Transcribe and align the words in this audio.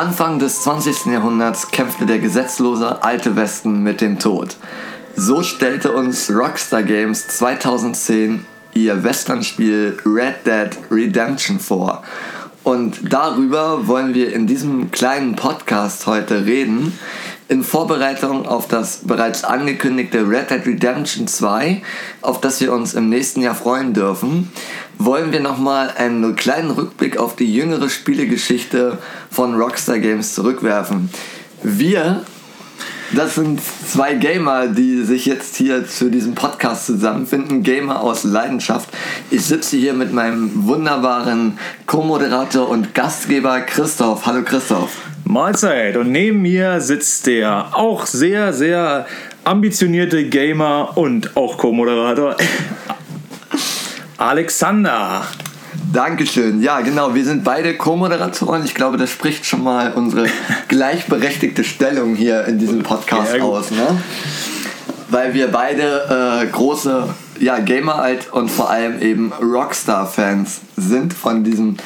Anfang 0.00 0.38
des 0.38 0.62
20. 0.62 1.12
Jahrhunderts 1.12 1.72
kämpfte 1.72 2.06
der 2.06 2.20
gesetzlose 2.20 3.02
alte 3.02 3.36
Westen 3.36 3.82
mit 3.82 4.00
dem 4.00 4.18
Tod. 4.18 4.56
So 5.14 5.42
stellte 5.42 5.92
uns 5.92 6.30
Rockstar 6.30 6.82
Games 6.82 7.28
2010 7.28 8.46
ihr 8.72 9.04
Westernspiel 9.04 9.98
Red 10.06 10.46
Dead 10.46 10.70
Redemption 10.90 11.60
vor. 11.60 12.02
Und 12.64 13.12
darüber 13.12 13.88
wollen 13.88 14.14
wir 14.14 14.32
in 14.32 14.46
diesem 14.46 14.90
kleinen 14.90 15.36
Podcast 15.36 16.06
heute 16.06 16.46
reden. 16.46 16.98
In 17.48 17.62
Vorbereitung 17.62 18.46
auf 18.46 18.68
das 18.68 19.00
bereits 19.02 19.44
angekündigte 19.44 20.26
Red 20.26 20.50
Dead 20.50 20.66
Redemption 20.66 21.26
2, 21.26 21.82
auf 22.22 22.40
das 22.40 22.58
wir 22.62 22.72
uns 22.72 22.94
im 22.94 23.10
nächsten 23.10 23.42
Jahr 23.42 23.54
freuen 23.54 23.92
dürfen, 23.92 24.50
wollen 25.00 25.32
wir 25.32 25.40
nochmal 25.40 25.94
einen 25.96 26.36
kleinen 26.36 26.70
Rückblick 26.70 27.16
auf 27.16 27.34
die 27.34 27.52
jüngere 27.52 27.88
Spielegeschichte 27.88 28.98
von 29.30 29.54
Rockstar 29.54 29.98
Games 29.98 30.34
zurückwerfen. 30.34 31.08
Wir 31.62 32.22
das 33.12 33.34
sind 33.34 33.60
zwei 33.60 34.14
Gamer, 34.14 34.68
die 34.68 35.02
sich 35.02 35.26
jetzt 35.26 35.56
hier 35.56 35.84
zu 35.84 36.10
diesem 36.10 36.36
Podcast 36.36 36.86
zusammenfinden. 36.86 37.64
Gamer 37.64 38.02
aus 38.02 38.22
Leidenschaft. 38.22 38.88
Ich 39.32 39.46
sitze 39.46 39.76
hier 39.76 39.94
mit 39.94 40.12
meinem 40.12 40.52
wunderbaren 40.66 41.58
Co-Moderator 41.86 42.68
und 42.68 42.94
Gastgeber 42.94 43.62
Christoph. 43.62 44.26
Hallo 44.26 44.42
Christoph. 44.44 44.92
Mahlzeit. 45.24 45.96
Und 45.96 46.12
neben 46.12 46.40
mir 46.42 46.80
sitzt 46.80 47.26
der 47.26 47.70
auch 47.72 48.06
sehr, 48.06 48.52
sehr 48.52 49.06
ambitionierte 49.42 50.28
Gamer 50.28 50.96
und 50.96 51.36
auch 51.36 51.58
Co-Moderator 51.58 52.36
Alexander. 54.20 55.22
Dankeschön. 55.94 56.62
Ja, 56.62 56.82
genau. 56.82 57.14
Wir 57.14 57.24
sind 57.24 57.42
beide 57.42 57.74
Co-Moderatoren. 57.74 58.66
Ich 58.66 58.74
glaube, 58.74 58.98
das 58.98 59.08
spricht 59.08 59.46
schon 59.46 59.64
mal 59.64 59.94
unsere 59.94 60.26
gleichberechtigte 60.68 61.64
Stellung 61.64 62.14
hier 62.14 62.44
in 62.44 62.58
diesem 62.58 62.82
Podcast 62.82 63.34
ja, 63.34 63.42
aus. 63.42 63.70
Ne? 63.70 63.98
Weil 65.08 65.32
wir 65.32 65.48
beide 65.48 66.42
äh, 66.42 66.46
große 66.48 67.08
ja, 67.40 67.60
Gamer 67.60 67.94
alt 67.94 68.30
und 68.30 68.50
vor 68.50 68.68
allem 68.68 69.00
eben 69.00 69.32
Rockstar-Fans 69.40 70.60
sind 70.76 71.14
von 71.14 71.42
diesem 71.42 71.78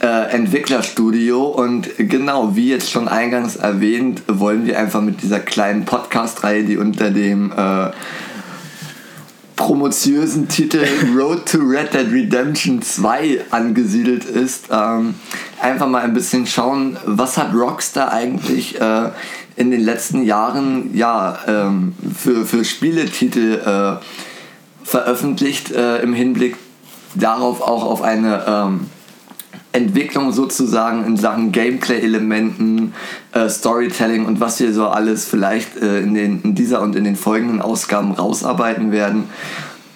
äh, 0.00 0.06
Entwicklerstudio. 0.32 1.44
Und 1.44 1.90
genau, 1.98 2.56
wie 2.56 2.70
jetzt 2.70 2.90
schon 2.90 3.06
eingangs 3.06 3.56
erwähnt, 3.56 4.22
wollen 4.28 4.64
wir 4.64 4.78
einfach 4.78 5.02
mit 5.02 5.22
dieser 5.22 5.40
kleinen 5.40 5.84
Podcast-Reihe, 5.84 6.64
die 6.64 6.78
unter 6.78 7.10
dem 7.10 7.52
äh, 7.52 7.90
promotiösen 9.66 10.48
Titel 10.48 10.84
Road 11.16 11.46
to 11.46 11.58
Red 11.58 11.94
Dead 11.94 12.10
Redemption 12.10 12.82
2 12.82 13.44
angesiedelt 13.50 14.24
ist, 14.24 14.66
ähm, 14.70 15.14
einfach 15.60 15.86
mal 15.86 16.02
ein 16.02 16.14
bisschen 16.14 16.46
schauen, 16.46 16.96
was 17.06 17.38
hat 17.38 17.54
Rockstar 17.54 18.12
eigentlich 18.12 18.80
äh, 18.80 19.10
in 19.54 19.70
den 19.70 19.80
letzten 19.80 20.24
Jahren 20.24 20.90
ja, 20.94 21.38
ähm, 21.46 21.94
für, 22.16 22.44
für 22.44 22.64
Spieletitel 22.64 23.60
äh, 23.64 24.04
veröffentlicht 24.84 25.70
äh, 25.70 25.98
im 25.98 26.12
Hinblick 26.12 26.56
darauf 27.14 27.60
auch 27.60 27.84
auf 27.84 28.02
eine 28.02 28.44
ähm, 28.46 28.90
Entwicklung 29.72 30.32
sozusagen 30.32 31.04
in 31.06 31.16
Sachen 31.16 31.50
Gameplay-Elementen, 31.50 32.92
äh, 33.32 33.48
Storytelling 33.48 34.26
und 34.26 34.40
was 34.40 34.60
wir 34.60 34.72
so 34.72 34.88
alles 34.88 35.24
vielleicht 35.24 35.76
äh, 35.76 36.00
in, 36.00 36.14
den, 36.14 36.42
in 36.42 36.54
dieser 36.54 36.82
und 36.82 36.94
in 36.94 37.04
den 37.04 37.16
folgenden 37.16 37.62
Ausgaben 37.62 38.12
rausarbeiten 38.12 38.92
werden. 38.92 39.24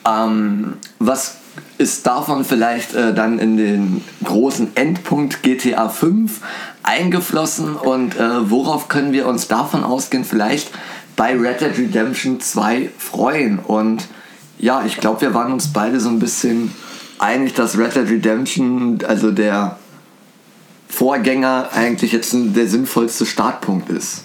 Ähm, 0.07 0.75
was 0.99 1.37
ist 1.79 2.07
davon 2.07 2.45
vielleicht 2.45 2.95
äh, 2.95 3.13
dann 3.13 3.39
in 3.39 3.57
den 3.57 4.05
großen 4.25 4.77
Endpunkt 4.77 5.43
GTA 5.43 5.89
5 5.89 6.41
eingeflossen 6.83 7.77
und 7.77 8.17
äh, 8.17 8.51
worauf 8.51 8.89
können 8.89 9.13
wir 9.13 9.27
uns 9.27 9.49
davon 9.49 9.85
ausgehen 9.85 10.25
vielleicht 10.25 10.71
bei 11.17 11.37
Red 11.37 11.61
Dead 11.61 11.77
Redemption 11.77 12.41
2 12.41 12.91
freuen? 12.97 13.59
Und 13.59 14.07
ja, 14.59 14.85
ich 14.87 14.97
glaube, 14.97 15.21
wir 15.21 15.35
waren 15.35 15.53
uns 15.53 15.73
beide 15.73 16.01
so 16.01 16.09
ein 16.09 16.19
bisschen 16.19 16.73
einig, 17.19 17.55
dass 17.55 17.79
Red 17.79 17.95
Dead 17.95 18.11
Redemption, 18.11 18.99
also 19.07 19.31
der 19.31 19.79
Vorgänger, 20.89 21.71
eigentlich 21.73 22.13
jetzt 22.13 22.35
der 22.35 22.67
sinnvollste 22.67 23.27
Startpunkt 23.27 23.91
ist. 23.91 24.25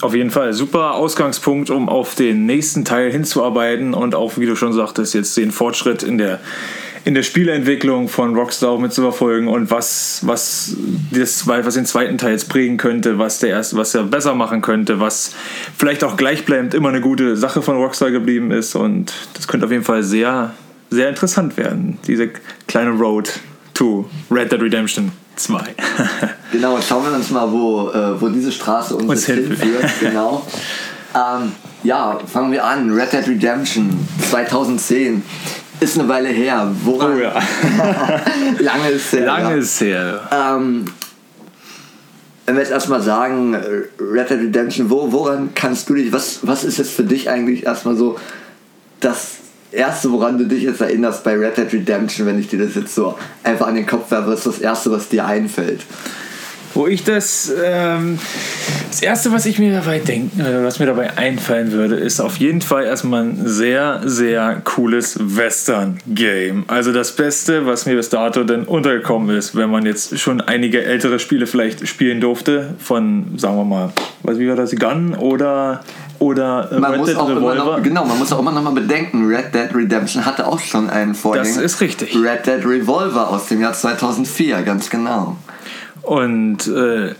Auf 0.00 0.14
jeden 0.14 0.30
Fall, 0.30 0.52
super 0.52 0.94
Ausgangspunkt, 0.94 1.70
um 1.70 1.88
auf 1.88 2.14
den 2.14 2.46
nächsten 2.46 2.84
Teil 2.84 3.10
hinzuarbeiten 3.10 3.94
und 3.94 4.14
auch, 4.14 4.36
wie 4.36 4.46
du 4.46 4.54
schon 4.54 4.72
sagtest, 4.72 5.14
jetzt 5.14 5.36
den 5.36 5.50
Fortschritt 5.50 6.04
in 6.04 6.18
der, 6.18 6.38
in 7.04 7.14
der 7.14 7.24
Spielentwicklung 7.24 8.08
von 8.08 8.36
Rockstar 8.36 8.78
mit 8.78 8.92
zu 8.92 9.02
verfolgen 9.02 9.48
und 9.48 9.72
was, 9.72 10.20
was, 10.24 10.76
das, 11.10 11.48
was 11.48 11.74
den 11.74 11.86
zweiten 11.86 12.16
Teil 12.16 12.32
jetzt 12.32 12.48
prägen 12.48 12.76
könnte, 12.76 13.18
was 13.18 13.40
der 13.40 13.50
erste, 13.50 13.76
was 13.76 13.92
er 13.94 14.04
besser 14.04 14.34
machen 14.34 14.62
könnte, 14.62 15.00
was 15.00 15.32
vielleicht 15.76 16.04
auch 16.04 16.16
gleichbleibend 16.16 16.74
immer 16.74 16.90
eine 16.90 17.00
gute 17.00 17.36
Sache 17.36 17.60
von 17.60 17.76
Rockstar 17.76 18.12
geblieben 18.12 18.52
ist 18.52 18.76
und 18.76 19.12
das 19.34 19.48
könnte 19.48 19.66
auf 19.66 19.72
jeden 19.72 19.84
Fall 19.84 20.04
sehr, 20.04 20.54
sehr 20.90 21.08
interessant 21.08 21.56
werden, 21.56 21.98
diese 22.06 22.30
kleine 22.66 22.90
Road 22.90 23.30
to 23.74 24.08
Red 24.30 24.52
Dead 24.52 24.60
Redemption 24.60 25.12
2. 25.36 25.60
genau, 26.52 26.80
schauen 26.80 27.04
wir 27.04 27.16
uns 27.16 27.30
mal, 27.30 27.50
wo, 27.50 27.90
äh, 27.90 28.20
wo 28.20 28.28
diese 28.28 28.50
Straße 28.50 28.96
uns, 28.96 29.08
uns 29.08 29.26
hinführt. 29.26 29.84
genau. 30.00 30.44
Ähm, 31.14 31.52
ja, 31.82 32.18
fangen 32.26 32.52
wir 32.52 32.64
an. 32.64 32.90
Red 32.90 33.12
Dead 33.12 33.28
Redemption 33.28 34.06
2010. 34.30 35.22
Ist 35.80 35.98
eine 35.98 36.08
Weile 36.08 36.28
her. 36.28 36.72
Woran? 36.82 37.14
Oh 37.14 37.18
ja. 37.18 37.34
Lange 38.58 38.88
ist 38.88 39.12
her. 39.12 39.26
Lange 39.26 39.50
ja. 39.50 39.56
ist 39.56 39.80
her. 39.80 40.28
Ähm, 40.32 40.86
wenn 42.46 42.56
wir 42.56 42.62
jetzt 42.62 42.72
erstmal 42.72 43.02
sagen, 43.02 43.54
Red 44.00 44.30
Dead 44.30 44.40
Redemption, 44.40 44.90
wo, 44.90 45.12
woran 45.12 45.50
kannst 45.54 45.88
du 45.88 45.94
dich, 45.94 46.12
was, 46.12 46.40
was 46.42 46.64
ist 46.64 46.78
jetzt 46.78 46.90
für 46.90 47.04
dich 47.04 47.30
eigentlich 47.30 47.64
erstmal 47.64 47.94
so 47.94 48.18
das 49.00 49.36
Erste, 49.70 50.10
woran 50.10 50.38
du 50.38 50.44
dich 50.44 50.62
jetzt 50.62 50.80
erinnerst 50.80 51.24
bei 51.24 51.34
Red 51.34 51.56
Dead 51.56 51.72
Redemption, 51.72 52.26
wenn 52.26 52.38
ich 52.38 52.48
dir 52.48 52.58
das 52.58 52.74
jetzt 52.74 52.94
so 52.94 53.18
einfach 53.42 53.66
an 53.66 53.74
den 53.74 53.86
Kopf 53.86 54.10
werfe, 54.10 54.32
ist 54.32 54.46
das 54.46 54.58
Erste, 54.60 54.90
was 54.90 55.08
dir 55.08 55.26
einfällt? 55.26 55.82
Wo 56.74 56.86
ich 56.86 57.02
das, 57.02 57.52
ähm, 57.64 58.18
das 58.88 59.02
Erste, 59.02 59.32
was 59.32 59.46
ich 59.46 59.58
mir 59.58 59.72
dabei 59.72 59.98
denken, 59.98 60.40
äh, 60.40 60.62
was 60.62 60.78
mir 60.78 60.86
dabei 60.86 61.16
einfallen 61.16 61.72
würde, 61.72 61.96
ist 61.96 62.20
auf 62.20 62.36
jeden 62.36 62.60
Fall 62.60 62.84
erstmal 62.84 63.24
ein 63.24 63.42
sehr, 63.46 64.02
sehr 64.04 64.60
cooles 64.64 65.18
Western-Game. 65.20 66.64
Also 66.68 66.92
das 66.92 67.16
Beste, 67.16 67.66
was 67.66 67.86
mir 67.86 67.96
bis 67.96 68.10
dato 68.10 68.44
denn 68.44 68.64
untergekommen 68.64 69.36
ist, 69.36 69.56
wenn 69.56 69.70
man 69.70 69.86
jetzt 69.86 70.18
schon 70.18 70.40
einige 70.40 70.84
ältere 70.84 71.18
Spiele 71.18 71.46
vielleicht 71.46 71.88
spielen 71.88 72.20
durfte, 72.20 72.74
von, 72.78 73.38
sagen 73.38 73.56
wir 73.56 73.64
mal, 73.64 73.92
was 74.22 74.38
wie 74.38 74.48
war 74.48 74.56
das, 74.56 74.76
Gun 74.76 75.14
oder 75.14 75.80
oder 76.18 76.68
man 76.78 76.92
Red 76.92 77.08
Dead 77.08 77.16
Revolver. 77.16 77.54
Noch, 77.54 77.82
genau, 77.82 78.04
man 78.04 78.18
muss 78.18 78.32
auch 78.32 78.40
immer 78.40 78.52
noch 78.52 78.62
mal 78.62 78.72
bedenken, 78.72 79.26
Red 79.26 79.54
Dead 79.54 79.74
Redemption 79.74 80.24
hatte 80.24 80.46
auch 80.46 80.60
schon 80.60 80.90
einen 80.90 81.14
Vorgänger. 81.14 81.46
Das 81.46 81.56
ist 81.56 81.80
richtig. 81.80 82.14
Red 82.14 82.46
Dead 82.46 82.64
Revolver 82.64 83.28
aus 83.28 83.46
dem 83.46 83.60
Jahr 83.60 83.72
2004, 83.72 84.62
ganz 84.62 84.90
genau. 84.90 85.36
Und 86.02 86.66
äh, 86.66 87.14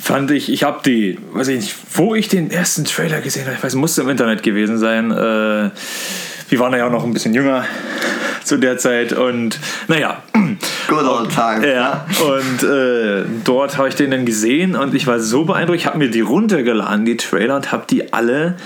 fand 0.00 0.30
ich, 0.30 0.50
ich 0.50 0.62
habe 0.62 0.80
die, 0.84 1.18
weiß 1.32 1.48
ich 1.48 1.56
nicht, 1.56 1.74
wo 1.94 2.14
ich 2.14 2.28
den 2.28 2.50
ersten 2.50 2.84
Trailer 2.84 3.20
gesehen 3.20 3.46
habe, 3.46 3.56
ich 3.56 3.62
weiß, 3.62 3.74
musste 3.74 4.02
im 4.02 4.08
Internet 4.08 4.42
gewesen 4.42 4.78
sein. 4.78 5.10
Äh, 5.10 5.70
wir 6.48 6.58
waren 6.58 6.72
ja 6.74 6.86
auch 6.86 6.92
noch 6.92 7.04
ein 7.04 7.12
bisschen 7.12 7.34
jünger 7.34 7.64
zu 8.44 8.56
der 8.58 8.78
Zeit 8.78 9.12
und 9.12 9.58
naja. 9.88 10.22
Good 10.88 11.04
old 11.04 11.30
time. 11.30 11.66
Ja, 11.66 12.06
und 12.24 12.62
äh, 12.62 13.24
dort 13.44 13.76
habe 13.76 13.88
ich 13.88 13.94
den 13.94 14.10
dann 14.10 14.24
gesehen 14.24 14.76
und 14.76 14.94
ich 14.94 15.06
war 15.06 15.20
so 15.20 15.44
beeindruckt, 15.44 15.78
ich 15.78 15.86
habe 15.86 15.98
mir 15.98 16.10
die 16.10 16.20
runtergeladen, 16.20 17.04
die 17.04 17.16
Trailer, 17.16 17.56
und 17.56 17.72
habe 17.72 17.84
die 17.88 18.12
alle 18.12 18.56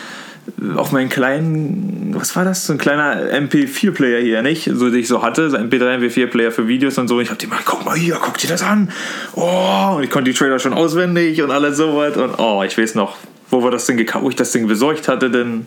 auf 0.76 0.92
meinen 0.92 1.08
kleinen, 1.08 2.14
was 2.14 2.34
war 2.34 2.44
das? 2.44 2.66
So 2.66 2.72
ein 2.72 2.78
kleiner 2.78 3.32
MP4-Player 3.32 4.20
hier, 4.20 4.42
nicht? 4.42 4.68
So, 4.72 4.90
den 4.90 5.00
ich 5.00 5.08
so 5.08 5.22
hatte, 5.22 5.50
so 5.50 5.56
ein 5.56 5.70
MP3, 5.70 5.98
MP4-Player 5.98 6.50
für 6.50 6.66
Videos 6.66 6.98
und 6.98 7.08
so. 7.08 7.16
Und 7.16 7.22
ich 7.22 7.30
hab 7.30 7.38
die 7.38 7.46
mal, 7.46 7.60
guck 7.64 7.84
mal 7.84 7.96
hier, 7.96 8.18
guck 8.20 8.38
dir 8.38 8.48
das 8.48 8.62
an. 8.62 8.90
Oh, 9.34 9.94
und 9.96 10.02
ich 10.02 10.10
konnte 10.10 10.30
die 10.30 10.36
Trailer 10.36 10.58
schon 10.58 10.72
auswendig 10.72 11.40
und 11.42 11.50
alles 11.50 11.76
sowas. 11.76 12.16
Und 12.16 12.38
oh, 12.38 12.62
ich 12.64 12.76
weiß 12.76 12.96
noch, 12.96 13.16
wo 13.50 13.62
wir 13.62 13.70
das 13.70 13.86
Ding 13.86 13.96
gekauft, 13.96 14.24
wo 14.24 14.30
ich 14.30 14.36
das 14.36 14.50
Ding 14.50 14.66
besorgt 14.66 15.06
hatte, 15.08 15.30
denn 15.30 15.66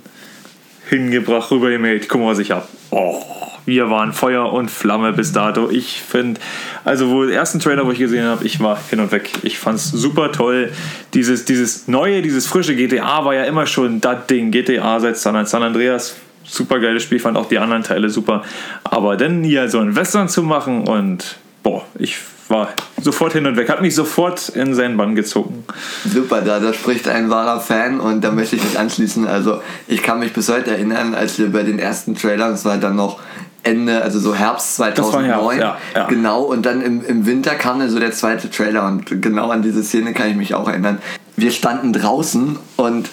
hingebracht, 0.89 1.51
rübergemeldet. 1.51 2.09
Guck 2.09 2.21
mal, 2.21 2.27
was 2.27 2.39
ich 2.39 2.51
hab. 2.51 2.67
Oh 2.91 3.34
wir 3.65 3.89
waren 3.89 4.13
Feuer 4.13 4.51
und 4.53 4.69
Flamme 4.69 5.13
bis 5.13 5.31
dato. 5.31 5.69
Ich 5.69 6.01
finde, 6.01 6.39
also 6.83 7.09
wo 7.09 7.25
der 7.25 7.35
ersten 7.35 7.59
Trailer, 7.59 7.85
wo 7.85 7.91
ich 7.91 7.99
gesehen 7.99 8.25
habe, 8.25 8.45
ich 8.45 8.59
war 8.59 8.79
hin 8.89 8.99
und 8.99 9.11
weg. 9.11 9.29
Ich 9.43 9.57
fand 9.57 9.79
es 9.79 9.89
super 9.89 10.31
toll. 10.31 10.71
Dieses, 11.13 11.45
dieses 11.45 11.87
neue, 11.87 12.21
dieses 12.21 12.45
frische 12.45 12.75
GTA 12.75 13.25
war 13.25 13.33
ja 13.33 13.43
immer 13.43 13.65
schon 13.65 14.01
das 14.01 14.27
Ding. 14.27 14.51
GTA 14.51 14.99
seit 14.99 15.17
San, 15.17 15.35
Andreas, 15.35 16.15
super 16.43 16.79
geiles 16.79 17.03
Spiel, 17.03 17.19
fand 17.19 17.37
auch 17.37 17.47
die 17.47 17.57
anderen 17.57 17.83
Teile 17.83 18.09
super. 18.09 18.43
Aber 18.83 19.17
dann 19.17 19.43
hier 19.43 19.67
so 19.69 19.79
ein 19.79 19.95
Western 19.95 20.29
zu 20.29 20.43
machen 20.43 20.87
und 20.87 21.37
boah, 21.63 21.83
ich 21.97 22.17
war 22.47 22.69
sofort 23.01 23.33
hin 23.33 23.47
und 23.47 23.57
weg, 23.57 23.69
hat 23.69 23.81
mich 23.81 23.95
sofort 23.95 24.49
in 24.49 24.75
seinen 24.75 24.97
Bann 24.97 25.15
gezogen. 25.15 25.63
Super, 26.07 26.41
da, 26.41 26.59
da 26.59 26.73
spricht 26.73 27.07
ein 27.07 27.29
wahrer 27.31 27.59
Fan 27.59 27.99
und 27.99 28.23
da 28.23 28.31
möchte 28.31 28.55
ich 28.55 28.63
mich 28.63 28.77
anschließen. 28.77 29.27
Also 29.27 29.61
ich 29.87 30.03
kann 30.03 30.19
mich 30.19 30.33
bis 30.33 30.49
heute 30.49 30.71
erinnern, 30.71 31.15
als 31.15 31.39
wir 31.39 31.51
bei 31.51 31.63
den 31.63 31.79
ersten 31.79 32.15
Trailern, 32.15 32.53
es 32.53 32.63
war 32.65 32.77
dann 32.77 32.95
noch 32.95 33.19
Ende, 33.65 34.01
also 34.01 34.19
so 34.19 34.35
Herbst 34.35 34.75
2009. 34.75 35.25
Herbst, 35.25 35.59
ja, 35.59 35.77
ja. 36.01 36.07
Genau, 36.07 36.43
und 36.43 36.65
dann 36.65 36.81
im, 36.81 37.03
im 37.03 37.25
Winter 37.25 37.55
kam 37.55 37.79
dann 37.79 37.89
so 37.89 37.99
der 37.99 38.11
zweite 38.11 38.49
Trailer 38.49 38.85
und 38.85 39.21
genau 39.21 39.49
an 39.49 39.61
diese 39.61 39.83
Szene 39.83 40.13
kann 40.13 40.29
ich 40.29 40.35
mich 40.35 40.53
auch 40.53 40.67
erinnern. 40.67 40.99
Wir 41.35 41.51
standen 41.51 41.91
draußen 41.91 42.57
und 42.77 43.09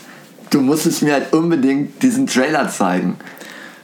du 0.51 0.61
musstest 0.61 1.03
mir 1.03 1.15
halt 1.15 1.33
unbedingt 1.33 2.03
diesen 2.03 2.27
Trailer 2.27 2.69
zeigen. 2.69 3.17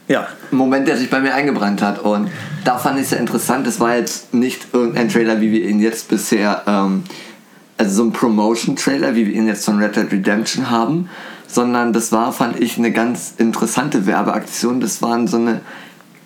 Ja. 0.07 0.27
Moment, 0.51 0.87
der 0.87 0.97
sich 0.97 1.09
bei 1.09 1.19
mir 1.19 1.33
eingebrannt 1.33 1.81
hat. 1.81 1.99
Und 1.99 2.29
da 2.65 2.77
fand 2.77 2.97
ich 2.97 3.03
es 3.03 3.09
sehr 3.11 3.19
interessant. 3.19 3.67
Das 3.67 3.79
war 3.79 3.95
jetzt 3.95 4.33
nicht 4.33 4.67
irgendein 4.73 5.09
Trailer, 5.09 5.39
wie 5.39 5.51
wir 5.51 5.67
ihn 5.67 5.79
jetzt 5.79 6.09
bisher, 6.09 6.63
ähm, 6.67 7.03
also 7.77 7.95
so 7.95 8.03
ein 8.03 8.11
Promotion-Trailer, 8.11 9.15
wie 9.15 9.27
wir 9.27 9.33
ihn 9.33 9.47
jetzt 9.47 9.65
von 9.65 9.77
Red 9.77 9.95
Dead 9.95 10.11
Redemption 10.11 10.69
haben, 10.69 11.09
sondern 11.47 11.93
das 11.93 12.11
war, 12.11 12.33
fand 12.33 12.59
ich, 12.59 12.77
eine 12.77 12.91
ganz 12.91 13.35
interessante 13.37 14.05
Werbeaktion. 14.05 14.81
Das 14.81 15.01
waren 15.01 15.27
so 15.27 15.37
eine 15.37 15.61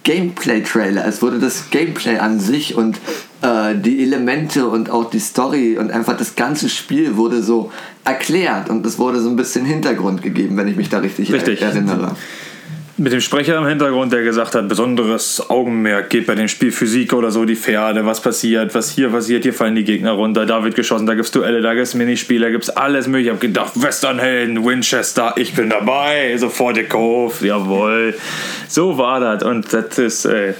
Gameplay-Trailer. 0.03 1.05
Es 1.05 1.21
wurde 1.21 1.39
das 1.39 1.69
Gameplay 1.69 2.17
an 2.17 2.39
sich 2.39 2.75
und 2.75 2.97
äh, 3.41 3.75
die 3.75 4.03
Elemente 4.03 4.67
und 4.67 4.89
auch 4.89 5.09
die 5.09 5.19
Story 5.19 5.77
und 5.77 5.91
einfach 5.91 6.17
das 6.17 6.35
ganze 6.35 6.69
Spiel 6.69 7.15
wurde 7.15 7.41
so 7.41 7.71
erklärt 8.03 8.69
und 8.69 8.85
es 8.85 8.99
wurde 8.99 9.21
so 9.21 9.29
ein 9.29 9.35
bisschen 9.35 9.65
Hintergrund 9.65 10.21
gegeben, 10.21 10.57
wenn 10.57 10.67
ich 10.67 10.75
mich 10.75 10.89
da 10.89 10.99
richtig, 10.99 11.31
Richtig. 11.31 11.61
erinnere. 11.61 12.15
Mit 12.95 13.11
dem 13.11 13.21
Sprecher 13.21 13.57
im 13.57 13.65
Hintergrund, 13.65 14.13
der 14.13 14.21
gesagt 14.21 14.53
hat, 14.53 14.69
besonderes 14.69 15.49
Augenmerk 15.49 16.11
geht 16.11 16.27
bei 16.27 16.35
dem 16.35 16.47
Spiel 16.47 16.71
Physik 16.71 17.13
oder 17.13 17.31
so, 17.31 17.43
die 17.43 17.55
Pferde, 17.55 18.05
was 18.05 18.21
passiert, 18.21 18.75
was 18.75 18.91
hier 18.91 19.09
passiert, 19.09 19.41
hier 19.41 19.53
fallen 19.53 19.73
die 19.73 19.83
Gegner 19.83 20.11
runter, 20.11 20.45
da 20.45 20.63
wird 20.63 20.75
geschossen, 20.75 21.07
da 21.07 21.15
gibt's 21.15 21.31
Duelle, 21.31 21.61
da 21.61 21.73
gibt's 21.73 21.95
Minispiele, 21.95 22.45
da 22.45 22.51
gibt's 22.51 22.69
alles 22.69 23.07
mögliche. 23.07 23.29
Ich 23.29 23.33
hab 23.33 23.41
gedacht, 23.41 23.71
Westernhelden, 23.81 24.63
Winchester, 24.63 25.33
ich 25.37 25.55
bin 25.55 25.71
dabei, 25.71 26.37
sofort 26.37 26.75
gekauft, 26.75 27.41
jawohl. 27.41 28.13
So 28.67 28.95
war 28.95 29.19
das 29.19 29.41
und 29.41 29.73
das 29.73 29.97
ist, 29.97 30.25
äh, 30.25 30.53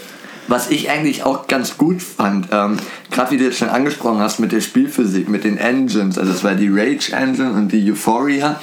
Was 0.48 0.72
ich 0.72 0.90
eigentlich 0.90 1.24
auch 1.24 1.46
ganz 1.46 1.78
gut 1.78 2.02
fand, 2.02 2.48
ähm, 2.52 2.78
gerade 3.12 3.30
wie 3.30 3.38
du 3.38 3.44
jetzt 3.44 3.60
schon 3.60 3.70
angesprochen 3.70 4.18
hast 4.18 4.40
mit 4.40 4.52
der 4.52 4.62
Spielphysik, 4.62 5.30
mit 5.30 5.44
den 5.44 5.60
Engines, 5.60 6.18
also 6.18 6.32
es 6.32 6.44
war 6.44 6.56
die 6.56 6.70
Rage 6.70 7.14
Engine 7.14 7.52
und 7.52 7.72
die 7.72 7.92
Euphoria, 7.92 8.60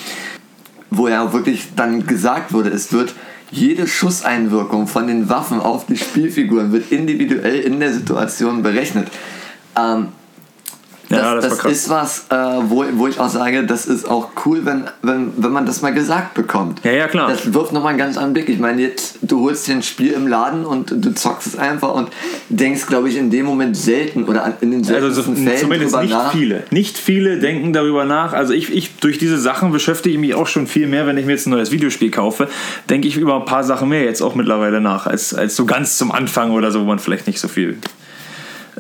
wo 0.91 1.07
ja 1.07 1.25
auch 1.25 1.33
wirklich 1.33 1.69
dann 1.77 2.05
gesagt 2.05 2.53
wurde, 2.53 2.71
es 2.71 2.93
wird 2.93 3.15
jede 3.51 3.87
Schusseinwirkung 3.87 4.87
von 4.87 5.07
den 5.07 5.29
Waffen 5.29 5.61
auf 5.61 5.87
die 5.87 5.97
Spielfiguren 5.97 6.73
wird 6.73 6.93
individuell 6.93 7.61
in 7.61 7.81
der 7.81 7.93
Situation 7.93 8.63
berechnet. 8.63 9.09
Ähm, 9.77 10.09
das, 11.11 11.19
Ja, 11.19 11.35
das 11.35 11.59
das, 11.59 11.65
ist 11.73 11.89
was, 11.91 12.27
äh, 12.31 12.35
wo, 12.35 12.85
wo 12.95 13.09
ich 13.09 13.19
auch 13.19 13.29
sage, 13.29 13.65
das 13.65 13.87
ist 13.87 14.09
auch 14.09 14.31
cool, 14.47 14.61
wenn, 14.65 14.85
wenn, 15.03 15.33
wenn 15.37 15.51
man 15.51 15.67
das 15.67 15.83
mal 15.83 15.93
gesagt 15.93 16.35
bekommt. 16.35 16.81
Ja, 16.85 16.93
ja, 16.93 17.09
klar. 17.09 17.29
Das 17.29 17.53
wirft 17.53 17.73
nochmal 17.73 17.91
einen 17.91 17.99
ganz 17.99 18.17
anderen 18.17 18.35
Blick. 18.35 18.49
Ich 18.49 18.61
meine, 18.61 18.81
jetzt, 18.81 19.19
du 19.23 19.41
holst 19.41 19.67
dir 19.67 19.73
ein 19.75 19.83
Spiel 19.83 20.13
im 20.13 20.29
Laden 20.29 20.65
und 20.65 20.91
du 21.05 21.13
zockst 21.13 21.49
es 21.49 21.59
einfach 21.59 21.95
und 21.95 22.11
denkst, 22.49 22.87
glaube 22.87 23.09
ich, 23.09 23.17
in 23.17 23.29
dem 23.31 23.45
Moment 23.45 23.77
selten 23.77 24.25
oder 24.25 24.57
in 24.61 24.71
den 24.71 24.81
Also 24.81 24.93
seltensten 25.11 25.37
so, 25.37 25.43
Fällen 25.43 25.59
zumindest 25.61 25.97
nicht 26.01 26.11
nach. 26.11 26.33
viele. 26.33 26.63
Nicht 26.71 26.97
viele 26.97 27.39
denken 27.41 27.73
darüber 27.73 28.05
nach. 28.05 28.33
Also 28.33 28.53
ich, 28.53 28.73
ich 28.73 28.97
durch 29.01 29.19
diese 29.19 29.39
Sachen 29.39 29.73
beschäftige 29.73 30.15
ich 30.15 30.21
mich 30.21 30.35
auch 30.37 30.47
schon 30.47 30.69
viel 30.69 30.87
mehr, 30.87 31.09
wenn 31.09 31.19
ich 31.19 31.27
mir 31.27 31.33
jetzt 31.33 31.47
ein 31.47 31.51
neues 31.51 31.73
Videospiel 31.73 32.13
kaufe, 32.13 32.49
denke 32.89 33.09
ich 33.09 33.17
über 33.17 33.35
ein 33.37 33.45
paar 33.47 33.65
Sachen 33.65 33.89
mehr 33.89 34.05
jetzt 34.05 34.23
auch 34.23 34.37
mittlerweile 34.37 34.81
nach, 34.81 35.07
als, 35.07 35.35
als 35.35 35.57
so 35.57 35.67
ganz 35.67 35.99
zum 35.99 36.13
Anfang 36.13 36.53
oder 36.53 36.71
so, 36.71 36.81
wo 36.83 36.85
man 36.85 37.01
vielleicht 37.01 37.27
nicht 37.27 37.41
so 37.41 37.49
viel 37.49 37.79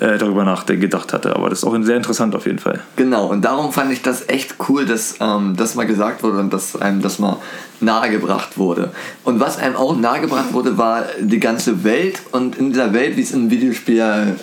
äh, 0.00 0.18
darüber 0.18 0.44
nachgedacht 0.44 1.12
hatte. 1.12 1.36
Aber 1.36 1.50
das 1.50 1.60
ist 1.60 1.64
auch 1.64 1.76
sehr 1.82 1.96
interessant 1.96 2.34
auf 2.34 2.46
jeden 2.46 2.58
Fall. 2.58 2.80
Genau, 2.96 3.26
und 3.26 3.44
darum 3.44 3.72
fand 3.72 3.92
ich 3.92 4.02
das 4.02 4.28
echt 4.28 4.56
cool, 4.68 4.86
dass 4.86 5.16
ähm, 5.20 5.54
das 5.56 5.74
mal 5.74 5.86
gesagt 5.86 6.22
wurde 6.22 6.38
und 6.38 6.52
dass 6.52 6.80
einem 6.80 7.02
das 7.02 7.18
mal 7.18 7.36
nahegebracht 7.80 8.58
wurde. 8.58 8.92
Und 9.24 9.40
was 9.40 9.58
einem 9.58 9.76
auch 9.76 9.96
nahegebracht 9.96 10.52
wurde, 10.52 10.78
war 10.78 11.04
die 11.20 11.40
ganze 11.40 11.84
Welt 11.84 12.20
und 12.32 12.56
in 12.56 12.70
dieser 12.70 12.92
Welt, 12.92 13.16
wie 13.16 13.22
es 13.22 13.32
im 13.32 13.50
Videospiel 13.50 14.36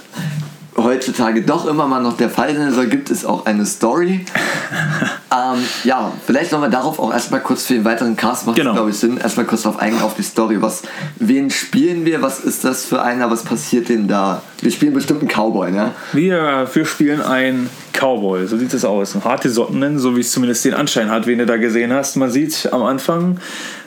heutzutage 0.77 1.41
doch 1.41 1.65
immer 1.65 1.87
mal 1.87 2.01
noch 2.01 2.17
der 2.17 2.29
Fall 2.29 2.55
sein 2.55 2.71
soll, 2.71 2.87
gibt 2.87 3.09
es 3.09 3.25
auch 3.25 3.45
eine 3.45 3.65
Story. 3.65 4.25
ähm, 5.31 5.63
ja, 5.83 6.11
vielleicht 6.25 6.51
sollen 6.51 6.61
wir 6.61 6.69
darauf 6.69 6.99
auch 6.99 7.11
erstmal 7.11 7.41
kurz 7.41 7.65
für 7.65 7.73
den 7.73 7.83
weiteren 7.83 8.15
Cast 8.15 8.45
macht 8.45 8.57
Genau. 8.57 8.73
glaube 8.73 8.91
ich 8.91 8.97
Sinn, 8.97 9.17
erstmal 9.17 9.45
kurz 9.47 9.65
eingehen 9.65 10.01
auf 10.03 10.15
die 10.15 10.23
Story. 10.23 10.61
Was, 10.61 10.83
wen 11.17 11.49
spielen 11.49 12.05
wir? 12.05 12.21
Was 12.21 12.39
ist 12.39 12.63
das 12.63 12.85
für 12.85 13.01
einer? 13.01 13.31
Was 13.31 13.43
passiert 13.43 13.89
denn 13.89 14.07
da? 14.07 14.43
Wir 14.61 14.71
spielen 14.71 14.93
bestimmt 14.93 15.21
einen 15.21 15.29
Cowboy, 15.29 15.71
ne? 15.71 15.91
Wir, 16.13 16.67
wir 16.71 16.85
spielen 16.85 17.21
einen 17.21 17.69
Cowboy, 17.93 18.45
so 18.47 18.57
sieht 18.57 18.73
es 18.73 18.85
aus. 18.85 19.15
Ein 19.15 19.23
harte 19.23 19.49
Sottenen, 19.49 19.97
so 19.97 20.15
wie 20.15 20.21
es 20.21 20.31
zumindest 20.31 20.63
den 20.63 20.75
Anschein 20.75 21.09
hat, 21.09 21.25
wen 21.25 21.39
du 21.39 21.47
da 21.47 21.57
gesehen 21.57 21.91
hast. 21.91 22.15
Man 22.17 22.29
sieht 22.29 22.71
am 22.71 22.83
Anfang 22.83 23.39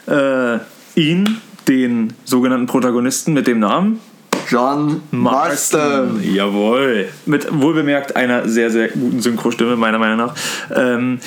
äh, 0.06 0.58
ihn, 0.96 1.40
den 1.69 2.14
sogenannten 2.25 2.66
Protagonisten 2.66 3.32
mit 3.32 3.46
dem 3.46 3.60
Namen 3.60 4.00
John 4.49 5.03
Marston. 5.11 6.21
Jawohl. 6.23 7.09
Mit 7.27 7.47
wohlbemerkt 7.53 8.17
einer 8.17 8.49
sehr, 8.49 8.71
sehr 8.71 8.88
guten 8.88 9.21
Synchrostimme, 9.21 9.77
meiner 9.77 9.99
Meinung 9.99 10.17
nach. 10.17 10.35
Ähm, 10.75 11.21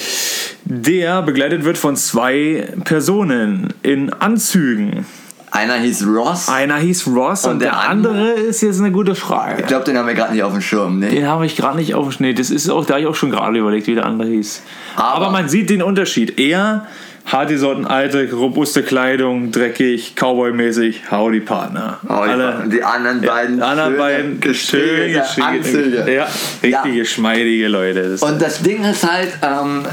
der 0.65 1.21
begleitet 1.21 1.63
wird 1.63 1.77
von 1.77 1.95
zwei 1.95 2.67
Personen 2.83 3.73
in 3.81 4.11
Anzügen. 4.11 5.05
Einer 5.51 5.75
hieß 5.75 6.07
Ross. 6.07 6.49
Einer 6.49 6.77
hieß 6.77 7.07
Ross 7.07 7.45
und, 7.45 7.51
Und 7.53 7.59
der, 7.61 7.71
der 7.71 7.79
andere 7.81 8.31
ist 8.31 8.61
jetzt 8.61 8.79
eine 8.79 8.91
gute 8.91 9.13
Frage. 9.13 9.61
Ich 9.61 9.67
glaube, 9.67 9.83
den 9.85 9.95
haben 9.97 10.07
wir 10.07 10.15
gerade 10.15 10.33
nicht 10.33 10.41
auf 10.41 10.51
dem 10.51 10.61
Schirm, 10.61 10.97
ne? 10.97 11.09
Den 11.09 11.27
habe 11.27 11.45
ich 11.45 11.55
gerade 11.55 11.77
nicht 11.77 11.93
auf 11.93 12.05
dem 12.07 12.11
Schnee. 12.11 12.33
Das 12.33 12.49
ist 12.49 12.69
auch, 12.69 12.85
da 12.85 12.93
habe 12.95 13.01
ich 13.01 13.07
auch 13.07 13.13
schon 13.13 13.29
gerade 13.29 13.57
überlegt, 13.59 13.85
wie 13.85 13.93
der 13.93 14.05
andere 14.07 14.29
hieß. 14.29 14.63
Aber- 14.95 15.05
Aber, 15.27 15.29
man 15.29 15.49
sieht 15.49 15.69
den 15.69 15.83
Unterschied. 15.83 16.39
Er 16.39 16.87
hat 17.25 17.49
die 17.49 17.57
Sorten 17.57 17.85
alte, 17.85 18.29
robuste 18.33 18.83
Kleidung, 18.83 19.51
dreckig, 19.51 20.13
Cowboy-mäßig, 20.15 21.09
howdy 21.09 21.39
Partner. 21.39 21.99
Alle, 22.07 22.65
die 22.71 22.83
anderen 22.83 23.21
beiden, 23.21 23.57
Die 23.57 23.63
anderen 23.63 23.97
beiden 23.97 24.39
geschicke- 24.39 25.23
Anzüge. 25.41 26.05
Ja, 26.13 26.27
richtige, 26.61 27.05
schmeidige 27.05 27.67
Leute. 27.69 28.09
Das 28.11 28.21
Und 28.21 28.41
das 28.41 28.61
Ding 28.61 28.83
ist 28.83 29.09
halt, 29.09 29.29
ähm, 29.41 29.83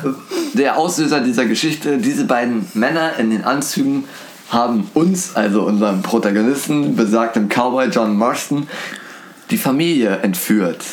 der 0.54 0.76
Auslöser 0.76 1.20
dieser 1.20 1.44
Geschichte, 1.46 1.98
diese 1.98 2.24
beiden 2.24 2.66
Männer 2.74 3.12
in 3.18 3.30
den 3.30 3.44
Anzügen 3.44 4.04
haben 4.50 4.90
uns, 4.94 5.36
also 5.36 5.62
unseren 5.62 6.02
Protagonisten, 6.02 6.96
besagtem 6.96 7.48
Cowboy 7.48 7.86
John 7.86 8.16
Marston, 8.16 8.66
die 9.50 9.56
Familie 9.56 10.18
entführt. 10.22 10.84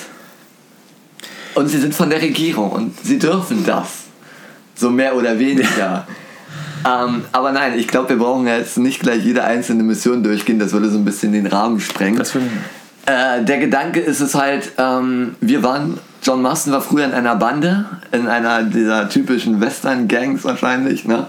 Und 1.55 1.67
sie 1.67 1.79
sind 1.79 1.95
von 1.95 2.11
der 2.11 2.21
Regierung 2.21 2.71
und 2.71 2.93
sie 3.03 3.17
dürfen 3.17 3.65
das. 3.65 4.03
So 4.75 4.91
mehr 4.91 5.15
oder 5.15 5.39
weniger. 5.39 6.07
Ähm, 6.85 7.25
aber 7.31 7.51
nein, 7.51 7.73
ich 7.77 7.87
glaube, 7.87 8.09
wir 8.09 8.17
brauchen 8.17 8.47
jetzt 8.47 8.77
nicht 8.77 8.99
gleich 8.99 9.23
jede 9.23 9.43
einzelne 9.43 9.83
Mission 9.83 10.23
durchgehen, 10.23 10.59
das 10.59 10.73
würde 10.73 10.89
so 10.89 10.97
ein 10.97 11.05
bisschen 11.05 11.33
den 11.33 11.47
Rahmen 11.47 11.79
sprengen. 11.79 12.17
Das 12.17 12.31
Äh, 13.05 13.43
der 13.43 13.59
Gedanke 13.59 13.99
ist 13.99 14.19
es 14.19 14.35
halt, 14.35 14.73
ähm, 14.77 15.35
wir 15.39 15.63
waren, 15.63 15.97
John 16.23 16.41
Marston 16.41 16.73
war 16.73 16.81
früher 16.81 17.05
in 17.05 17.13
einer 17.13 17.35
Bande, 17.35 17.85
in 18.11 18.27
einer 18.27 18.63
dieser 18.63 19.07
typischen 19.07 19.61
Western-Gangs 19.61 20.43
wahrscheinlich, 20.43 21.05
ne? 21.05 21.27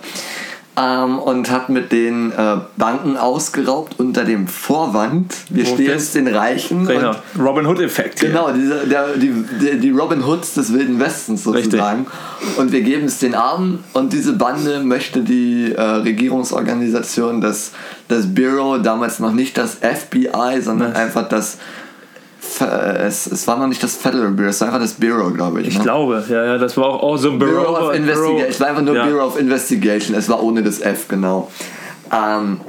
Ähm, 0.79 1.19
und 1.19 1.51
hat 1.51 1.71
mit 1.71 1.91
den 1.91 2.31
äh, 2.31 2.59
Banken 2.77 3.17
ausgeraubt 3.17 3.99
unter 3.99 4.25
dem 4.25 4.47
Vorwand, 4.47 5.35
wir 5.51 5.67
Wo 5.67 5.75
stehlen 5.75 5.97
es 5.97 6.13
den 6.13 6.29
Reichen. 6.29 6.87
Genau, 6.87 7.17
Robin 7.37 7.67
Hood-Effekt. 7.67 8.21
Genau, 8.21 8.53
diese, 8.53 8.87
der, 8.87 9.17
die, 9.17 9.33
die, 9.81 9.91
Robin 9.91 10.25
Hoods 10.25 10.55
des 10.55 10.73
Wilden 10.73 11.01
Westens 11.01 11.43
sozusagen. 11.45 12.07
Und 12.59 12.71
wir 12.71 12.83
geben 12.83 13.07
es 13.07 13.19
den 13.19 13.35
Armen 13.35 13.83
und 13.93 14.13
diese 14.13 14.35
Bande 14.35 14.79
möchte 14.81 15.23
die 15.23 15.73
äh, 15.73 15.81
Regierungsorganisation, 15.81 17.41
das, 17.41 17.73
das 18.07 18.33
Bureau, 18.33 18.79
damals 18.79 19.19
noch 19.19 19.33
nicht 19.33 19.59
das 19.59 19.79
FBI, 19.83 20.61
sondern 20.61 20.93
Was? 20.93 20.99
einfach 20.99 21.29
das. 21.29 21.59
Es, 22.61 23.27
es 23.27 23.47
war 23.47 23.59
noch 23.59 23.67
nicht 23.67 23.83
das 23.83 23.97
Federal 23.97 24.31
Bureau, 24.31 24.49
es 24.49 24.61
war 24.61 24.69
einfach 24.69 24.81
das 24.81 24.95
Bureau, 24.95 25.31
glaube 25.31 25.61
ich. 25.61 25.69
Ich 25.69 25.79
ne? 25.79 25.85
glaube, 25.85 26.25
ja, 26.29 26.45
ja, 26.45 26.59
das 26.59 26.77
war 26.77 26.87
auch, 26.87 27.03
auch 27.03 27.17
so 27.17 27.31
ein 27.31 27.39
Bureau, 27.39 27.73
Bureau 27.73 27.89
of 27.89 27.95
Investigation. 27.95 28.47
Es 28.49 28.61
war 28.61 28.69
einfach 28.69 28.83
nur 28.83 28.97
ja. 28.97 29.07
Bureau 29.07 29.27
of 29.27 29.39
Investigation. 29.39 30.17
Es 30.17 30.29
war 30.29 30.43
ohne 30.43 30.63
das 30.63 30.81
F, 30.81 31.09
genau. 31.09 31.51
Ähm, 32.13 32.61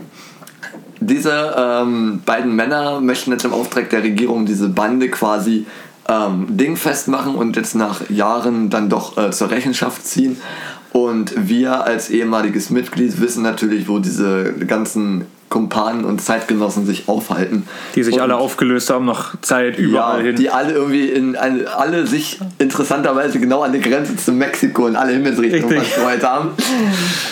diese 0.99 1.55
ähm, 1.57 2.21
beiden 2.25 2.55
Männer 2.55 2.99
möchten 2.99 3.31
jetzt 3.31 3.45
im 3.45 3.53
Auftrag 3.53 3.89
der 3.89 4.03
Regierung 4.03 4.45
diese 4.45 4.69
Bande 4.69 5.09
quasi 5.09 5.65
ähm, 6.09 6.45
dingfest 6.49 7.07
machen 7.07 7.35
und 7.35 7.55
jetzt 7.55 7.75
nach 7.75 8.09
Jahren 8.09 8.69
dann 8.69 8.89
doch 8.89 9.17
äh, 9.17 9.31
zur 9.31 9.51
Rechenschaft 9.51 10.05
ziehen. 10.05 10.41
Und 10.91 11.33
wir 11.47 11.83
als 11.85 12.09
ehemaliges 12.09 12.69
Mitglied 12.69 13.21
wissen 13.21 13.43
natürlich, 13.43 13.87
wo 13.87 13.99
diese 13.99 14.53
ganzen 14.65 15.25
Kumpanen 15.49 16.05
und 16.05 16.21
Zeitgenossen 16.21 16.85
sich 16.85 17.07
aufhalten. 17.07 17.67
Die 17.95 18.03
sich 18.03 18.15
und 18.15 18.21
alle 18.21 18.37
aufgelöst 18.37 18.89
haben, 18.89 19.05
nach 19.05 19.35
Zeit 19.41 19.77
überall 19.77 20.19
ja, 20.19 20.25
hin. 20.27 20.35
Die 20.35 20.49
alle 20.49 20.73
irgendwie 20.73 21.09
in 21.09 21.35
eine, 21.35 21.67
alle 21.75 22.07
sich 22.07 22.39
interessanterweise 22.59 23.39
genau 23.39 23.61
an 23.61 23.71
der 23.71 23.81
Grenze 23.81 24.15
zu 24.15 24.31
Mexiko 24.31 24.87
in 24.87 24.95
alle 24.95 25.13
Himmelsrichtungen 25.13 25.81
verstreut 25.81 26.23
haben. 26.23 26.49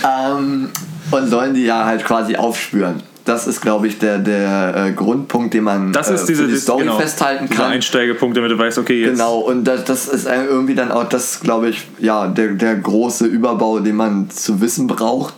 ähm, 0.04 0.70
und 1.12 1.28
sollen 1.30 1.54
die 1.54 1.64
ja 1.64 1.86
halt 1.86 2.04
quasi 2.04 2.36
aufspüren. 2.36 3.02
Das 3.28 3.46
ist, 3.46 3.62
glaube 3.62 3.88
ich, 3.88 4.00
der, 4.00 4.20
der 4.20 4.88
äh, 4.88 4.92
Grundpunkt, 4.92 5.54
den 5.54 5.66
man 5.66 5.92
das 5.92 6.10
ist 6.10 6.24
äh, 6.24 6.28
diese 6.28 6.44
für 6.44 6.50
die 6.50 6.58
Story 6.58 6.84
genau, 6.84 6.98
festhalten 6.98 7.50
kann. 7.50 7.72
Einsteigepunkt, 7.72 8.38
damit 8.38 8.52
du 8.52 8.58
weißt, 8.58 8.78
okay, 8.78 9.02
jetzt 9.02 9.18
Genau, 9.18 9.40
und 9.40 9.66
das, 9.66 9.84
das 9.84 10.08
ist 10.08 10.28
irgendwie 10.28 10.76
dann 10.76 10.92
auch 10.92 11.04
das, 11.04 11.42
glaube 11.42 11.70
ich, 11.70 11.88
ja, 12.00 12.28
der, 12.28 12.54
der 12.54 12.76
große 12.76 13.26
Überbau, 13.26 13.80
den 13.80 13.98
man 13.98 14.30
zu 14.30 14.62
wissen 14.62 14.88
braucht. 14.88 15.36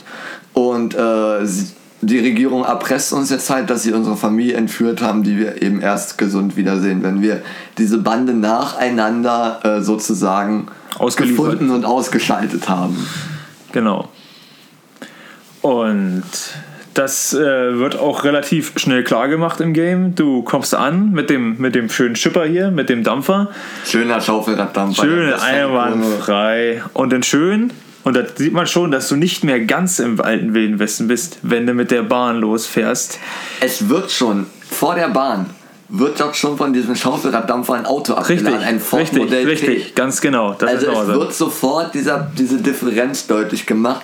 Und 0.53 0.93
äh, 0.93 1.46
die 2.01 2.19
Regierung 2.19 2.63
erpresst 2.63 3.12
uns 3.12 3.29
jetzt 3.29 3.50
halt, 3.50 3.69
dass 3.69 3.84
sie 3.84 3.91
unsere 3.91 4.15
Familie 4.15 4.53
entführt 4.53 5.01
haben, 5.01 5.24
die 5.24 5.38
wir 5.38 5.62
eben 5.62 5.81
erst 5.81 6.17
gesund 6.17 6.55
wiedersehen, 6.55 7.03
wenn 7.03 7.22
wir 7.22 7.41
diese 7.77 7.98
Bande 7.98 8.34
nacheinander 8.34 9.60
äh, 9.63 9.81
sozusagen 9.81 10.67
gefunden 11.17 11.72
und 11.72 11.86
ausgeschaltet 11.86 12.69
haben. 12.69 13.05
Genau. 13.72 14.10
Und 15.62 16.24
das 16.93 17.34
äh, 17.34 17.39
wird 17.77 17.98
auch 17.98 18.24
relativ 18.24 18.74
schnell 18.77 19.03
klar 19.03 19.27
gemacht 19.27 19.62
im 19.62 19.74
Game. 19.74 20.15
Du 20.15 20.41
kommst 20.43 20.75
an 20.75 21.12
mit 21.12 21.29
dem, 21.29 21.58
mit 21.58 21.75
dem 21.75 21.89
schönen 21.89 22.15
Schipper 22.15 22.46
hier, 22.46 22.72
mit 22.72 22.89
dem 22.89 23.03
Dampfer. 23.03 23.50
Schöner 23.86 24.19
Schaufelraddampfer. 24.19 25.03
Schön 25.03 25.29
Das 25.29 25.41
ist 25.41 25.48
ja 25.48 25.65
einwandfrei. 25.65 26.84
Und 26.93 27.13
dann 27.13 27.24
schön, 27.24 27.72
und 28.03 28.15
da 28.15 28.24
sieht 28.34 28.53
man 28.53 28.65
schon, 28.65 28.91
dass 28.91 29.10
du 29.10 29.15
nicht 29.15 29.43
mehr 29.43 29.60
ganz 29.60 30.00
im 30.00 30.19
alten 30.22 30.53
Wilden 30.53 30.79
Westen 30.79 31.08
bist, 31.08 31.39
wenn 31.41 31.67
du 31.67 31.74
mit 31.74 31.91
der 31.91 32.03
Bahn 32.03 32.39
losfährst. 32.39 33.19
Es 33.60 33.89
wird 33.89 34.12
schon 34.12 34.48
vor 34.69 34.96
der 34.96 35.10
Bahn, 35.10 35.48
wird 35.89 36.19
dort 36.19 36.36
schon 36.36 36.58
von 36.58 36.72
diesem 36.72 36.96
Schaufelraddampfer 36.96 37.74
ein 37.74 37.86
Auto 37.86 38.13
Richtig, 38.13 38.39
abgeladen, 38.39 38.67
ein 38.67 38.79
Ford 38.79 39.01
richtig, 39.01 39.19
Modell 39.19 39.43
T. 39.43 39.50
richtig, 39.51 39.96
ganz 39.96 40.22
genau. 40.22 40.53
Das 40.53 40.69
Also 40.69 40.91
es 40.91 41.08
wird 41.08 41.34
sofort 41.34 41.93
dieser, 41.93 42.31
diese 42.38 42.58
Differenz 42.58 43.27
deutlich 43.27 43.65
gemacht. 43.65 44.01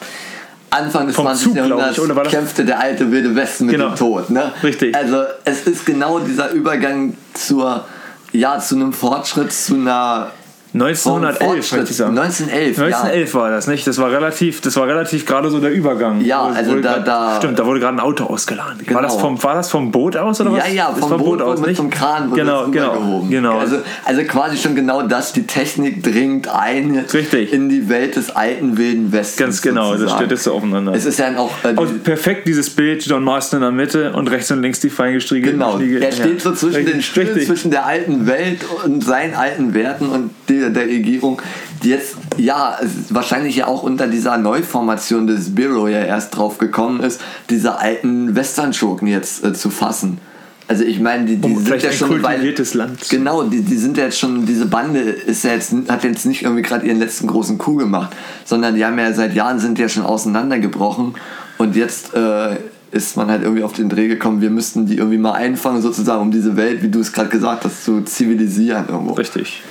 Anfang 0.75 1.07
des 1.07 1.15
Vom 1.15 1.25
20. 1.25 1.43
Zug, 1.43 1.51
ich, 1.53 1.57
Jahrhunderts 1.57 1.95
das- 2.23 2.27
kämpfte 2.31 2.65
der 2.65 2.79
alte 2.79 3.11
wilde 3.11 3.35
Westen 3.35 3.65
mit 3.65 3.75
Genau. 3.75 3.89
dem 3.89 3.95
Tod. 3.95 4.29
Ne? 4.29 4.51
Richtig. 4.63 4.95
Also 4.95 5.23
es 5.43 5.61
ist 5.67 5.85
genau 5.85 6.19
dieser 6.19 6.51
Übergang 6.51 7.15
zur, 7.33 7.85
ja, 8.31 8.59
zu 8.59 8.75
einem 8.75 8.93
Fortschritt, 8.93 9.51
zu 9.53 9.75
einer 9.75 10.31
1911, 10.75 11.71
möchte 11.71 11.91
ich 11.91 11.95
sagen. 11.97 12.17
1911, 12.17 12.77
1911 12.79 13.33
war 13.33 13.49
das, 13.49 13.67
nicht? 13.67 13.87
Das 13.87 13.97
war 13.97 14.11
relativ, 14.11 14.61
das 14.61 14.75
war 14.75 14.87
relativ 14.87 15.25
gerade 15.25 15.49
so 15.49 15.59
der 15.59 15.71
Übergang. 15.71 16.21
Ja, 16.21 16.43
Wo- 16.49 16.53
also 16.55 16.75
da- 16.75 16.93
grad, 16.95 17.07
da- 17.07 17.35
Stimmt, 17.37 17.57
da 17.57 17.65
wurde 17.65 17.79
gerade 17.79 17.95
ein 17.97 17.99
Auto 18.01 18.25
ausgeladen. 18.25 18.79
War, 18.89 19.01
das 19.01 19.13
Genau. 19.13 19.21
vom, 19.23 19.43
war 19.43 19.55
das 19.55 19.71
vom 19.71 19.91
Boot 19.91 20.17
aus 20.17 20.41
oder 20.41 20.51
was? 20.51 20.67
Ja, 20.67 20.73
ja, 20.73 20.89
Ist 20.89 20.99
vom, 20.99 21.17
Boot, 21.17 21.41
aus, 21.41 21.59
mit 21.59 21.69
nicht? 21.69 21.77
zum 21.77 21.89
Kran 21.89 22.29
wurde 22.29 22.41
genau, 22.41 22.63
das 22.63 22.71
genau, 22.71 23.25
genau. 23.29 23.57
Also, 23.59 23.77
also 24.03 24.23
quasi 24.23 24.57
schon 24.57 24.75
genau 24.75 25.01
das, 25.03 25.31
die 25.33 25.47
Technik 25.47 26.03
dringt 26.03 26.47
ein 26.47 27.05
Richtig. 27.13 27.53
in 27.53 27.69
die 27.69 27.87
Welt 27.89 28.15
des 28.15 28.35
alten 28.35 28.77
wilden 28.77 29.11
Westens. 29.11 29.37
Ganz 29.37 29.61
genau, 29.61 29.91
das 29.91 29.99
sozusagen. 30.01 30.19
steht 30.19 30.31
jetzt 30.31 30.43
so 30.43 30.53
aufeinander. 30.53 30.93
Es 30.93 31.05
ist 31.05 31.17
ja 31.19 31.37
auch... 31.37 31.51
Äh, 31.63 31.73
die- 31.73 31.79
Und 31.79 32.03
perfekt 32.03 32.47
dieses 32.47 32.69
Bild, 32.69 33.05
John 33.05 33.23
Marston 33.23 33.57
in 33.57 33.61
der 33.61 33.71
Mitte 33.71 34.11
und 34.13 34.29
rechts 34.29 34.51
und 34.51 34.61
links 34.61 34.79
die 34.81 34.89
feingestriegelten 34.89 35.59
Genau, 35.59 35.77
Schniegel. 35.77 36.03
er 36.03 36.11
steht 36.11 36.41
so 36.41 36.49
Ja. 36.49 36.55
zwischen 36.55 36.75
Richtig, 36.75 36.93
den 36.93 37.01
Stühlen, 37.01 37.41
zwischen 37.45 37.71
der 37.71 37.85
alten 37.85 38.27
Welt 38.27 38.59
und 38.83 39.03
seinen 39.03 39.33
alten 39.35 39.73
Werten 39.73 40.09
und 40.09 40.31
der, 40.49 40.64
der 40.69 40.87
Regierung, 40.87 41.41
die 41.83 41.89
jetzt, 41.89 42.15
ja, 42.37 42.77
wahrscheinlich 43.09 43.55
ja 43.55 43.67
auch 43.67 43.83
unter 43.83 44.07
dieser 44.07 44.37
Neuformation 44.37 45.27
des 45.27 45.53
Bureau 45.53 45.87
ja 45.87 45.99
erst 45.99 46.35
drauf 46.35 46.57
gekommen 46.57 47.01
ist, 47.01 47.21
diese 47.49 47.77
alten 47.79 48.35
Western-Schurken 48.35 49.07
jetzt 49.07 49.43
äh, 49.43 49.53
zu 49.53 49.69
fassen. 49.69 50.19
Also 50.67 50.83
ich 50.83 50.99
meine, 50.99 51.25
die, 51.25 51.35
die 51.35 51.47
Um 51.47 51.55
sind 51.55 51.65
vielleicht 51.65 51.85
ja 51.85 51.91
ein 51.91 51.95
schon 51.95 52.21
kultiviertes 52.21 52.73
Land 52.73 53.09
Genau, 53.09 53.43
die, 53.43 53.61
die 53.61 53.77
sind 53.77 53.97
ja 53.97 54.05
jetzt 54.05 54.17
schon, 54.17 54.45
diese 54.47 54.65
Bande 54.65 54.99
ist 54.99 55.43
ja 55.43 55.51
jetzt, 55.51 55.73
hat 55.89 56.03
jetzt 56.03 56.25
nicht 56.25 56.41
irgendwie 56.41 56.63
gerade 56.63 56.87
ihren 56.87 56.97
letzten 56.97 57.27
großen 57.27 57.57
Coup 57.57 57.77
gemacht, 57.77 58.15
sondern 58.45 58.73
die 58.75 58.83
haben 58.83 58.97
ja 58.97 59.13
seit 59.13 59.35
Jahren 59.35 59.59
sind 59.59 59.77
ja 59.77 59.87
schon 59.87 60.03
auseinandergebrochen 60.03 61.13
und 61.59 61.75
jetzt 61.75 62.15
äh, 62.15 62.55
ist 62.91 63.15
man 63.15 63.29
halt 63.29 63.43
irgendwie 63.43 63.63
auf 63.63 63.73
den 63.73 63.89
Dreh 63.89 64.07
gekommen, 64.07 64.41
wir 64.41 64.49
müssten 64.49 64.87
die 64.87 64.97
irgendwie 64.97 65.17
mal 65.17 65.33
einfangen 65.33 65.81
sozusagen, 65.81 66.21
um 66.21 66.31
diese 66.31 66.55
Welt, 66.55 66.81
wie 66.81 66.89
du 66.89 66.99
es 66.99 67.11
gerade 67.11 67.29
gesagt 67.29 67.65
hast, 67.65 67.83
zu 67.83 68.01
zivilisieren 68.01 68.85
irgendwo. 68.89 69.13
Richtig. 69.13 69.61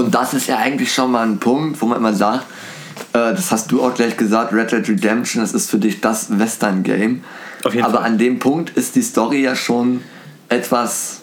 Und 0.00 0.14
das 0.14 0.34
ist 0.34 0.46
ja 0.46 0.56
eigentlich 0.56 0.94
schon 0.94 1.10
mal 1.12 1.26
ein 1.26 1.38
Punkt, 1.38 1.82
wo 1.82 1.86
man 1.86 1.98
immer 1.98 2.14
sagt, 2.14 2.46
äh, 3.12 3.34
das 3.34 3.50
hast 3.50 3.70
du 3.70 3.82
auch 3.82 3.92
gleich 3.94 4.16
gesagt, 4.16 4.50
Red 4.52 4.72
Dead 4.72 4.88
Redemption, 4.88 5.42
das 5.42 5.52
ist 5.52 5.70
für 5.70 5.76
dich 5.78 6.00
das 6.00 6.38
Western-Game. 6.38 7.22
Aber 7.82 7.98
Fall. 7.98 8.04
an 8.04 8.16
dem 8.16 8.38
Punkt 8.38 8.70
ist 8.70 8.96
die 8.96 9.02
Story 9.02 9.42
ja 9.42 9.54
schon 9.54 10.00
etwas, 10.48 11.20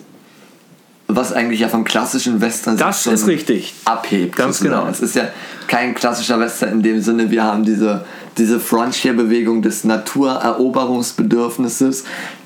was 1.07 1.34
eigentlich 1.34 1.62
ja 1.62 1.69
vom 1.69 1.86
klassischen 1.86 2.39
Western 2.39 2.77
Das 2.77 3.07
ist 3.07 3.25
richtig. 3.25 3.74
abhebt. 3.86 4.36
Ganz 4.36 4.60
sozusagen. 4.60 4.81
genau. 4.81 4.91
Es 4.91 5.00
ist 5.00 5.15
ja 5.15 5.29
kein 5.67 5.96
klassischer 5.96 6.39
Western 6.39 6.74
in 6.74 6.84
dem 6.84 7.01
Sinne, 7.01 7.31
wir 7.31 7.43
haben 7.43 7.63
diese, 7.63 8.05
diese 8.38 8.60
Frontier-Bewegung 8.60 9.63
des 9.63 9.86
Natureroberungsbedürfnisses, 9.86 12.03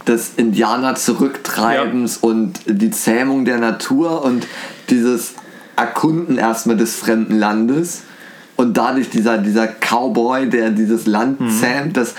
des 0.07 0.31
Indianer 0.37 0.95
zurücktreibens 0.95 2.15
und 2.17 2.61
die 2.65 2.91
Zähmung 2.91 3.43
der 3.43 3.57
Natur 3.57 4.23
und 4.23 4.47
dieses 4.89 5.33
Erkunden 5.81 6.37
erstmal 6.37 6.77
des 6.77 6.95
fremden 6.95 7.37
Landes 7.37 8.03
und 8.55 8.77
dadurch 8.77 9.09
dieser, 9.09 9.37
dieser 9.39 9.67
Cowboy, 9.67 10.49
der 10.49 10.69
dieses 10.69 11.07
Land 11.07 11.39
Mhm. 11.41 11.49
zähmt, 11.49 11.97
das, 11.97 12.13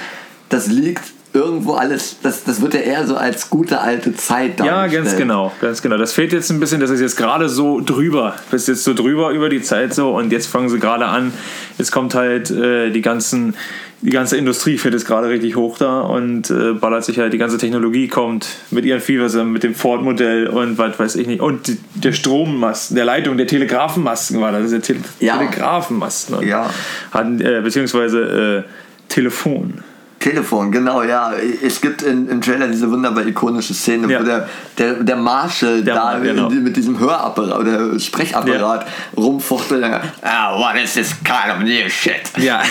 das 0.48 0.66
liegt 0.66 1.02
irgendwo 1.34 1.72
alles, 1.74 2.16
das, 2.22 2.44
das 2.44 2.60
wird 2.60 2.74
ja 2.74 2.80
eher 2.80 3.06
so 3.06 3.16
als 3.16 3.48
gute 3.48 3.80
alte 3.80 4.14
Zeit 4.14 4.58
Ja, 4.58 4.66
dargestellt. 4.66 5.04
ganz 5.06 5.16
genau, 5.16 5.52
ganz 5.62 5.80
genau. 5.80 5.96
Das 5.96 6.12
fehlt 6.12 6.32
jetzt 6.32 6.50
ein 6.50 6.60
bisschen, 6.60 6.78
das 6.80 6.90
ist 6.90 7.00
jetzt 7.00 7.16
gerade 7.16 7.48
so 7.48 7.80
drüber. 7.80 8.34
Das 8.50 8.62
ist 8.62 8.68
jetzt 8.68 8.84
so 8.84 8.92
drüber 8.92 9.30
über 9.30 9.48
die 9.48 9.62
Zeit 9.62 9.94
so 9.94 10.14
und 10.14 10.30
jetzt 10.30 10.46
fangen 10.48 10.68
sie 10.68 10.78
gerade 10.78 11.06
an. 11.06 11.32
Jetzt 11.78 11.90
kommt 11.90 12.14
halt 12.14 12.50
äh, 12.50 12.90
die 12.90 13.00
ganzen, 13.00 13.54
die 14.02 14.10
ganze 14.10 14.36
Industrie 14.36 14.78
fährt 14.78 14.94
jetzt 14.94 15.06
gerade 15.06 15.28
richtig 15.28 15.54
hoch 15.56 15.78
da 15.78 16.00
und 16.00 16.50
äh, 16.50 16.72
ballert 16.72 17.04
sich 17.04 17.18
halt, 17.18 17.32
die 17.32 17.38
ganze 17.38 17.56
Technologie 17.56 18.08
kommt 18.08 18.48
mit 18.72 18.84
ihren 18.84 19.00
Vielversern, 19.00 19.50
mit 19.52 19.62
dem 19.62 19.76
Ford-Modell 19.76 20.48
und 20.48 20.76
was 20.76 20.98
weiß 20.98 21.16
ich 21.16 21.28
nicht. 21.28 21.40
Und 21.40 21.68
die, 21.68 21.78
der 21.94 22.12
Strommasten, 22.12 22.96
der 22.96 23.04
Leitung, 23.04 23.36
der 23.36 23.46
Telegrafenmasten 23.46 24.40
war 24.40 24.50
das, 24.50 24.70
der 24.70 24.82
Tele 24.82 24.98
Ja. 25.20 25.38
Telegrafenmasten. 25.38 26.34
Und 26.34 26.46
Ja. 26.46 26.68
Hatten, 27.12 27.40
äh, 27.40 27.60
beziehungsweise 27.62 28.64
äh, 28.66 29.08
Telefon. 29.08 29.84
Telefon, 30.22 30.70
genau, 30.70 31.02
ja. 31.02 31.32
Es 31.62 31.80
gibt 31.80 32.02
in, 32.02 32.28
im 32.28 32.40
Trailer 32.40 32.68
diese 32.68 32.88
wunderbar 32.90 33.26
ikonische 33.26 33.74
Szene, 33.74 34.10
Ja. 34.10 34.20
wo 34.20 34.24
der, 34.24 34.48
der, 34.78 34.94
der 35.02 35.16
Marshall 35.16 35.82
Der 35.82 35.94
da 35.94 36.18
genau. 36.18 36.48
mit 36.48 36.76
diesem 36.76 36.98
Hörapparat 36.98 37.58
oder 37.58 37.98
Sprechapparat 37.98 38.86
rumfuchtelt. 39.16 39.84
Ah, 40.22 40.56
what 40.58 40.76
is 40.82 40.94
this 40.94 41.10
kind 41.24 41.52
of 41.52 41.58
new 41.64 41.88
shit? 41.88 42.30
Ja. 42.38 42.62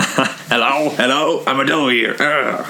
hello, 0.50 0.92
hello, 0.96 1.42
I'm 1.46 1.60
a 1.60 1.64
Joe 1.64 1.90
here. 1.90 2.14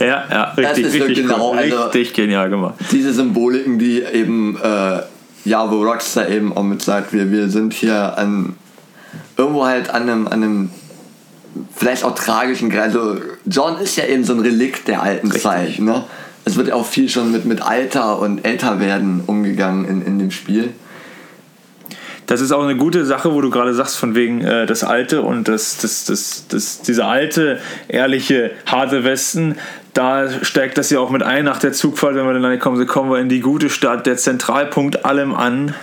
ja, 0.00 0.24
ja, 0.30 0.42
richtig, 0.56 0.86
ist 0.86 0.94
richtig, 0.94 1.16
genau, 1.18 1.52
cool. 1.52 1.58
also- 1.58 1.84
richtig 1.84 2.14
genial 2.14 2.50
gemacht. 2.50 2.74
Diese 2.90 3.12
Symboliken, 3.12 3.78
die 3.78 4.02
eben, 4.02 4.58
äh, 4.62 5.00
ja, 5.44 5.70
wo 5.70 5.84
Rockstar 5.84 6.28
eben 6.28 6.56
auch 6.56 6.64
mit 6.64 6.82
sagt, 6.82 7.12
wir, 7.12 7.30
wir 7.30 7.48
sind 7.48 7.72
hier 7.72 8.18
an, 8.18 8.56
irgendwo 9.36 9.64
halt 9.64 9.90
an 9.90 10.02
einem, 10.02 10.26
an 10.26 10.32
einem 10.42 10.70
vielleicht 11.74 12.04
auch 12.04 12.14
tragischen. 12.14 12.76
Also 12.78 13.16
John 13.44 13.78
ist 13.78 13.96
ja 13.96 14.04
eben 14.06 14.24
so 14.24 14.32
ein 14.32 14.40
Relikt 14.40 14.88
der 14.88 15.02
alten 15.02 15.26
Richtig. 15.26 15.42
Zeit. 15.42 15.78
Ne? 15.78 16.04
Es 16.44 16.56
wird 16.56 16.68
ja 16.68 16.74
auch 16.74 16.86
viel 16.86 17.08
schon 17.08 17.32
mit, 17.32 17.44
mit 17.44 17.62
Alter 17.62 18.18
und 18.20 18.44
Älterwerden 18.44 19.22
umgegangen 19.26 19.86
in, 19.88 20.02
in 20.02 20.18
dem 20.18 20.30
Spiel. 20.30 20.72
Das 22.26 22.40
ist 22.40 22.50
auch 22.50 22.64
eine 22.64 22.76
gute 22.76 23.04
Sache, 23.06 23.32
wo 23.32 23.40
du 23.40 23.50
gerade 23.50 23.72
sagst, 23.72 23.96
von 23.96 24.16
wegen 24.16 24.40
äh, 24.40 24.66
das 24.66 24.82
Alte 24.82 25.22
und 25.22 25.46
das, 25.46 25.76
das, 25.78 26.04
das, 26.06 26.44
das, 26.48 26.80
dieser 26.82 27.06
alte, 27.06 27.60
ehrliche, 27.86 28.50
harte 28.66 29.04
Westen. 29.04 29.54
Da 29.94 30.28
steigt 30.42 30.76
das 30.76 30.90
ja 30.90 30.98
auch 30.98 31.10
mit 31.10 31.22
ein 31.22 31.44
nach 31.44 31.58
der 31.58 31.72
Zugfahrt, 31.72 32.16
wenn 32.16 32.26
wir 32.26 32.38
dann 32.38 32.58
kommen, 32.58 32.76
so 32.78 32.84
kommen 32.84 33.10
wir 33.10 33.18
in 33.18 33.28
die 33.28 33.40
gute 33.40 33.70
Stadt, 33.70 34.06
der 34.06 34.16
Zentralpunkt 34.16 35.04
allem 35.04 35.34
an, 35.34 35.74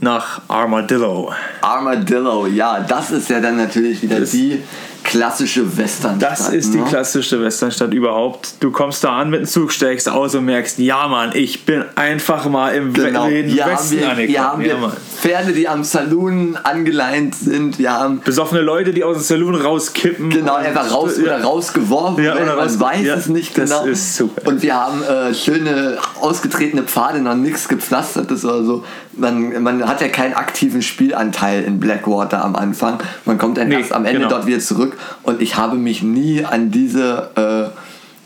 nach 0.00 0.42
Armadillo. 0.48 1.32
Armadillo, 1.62 2.46
ja, 2.46 2.80
das 2.80 3.10
ist 3.10 3.30
ja 3.30 3.40
dann 3.40 3.56
natürlich 3.56 4.02
wieder 4.02 4.20
Das- 4.20 4.30
die 4.32 4.62
klassische 5.10 5.76
Western. 5.76 6.18
Das 6.20 6.48
ist 6.50 6.72
die 6.72 6.78
ne? 6.78 6.84
klassischste 6.88 7.42
Westernstadt 7.42 7.92
überhaupt. 7.92 8.54
Du 8.60 8.70
kommst 8.70 9.02
da 9.02 9.18
an 9.18 9.30
mit 9.30 9.40
dem 9.40 9.46
Zug, 9.46 9.72
steigst 9.72 10.08
aus 10.08 10.34
und 10.36 10.44
merkst, 10.44 10.78
ja 10.78 11.08
Mann, 11.08 11.30
ich 11.34 11.66
bin 11.66 11.84
einfach 11.96 12.48
mal 12.48 12.70
im 12.74 12.92
Genau. 12.92 13.26
Wilden 13.26 13.50
Hier 13.50 13.64
haben 13.64 13.72
Westen 13.72 13.90
wir, 13.98 13.98
hier 13.98 14.10
angekommen. 14.10 14.38
haben 14.52 14.60
Ja, 14.62 14.68
wir 14.68 14.76
Mann. 14.78 14.92
Pferde, 15.20 15.52
die 15.52 15.68
am 15.68 15.82
Saloon 15.84 16.56
angeleint 16.62 17.34
sind. 17.34 17.78
Wir 17.80 17.92
haben 17.92 18.20
Besoffene 18.20 18.60
Leute, 18.60 18.92
die 18.92 19.02
aus 19.02 19.16
dem 19.16 19.22
Saloon 19.24 19.56
rauskippen. 19.56 20.30
Genau, 20.30 20.54
einfach 20.54 20.90
raus 20.92 21.16
ja. 21.16 21.24
oder 21.24 21.42
rausgeworfen 21.42 22.22
Ja, 22.24 22.34
oder 22.36 22.54
man 22.56 22.58
raus- 22.60 22.78
weiß 22.78 23.04
ja, 23.04 23.14
es 23.16 23.26
nicht 23.26 23.58
das 23.58 23.70
genau. 23.70 23.84
ist 23.86 24.16
super. 24.16 24.48
Und 24.48 24.62
wir 24.62 24.74
haben 24.76 25.02
äh, 25.02 25.34
schöne 25.34 25.98
ausgetretene 26.20 26.84
Pfade, 26.84 27.20
noch 27.20 27.34
nichts 27.34 27.66
gepflastertes 27.68 28.44
oder 28.44 28.62
so. 28.64 28.84
Man, 29.16 29.60
man 29.62 29.86
hat 29.88 30.00
ja 30.00 30.08
keinen 30.08 30.34
aktiven 30.34 30.82
Spielanteil 30.82 31.64
in 31.64 31.80
Blackwater 31.80 32.44
am 32.44 32.54
Anfang. 32.54 32.98
Man 33.24 33.38
kommt 33.38 33.58
dann 33.58 33.68
Nee, 33.68 33.80
erst 33.80 33.92
am 33.92 34.04
Ende 34.04 34.20
genau. 34.20 34.30
dort 34.30 34.46
wieder 34.46 34.60
zurück 34.60 34.96
und 35.22 35.40
ich 35.42 35.56
habe 35.56 35.76
mich 35.76 36.02
nie 36.02 36.44
an 36.44 36.70
diese 36.70 37.30
äh, 37.72 37.76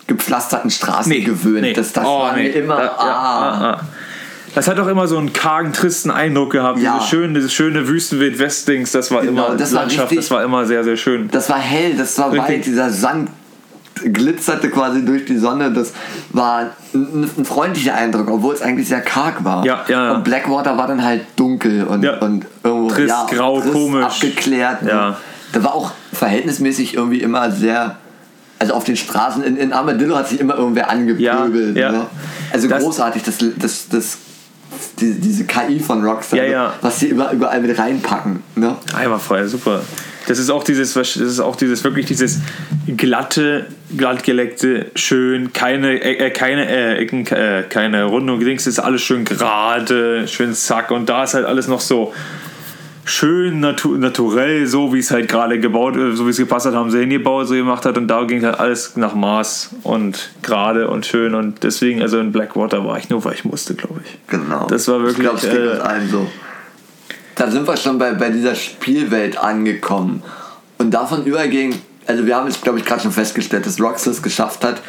gepflasterten 0.06 0.70
Straßen 0.70 1.24
gewöhnt. 1.24 1.76
Das, 1.76 1.92
das 1.92 2.04
Oh, 2.04 2.20
war 2.20 2.34
nee. 2.36 2.44
mir 2.44 2.50
immer. 2.50 2.78
Ja, 2.78 2.84
ja, 2.84 2.90
ah. 2.98 3.48
ah, 3.50 3.70
ah. 3.72 3.80
Das 4.54 4.68
hat 4.68 4.78
auch 4.78 4.86
immer 4.86 5.08
so 5.08 5.18
einen 5.18 5.32
kargen, 5.32 5.72
tristen 5.72 6.10
Eindruck 6.12 6.52
gehabt. 6.52 6.78
Ja. 6.78 6.94
Dieses 6.94 7.08
schöne, 7.08 7.34
dieses 7.34 7.52
schöne 7.52 7.88
Wüstenwild 7.88 8.38
Westdings, 8.38 8.92
das 8.92 9.10
war 9.10 9.22
Genau, 9.22 9.46
immer 9.48 9.56
das 9.56 9.72
war 9.72 9.80
Landschaft, 9.80 10.12
richtig- 10.12 10.18
das 10.18 10.30
war 10.30 10.44
immer 10.44 10.64
sehr, 10.64 10.84
sehr 10.84 10.96
schön. 10.96 11.28
Das 11.32 11.48
war 11.48 11.58
hell, 11.58 11.96
das 11.96 12.16
war 12.18 12.30
Richtig. 12.30 12.48
weit, 12.58 12.66
dieser 12.66 12.90
Sand 12.90 13.30
glitzerte 14.12 14.70
quasi 14.70 15.04
durch 15.04 15.24
die 15.24 15.38
Sonne. 15.38 15.72
Das 15.72 15.92
war 16.32 16.70
ein, 16.94 17.28
ein 17.36 17.44
freundlicher 17.44 17.94
Eindruck, 17.94 18.28
obwohl 18.30 18.54
es 18.54 18.62
eigentlich 18.62 18.88
sehr 18.88 19.00
karg 19.00 19.42
war. 19.44 19.64
Ja, 19.64 19.84
ja, 19.88 20.04
ja. 20.06 20.12
Und 20.14 20.24
Blackwater 20.24 20.76
war 20.76 20.86
dann 20.86 21.02
halt 21.02 21.22
dunkel 21.36 21.84
und, 21.84 22.06
und 22.20 22.46
irgendwo 22.62 22.88
Trist, 22.94 23.14
grau, 23.30 23.60
komisch. 23.60 24.04
abgeklärt. 24.04 24.82
Ja. 24.86 25.16
Da 25.54 25.64
war 25.64 25.74
auch 25.74 25.92
verhältnismäßig 26.12 26.94
irgendwie 26.94 27.20
immer 27.22 27.50
sehr. 27.50 27.96
also 28.58 28.74
auf 28.74 28.84
den 28.84 28.96
Straßen 28.96 29.42
in, 29.42 29.56
in 29.56 29.72
Armadillo 29.72 30.16
hat 30.16 30.28
sich 30.28 30.40
immer 30.40 30.56
irgendwer 30.56 30.90
angepöbelt. 30.90 31.76
Ja, 31.76 31.82
ja. 31.86 31.92
Ne? 31.92 32.06
Also 32.52 32.68
Das- 32.68 32.82
großartig, 32.82 33.22
das, 33.22 33.36
das, 33.56 33.88
das, 33.88 34.18
die, 35.00 35.12
diese 35.20 35.44
KI 35.44 35.78
von 35.80 36.04
Rockstar, 36.04 36.38
Ja, 36.40 36.44
ja. 36.44 36.74
was 36.82 37.00
sie 37.00 37.08
immer 37.08 37.30
überall 37.32 37.60
mit 37.60 37.78
reinpacken. 37.78 38.42
Ne? 38.56 38.76
Einwandfrei, 38.94 39.46
super. 39.46 39.80
Das 40.26 40.38
ist 40.38 40.48
auch 40.50 40.64
dieses, 40.64 40.94
das 40.94 41.16
ist 41.16 41.38
auch 41.40 41.54
dieses 41.56 41.84
wirklich 41.84 42.06
dieses 42.06 42.38
glatte, 42.96 43.66
glattgeleckte, 43.96 44.86
schön, 44.94 45.52
keine, 45.52 46.00
äh, 46.02 46.30
keine 46.30 46.66
äh, 46.66 46.96
Ecken, 46.96 47.26
äh, 47.26 47.64
keine 47.68 48.04
Rundung, 48.04 48.40
Dings, 48.40 48.66
ist 48.66 48.78
alles 48.78 49.02
schön 49.02 49.24
gerade, 49.26 50.26
schön 50.26 50.54
zack 50.54 50.90
und 50.90 51.08
da 51.10 51.24
ist 51.24 51.34
halt 51.34 51.44
alles 51.44 51.68
noch 51.68 51.80
so 51.82 52.14
schön 53.04 53.60
natu 53.60 53.96
naturell, 53.96 54.66
so 54.66 54.92
wie 54.92 54.98
es 54.98 55.10
halt 55.10 55.28
gerade 55.28 55.60
gebaut, 55.60 55.96
äh, 55.96 56.14
so 56.14 56.26
wie 56.26 56.30
es 56.30 56.36
gepasst 56.36 56.66
hat, 56.66 56.74
haben 56.74 56.90
sie 56.90 57.00
hingebaut, 57.00 57.48
so 57.48 57.54
gemacht 57.54 57.84
hat 57.84 57.98
und 57.98 58.08
da 58.08 58.24
ging 58.24 58.44
halt 58.44 58.58
alles 58.58 58.96
nach 58.96 59.14
Maß 59.14 59.70
und 59.82 60.30
gerade 60.42 60.88
und 60.88 61.06
schön 61.06 61.34
und 61.34 61.62
deswegen, 61.62 62.02
also 62.02 62.18
in 62.18 62.32
Blackwater 62.32 62.84
war 62.84 62.98
ich 62.98 63.10
nur, 63.10 63.24
weil 63.24 63.34
ich 63.34 63.44
musste, 63.44 63.74
glaube 63.74 64.00
ich. 64.04 64.18
Genau. 64.28 64.66
Das 64.66 64.88
war 64.88 65.00
wirklich, 65.00 65.18
Ich 65.18 65.22
glaube, 65.22 65.38
es 65.38 65.42
geht 65.42 65.54
äh, 65.54 65.80
allen 65.80 66.08
so. 66.08 66.26
Da 67.34 67.50
sind 67.50 67.66
wir 67.66 67.76
schon 67.76 67.98
bei, 67.98 68.12
bei 68.12 68.30
dieser 68.30 68.54
Spielwelt 68.54 69.38
angekommen. 69.38 70.22
Und 70.78 70.92
davon 70.92 71.24
übergehen, 71.24 71.74
also 72.06 72.26
wir 72.26 72.36
haben 72.36 72.46
jetzt, 72.46 72.62
glaube 72.62 72.78
ich, 72.78 72.84
gerade 72.84 73.02
schon 73.02 73.12
festgestellt, 73.12 73.66
dass 73.66 73.78
es 74.06 74.22
geschafft 74.22 74.64
hat, 74.64 74.82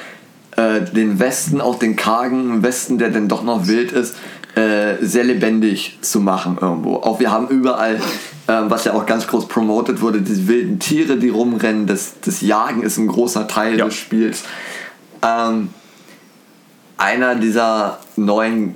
äh, 0.56 0.82
den 0.82 1.20
Westen, 1.20 1.60
auch 1.60 1.80
den 1.80 1.96
kargen 1.96 2.64
Westen, 2.64 2.98
der 2.98 3.10
dann 3.10 3.28
doch 3.28 3.44
noch 3.44 3.68
wild 3.68 3.92
ist, 3.92 4.16
äh, 4.56 4.96
sehr 5.02 5.24
lebendig 5.26 5.98
zu 6.02 6.20
machen 6.22 6.58
irgendwo. 6.62 6.96
Auch 6.96 7.20
wir 7.20 7.32
haben 7.32 7.48
überall, 7.50 8.00
ähm, 8.48 8.66
was 8.70 8.86
ja 8.86 8.94
auch 8.94 9.06
ganz 9.06 9.28
groß 9.28 9.48
promotet 9.48 10.02
wurde, 10.02 10.22
diese 10.22 10.48
wilden 10.48 10.80
Tiere, 10.80 11.18
die 11.18 11.30
rumrennen, 11.30 11.88
das, 11.88 12.16
das 12.24 12.42
Jagen 12.42 12.82
ist 12.82 12.98
ein 12.98 13.08
großer 13.08 13.48
Teil 13.48 13.78
Ja. 13.78 13.86
des 13.86 13.96
Spiels. 13.96 14.44
Ähm, 15.22 15.70
einer 16.98 17.36
dieser 17.36 18.00
neuen, 18.16 18.76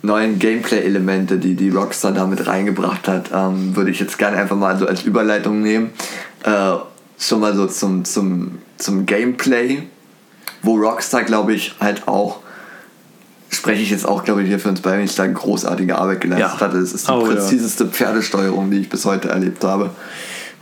neuen 0.00 0.38
Gameplay-Elemente, 0.38 1.36
die 1.38 1.54
die 1.54 1.70
Rockstar 1.70 2.12
damit 2.12 2.46
reingebracht 2.46 3.06
hat, 3.08 3.30
ähm, 3.34 3.76
würde 3.76 3.90
ich 3.90 4.00
jetzt 4.00 4.16
gerne 4.16 4.38
einfach 4.38 4.56
mal 4.56 4.78
so 4.78 4.86
als 4.86 5.02
Überleitung 5.02 5.60
nehmen. 5.62 5.90
Äh, 6.44 6.74
schon 7.18 7.40
mal 7.40 7.54
so 7.54 7.66
zum, 7.66 8.04
zum, 8.04 8.58
zum 8.78 9.04
Gameplay, 9.04 9.82
wo 10.62 10.76
Rockstar, 10.76 11.24
glaube 11.24 11.52
ich, 11.52 11.74
halt 11.80 12.06
auch, 12.08 12.38
spreche 13.50 13.82
ich 13.82 13.90
jetzt 13.90 14.06
auch, 14.06 14.24
glaube 14.24 14.42
ich, 14.42 14.48
hier 14.48 14.58
für 14.58 14.68
uns 14.68 14.80
beide, 14.80 14.98
wenn 14.98 15.04
ich 15.04 15.14
da 15.14 15.26
großartige 15.26 15.96
Arbeit 15.98 16.20
geleistet 16.20 16.48
Ja. 16.48 16.60
hatte. 16.60 16.80
Das 16.80 16.92
ist 16.92 17.08
die 17.08 17.12
Oh, 17.12 17.20
ja. 17.26 17.32
präziseste 17.34 17.86
Pferdesteuerung, 17.86 18.70
die 18.70 18.78
ich 18.80 18.88
bis 18.88 19.04
heute 19.04 19.28
erlebt 19.28 19.64
habe. 19.64 19.90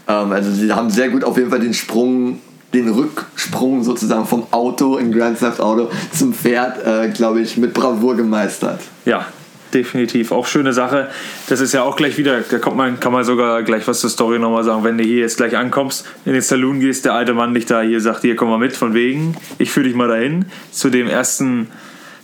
Ähm, 0.09 0.33
also 0.33 0.51
sie 0.53 0.73
haben 0.73 0.91
sehr 0.91 1.09
gut 1.09 1.25
auf 1.25 1.37
jeden 1.37 1.51
Fall 1.51 1.61
den 1.61 1.75
Sprung, 1.75 2.39
den 2.73 2.89
Rücksprung 2.89 3.83
sozusagen 3.83 4.27
vom 4.27 4.47
Auto 4.53 4.97
in 4.99 5.11
Grand 5.13 5.39
Theft 5.39 5.61
Auto 5.61 5.91
zum 6.13 6.33
Pferd, 6.33 6.85
äh, 6.87 7.09
glaube 7.11 7.41
ich, 7.41 7.57
mit 7.57 7.73
Bravour 7.75 8.17
gemeistert. 8.17 8.81
Ja, 9.05 9.27
definitiv. 9.75 10.31
Auch 10.33 10.47
schöne 10.47 10.73
Sache. 10.73 11.09
Das 11.49 11.61
ist 11.61 11.73
ja 11.75 11.83
auch 11.83 11.97
gleich 11.97 12.19
wieder, 12.19 12.41
da 12.41 12.59
kommt 12.59 12.77
man, 12.77 13.01
kann 13.01 13.13
man 13.13 13.25
sogar 13.25 13.63
gleich 13.63 13.87
was 13.89 14.01
zur 14.01 14.11
Story 14.11 14.39
nochmal 14.39 14.63
sagen. 14.65 14.85
Wenn 14.85 14.97
du 14.99 15.05
hier 15.05 15.19
jetzt 15.19 15.37
gleich 15.39 15.57
ankommst, 15.57 16.05
in 16.25 16.33
den 16.35 16.43
Saloon 16.43 16.81
gehst, 16.81 17.05
der 17.05 17.15
alte 17.15 17.35
Mann 17.35 17.53
dich 17.55 17.67
da 17.67 17.81
hier 17.83 18.01
sagt, 18.01 18.23
hier 18.23 18.37
komm 18.37 18.49
mal 18.49 18.59
mit, 18.59 18.77
von 18.77 18.95
wegen, 18.95 19.37
ich 19.59 19.71
führe 19.71 19.87
dich 19.87 19.95
mal 19.97 20.09
dahin. 20.09 20.47
Zu 20.71 20.91
dem 20.91 21.09
ersten, 21.09 21.69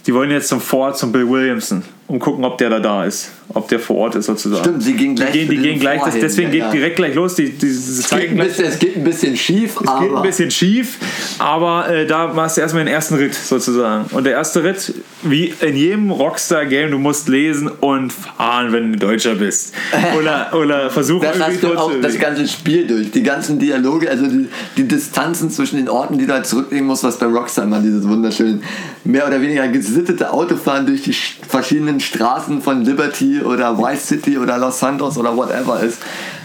die 0.06 0.14
wollen 0.14 0.30
jetzt 0.30 0.49
zum 0.49 0.61
Fort, 0.61 0.99
zum 0.99 1.12
Bill 1.12 1.28
Williamson, 1.28 1.82
um 2.12 2.19
gucken, 2.19 2.45
ob 2.45 2.59
der 2.59 2.69
da 2.71 2.78
da 2.78 3.04
ist. 3.04 3.31
Ob 3.54 3.69
der 3.69 3.81
vor 3.81 3.97
Ort 3.97 4.14
ist 4.14 4.26
sozusagen. 4.26 4.62
Stimmt, 4.64 4.83
sie 4.83 4.95
gehen 4.95 5.14
Die 5.14 5.23
gleich 5.23 5.33
gehen, 5.33 5.49
die 5.50 5.57
gehen 5.59 5.81
gleich, 5.81 6.02
das, 6.02 6.14
deswegen 6.19 6.49
ja, 6.49 6.52
geht 6.52 6.61
ja. 6.62 6.71
direkt 6.71 6.97
gleich 6.97 7.14
los. 7.14 7.35
Die, 7.35 7.50
die, 7.50 7.69
sie 7.71 8.00
Es 8.00 8.09
geht, 8.09 8.35
gleich, 8.35 8.49
bisschen, 8.49 8.64
es 8.66 8.78
geht 8.78 8.97
ein 8.97 9.04
bisschen 9.04 9.37
schief, 9.37 9.78
es 9.81 9.87
aber 9.88 10.00
geht 10.00 10.16
ein 10.16 10.23
bisschen 10.23 10.50
schief, 10.50 10.99
aber 11.38 11.88
äh, 11.90 12.07
da 12.07 12.28
machst 12.33 12.57
du 12.57 12.61
erstmal 12.62 12.85
den 12.85 12.92
ersten 12.95 13.14
Ritt 13.16 13.35
sozusagen. 13.35 14.06
Und 14.15 14.25
der 14.25 14.32
erste 14.34 14.63
Ritt, 14.65 14.95
wie 15.23 15.52
in 15.60 15.76
jedem 15.76 16.10
Rockstar-Game, 16.10 16.91
du 16.91 16.99
musst 16.99 17.28
lesen 17.28 17.69
und 17.69 18.13
fahren, 18.13 18.73
wenn 18.73 18.93
du 18.93 18.99
Deutscher 18.99 19.34
bist. 19.34 19.75
Oder, 20.19 20.50
oder 20.54 20.91
versuchen 20.91 21.23
das 21.23 21.39
hast 21.41 21.63
du 21.63 21.75
auch 21.76 21.93
das 22.00 22.19
ganze 22.19 22.47
Spiel 22.47 22.86
durch. 22.86 23.10
Die 23.10 23.23
ganzen 23.23 23.58
Dialoge, 23.58 24.10
also 24.10 24.26
die, 24.26 24.49
die 24.76 24.86
Distanzen 24.89 25.50
zwischen 25.50 25.76
den 25.76 25.89
Orten, 25.89 26.19
die 26.19 26.26
du 26.26 26.32
halt 26.32 26.47
zurücklegen 26.47 26.86
musst, 26.86 27.04
was 27.04 27.19
bei 27.19 27.26
Rockstar 27.26 27.65
immer 27.65 27.80
dieses 27.80 28.06
wunderschöne, 28.06 28.60
mehr 29.04 29.26
oder 29.26 29.41
weniger 29.41 29.67
gesittete 29.69 30.32
Autofahren 30.32 30.86
durch 30.86 31.02
die 31.02 31.13
sch- 31.13 31.34
verschiedenen 31.47 32.00
Straßen 32.02 32.60
von 32.62 32.84
Liberty 32.84 33.41
oder 33.41 33.78
Vice 33.78 34.06
City 34.08 34.38
oder 34.38 34.58
Los 34.58 34.78
Santos 34.80 35.17
oder 35.17 35.36
whatever 35.36 35.80
ist, 35.80 35.99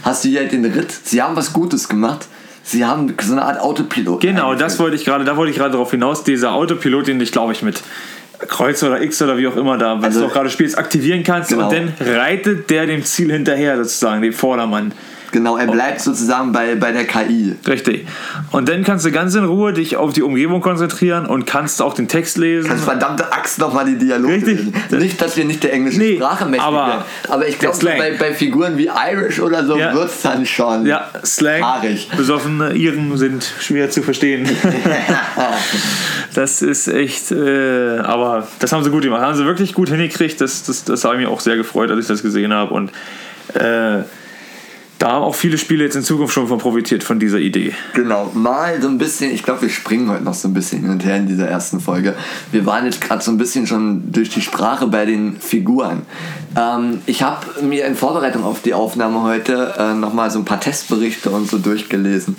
hast 0.04 0.24
du 0.24 0.30
hier 0.30 0.40
halt 0.42 0.52
den 0.52 0.66
Ritt. 0.66 0.92
Sie 1.04 1.22
haben 1.22 1.36
was 1.36 1.54
Gutes 1.54 1.88
gemacht. 1.90 2.28
Sie 2.64 2.86
haben 2.86 3.14
so 3.22 3.32
eine 3.34 3.44
Art 3.44 3.60
Autopilot. 3.62 4.20
Genau, 4.22 4.54
das 4.56 4.78
wollte 4.80 4.96
ich 4.96 5.06
gerade, 5.06 5.24
da 5.24 5.38
wollte 5.38 5.52
ich 5.52 5.58
gerade 5.58 5.72
darauf 5.72 5.92
hinaus. 5.92 6.24
Dieser 6.24 6.52
Autopilot, 6.54 7.08
den 7.08 7.22
ich 7.22 7.32
glaube 7.32 7.54
ich 7.54 7.62
mit 7.62 7.82
Kreuz 8.48 8.84
oder 8.84 9.02
X 9.02 9.22
oder 9.22 9.38
wie 9.38 9.48
auch 9.48 9.56
immer 9.56 9.78
da, 9.78 9.96
wenn 9.98 10.06
Also- 10.06 10.20
du 10.22 10.26
auch 10.28 10.34
gerade 10.34 10.50
spielst, 10.50 10.78
aktivieren 10.78 11.24
kannst 11.24 11.50
Genau. 11.50 11.70
und 11.70 11.74
dann 11.74 11.94
reitet 12.00 12.70
der 12.70 12.86
dem 12.86 13.04
Ziel 13.06 13.32
hinterher 13.32 13.78
sozusagen, 13.78 14.22
dem 14.22 14.34
Vordermann. 14.34 14.92
Genau, 15.32 15.58
er 15.58 15.68
bleibt 15.68 16.02
sozusagen 16.02 16.52
bei, 16.52 16.76
bei 16.76 16.92
der 16.92 17.06
KI. 17.06 17.56
Richtig. 17.68 18.08
Und 18.52 18.70
dann 18.70 18.84
kannst 18.84 19.06
du 19.06 19.12
ganz 19.12 19.36
in 19.36 19.44
Ruhe 19.46 19.74
dich 19.74 19.98
auf 19.98 20.14
die 20.14 20.22
Umgebung 20.22 20.62
konzentrieren 20.62 21.26
und 21.26 21.46
kannst 21.46 21.82
auch 21.82 21.94
den 21.94 22.08
Text 22.08 22.38
lesen. 22.38 22.70
Kannst 22.70 22.86
verdammte 22.86 23.32
Axt 23.34 23.60
nochmal 23.60 23.86
die 23.86 23.98
Dialoge 23.98 24.34
Richtig. 24.36 24.58
lesen. 24.60 24.74
Nicht, 25.00 25.22
dass 25.22 25.36
wir 25.36 25.46
nicht 25.46 25.64
der 25.64 25.74
englischen 25.74 26.00
Nee, 26.00 26.16
Sprache 26.16 26.46
mächtig 26.46 26.62
aber 26.66 26.88
werden. 26.88 27.02
Aber 27.30 27.48
ich 27.48 27.60
glaube, 27.60 27.78
bei, 27.84 28.14
bei 28.18 28.34
Figuren 28.34 28.78
wie 28.78 28.90
Irish 29.12 29.40
oder 29.40 29.66
so 29.66 29.78
Ja. 29.78 29.94
wird's 29.94 30.22
dann 30.22 30.46
schon. 30.46 30.86
Ja, 30.86 31.10
Slang. 31.26 31.62
Haarig. 31.64 32.10
Besoffene 32.16 32.74
Iren 32.74 33.18
sind 33.18 33.44
schwer 33.60 33.90
zu 33.90 34.02
verstehen. 34.04 34.48
das 36.34 36.62
ist 36.62 36.88
echt, 36.88 37.32
äh, 37.32 37.98
aber 38.00 38.48
das 38.60 38.72
haben 38.72 38.84
sie 38.84 38.90
gut 38.92 39.04
gemacht. 39.04 39.22
Haben 39.22 39.36
sie 39.36 39.46
wirklich 39.46 39.74
gut 39.74 39.90
hingekriegt. 39.90 40.40
Das, 40.42 40.64
das, 40.64 40.84
das 40.84 41.04
habe 41.04 41.16
ich 41.16 41.22
mich 41.22 41.28
auch 41.30 41.40
sehr 41.40 41.58
gefreut, 41.58 41.90
als 41.92 42.02
ich 42.02 42.08
das 42.08 42.24
gesehen 42.24 42.54
habe. 42.54 42.74
Und 42.74 42.92
äh, 43.54 44.04
da 45.00 45.12
haben 45.12 45.24
auch 45.24 45.36
viele 45.36 45.58
Spiele 45.58 45.84
jetzt 45.84 45.96
in 45.96 46.04
Zukunft 46.04 46.34
schon 46.34 46.48
von 46.48 46.58
profitiert, 46.58 47.04
von 47.04 47.20
dieser 47.20 47.38
Idee. 47.38 47.74
Genau, 47.94 48.32
mal 48.34 48.82
so 48.82 48.88
ein 48.88 48.98
bisschen, 48.98 49.32
ich 49.32 49.44
glaube, 49.44 49.64
wir 49.64 49.70
springen 49.70 50.10
heute 50.10 50.24
noch 50.24 50.34
so 50.34 50.48
ein 50.48 50.54
bisschen 50.54 50.82
hin 50.82 50.90
und 50.90 51.06
her 51.06 51.18
in 51.18 51.28
dieser 51.28 51.48
ersten 51.48 51.80
Folge. 51.80 52.16
Wir 52.52 52.66
waren 52.66 52.86
jetzt 52.86 53.02
gerade 53.02 53.24
so 53.24 53.32
ein 53.32 53.38
bisschen 53.38 53.68
schon 53.68 54.12
durch 54.12 54.30
die 54.30 54.42
Sprache 54.42 54.88
bei 54.88 55.06
den 55.06 55.38
Figuren. 55.40 56.04
Ähm, 56.56 57.02
ich 57.06 57.22
habe 57.22 57.46
mir 57.62 57.86
in 57.86 57.96
Vorbereitung 57.96 58.44
auf 58.44 58.62
die 58.62 58.74
Aufnahme 58.74 59.22
heute 59.22 59.76
äh, 59.78 59.94
nochmal 59.94 60.32
so 60.32 60.40
ein 60.40 60.46
paar 60.46 60.60
Testberichte 60.60 61.30
und 61.30 61.50
so 61.50 61.60
durchgelesen. 61.60 62.36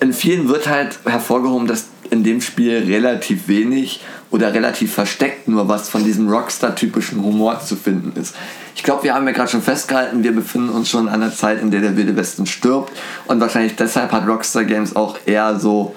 In 0.00 0.12
vielen 0.12 0.48
wird 0.48 0.68
halt 0.68 0.98
hervorgehoben, 1.04 1.66
dass 1.66 1.86
in 2.10 2.24
dem 2.24 2.40
Spiel 2.40 2.84
relativ 2.86 3.48
wenig 3.48 4.00
oder 4.30 4.52
relativ 4.52 4.92
versteckt 4.92 5.48
nur 5.48 5.68
was 5.68 5.88
von 5.88 6.04
diesem 6.04 6.28
Rockstar-typischen 6.28 7.22
Humor 7.22 7.60
zu 7.60 7.76
finden 7.76 8.18
ist. 8.20 8.34
Ich 8.76 8.82
glaube, 8.82 9.04
wir 9.04 9.14
haben 9.14 9.26
ja 9.26 9.32
gerade 9.32 9.50
schon 9.50 9.62
festgehalten, 9.62 10.22
wir 10.22 10.34
befinden 10.34 10.68
uns 10.68 10.90
schon 10.90 11.08
an 11.08 11.22
einer 11.22 11.34
Zeit, 11.34 11.60
in 11.62 11.70
der 11.70 11.80
der 11.80 11.96
Wilde 11.96 12.14
Westen 12.14 12.44
stirbt 12.44 12.92
und 13.26 13.40
wahrscheinlich 13.40 13.74
deshalb 13.74 14.12
hat 14.12 14.28
Rockstar 14.28 14.64
Games 14.64 14.94
auch 14.94 15.16
eher 15.24 15.58
so 15.58 15.96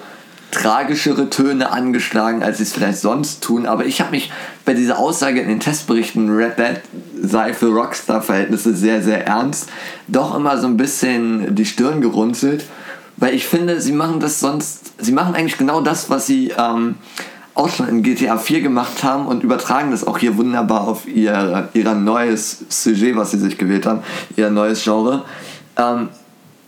tragischere 0.50 1.30
Töne 1.30 1.70
angeschlagen, 1.70 2.42
als 2.42 2.56
sie 2.56 2.64
es 2.64 2.72
vielleicht 2.72 2.98
sonst 2.98 3.42
tun. 3.42 3.66
Aber 3.66 3.84
ich 3.84 4.00
habe 4.00 4.12
mich 4.12 4.32
bei 4.64 4.74
dieser 4.74 4.98
Aussage 4.98 5.40
in 5.40 5.48
den 5.48 5.60
Testberichten, 5.60 6.34
Red 6.34 6.58
Dead 6.58 6.80
sei 7.22 7.52
für 7.52 7.68
Rockstar-Verhältnnisse 7.68 8.74
sehr, 8.74 9.02
sehr 9.02 9.26
ernst, 9.26 9.68
doch 10.08 10.34
immer 10.34 10.58
so 10.58 10.66
ein 10.66 10.78
bisschen 10.78 11.54
die 11.54 11.66
Stirn 11.66 12.00
gerunzelt. 12.00 12.64
Weil 13.18 13.34
ich 13.34 13.46
finde, 13.46 13.80
sie 13.82 13.92
machen 13.92 14.18
das 14.18 14.40
sonst, 14.40 14.94
sie 14.98 15.12
machen 15.12 15.34
eigentlich 15.34 15.58
genau 15.58 15.82
das, 15.82 16.08
was 16.08 16.26
sie 16.26 16.52
ähm, 16.56 16.94
auch 17.54 17.68
schon 17.68 17.88
in 17.88 18.02
GTA 18.02 18.38
4 18.38 18.60
gemacht 18.60 19.02
haben 19.02 19.26
und 19.26 19.42
übertragen 19.42 19.90
das 19.90 20.06
auch 20.06 20.18
hier 20.18 20.36
wunderbar 20.36 20.86
auf 20.86 21.06
ihr, 21.06 21.68
ihr 21.74 21.94
neues 21.94 22.64
Sujet, 22.68 23.16
was 23.16 23.32
sie 23.32 23.38
sich 23.38 23.58
gewählt 23.58 23.86
haben, 23.86 24.02
ihr 24.36 24.50
neues 24.50 24.84
Genre. 24.84 25.24
Ähm, 25.76 26.08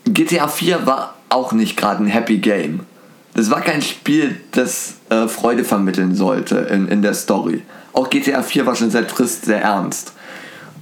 GTA 0.05 0.49
4 0.49 0.87
war 0.87 1.15
auch 1.29 1.53
nicht 1.53 1.77
gerade 1.77 2.03
ein 2.03 2.09
Happy 2.09 2.39
Game. 2.39 2.81
Das 3.35 3.51
war 3.51 3.61
kein 3.61 3.81
Spiel, 3.81 4.41
das 4.51 4.95
äh, 5.09 5.27
Freude 5.27 5.65
vermitteln 5.65 6.15
sollte 6.15 6.57
in, 6.57 6.89
in 6.89 7.01
der 7.01 7.15
Story. 7.15 7.63
Auch 7.93 8.11
GTA 8.11 8.43
4 8.43 8.67
war 8.67 8.75
schon 8.75 8.91
sehr 8.91 9.07
trist, 9.07 9.47
sehr 9.47 9.63
ernst. 9.63 10.13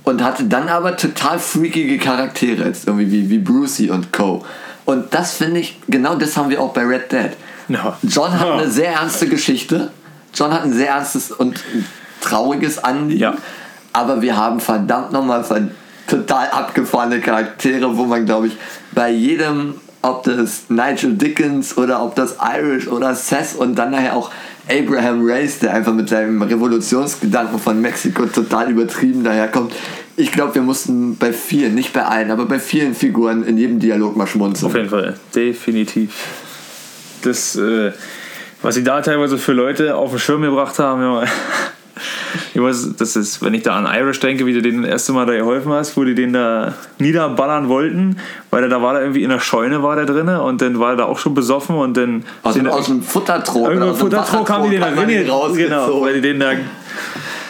Und 0.03 0.25
hatte 0.25 0.45
dann 0.45 0.69
aber 0.69 0.97
total 0.97 1.39
freakige 1.39 1.99
Charaktere, 1.99 2.65
jetzt 2.65 2.87
irgendwie 2.87 3.13
wie, 3.13 3.31
wie 3.31 3.39
Brucey 3.39 3.91
und 3.91 4.13
Co. 4.13 4.45
Und 4.87 5.15
das 5.15 5.35
finde 5.35 5.61
ich, 5.61 5.79
genau 5.89 6.17
das 6.17 6.37
haben 6.37 6.51
wir 6.51 6.61
auch 6.61 6.73
bei 6.73 6.83
Red 6.83 7.13
Dead. 7.13 7.31
Ja. 7.73 7.97
John 8.03 8.33
hat 8.39 8.47
Ja. 8.47 8.55
eine 8.57 8.71
sehr 8.71 8.93
ernste 8.93 9.29
Geschichte. 9.29 9.91
John 10.35 10.53
hat 10.53 10.65
ein 10.65 10.73
sehr 10.73 10.91
ernstes 10.91 11.31
und 11.31 11.61
trauriges 12.21 12.83
Anliegen. 12.83 13.21
Ja. 13.21 13.35
Aber 13.93 14.23
wir 14.23 14.37
haben 14.37 14.61
verdammt 14.61 15.13
nochmal 15.13 15.45
total 16.07 16.49
abgefahrene 16.49 17.21
Charaktere, 17.21 17.97
wo 17.97 18.05
man, 18.05 18.27
glaube 18.27 18.49
ich, 18.49 18.57
bei 18.93 19.11
jedem, 19.11 19.75
ob 20.03 20.23
das 20.25 20.65
Nigel 20.69 21.15
Dickens 21.15 21.77
oder 21.77 22.03
ob 22.03 22.15
das 22.15 22.37
Irish 22.57 22.89
oder 22.89 23.15
Seth 23.15 23.55
und 23.57 23.75
dann 23.77 23.91
nachher 23.91 24.17
auch 24.17 24.31
Abraham 24.69 25.23
Race, 25.25 25.59
der 25.59 25.75
einfach 25.75 25.93
mit 25.93 26.09
seinem 26.09 26.41
Revolutionsgedanken 26.43 27.59
von 27.59 27.81
Mexiko 27.81 28.27
total 28.27 28.71
übertrieben 28.71 29.25
daherkommt. 29.25 29.73
Ich 30.17 30.31
glaube, 30.33 30.55
wir 30.55 30.63
mussten 30.63 31.17
bei 31.17 31.33
vielen, 31.33 31.75
nicht 31.75 31.93
bei 31.93 32.05
allen, 32.05 32.31
aber 32.31 32.47
bei 32.47 32.59
vielen 32.61 32.95
Figuren 32.95 33.43
in 33.45 33.59
jedem 33.59 33.81
Dialog 33.81 34.17
mal 34.17 34.27
schmunzeln. 34.27 34.71
Auf 34.71 34.77
jeden 34.77 34.89
Fall, 34.91 35.19
definitiv. 35.35 36.13
Das, 37.23 37.57
äh, 37.57 37.93
Was 38.63 38.75
sie 38.75 38.85
da 38.85 39.01
teilweise 39.01 39.39
für 39.39 39.53
Leute 39.53 39.97
auf 39.97 40.11
den 40.11 40.19
Schirm 40.19 40.43
gebracht 40.43 40.79
haben, 40.79 41.03
ja. 41.03 41.25
Ich 42.55 42.63
weiß, 42.63 42.97
das 42.97 43.17
ist, 43.17 43.43
wenn 43.43 43.55
ich 43.55 43.63
da 43.63 43.77
an 43.77 43.87
Irish 43.87 44.21
denke, 44.21 44.47
wie 44.47 44.53
du 44.53 44.63
denen 44.63 44.83
das 44.83 44.91
erste 44.91 45.13
Mal 45.13 45.27
da 45.27 45.35
geholfen 45.35 45.73
hast, 45.73 45.97
wo 45.97 46.05
die 46.05 46.15
den 46.15 46.33
da 46.33 46.75
niederballern 46.99 47.69
wollten, 47.69 48.17
weil 48.51 48.63
der, 48.63 48.71
da 48.71 48.81
war 48.81 48.95
da 48.95 49.01
irgendwie 49.01 49.23
in 49.23 49.31
der 49.31 49.41
Scheune 49.41 49.83
war 49.83 49.97
der 49.97 50.07
drin 50.07 50.29
und 50.29 50.63
dann 50.63 50.79
war 50.79 50.91
er 50.91 50.97
da 50.97 51.05
auch 51.05 51.19
schon 51.19 51.35
besoffen 51.35 51.77
und 51.77 51.97
dann. 51.97 52.25
Aus, 52.43 52.55
dem, 52.55 52.67
aus 52.69 52.87
dem 52.87 53.03
Futtertrog. 53.03 53.69
Irgendwo 53.69 53.95
Futtertrog 53.95 54.49
haben 54.49 54.65
die 54.65 54.71
den 54.71 54.81
da 54.81 54.89
rein, 54.89 55.09
genau, 55.55 56.01
weil 56.01 56.15
die 56.15 56.21
den 56.21 56.41
da 56.41 56.53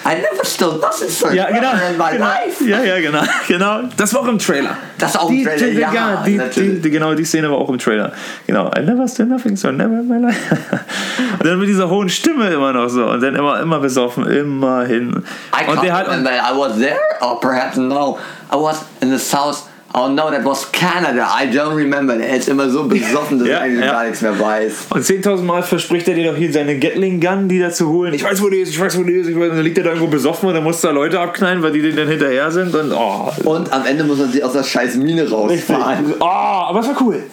I 0.05 0.15
never 0.15 0.45
stole 0.45 0.79
nothing 0.79 1.09
for 1.09 1.33
ja, 1.33 1.49
genau, 1.51 1.73
in 1.73 1.99
my 1.99 2.13
genau, 2.13 2.27
life. 2.27 2.65
Ja, 2.65 2.83
ja, 2.83 3.01
genau, 3.01 3.23
genau. 3.49 3.83
Das 3.97 4.15
war 4.15 4.23
auch 4.23 4.29
im 4.29 4.39
Trailer. 4.39 4.77
Das 4.99 5.17
auch 5.17 5.29
im 5.29 5.37
die, 5.37 5.45
Trailer, 5.45 5.67
die, 5.67 5.79
ja, 5.79 6.23
die, 6.25 6.37
natürlich. 6.37 6.81
die, 6.81 6.91
genau, 6.91 7.15
die 7.15 7.25
Szene 7.25 7.51
war 7.51 7.59
auch 7.59 7.69
im 7.69 7.79
Trailer. 7.79 8.13
Genau, 8.47 8.71
I 8.77 8.81
never 8.81 9.07
stole 9.07 9.29
nothing, 9.29 9.57
so 9.57 9.71
never 9.71 10.01
in 10.01 10.09
my 10.09 10.19
life. 10.19 10.39
Und 11.39 11.47
dann 11.47 11.59
mit 11.59 11.69
dieser 11.69 11.91
hohen 11.91 12.09
Stimme 12.09 12.49
immer 12.49 12.73
noch 12.73 12.89
so 12.89 13.07
und 13.07 13.23
dann 13.23 13.35
immer, 13.35 13.61
immer 13.61 13.79
besoffen, 13.79 14.27
immer 14.27 14.85
hin. 14.85 15.23
I 15.55 15.71
und 15.71 15.79
can't 15.79 15.83
der 15.83 15.93
hat, 15.95 16.07
remember 16.07 16.31
I 16.31 16.57
was 16.57 16.79
there, 16.79 16.99
or 17.21 17.41
perhaps 17.41 17.77
no. 17.77 18.19
I 18.53 18.57
was 18.57 18.85
in 19.01 19.11
the 19.11 19.19
south. 19.19 19.70
Oh 19.93 20.07
no, 20.07 20.31
that 20.31 20.45
was 20.45 20.71
Canada. 20.71 21.27
I 21.37 21.47
don't 21.47 21.75
remember. 21.75 22.15
Er 22.17 22.37
ist 22.37 22.49
immer 22.49 22.71
so 22.71 22.85
besoffen, 22.85 23.41
dass 23.41 23.49
Ja, 23.49 23.55
er 23.55 23.61
eigentlich 23.63 23.85
ja. 23.85 23.91
gar 23.93 24.05
nichts 24.05 24.21
mehr 24.23 24.39
weiß. 24.39 24.87
Und 24.91 25.03
10.000 25.05 25.43
Mal 25.43 25.63
verspricht 25.65 26.07
er 26.07 26.15
dir 26.15 26.31
doch 26.31 26.37
hier 26.39 26.53
seine 26.53 26.79
Gatling 26.79 27.21
Gun, 27.21 27.49
die 27.49 27.59
da 27.59 27.71
zu 27.71 27.89
holen. 27.89 28.15
Ich 28.15 28.23
weiß, 28.23 28.41
wo 28.41 28.49
die 28.49 28.59
ist, 28.59 28.69
ich 28.71 28.79
weiß, 28.81 28.97
wo 28.99 29.03
die 29.03 29.15
ist. 29.15 29.27
Ich 29.29 29.35
weiß, 29.39 29.49
dann 29.49 29.63
liegt 29.63 29.79
er 29.79 29.85
da 29.85 29.91
irgendwo 29.91 30.07
besoffen 30.09 30.49
und 30.49 30.55
dann 30.55 30.63
muss 30.63 30.81
da 30.81 30.91
Leute 30.91 31.19
abknallen, 31.19 31.61
weil 31.63 31.73
die 31.73 31.83
den 31.83 31.97
dann 31.97 32.07
hinterher 32.09 32.53
sind. 32.53 32.73
Und, 32.73 32.93
oh, 32.93 33.33
Und 33.45 33.73
am 33.73 33.85
Ende 33.85 34.05
muss 34.05 34.19
man 34.19 34.31
sich 34.31 34.45
aus 34.45 34.53
der 34.53 34.63
scheiß 34.63 34.95
Mine 34.95 35.29
rausfahren. 35.29 36.15
oh, 36.21 36.25
aber 36.25 36.81
es 36.81 36.87
war 36.87 36.97
cool. 37.01 37.25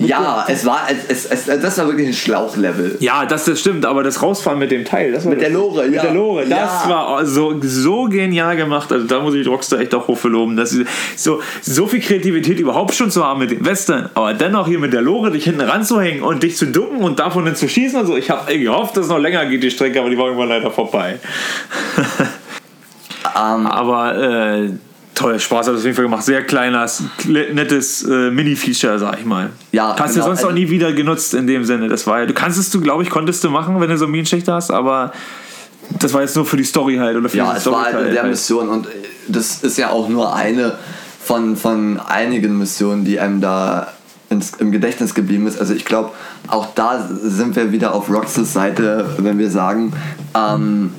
Ja, 0.00 0.44
es 0.48 0.64
war, 0.64 0.82
es, 1.08 1.26
es, 1.26 1.46
es, 1.48 1.60
das 1.60 1.78
war 1.78 1.86
wirklich 1.88 2.06
ein 2.08 2.14
Schlauchlevel. 2.14 2.96
Ja, 3.00 3.26
das, 3.26 3.46
das 3.46 3.58
stimmt, 3.60 3.84
aber 3.84 4.02
das 4.02 4.22
Rausfahren 4.22 4.58
mit 4.58 4.70
dem 4.70 4.84
Teil, 4.84 5.10
das 5.12 5.24
war 5.24 5.30
Mit 5.30 5.40
der 5.40 5.50
Lore, 5.50 5.86
mit 5.86 5.94
ja. 5.96 6.02
der 6.02 6.14
Lore, 6.14 6.42
das 6.46 6.84
Ja. 6.84 6.88
war 6.88 7.26
so, 7.26 7.56
so 7.60 8.04
genial 8.04 8.56
gemacht. 8.56 8.92
Also 8.92 9.06
da 9.06 9.20
muss 9.20 9.34
ich 9.34 9.46
Rockstar 9.48 9.80
echt 9.80 9.94
auch 9.94 10.06
hoch 10.06 10.22
loben, 10.24 10.56
dass 10.56 10.70
sie 10.70 10.84
so, 11.16 11.40
so 11.62 11.86
viel 11.86 12.00
Kreativität 12.00 12.60
überhaupt 12.60 12.94
schon 12.94 13.10
zu 13.10 13.24
haben 13.24 13.40
mit 13.40 13.50
dem 13.50 13.64
Western, 13.64 14.08
aber 14.14 14.34
dennoch 14.34 14.68
hier 14.68 14.78
mit 14.78 14.92
der 14.92 15.02
Lore 15.02 15.30
dich 15.32 15.44
hinten 15.44 15.62
ranzuhängen 15.62 16.22
und 16.22 16.42
dich 16.42 16.56
zu 16.56 16.66
ducken 16.66 16.98
und 16.98 17.18
davon 17.18 17.44
dann 17.44 17.56
zu 17.56 17.68
schießen 17.68 17.98
und 18.00 18.06
so. 18.06 18.16
Ich 18.16 18.30
habe 18.30 18.56
gehofft, 18.58 18.96
dass 18.96 19.06
es 19.06 19.10
noch 19.10 19.18
länger 19.18 19.46
geht, 19.46 19.62
die 19.62 19.70
Strecke, 19.70 20.00
aber 20.00 20.10
die 20.10 20.18
war 20.18 20.26
irgendwann 20.26 20.48
leider 20.48 20.70
vorbei. 20.70 21.18
Ähm, 23.36 23.66
Aber 23.66 24.16
äh, 24.16 24.70
toll, 25.18 25.38
Spaß 25.38 25.66
hat 25.66 25.74
es 25.74 25.80
auf 25.80 25.84
jeden 25.84 25.96
Fall 25.96 26.04
gemacht. 26.04 26.22
Sehr 26.24 26.42
kleines, 26.44 27.02
nettes 27.26 28.02
äh, 28.04 28.30
Mini-Feature, 28.30 28.98
sag 28.98 29.18
ich 29.18 29.24
mal. 29.26 29.50
Ja, 29.72 29.88
Hast 29.98 30.14
genau, 30.14 30.24
du 30.26 30.30
sonst 30.30 30.38
also- 30.38 30.48
auch 30.48 30.52
nie 30.52 30.70
wieder 30.70 30.92
genutzt 30.92 31.34
in 31.34 31.46
dem 31.46 31.64
Sinne. 31.64 31.88
Das 31.88 32.06
war 32.06 32.20
ja, 32.20 32.26
du 32.26 32.34
kannst 32.34 32.58
es, 32.58 32.70
du 32.70 32.80
glaube 32.80 33.02
ich, 33.02 33.10
konntest 33.10 33.42
du 33.44 33.50
machen, 33.50 33.80
wenn 33.80 33.90
du 33.90 33.98
so 33.98 34.04
einen 34.04 34.12
Minenschächter 34.12 34.54
hast, 34.54 34.70
aber 34.70 35.12
das 35.98 36.12
war 36.14 36.20
jetzt 36.22 36.36
nur 36.36 36.44
für 36.46 36.56
die 36.56 36.64
Story 36.64 36.96
halt 36.96 37.16
oder 37.16 37.28
für 37.28 37.38
Ja, 37.38 37.54
diesen 37.54 37.56
es 37.58 37.66
war 37.66 37.84
halt 37.84 38.06
in 38.06 38.12
der 38.12 38.22
halt. 38.22 38.30
Mission 38.30 38.68
und 38.68 38.86
das 39.26 39.62
ist 39.62 39.76
ja 39.78 39.90
auch 39.90 40.08
nur 40.08 40.34
eine 40.34 40.74
von, 41.22 41.56
von 41.56 41.98
einigen 42.00 42.56
Missionen, 42.58 43.04
die 43.04 43.18
einem 43.20 43.40
da 43.40 43.88
ins, 44.30 44.52
im 44.58 44.70
Gedächtnis 44.70 45.14
geblieben 45.14 45.46
ist. 45.46 45.58
Also 45.58 45.74
ich 45.74 45.84
glaube, 45.84 46.10
auch 46.46 46.66
da 46.74 47.08
sind 47.22 47.56
wir 47.56 47.72
wieder 47.72 47.94
auf 47.94 48.10
Roxas 48.10 48.52
Seite, 48.52 49.06
wenn 49.18 49.38
wir 49.38 49.50
sagen, 49.50 49.92
ähm, 50.34 50.92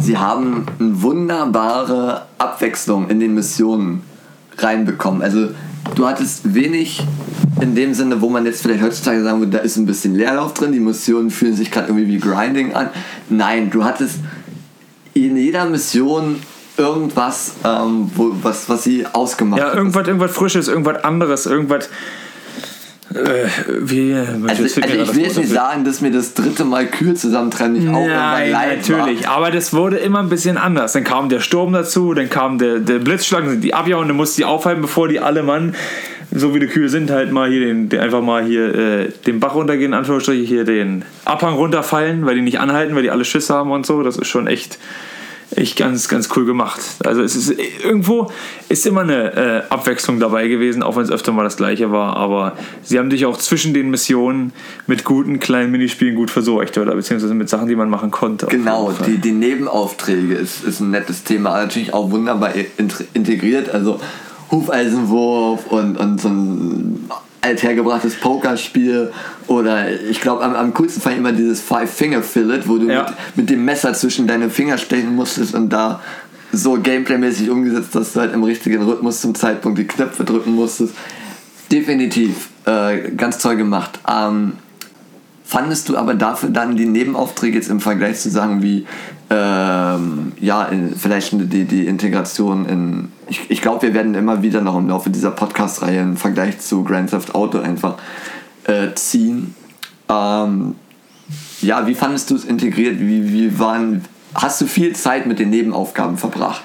sie 0.00 0.16
haben 0.18 0.66
eine 0.78 1.02
wunderbare 1.02 2.22
Abwechslung 2.38 3.08
in 3.08 3.20
den 3.20 3.34
Missionen 3.34 4.02
reinbekommen. 4.58 5.22
Also 5.22 5.48
du 5.94 6.06
hattest 6.06 6.54
wenig 6.54 7.02
in 7.60 7.74
dem 7.74 7.94
Sinne, 7.94 8.20
wo 8.20 8.28
man 8.28 8.44
jetzt 8.44 8.62
vielleicht 8.62 8.82
heutzutage 8.82 9.22
sagen 9.22 9.40
würde, 9.40 9.52
da 9.52 9.58
ist 9.58 9.76
ein 9.76 9.86
bisschen 9.86 10.14
Leerlauf 10.14 10.54
drin, 10.54 10.72
die 10.72 10.80
Missionen 10.80 11.30
fühlen 11.30 11.54
sich 11.56 11.70
gerade 11.70 11.88
irgendwie 11.88 12.08
wie 12.08 12.18
Grinding 12.18 12.74
an. 12.74 12.88
Nein, 13.30 13.70
du 13.70 13.84
hattest 13.84 14.16
in 15.14 15.36
jeder 15.36 15.64
Mission 15.64 16.36
irgendwas, 16.76 17.52
ähm, 17.64 18.10
wo, 18.14 18.32
was, 18.42 18.68
was 18.68 18.84
sie 18.84 19.06
ausgemacht 19.10 19.60
Ja, 19.60 19.68
hat. 19.68 19.74
irgendwas, 19.76 20.06
irgendwas 20.06 20.32
Frisches, 20.32 20.68
irgendwas 20.68 21.02
anderes, 21.04 21.46
irgendwas. 21.46 21.88
Äh, 23.16 23.48
wie, 23.80 24.14
Also, 24.14 24.64
also 24.64 24.64
ich 24.64 25.14
will 25.14 25.22
jetzt 25.22 25.38
nicht 25.38 25.50
sagen, 25.50 25.84
dass 25.84 26.00
mir 26.00 26.10
das 26.10 26.34
dritte 26.34 26.64
Mal 26.64 26.86
kühl 26.86 27.14
zusammentrennen 27.14 27.72
nicht 27.74 27.88
auch 27.88 28.06
Nein, 28.06 28.52
natürlich. 28.52 29.26
war. 29.26 29.36
Aber 29.36 29.50
das 29.50 29.72
wurde 29.72 29.96
immer 29.96 30.20
ein 30.20 30.28
bisschen 30.28 30.58
anders. 30.58 30.92
Dann 30.92 31.04
kam 31.04 31.28
der 31.28 31.40
Sturm 31.40 31.72
dazu, 31.72 32.14
dann 32.14 32.28
kam 32.28 32.58
der, 32.58 32.78
der 32.78 32.98
Blitzschlag, 32.98 33.44
die 33.60 33.70
dann 33.70 34.16
musst 34.16 34.36
du 34.36 34.42
die 34.42 34.44
aufhalten, 34.44 34.82
bevor 34.82 35.08
die 35.08 35.20
alle 35.20 35.42
Mann, 35.42 35.74
so 36.32 36.54
wie 36.54 36.60
die 36.60 36.66
Kühe 36.66 36.88
sind, 36.88 37.10
halt 37.10 37.32
mal 37.32 37.48
hier 37.50 37.60
den, 37.60 37.88
den 37.88 38.00
einfach 38.00 38.22
mal 38.22 38.44
hier 38.44 38.74
äh, 38.74 39.08
den 39.26 39.40
Bach 39.40 39.54
runtergehen, 39.54 39.92
in 39.92 39.98
Anführungsstrichen, 39.98 40.44
hier 40.44 40.64
den 40.64 41.04
Abhang 41.24 41.54
runterfallen, 41.54 42.26
weil 42.26 42.34
die 42.36 42.42
nicht 42.42 42.60
anhalten, 42.60 42.94
weil 42.94 43.02
die 43.02 43.10
alle 43.10 43.24
Schiss 43.24 43.48
haben 43.50 43.70
und 43.70 43.86
so. 43.86 44.02
Das 44.02 44.16
ist 44.16 44.28
schon 44.28 44.46
echt, 44.46 44.78
echt 45.56 45.76
ganz, 45.76 46.08
ganz 46.08 46.28
cool 46.36 46.44
gemacht. 46.44 46.80
Also 47.04 47.22
es 47.22 47.34
ist 47.36 47.50
irgendwo 47.82 48.30
ist 48.68 48.86
immer 48.86 49.02
eine 49.02 49.32
äh, 49.34 49.62
Abwechslung 49.70 50.20
dabei 50.20 50.48
gewesen, 50.48 50.82
auch 50.82 50.96
wenn 50.96 51.04
es 51.04 51.10
öfter 51.10 51.32
mal 51.32 51.44
das 51.44 51.56
gleiche 51.56 51.90
war. 51.90 52.16
Aber 52.16 52.56
sie 52.82 52.98
haben 52.98 53.10
dich 53.10 53.26
auch 53.26 53.36
zwischen 53.38 53.74
den 53.74 53.90
Missionen 53.90 54.52
mit 54.86 55.04
guten 55.04 55.40
kleinen 55.40 55.70
Minispielen 55.72 56.14
gut 56.14 56.30
versorgt 56.30 56.78
oder 56.78 56.94
beziehungsweise 56.94 57.34
mit 57.34 57.48
Sachen, 57.48 57.68
die 57.68 57.76
man 57.76 57.90
machen 57.90 58.10
konnte. 58.10 58.46
Genau, 58.46 58.92
die, 59.06 59.18
die 59.18 59.32
Nebenaufträge 59.32 60.34
ist, 60.34 60.64
ist 60.64 60.80
ein 60.80 60.90
nettes 60.90 61.24
Thema, 61.24 61.58
natürlich 61.60 61.94
auch 61.94 62.10
wunderbar 62.10 62.52
int- 62.78 63.04
integriert. 63.14 63.70
Also 63.70 64.00
Hufeisenwurf 64.50 65.66
und, 65.66 65.96
und 65.96 66.20
so 66.20 66.28
ein 66.28 67.08
althergebrachtes 67.46 68.14
Pokerspiel 68.16 69.10
oder 69.46 69.90
ich 70.10 70.20
glaube 70.20 70.42
am, 70.44 70.54
am 70.54 70.74
coolsten 70.74 71.00
fand 71.00 71.14
ich 71.14 71.20
immer 71.20 71.32
dieses 71.32 71.60
Five-Finger-Fillet, 71.60 72.68
wo 72.68 72.78
du 72.78 72.88
Ja. 72.88 73.02
mit, 73.04 73.36
mit 73.36 73.50
dem 73.50 73.64
Messer 73.64 73.94
zwischen 73.94 74.26
deine 74.26 74.50
Finger 74.50 74.78
stechen 74.78 75.14
musstest 75.14 75.54
und 75.54 75.70
da 75.70 76.00
so 76.52 76.78
gameplaymäßig 76.80 77.50
umgesetzt, 77.50 77.94
dass 77.94 78.12
du 78.12 78.20
halt 78.20 78.32
im 78.32 78.42
richtigen 78.44 78.82
Rhythmus 78.82 79.20
zum 79.20 79.34
Zeitpunkt 79.34 79.78
die 79.78 79.86
Knöpfe 79.86 80.24
drücken 80.24 80.54
musstest. 80.54 80.94
Definitiv 81.70 82.48
äh, 82.64 83.10
ganz 83.10 83.38
toll 83.38 83.56
gemacht. 83.56 83.98
Ähm, 84.08 84.52
Fandest 85.48 85.88
du 85.88 85.96
aber 85.96 86.14
dafür 86.14 86.48
dann 86.48 86.76
die 86.76 86.86
Nebenaufträge 86.86 87.56
jetzt 87.58 87.70
im 87.70 87.78
Vergleich 87.78 88.18
zu 88.18 88.30
sagen 88.30 88.64
wie 88.64 88.84
ähm, 89.30 90.32
ja 90.40 90.64
in, 90.66 90.94
vielleicht 90.94 91.32
die, 91.32 91.64
die 91.64 91.86
Integration 91.86 92.66
in 92.66 93.12
ich, 93.28 93.50
ich 93.50 93.60
glaube 93.60 93.82
wir 93.82 93.94
werden 93.94 94.14
immer 94.14 94.42
wieder 94.42 94.60
noch 94.60 94.76
im 94.76 94.88
Laufe 94.88 95.10
dieser 95.10 95.32
Podcast-Reihe 95.32 96.00
im 96.00 96.16
Vergleich 96.16 96.60
zu 96.60 96.84
Grand 96.84 97.10
Theft 97.10 97.34
Auto 97.34 97.58
einfach 97.58 97.96
äh, 98.64 98.94
ziehen. 98.94 99.54
Ähm, 100.08 100.76
ja 101.60 101.86
wie 101.86 101.94
fandest 101.94 102.30
du 102.30 102.36
es 102.36 102.44
integriert? 102.44 103.00
Wie, 103.00 103.32
wie 103.32 103.58
waren 103.58 104.04
hast 104.34 104.60
du 104.60 104.66
viel 104.66 104.94
Zeit 104.94 105.26
mit 105.26 105.38
den 105.38 105.50
Nebenaufgaben 105.50 106.18
verbracht 106.18 106.62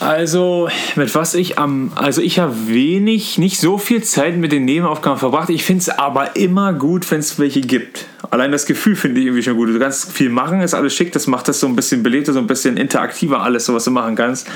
Also, 0.00 0.68
mit 0.94 1.12
was 1.16 1.34
ich 1.34 1.58
am. 1.58 1.90
Also, 1.96 2.22
ich 2.22 2.38
habe 2.38 2.54
wenig, 2.68 3.36
nicht 3.36 3.58
so 3.58 3.78
viel 3.78 4.02
Zeit 4.02 4.36
mit 4.36 4.52
den 4.52 4.64
Nebenaufgaben 4.64 5.18
verbracht. 5.18 5.50
Ich 5.50 5.64
finde 5.64 5.82
es 5.82 5.88
aber 5.88 6.36
immer 6.36 6.72
gut, 6.72 7.10
wenn 7.10 7.18
es 7.18 7.38
welche 7.38 7.60
gibt. 7.60 8.06
Allein 8.30 8.52
das 8.52 8.66
Gefühl 8.66 8.94
finde 8.94 9.20
ich 9.20 9.26
irgendwie 9.26 9.42
schon 9.42 9.56
gut. 9.56 9.68
Du 9.68 9.78
kannst 9.78 10.12
viel 10.12 10.28
machen, 10.28 10.60
ist 10.60 10.74
alles 10.74 10.94
schick. 10.94 11.10
Das 11.12 11.26
macht 11.26 11.48
das 11.48 11.58
so 11.58 11.66
ein 11.66 11.74
bisschen 11.74 12.04
belebter, 12.04 12.32
so 12.32 12.38
ein 12.38 12.46
bisschen 12.46 12.76
interaktiver, 12.76 13.42
alles, 13.42 13.64
so 13.64 13.74
was 13.74 13.84
du 13.84 13.90
machen 13.90 14.14
kannst. 14.14 14.46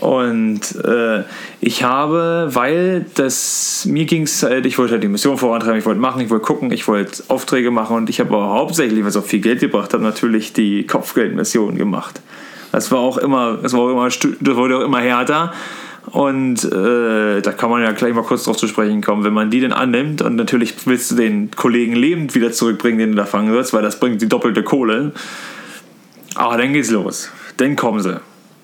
Und 0.00 0.60
äh, 0.84 1.22
ich 1.60 1.84
habe, 1.84 2.48
weil 2.50 3.06
das. 3.14 3.86
Mir 3.86 4.06
ging 4.06 4.22
es 4.22 4.42
halt, 4.42 4.66
ich 4.66 4.76
wollte 4.76 4.94
halt 4.94 5.04
die 5.04 5.08
Mission 5.08 5.38
vorantreiben, 5.38 5.78
ich 5.78 5.86
wollte 5.86 6.00
machen, 6.00 6.20
ich 6.20 6.30
wollte 6.30 6.44
gucken, 6.44 6.72
ich 6.72 6.88
wollte 6.88 7.22
Aufträge 7.28 7.70
machen 7.70 7.96
und 7.96 8.10
ich 8.10 8.18
habe 8.18 8.34
aber 8.34 8.54
hauptsächlich, 8.54 9.04
was 9.04 9.16
auch 9.16 9.24
viel 9.24 9.40
Geld 9.40 9.60
gebracht 9.60 9.94
hat, 9.94 10.00
natürlich 10.00 10.52
die 10.52 10.84
Kopfgeldmission 10.84 11.76
gemacht. 11.76 12.20
Das 12.72 12.90
war 12.90 13.00
auch 13.00 13.18
immer, 13.18 13.58
das 13.62 13.72
war 13.72 13.80
auch 13.80 13.90
immer, 13.90 14.08
das 14.08 14.56
wurde 14.56 14.78
auch 14.78 14.82
immer 14.82 15.00
härter. 15.00 15.52
Und 16.06 16.64
äh, 16.64 17.40
da 17.40 17.52
kann 17.52 17.70
man 17.70 17.82
ja 17.82 17.92
gleich 17.92 18.14
mal 18.14 18.22
kurz 18.22 18.44
drauf 18.44 18.56
zu 18.56 18.66
sprechen 18.66 19.00
kommen. 19.00 19.22
Wenn 19.22 19.34
man 19.34 19.50
die 19.50 19.60
denn 19.60 19.72
annimmt 19.72 20.22
und 20.22 20.36
natürlich 20.36 20.74
willst 20.86 21.10
du 21.10 21.16
den 21.16 21.50
Kollegen 21.50 21.94
lebend 21.94 22.34
wieder 22.34 22.52
zurückbringen, 22.52 22.98
den 22.98 23.10
du 23.10 23.16
da 23.16 23.26
fangen 23.26 23.52
wirst, 23.52 23.72
weil 23.72 23.82
das 23.82 24.00
bringt 24.00 24.20
die 24.22 24.28
doppelte 24.28 24.62
Kohle. 24.62 25.12
Aber 26.34 26.56
dann 26.56 26.72
geht's 26.72 26.90
los. 26.90 27.30
Dann 27.58 27.76
kommen 27.76 28.00
sie. 28.00 28.20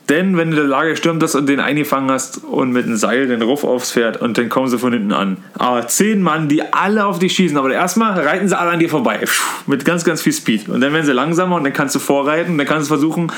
Denn 0.09 0.37
wenn 0.37 0.51
du 0.51 0.57
der 0.57 0.66
Lage 0.66 0.97
stürmt 0.97 1.23
hast 1.23 1.35
und 1.35 1.49
den 1.49 1.59
eingefangen 1.59 2.11
hast 2.11 2.45
und 2.45 2.71
mit 2.71 2.87
einem 2.87 2.97
Seil 2.97 3.27
den 3.27 3.42
Ruf 3.42 3.64
aufs 3.64 3.90
Pferd 3.90 4.19
und 4.19 4.38
dann 4.38 4.49
kommen 4.49 4.69
sie 4.69 4.79
von 4.79 4.92
hinten 4.92 5.12
an. 5.12 5.38
Aber 5.59 5.88
zehn 5.88 6.23
Mann, 6.23 6.49
die 6.49 6.62
alle 6.73 7.07
auf 7.07 7.19
dich 7.19 7.35
schießen, 7.35 7.57
aber 7.59 7.73
erstmal 7.73 8.19
reiten 8.21 8.49
sie 8.49 8.57
alle 8.57 8.71
an 8.71 8.79
dir 8.79 8.88
vorbei. 8.88 9.19
Mit 9.66 9.85
ganz, 9.85 10.05
ganz 10.05 10.23
viel 10.23 10.33
Speed. 10.33 10.69
Und 10.69 10.81
dann 10.81 10.92
werden 10.92 11.05
sie 11.05 11.12
langsamer 11.12 11.57
und 11.57 11.64
dann 11.64 11.73
kannst 11.73 11.95
du 11.97 11.99
vorreiten 11.99 12.53
und 12.53 12.59
dann 12.59 12.66
kannst 12.69 12.88
du 12.88 12.95
versuchen, 12.95 13.33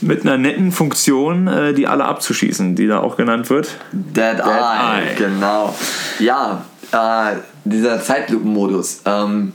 mit 0.00 0.22
einer 0.22 0.38
netten 0.38 0.72
Funktion 0.72 1.46
äh, 1.46 1.74
die 1.74 1.86
alle 1.86 2.06
abzuschießen, 2.06 2.74
die 2.74 2.86
da 2.86 3.00
auch 3.00 3.16
genannt 3.16 3.50
wird. 3.50 3.76
Dead, 3.92 4.38
Eye, 4.38 5.02
Eye. 5.02 5.14
genau. 5.18 5.76
Ja, 6.18 6.64
äh, 6.92 7.36
dieser 7.64 8.02
Zeitlupenmodus. 8.02 9.02
Ähm, 9.04 9.52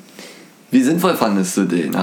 wie 0.71 0.83
sinnvoll 0.83 1.15
fandest 1.15 1.57
du 1.57 1.63
den? 1.63 1.95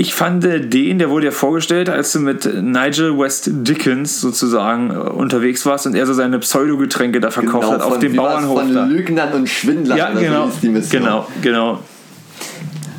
Ich 0.00 0.14
fand 0.14 0.44
den, 0.44 1.00
der 1.00 1.10
wurde 1.10 1.26
ja 1.26 1.32
vorgestellt, 1.32 1.88
als 1.88 2.12
du 2.12 2.20
mit 2.20 2.44
Nigel 2.62 3.18
West 3.18 3.50
Dickens 3.52 4.20
sozusagen 4.20 4.92
äh, 4.92 4.94
unterwegs 4.94 5.66
warst 5.66 5.88
und 5.88 5.96
er 5.96 6.06
so 6.06 6.12
seine 6.12 6.38
Pseudogetränke 6.38 7.18
da 7.18 7.32
verkauft 7.32 7.68
hat 7.68 7.82
auf 7.82 7.94
von, 7.94 8.00
dem 8.00 8.14
Bauernhof. 8.14 8.60
Von 8.60 8.72
da. 8.72 8.84
Lügnern 8.84 9.32
und 9.32 9.48
Schwindlern 9.48 9.98
Ja, 9.98 10.10
genau, 10.10 10.44
so 10.46 10.52
hieß 10.52 10.60
die 10.60 10.68
Mission. 10.68 11.02
genau, 11.02 11.28
genau. 11.42 11.80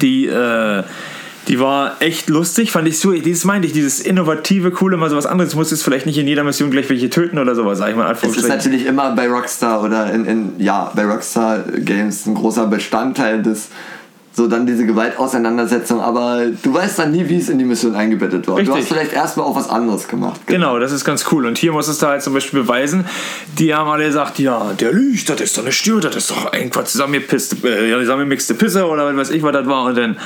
Die, 0.01 0.25
äh, 0.25 0.83
die 1.47 1.59
war 1.61 1.95
echt 2.01 2.27
lustig, 2.27 2.73
fand 2.73 2.85
ich 2.89 2.99
so. 2.99 3.13
Dieses 3.13 3.45
meinte 3.45 3.65
ich, 3.65 3.71
dieses 3.71 4.01
innovative, 4.01 4.71
coole, 4.71 4.97
mal 4.97 5.09
sowas 5.09 5.25
anderes. 5.25 5.53
Du 5.53 5.57
musst 5.57 5.71
jetzt 5.71 5.83
vielleicht 5.83 6.05
nicht 6.05 6.17
in 6.17 6.27
jeder 6.27 6.43
Mission 6.43 6.69
gleich 6.69 6.89
welche 6.89 7.09
töten 7.09 7.37
oder 7.37 7.55
sowas, 7.55 7.77
sag 7.77 7.91
ich 7.91 7.95
mal. 7.95 8.11
Es 8.11 8.23
ist 8.35 8.49
natürlich 8.49 8.85
immer 8.85 9.15
bei 9.15 9.29
Rockstar 9.29 9.81
oder 9.81 10.11
in, 10.11 10.25
in 10.25 10.51
ja, 10.57 10.91
bei 10.93 11.05
Rockstar 11.05 11.63
Games 11.77 12.25
ein 12.25 12.35
großer 12.35 12.67
Bestandteil 12.67 13.41
des 13.41 13.69
so 14.39 14.47
dann 14.47 14.65
diese 14.65 14.85
Gewaltauseinandersetzung, 14.85 15.99
aber 15.99 16.45
du 16.63 16.73
weißt 16.73 16.97
dann 16.97 17.11
nie, 17.11 17.27
wie 17.27 17.37
es 17.37 17.49
in 17.49 17.59
die 17.59 17.65
Mission 17.65 17.93
eingebettet 17.93 18.47
war. 18.47 18.55
Richtig. 18.55 18.73
Du 18.73 18.79
hast 18.79 18.87
vielleicht 18.87 19.11
erstmal 19.11 19.45
auch 19.45 19.55
was 19.55 19.69
anderes 19.69 20.07
gemacht. 20.07 20.39
Genau, 20.45 20.79
das 20.79 20.93
ist 20.93 21.03
ganz 21.03 21.25
cool. 21.33 21.45
Und 21.45 21.57
hier 21.57 21.73
muss 21.73 21.89
es 21.89 21.97
da 21.97 22.07
halt 22.07 22.21
zum 22.21 22.33
Beispiel 22.33 22.61
beweisen, 22.61 23.05
die 23.57 23.75
haben 23.75 23.89
alle 23.89 24.05
gesagt, 24.05 24.39
ja, 24.39 24.71
der 24.79 24.93
lügt, 24.93 25.29
das 25.29 25.41
ist 25.41 25.57
doch 25.57 25.63
eine 25.63 25.73
Stür, 25.73 25.99
das 25.99 26.15
ist 26.15 26.31
doch 26.31 26.53
irgendwas 26.53 26.93
zusammengepisste, 26.93 27.57
äh, 27.67 27.91
ja, 27.91 27.99
zusammengemixte 27.99 28.53
Pisse 28.53 28.87
oder 28.87 29.05
was 29.07 29.17
weiß 29.17 29.35
ich, 29.35 29.43
was 29.43 29.51
das 29.51 29.67
war. 29.67 29.83
Und 29.83 29.97
dann, 29.97 30.17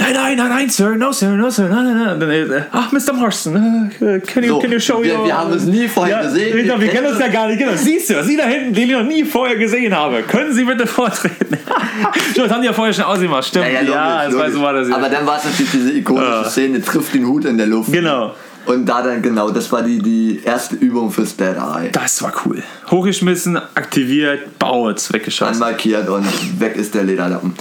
nein, 0.00 0.12
nein, 0.14 0.36
nein, 0.36 0.48
nein, 0.48 0.70
Sir, 0.70 0.96
no, 0.96 1.12
Sir, 1.12 1.30
no, 1.36 1.50
Sir, 1.50 1.68
nein, 1.68 2.18
nein, 2.18 2.18
nein. 2.48 2.64
Ach, 2.72 2.90
Mr. 2.92 3.12
Marston, 3.12 3.90
äh, 4.00 4.20
can, 4.20 4.42
you, 4.44 4.54
So, 4.54 4.58
can 4.60 4.72
you 4.72 4.80
show 4.80 5.02
wir, 5.02 5.14
your... 5.18 5.26
wir 5.26 5.36
haben 5.38 5.52
es 5.52 5.64
nie 5.64 5.86
vorher 5.88 6.16
ja, 6.16 6.22
gesehen. 6.22 6.56
Genau, 6.56 6.80
wir 6.80 6.88
kennen 6.88 7.06
uns 7.06 7.18
ja 7.18 7.28
gar 7.28 7.46
nicht. 7.48 7.58
Genau. 7.58 7.72
Siehst 7.76 8.10
du, 8.10 8.22
Sie 8.24 8.36
da 8.36 8.44
hinten, 8.44 8.74
den 8.74 8.88
ich 8.90 8.96
noch 8.96 9.02
nie 9.04 9.24
vorher 9.24 9.56
gesehen 9.56 9.94
habe. 9.94 10.22
Können 10.22 10.52
Sie 10.52 10.64
bitte 10.64 10.86
vortreten? 10.86 11.58
Stimmt, 12.30 12.46
das 12.46 12.52
haben 12.52 12.60
die 12.62 12.66
ja 12.66 12.72
vorher 12.72 12.92
schon 12.94 13.04
ausgemacht. 13.04 13.44
Stimmt. 13.44 13.66
Ja, 13.66 13.72
ja, 13.72 13.80
logisch, 13.80 13.94
ja 13.94 14.24
das 14.24 14.32
logisch. 14.32 14.46
war 14.46 14.50
so 14.52 14.62
war 14.62 14.72
das. 14.74 14.88
ja. 14.88 14.96
Aber 14.96 15.08
dann 15.08 15.26
war 15.26 15.38
es 15.38 15.44
natürlich 15.44 15.70
diese 15.72 15.92
ikonische 15.92 16.26
Ah. 16.30 16.44
Szene, 16.44 16.80
trifft 16.82 17.14
den 17.14 17.26
Hut 17.26 17.44
in 17.44 17.58
der 17.58 17.66
Luft. 17.66 17.92
Genau. 17.92 18.34
Und 18.66 18.86
da 18.86 19.02
dann, 19.02 19.22
genau, 19.22 19.50
das 19.50 19.72
war 19.72 19.82
die, 19.82 19.98
die 19.98 20.42
erste 20.44 20.76
Übung 20.76 21.10
fürs 21.10 21.34
Dead 21.34 21.56
Eye. 21.56 21.90
Das 21.92 22.22
war 22.22 22.32
cool. 22.44 22.62
Hochgeschmissen, 22.90 23.56
aktiviert, 23.56 24.58
baut, 24.58 25.12
weggeschossen. 25.12 25.54
Anmarkiert 25.54 26.08
und 26.08 26.26
weg 26.60 26.76
ist 26.76 26.94
der 26.94 27.04
Lederlappen. 27.04 27.54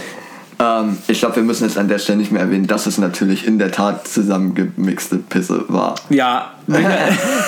Ähm, 0.62 0.98
ich 1.08 1.20
glaube, 1.20 1.38
wir 1.38 1.44
müssen 1.44 1.64
jetzt 1.66 1.78
an 1.78 1.88
der 1.88 2.00
Stelle 2.00 2.18
nicht 2.18 2.32
mehr 2.32 2.42
erwähnen, 2.42 2.68
dass 2.68 2.86
es 2.86 2.98
natürlich 2.98 3.48
in 3.48 3.60
der 3.60 3.72
Tat 3.72 4.08
zusammengemixte 4.08 5.18
Pisse 5.18 5.64
war. 5.70 5.96
Ja, 6.10 6.54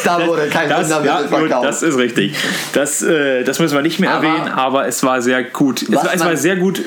Da 0.06 0.26
wurde 0.26 0.48
kein 0.48 0.70
das, 0.70 0.90
Wunder 0.90 1.06
ja, 1.06 1.18
verkauft. 1.20 1.66
das 1.68 1.84
ist 1.84 1.98
richtig. 1.98 2.36
Das, 2.74 3.02
äh, 3.02 3.44
das 3.44 3.60
müssen 3.60 3.76
wir 3.76 3.82
nicht 3.82 4.00
mehr 4.00 4.12
Aber- 4.12 4.26
erwähnen, 4.28 4.48
aber 4.48 4.88
es 4.88 5.04
war 5.04 5.22
sehr 5.22 5.44
gut. 5.44 5.82
Es 5.84 5.92
Was 5.92 6.06
war, 6.06 6.14
es 6.14 6.22
war 6.26 6.38
sehr 6.38 6.56
gut. 6.56 6.82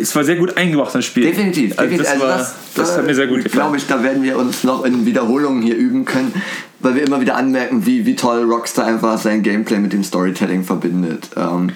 Es 0.00 0.14
war 0.16 0.24
sehr 0.24 0.36
gut 0.36 0.56
eingebracht, 0.56 0.94
das 0.94 1.04
Spiel. 1.04 1.24
Definitiv, 1.24 1.78
Also 1.78 1.96
das, 1.96 2.06
Also 2.08 2.22
war, 2.22 2.38
das, 2.38 2.54
das 2.74 2.96
hat 2.96 3.06
mir 3.06 3.14
sehr 3.14 3.26
gut 3.26 3.44
gefallen. 3.44 3.52
Glaube 3.62 3.76
ich, 3.76 3.86
da 3.86 4.02
werden 4.02 4.22
wir 4.22 4.38
uns 4.38 4.64
noch 4.64 4.84
in 4.84 5.04
Wiederholungen 5.04 5.60
hier 5.60 5.76
üben 5.76 6.04
können, 6.06 6.32
weil 6.80 6.94
wir 6.94 7.02
immer 7.02 7.20
wieder 7.20 7.36
anmerken, 7.36 7.84
wie, 7.84 8.06
wie 8.06 8.14
toll 8.16 8.44
Rockstar 8.44 8.86
einfach 8.86 9.18
sein 9.18 9.42
Gameplay 9.42 9.78
mit 9.78 9.92
dem 9.92 10.02
Storytelling 10.02 10.64
verbindet. 10.64 11.28
Ähm, 11.36 11.70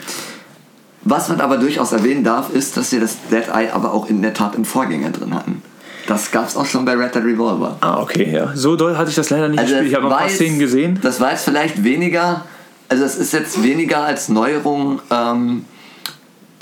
was 1.09 1.29
man 1.29 1.40
aber 1.40 1.57
durchaus 1.57 1.92
erwähnen 1.92 2.25
darf, 2.25 2.51
ist, 2.53 2.77
dass 2.77 2.90
wir 2.90 3.01
das 3.01 3.16
Dead 3.31 3.45
Eye 3.55 3.71
aber 3.73 3.95
auch 3.95 4.09
in 4.09 4.23
der 4.23 4.35
Tat 4.35 4.57
im 4.57 4.64
Vorgänger 4.64 5.11
drin 5.11 5.35
hatten. 5.35 5.62
Das 6.09 6.33
gab 6.33 6.49
es 6.49 6.57
auch 6.57 6.66
schon 6.66 6.85
bei 6.85 6.95
Red 6.95 7.14
Dead 7.14 7.25
Revolver. 7.25 7.77
Ah, 7.81 8.01
okay, 8.01 8.33
ja. 8.33 8.51
So 8.55 8.75
doll 8.77 8.97
hatte 8.97 9.11
ich 9.11 9.16
das 9.16 9.31
leider 9.31 9.49
nicht 9.49 9.61
gespielt. 9.61 9.87
Ich 9.87 9.95
habe 9.95 10.07
ein 10.07 10.12
paar 10.19 10.29
Szenen 10.29 10.59
gesehen. 10.59 10.99
Das 11.03 11.21
war 11.21 11.31
jetzt 11.31 11.45
vielleicht 11.45 11.85
weniger, 11.85 12.45
also 12.88 13.05
es 13.05 13.16
ist 13.16 13.33
jetzt 13.33 13.62
weniger 13.62 14.03
als 14.03 14.29
Neuerung 14.29 15.01
ähm, 15.11 15.64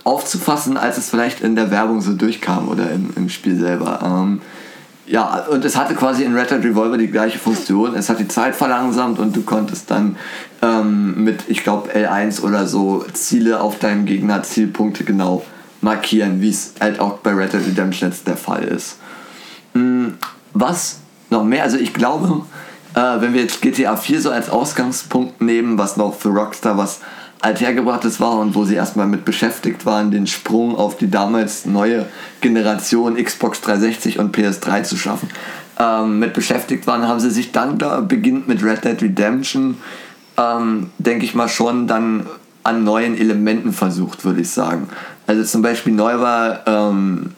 aufzufassen, 0.05 0.77
als 0.77 0.99
es 0.99 1.09
vielleicht 1.09 1.41
in 1.41 1.57
der 1.57 1.71
Werbung 1.71 2.03
so 2.03 2.13
durchkam 2.13 2.69
oder 2.69 2.91
im, 2.91 3.13
im 3.17 3.31
Spiel 3.31 3.59
selber. 3.59 4.01
Ähm, 4.05 4.43
ja, 5.07 5.47
und 5.51 5.65
es 5.65 5.77
hatte 5.77 5.95
quasi 5.95 6.25
in 6.25 6.35
Red 6.35 6.51
Dead 6.51 6.65
Revolver 6.65 6.97
die 6.97 7.11
gleiche 7.11 7.39
Funktion. 7.39 7.95
Es 7.95 8.09
hat 8.09 8.19
die 8.21 8.29
Zeit 8.29 8.57
verlangsamt 8.57 9.19
und 9.19 9.37
du 9.37 9.43
konntest 9.43 9.91
dann 9.91 10.17
ähm, 10.63 11.23
mit, 11.25 11.45
ich 11.49 11.63
glaube, 11.63 11.91
L1 11.93 12.43
oder 12.43 12.67
so 12.67 13.05
Ziele 13.13 13.61
auf 13.61 13.79
deinem 13.79 14.07
Gegner, 14.07 14.43
Zielpunkte 14.43 15.05
genau 15.05 15.45
markieren, 15.83 16.41
wie 16.41 16.49
es 16.49 16.75
halt 16.81 17.01
auch 17.01 17.19
bei 17.19 17.33
Red 17.33 17.53
Dead 17.53 17.67
Redemption 17.67 18.11
jetzt 18.11 18.27
der 18.27 18.39
Fall 18.39 18.65
ist. 18.65 18.97
Mm, 19.75 20.09
Was 20.55 21.01
noch 21.29 21.45
mehr, 21.45 21.65
also 21.65 21.77
ich 21.77 21.93
glaube, 21.93 22.43
äh, 22.95 23.21
wenn 23.21 23.35
wir 23.35 23.43
jetzt 23.43 23.61
GTA 23.61 23.97
4 23.97 24.21
so 24.23 24.31
als 24.31 24.49
Ausgangspunkt 24.49 25.43
nehmen, 25.43 25.77
was 25.77 25.97
noch 25.97 26.15
für 26.15 26.31
Rockstar 26.31 26.79
was 26.79 27.01
althergebrachtes 27.45 28.21
war 28.21 28.39
und 28.39 28.55
wo 28.55 28.65
sie 28.65 28.75
erstmal 28.75 29.07
mit 29.07 29.27
beschäftigt 29.27 29.85
waren, 29.85 30.11
den 30.11 30.27
Sprung 30.27 30.75
auf 30.77 30.97
die 30.97 31.11
damals 31.11 31.67
neue 31.67 32.07
Generation 32.41 33.23
Xbox 33.23 33.61
360 33.61 34.19
und 34.19 34.35
PS3 34.35 34.83
zu 34.83 34.97
schaffen, 34.97 35.29
ähm, 35.79 36.19
mit 36.21 36.33
beschäftigt 36.33 36.87
waren, 36.87 37.07
haben 37.07 37.21
sie 37.21 37.31
sich 37.31 37.53
dann 37.53 37.77
da 37.79 38.01
beginnt 38.01 38.49
mit 38.49 38.65
Red 38.65 38.85
Dead 38.85 39.01
Redemption, 39.03 39.77
ähm, 40.39 40.91
denke 40.97 41.27
ich 41.27 41.35
mal 41.35 41.49
schon 41.49 41.87
dann 41.87 42.27
an 42.63 42.83
neuen 42.83 43.15
Elementen 43.19 43.75
versucht, 43.75 44.25
würde 44.25 44.41
ich 44.41 44.51
sagen. 44.51 44.89
Also 45.27 45.45
zum 45.45 45.61
Beispiel 45.61 45.93
neu 45.93 46.21
war 46.21 46.67
ähm, 46.67 47.35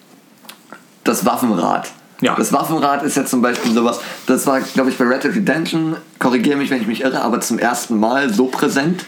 das 1.03 1.27
Waffenrad. 1.27 1.91
Ja. 2.21 2.37
Das 2.37 2.53
Waffenrad 2.53 3.03
ist 3.03 3.17
ja 3.17 3.25
zum 3.25 3.43
Beispiel 3.43 3.73
sowas, 3.73 3.99
das 4.27 4.47
war, 4.47 4.61
glaube 4.61 4.91
ich, 4.91 4.99
bei 4.99 5.05
Red 5.05 5.25
Dead 5.25 5.35
Redemption, 5.35 5.97
korrigiere 6.21 6.57
mich, 6.57 6.71
wenn 6.71 6.81
ich 6.81 6.87
mich 6.87 7.01
irre, 7.03 7.23
aber 7.23 7.41
zum 7.41 7.59
ersten 7.59 7.99
Mal 7.99 8.33
so 8.33 8.47
präsent 8.47 9.05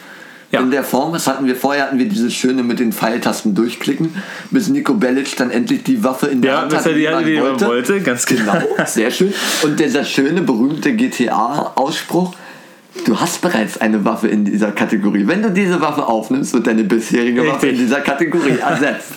Ja. 0.50 0.60
in 0.60 0.70
der 0.70 0.82
Form. 0.82 1.12
Das 1.12 1.26
hatten 1.26 1.46
wir 1.46 1.54
vorher, 1.56 1.84
hatten 1.84 1.98
wir 1.98 2.08
dieses 2.08 2.32
schöne 2.32 2.62
mit 2.62 2.80
den 2.80 2.92
Pfeiltasten 2.92 3.54
durchklicken, 3.54 4.14
bis 4.50 4.68
Nico 4.68 4.94
Bellic 4.94 5.36
dann 5.36 5.50
endlich 5.50 5.82
die 5.84 6.02
Waffe 6.02 6.28
in 6.28 6.40
der 6.40 6.52
Ja, 6.52 6.60
Hand 6.62 6.74
hatte, 6.74 6.90
er 6.90 7.18
die 7.18 7.24
die 7.34 7.40
man 7.40 7.52
man 7.52 7.60
wollte, 7.60 8.00
ganz 8.00 8.24
genau. 8.24 8.52
Genau, 8.52 8.64
sehr 8.86 9.10
schön. 9.10 9.34
Und 9.62 9.78
dieser 9.78 10.04
schöne, 10.04 10.40
berühmte 10.40 10.94
GTA-Ausspruch, 10.94 12.34
du 13.04 13.20
hast 13.20 13.42
bereits 13.42 13.78
eine 13.78 14.04
Waffe 14.04 14.28
in 14.28 14.44
dieser 14.46 14.72
Kategorie. 14.72 15.26
Wenn 15.26 15.42
du 15.42 15.50
diese 15.50 15.80
Waffe 15.80 16.06
aufnimmst, 16.06 16.54
wird 16.54 16.66
deine 16.66 16.84
bisherige 16.84 17.40
Waffe 17.46 17.66
in 17.66 17.72
Richtig. 17.72 17.86
dieser 17.88 18.00
Kategorie 18.00 18.58
ersetzt. 18.58 19.12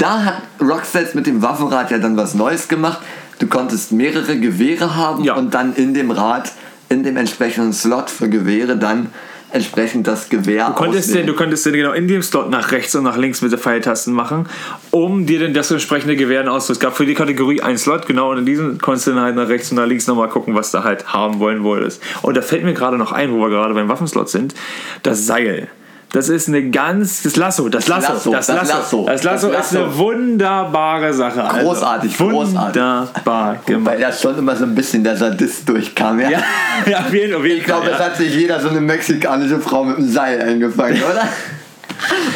Da 0.00 0.24
hat 0.24 0.42
Rockstar 0.60 1.02
jetzt 1.02 1.14
mit 1.14 1.26
dem 1.28 1.42
Waffenrad 1.42 1.90
ja 1.92 1.98
dann 1.98 2.16
was 2.16 2.34
Neues 2.34 2.66
gemacht. 2.68 2.98
Du 3.38 3.46
konntest 3.46 3.92
mehrere 3.92 4.36
Gewehre 4.38 4.94
haben 4.96 5.22
Ja. 5.24 5.34
und 5.34 5.54
dann 5.54 5.74
in 5.74 5.94
dem 5.94 6.10
Rad, 6.10 6.50
in 6.88 7.02
dem 7.04 7.16
entsprechenden 7.16 7.72
Slot 7.72 8.10
für 8.10 8.28
Gewehre 8.28 8.76
dann 8.76 9.08
entsprechend 9.52 10.06
das 10.06 10.28
Gewehr 10.28 10.68
Du 10.68 10.74
konntest, 10.74 11.14
den, 11.14 11.26
du 11.26 11.34
konntest 11.34 11.66
den 11.66 11.74
genau 11.74 11.92
in 11.92 12.08
dem 12.08 12.22
Slot 12.22 12.50
nach 12.50 12.72
rechts 12.72 12.94
und 12.94 13.04
nach 13.04 13.16
links 13.16 13.42
mit 13.42 13.52
den 13.52 13.58
Pfeiltasten 13.58 14.12
machen, 14.12 14.48
um 14.90 15.26
dir 15.26 15.40
dann 15.40 15.54
das 15.54 15.70
entsprechende 15.70 16.16
Gewehr 16.16 16.40
auszuwählen. 16.50 16.72
Es 16.72 16.80
gab 16.80 16.96
für 16.96 17.06
die 17.06 17.14
Kategorie 17.14 17.60
einen 17.60 17.78
Slot, 17.78 18.06
genau, 18.06 18.30
und 18.30 18.38
in 18.38 18.46
diesem 18.46 18.78
konntest 18.78 19.06
du 19.06 19.12
dann 19.12 19.20
halt 19.20 19.36
nach 19.36 19.48
rechts 19.48 19.70
und 19.70 19.76
nach 19.76 19.86
links 19.86 20.06
nochmal 20.06 20.28
gucken, 20.28 20.54
was 20.54 20.70
du 20.70 20.82
halt 20.84 21.12
haben 21.12 21.38
wollen 21.38 21.62
wolltest. 21.62 22.02
Und 22.22 22.36
da 22.36 22.42
fällt 22.42 22.64
mir 22.64 22.74
gerade 22.74 22.96
noch 22.96 23.12
ein, 23.12 23.32
wo 23.32 23.38
wir 23.38 23.50
gerade 23.50 23.74
beim 23.74 23.88
Waffenslot 23.88 24.28
sind, 24.28 24.54
das 25.02 25.26
Seil. 25.26 25.68
Das 26.12 26.28
ist 26.28 26.46
eine 26.48 26.68
ganz, 26.68 27.22
das 27.22 27.36
Lasso, 27.36 27.68
das 27.70 27.88
Lasso, 27.88 28.12
Lasso, 28.12 28.30
das 28.32 28.46
das 28.46 28.56
Lasso. 28.56 28.74
Lasso, 28.76 29.04
Das 29.06 29.22
Lasso 29.22 29.48
das 29.50 29.66
ist 29.70 29.76
eine 29.76 29.86
Lasso. 29.86 29.98
wunderbare 29.98 31.12
Sache. 31.14 31.42
Also, 31.42 31.66
Großartig, 31.66 32.16
großartig. 32.18 32.82
Wunderbar 32.82 33.58
gemacht. 33.64 33.94
Weil 33.94 34.00
da 34.00 34.12
schon 34.12 34.38
immer 34.38 34.54
so 34.54 34.64
ein 34.64 34.74
bisschen 34.74 35.02
der 35.02 35.16
Sadist 35.16 35.66
durchkam. 35.68 36.20
Ja? 36.20 36.30
Ja, 36.30 36.38
ja, 36.86 36.98
auf 37.00 37.14
jeden, 37.14 37.34
auf 37.34 37.44
jeden 37.44 37.58
Ich 37.60 37.64
glaube, 37.64 37.84
Fall. 37.86 37.92
es 37.94 37.98
ja. 37.98 38.04
hat 38.04 38.16
sich 38.16 38.34
jeder 38.34 38.60
so 38.60 38.68
eine 38.68 38.80
mexikanische 38.82 39.58
Frau 39.58 39.84
mit 39.84 39.96
einem 39.96 40.10
Seil 40.10 40.40
eingefangen, 40.42 41.02
oder? 41.02 41.22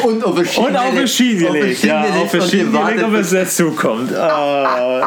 Und 0.05 0.25
auf 0.25 0.37
eine 0.37 0.47
Schiene 0.47 0.67
Und 0.69 0.77
auf 0.77 0.95
die 0.95 1.09
Schiene 1.09 1.47
gelegt, 1.47 1.85
ja, 1.85 2.03
auf 2.03 2.35
und 2.35 2.43
Schiene 2.45 2.71
gelegt, 2.71 3.03
ob 3.05 3.15
es 3.15 3.31
dazu 3.31 3.71
kommt. 3.73 4.13
Oh, 4.13 5.01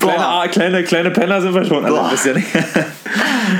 kleine, 0.00 0.48
kleine, 0.50 0.84
kleine 0.84 1.10
Penner 1.10 1.40
sind 1.40 1.54
wir 1.54 1.64
schon 1.64 1.84
alle 1.84 2.02
ein 2.02 2.10
bisschen. 2.10 2.44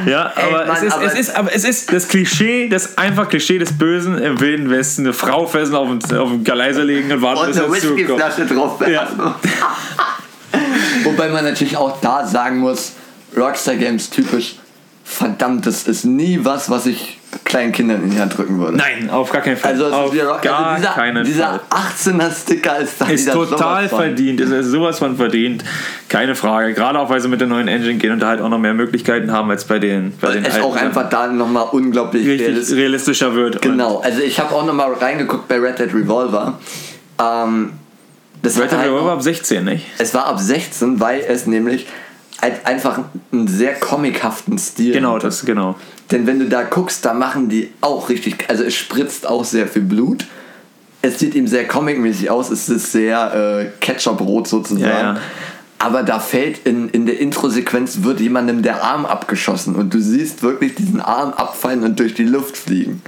ja, 0.07 0.33
aber, 0.37 0.67
Mann, 0.67 0.77
es 0.77 0.83
ist, 0.83 0.93
aber- 0.95 1.05
es 1.05 1.15
ist, 1.19 1.37
aber 1.37 1.55
es 1.55 1.65
ist 1.65 1.93
das 1.93 2.09
Klischee, 2.09 2.69
das 2.69 2.97
einfach 2.99 3.29
Klischee 3.29 3.59
des 3.59 3.77
Bösen 3.77 4.19
im 4.19 4.41
Wilden 4.41 4.71
Westen. 4.71 5.03
Eine 5.03 5.13
Frau 5.13 5.47
fesseln 5.47 5.77
auf 5.77 5.89
dem, 5.89 6.19
auf 6.19 6.31
dem 6.31 6.45
Gleiser 6.45 6.85
legen 6.85 7.11
und 7.13 7.23
warten, 7.23 7.41
und 7.41 7.47
bis 7.49 7.57
eine 7.59 7.67
er 7.67 7.81
zukommt. 7.81 7.99
Whiskyflasche 7.99 8.47
drauf 8.47 8.81
werfen. 8.81 9.21
Wobei 11.05 11.29
man 11.29 11.45
natürlich 11.45 11.77
auch 11.77 12.01
da 12.01 12.27
sagen 12.27 12.59
muss, 12.59 12.93
Rockstar 13.37 13.75
Games 13.77 14.11
typisch, 14.11 14.57
verdammt, 15.05 15.67
das 15.67 15.83
ist 15.89 16.05
nie 16.05 16.39
was, 16.43 16.71
was 16.71 16.87
ich 16.87 17.19
kleinen 17.45 17.73
Kindern 17.73 18.03
in 18.03 18.11
die 18.11 18.19
Hand 18.19 18.37
drücken 18.37 18.59
würde. 18.59 18.77
Nein, 18.77 19.11
auf 19.11 19.31
gar 19.31 19.43
keinen 19.43 19.57
Fall. 19.57 19.73
Also, 19.73 19.87
ist 19.87 19.93
auf 19.93 20.13
wieder 20.15 20.29
Rock, 20.29 20.43
gar 20.43 20.67
also 20.67 20.83
dieser, 20.83 20.95
keinen 20.95 21.25
dieser 21.25 21.61
Fall. 21.69 22.21
18er-Sticker 22.21 22.79
ist 22.79 23.01
da 23.01 23.07
Ist 23.07 23.31
total 23.33 23.89
verdient, 23.89 24.41
ist 24.41 24.51
ist 24.51 24.67
sowas 24.67 24.99
von 24.99 25.17
verdient. 25.17 25.63
Keine 26.09 26.35
Frage. 26.35 26.75
Gerade 26.75 26.99
auch, 26.99 27.11
weil 27.11 27.21
sie 27.21 27.29
mit 27.29 27.41
der 27.41 27.49
neuen 27.49 27.69
Engine 27.69 27.95
gehen 27.97 28.13
und 28.13 28.21
da 28.21 28.29
halt 28.29 28.41
auch 28.41 28.49
noch 28.49 28.59
mehr 28.59 28.75
Möglichkeiten 28.75 29.31
haben 29.31 29.51
als 29.51 29.65
bei 29.65 29.79
den, 29.79 30.15
bei 30.21 30.33
den 30.33 30.45
Es 30.45 30.59
auch 30.61 30.75
einfach 30.77 31.09
da 31.09 31.27
nochmal 31.27 31.67
unglaublich 31.73 32.27
realistisch. 32.27 32.77
realistischer 32.77 33.35
wird. 33.35 33.61
Genau, 33.63 33.99
also 33.99 34.21
ich 34.21 34.41
habe 34.41 34.55
auch 34.55 34.65
nochmal 34.65 34.93
reingeguckt 34.95 35.47
bei 35.47 35.59
Red 35.59 35.79
Dead 35.79 35.95
Revolver. 35.95 36.59
Ähm, 37.21 37.73
das 38.43 38.59
Red 38.59 38.71
Dead 38.73 38.79
halt 38.79 38.89
Revolver 38.91 39.13
ab 39.13 39.23
16, 39.23 39.65
nicht? 39.65 39.87
Es 39.99 40.15
war 40.15 40.27
ab 40.27 40.39
16, 40.41 40.99
weil 41.01 41.21
es 41.27 41.47
nämlich 41.47 41.87
einfach 42.65 42.99
einen 43.33 43.49
sehr 43.49 43.75
comichaften 43.75 44.59
Stil 44.59 44.93
Genau, 44.93 45.15
hatte. 45.15 45.27
das, 45.27 45.45
genau. 45.47 45.77
Denn 46.11 46.27
wenn 46.27 46.39
du 46.39 46.49
da 46.49 46.63
guckst, 46.63 47.05
da 47.05 47.15
machen 47.15 47.49
die 47.49 47.73
auch 47.81 48.09
richtig, 48.09 48.45
also 48.49 48.63
es 48.63 48.75
spritzt 48.75 49.27
auch 49.27 49.45
sehr 49.45 49.67
viel 49.67 49.83
Blut. 49.83 50.27
Es 51.03 51.19
sieht 51.19 51.35
ihm 51.35 51.47
sehr 51.47 51.67
comicmäßig 51.67 52.31
aus, 52.31 52.51
es 52.51 52.69
ist 52.69 52.93
sehr 52.93 53.35
äh, 53.35 53.67
Ketchup-rot 53.81 54.49
sozusagen. 54.49 54.85
Ja, 54.85 55.15
ja. 55.15 55.21
Aber 55.79 56.03
da 56.03 56.19
fällt 56.19 56.67
in, 56.67 56.89
in 56.89 57.05
der 57.05 57.19
Intro-Sequenz 57.21 58.03
wird 58.03 58.21
jemandem 58.21 58.63
der 58.63 58.83
Arm 58.83 59.05
abgeschossen 59.05 59.75
und 59.75 59.93
du 59.93 60.01
siehst 60.01 60.43
wirklich 60.43 60.75
diesen 60.75 61.01
Arm 61.01 61.33
abfallen 61.33 61.83
und 61.83 62.01
durch 62.01 62.15
die 62.15 62.25
Luft 62.25 62.57
fliegen. 62.57 63.03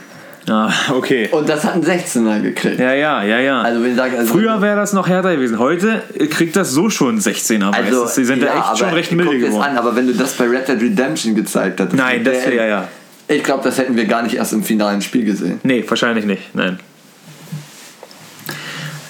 Ah, 0.48 0.70
okay. 0.92 1.28
Und 1.32 1.48
das 1.48 1.64
hat 1.64 1.74
ein 1.74 1.82
16er 1.82 2.40
gekriegt. 2.40 2.78
Ja, 2.78 2.94
ja, 2.94 3.22
ja, 3.24 3.40
ja. 3.40 3.62
Also, 3.62 3.82
wenn 3.82 3.90
ich 3.90 3.96
sage, 3.96 4.16
also, 4.16 4.32
Früher 4.32 4.62
wäre 4.62 4.76
das 4.76 4.92
noch 4.92 5.08
härter 5.08 5.34
gewesen. 5.34 5.58
Heute 5.58 6.02
kriegt 6.30 6.54
das 6.54 6.70
so 6.70 6.88
schon 6.88 7.18
16er 7.18 7.72
also, 7.72 8.02
meistens. 8.02 8.14
Die 8.14 8.24
sind 8.24 8.42
ja, 8.42 8.52
da 8.52 8.70
echt 8.70 8.78
schon 8.78 8.90
recht 8.90 9.08
guck 9.08 9.18
milde 9.18 9.38
dir's 9.38 9.50
geworden. 9.50 9.70
an, 9.70 9.78
aber 9.78 9.96
wenn 9.96 10.06
du 10.06 10.14
das 10.14 10.34
bei 10.34 10.46
Red 10.46 10.68
Dead 10.68 10.80
Redemption 10.80 11.34
gezeigt 11.34 11.80
hättest. 11.80 11.96
Nein, 11.96 12.22
das 12.22 12.46
wäre 12.46 12.68
ja. 12.68 12.88
Ich 13.28 13.42
glaube, 13.42 13.64
das 13.64 13.76
hätten 13.78 13.96
wir 13.96 14.04
gar 14.04 14.22
nicht 14.22 14.36
erst 14.36 14.52
im 14.52 14.62
finalen 14.62 15.02
Spiel 15.02 15.24
gesehen. 15.24 15.58
Nee, 15.64 15.84
wahrscheinlich 15.88 16.24
nicht. 16.24 16.54
Nein. 16.54 16.78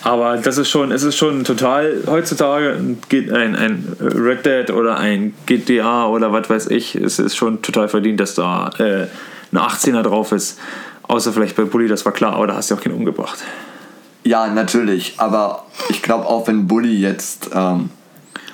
Aber 0.02 0.36
das 0.36 0.56
ist 0.56 0.70
schon, 0.70 0.92
es 0.92 1.02
ist 1.02 1.16
schon 1.16 1.44
total 1.44 2.02
heutzutage 2.06 2.78
ein, 3.10 3.56
ein 3.56 3.96
Red 4.00 4.46
Dead 4.46 4.70
oder 4.70 4.98
ein 4.98 5.34
GTA 5.46 6.06
oder 6.06 6.32
was 6.32 6.48
weiß 6.48 6.68
ich, 6.68 6.94
es 6.94 7.18
ist 7.18 7.36
schon 7.36 7.60
total 7.60 7.88
verdient, 7.88 8.20
dass 8.20 8.36
da 8.36 8.70
äh, 8.78 9.08
eine 9.50 9.60
18er 9.60 10.02
drauf 10.02 10.30
ist. 10.30 10.58
Außer 11.08 11.32
vielleicht 11.32 11.56
bei 11.56 11.64
Bully, 11.64 11.88
das 11.88 12.04
war 12.04 12.12
klar, 12.12 12.34
aber 12.34 12.46
da 12.46 12.54
hast 12.56 12.70
du 12.70 12.74
ja 12.74 12.80
auch 12.80 12.82
keinen 12.84 12.94
umgebracht. 12.96 13.38
Ja, 14.24 14.48
natürlich. 14.48 15.14
Aber 15.18 15.64
ich 15.88 16.02
glaube 16.02 16.26
auch, 16.26 16.48
wenn 16.48 16.66
Bully 16.66 16.96
jetzt, 16.98 17.50
ähm, 17.54 17.90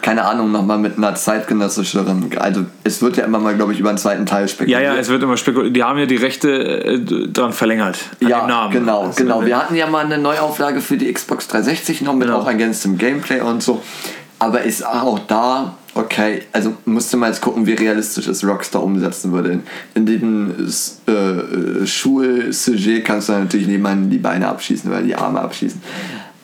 keine 0.03 0.25
Ahnung, 0.25 0.53
nochmal 0.53 0.79
mit 0.79 0.99
einer 0.99 1.15
zeitgenössischeren, 1.15 2.31
also 2.38 2.67
es 2.85 3.01
wird 3.01 3.17
ja 3.17 3.25
immer 3.25 3.38
mal, 3.38 3.55
glaube 3.55 3.73
ich, 3.73 3.79
über 3.81 3.88
einen 3.88 3.97
zweiten 3.99 4.27
Teil 4.27 4.43
Ja, 4.43 4.49
spekuliert. 4.49 4.83
ja, 4.83 4.95
es 4.97 5.09
wird 5.09 5.23
immer 5.23 5.37
spekuliert. 5.38 5.75
Die 5.77 5.83
haben 5.83 5.99
ja 5.99 6.07
die 6.07 6.17
Rechte 6.17 6.51
äh, 6.85 6.99
dran 7.29 7.53
verlängert. 7.53 7.99
Ja, 8.21 8.69
genau, 8.71 9.03
Also, 9.07 9.23
genau. 9.23 9.47
Wir 9.47 9.57
hatten 9.57 9.75
ja 9.75 9.87
mal 9.87 10.05
eine 10.05 10.19
Neuauflage 10.19 10.81
für 10.81 10.97
die 10.99 11.11
Xbox 11.11 11.49
360 11.49 12.03
noch 12.03 12.15
mit 12.15 12.27
Genau. 12.29 12.41
auch 12.41 12.47
ergänztem 12.49 12.99
Gameplay 12.99 13.41
und 13.41 13.62
so. 13.62 13.83
Aber 14.43 14.63
ist 14.63 14.85
auch 14.85 15.21
da, 15.29 15.77
okay, 15.95 16.43
also 16.53 16.75
musste 16.85 17.17
mal 17.17 17.29
jetzt 17.29 17.41
gucken, 17.41 17.65
wie 17.65 17.75
realistisch 17.75 18.27
es 18.27 18.45
Rockstar 18.45 18.83
umsetzen 18.83 19.31
würde. 19.31 19.61
In, 19.95 20.05
diesem 20.05 20.53
äh, 21.07 21.13
äh, 21.13 21.87
Schulsujet 21.87 23.05
kannst 23.05 23.29
du 23.29 23.35
natürlich 23.35 23.69
niemanden 23.69 24.11
die 24.11 24.19
Beine 24.19 24.49
abschießen 24.49 24.91
oder 24.91 25.01
die 25.01 25.15
Arme 25.15 25.41
abschießen. 25.41 25.81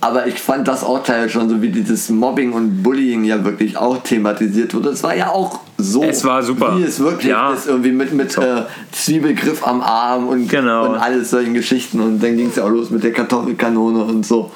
Aber 0.00 0.28
ich 0.28 0.38
fand 0.40 0.68
das 0.68 0.84
auch 0.84 1.02
teilweise 1.02 1.30
schon 1.30 1.48
so, 1.48 1.60
wie 1.60 1.70
dieses 1.70 2.08
Mobbing 2.08 2.52
und 2.52 2.84
Bullying 2.84 3.24
ja 3.24 3.44
wirklich 3.44 3.76
auch 3.76 4.00
thematisiert 4.00 4.72
wurde. 4.72 4.90
Es 4.90 5.02
war 5.02 5.16
ja 5.16 5.30
auch 5.30 5.58
so, 5.76 6.04
Es 6.04 6.22
war 6.22 6.40
super. 6.44 6.78
wie 6.78 6.84
es 6.84 7.00
wirklich 7.00 7.30
Ja. 7.30 7.52
ist, 7.52 7.66
irgendwie 7.66 7.90
mit, 7.90 8.12
mit 8.12 8.38
äh, 8.38 8.62
Zwiebelgriff 8.92 9.66
am 9.66 9.80
Arm 9.80 10.28
und, 10.28 10.48
Genau. 10.48 10.90
und 10.90 10.94
alles 10.98 11.30
solchen 11.30 11.52
Geschichten. 11.54 11.98
Und 11.98 12.22
dann 12.22 12.36
ging 12.36 12.46
es 12.48 12.54
ja 12.54 12.62
auch 12.62 12.70
los 12.70 12.90
mit 12.90 13.02
der 13.02 13.12
Kartoffelkanone 13.12 14.04
und 14.04 14.24
so. 14.24 14.52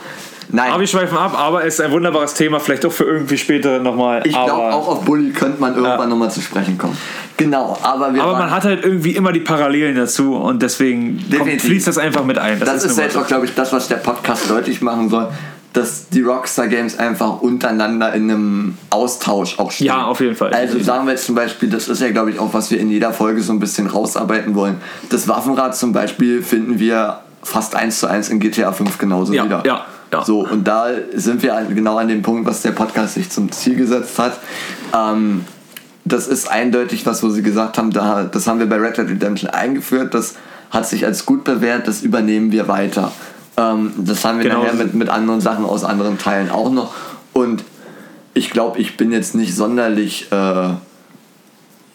Nein, 0.54 0.70
Aber 0.70 0.80
wir 0.80 0.86
schweifen 0.86 1.16
ab, 1.16 1.34
aber 1.38 1.64
es 1.64 1.74
ist 1.74 1.80
ein 1.80 1.90
wunderbares 1.92 2.34
Thema, 2.34 2.60
vielleicht 2.60 2.84
auch 2.84 2.92
für 2.92 3.04
irgendwie 3.04 3.38
später 3.38 3.78
nochmal. 3.78 4.20
ich 4.24 4.32
glaube, 4.32 4.52
auch 4.74 4.86
auf 4.86 5.04
Bully 5.04 5.30
könnte 5.30 5.60
man 5.60 5.72
irgendwann 5.74 5.98
Ja. 6.00 6.06
nochmal 6.06 6.30
zu 6.30 6.40
sprechen 6.42 6.76
kommen. 6.76 6.96
Genau, 7.38 7.78
aber 7.82 8.12
wir 8.14 8.22
aber 8.22 8.38
man 8.38 8.50
hat 8.50 8.64
halt 8.64 8.84
irgendwie 8.84 9.12
immer 9.16 9.32
die 9.32 9.40
Parallelen 9.40 9.96
dazu 9.96 10.36
und 10.36 10.62
deswegen 10.62 11.24
kommt, 11.36 11.60
fließt 11.62 11.86
das 11.88 11.96
einfach 11.98 12.24
mit 12.24 12.38
ein. 12.38 12.60
das 12.60 12.84
ist 12.84 12.88
nun 12.88 12.96
mal 12.98 13.02
jetzt 13.04 13.16
auch, 13.16 13.26
glaube 13.26 13.46
ich, 13.46 13.54
das, 13.54 13.72
was 13.72 13.88
der 13.88 13.96
Podcast 13.96 14.48
deutlich 14.50 14.82
machen 14.82 15.08
soll, 15.08 15.28
dass 15.72 16.10
die 16.10 16.20
Rockstar 16.20 16.68
Games 16.68 16.98
einfach 16.98 17.40
untereinander 17.40 18.12
in 18.12 18.30
einem 18.30 18.78
Austausch 18.90 19.58
auch 19.58 19.70
stehen. 19.72 19.86
Ja, 19.86 20.04
auf 20.04 20.20
jeden 20.20 20.36
Fall. 20.36 20.52
Also 20.52 20.78
sagen 20.82 21.06
wir 21.06 21.12
jetzt 21.12 21.24
zum 21.24 21.34
Beispiel, 21.34 21.70
das 21.70 21.88
ist 21.88 22.02
ja, 22.02 22.10
glaube 22.10 22.30
ich, 22.30 22.38
auch, 22.38 22.52
was 22.52 22.70
wir 22.70 22.78
in 22.78 22.90
jeder 22.90 23.12
Folge 23.14 23.40
so 23.40 23.54
ein 23.54 23.58
bisschen 23.58 23.86
rausarbeiten 23.86 24.54
wollen. 24.54 24.82
Das 25.08 25.26
Waffenrad 25.28 25.74
zum 25.74 25.94
Beispiel 25.94 26.42
finden 26.42 26.78
wir 26.78 27.20
fast 27.42 27.74
eins 27.74 27.98
zu 28.00 28.06
eins 28.06 28.28
in 28.28 28.38
GTA 28.38 28.70
5 28.70 28.98
genauso 28.98 29.32
Ja, 29.32 29.44
wieder. 29.46 29.62
ja, 29.66 29.86
ja. 30.12 30.24
So, 30.24 30.46
und 30.46 30.64
da 30.68 30.88
sind 31.14 31.42
wir 31.42 31.54
genau 31.74 31.96
an 31.96 32.08
dem 32.08 32.22
Punkt, 32.22 32.46
was 32.46 32.62
der 32.62 32.72
Podcast 32.72 33.14
sich 33.14 33.30
zum 33.30 33.50
Ziel 33.50 33.76
gesetzt 33.76 34.18
hat. 34.18 34.38
Ähm, 34.94 35.44
das 36.04 36.26
ist 36.26 36.50
eindeutig 36.50 37.06
was, 37.06 37.22
wo 37.22 37.30
sie 37.30 37.42
gesagt 37.42 37.78
haben, 37.78 37.90
da, 37.92 38.24
das 38.24 38.46
haben 38.46 38.58
wir 38.58 38.68
bei 38.68 38.76
Red 38.76 38.98
Dead 38.98 39.08
Redemption 39.08 39.50
eingeführt, 39.50 40.14
das 40.14 40.34
hat 40.70 40.86
sich 40.88 41.04
als 41.06 41.26
gut 41.26 41.44
bewährt, 41.44 41.86
das 41.86 42.02
übernehmen 42.02 42.50
wir 42.50 42.66
weiter. 42.68 43.12
Ähm, 43.56 43.92
das 43.98 44.24
haben 44.24 44.38
wir 44.38 44.44
Genau. 44.48 44.62
nachher 44.62 44.74
mit, 44.74 44.94
mit 44.94 45.08
anderen 45.08 45.40
Sachen 45.40 45.64
aus 45.64 45.84
anderen 45.84 46.18
Teilen 46.18 46.50
auch 46.50 46.70
noch. 46.70 46.94
Und 47.32 47.62
ich 48.34 48.50
glaube, 48.50 48.78
ich 48.80 48.96
bin 48.96 49.12
jetzt 49.12 49.34
nicht 49.34 49.54
sonderlich, 49.54 50.28
äh, 50.32 50.34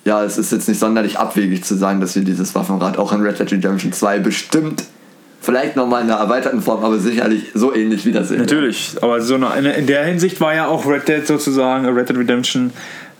ja, 0.05 0.23
es 0.23 0.37
ist 0.37 0.51
jetzt 0.51 0.67
nicht 0.69 0.79
sonderlich 0.79 1.19
abwegig 1.19 1.63
zu 1.63 1.75
sagen, 1.75 1.99
dass 1.99 2.15
wir 2.15 2.23
dieses 2.23 2.55
Waffenrad 2.55 2.97
auch 2.97 3.11
in 3.11 3.21
Red 3.21 3.39
Dead 3.39 3.51
Redemption 3.51 3.91
2 3.91 4.19
bestimmt, 4.19 4.83
vielleicht 5.47 5.77
nochmal 5.77 6.03
in 6.03 6.11
einer 6.11 6.19
erweiterten 6.19 6.61
Form, 6.61 6.83
aber 6.83 6.97
sicherlich 6.99 7.51
so 7.53 7.73
ähnlich 7.73 8.05
wiedersehen. 8.05 8.41
Natürlich, 8.41 8.97
aber 8.99 9.21
so 9.21 9.35
eine, 9.35 9.73
in 9.75 9.87
der 9.87 10.03
Hinsicht 10.03 10.41
war 10.41 10.53
ja 10.53 10.67
auch 10.67 10.85
Red 10.85 11.07
Dead 11.07 11.25
sozusagen, 11.25 11.85
äh, 11.85 11.89
Red 11.89 12.09
Dead 12.09 12.17
Redemption, 12.17 12.73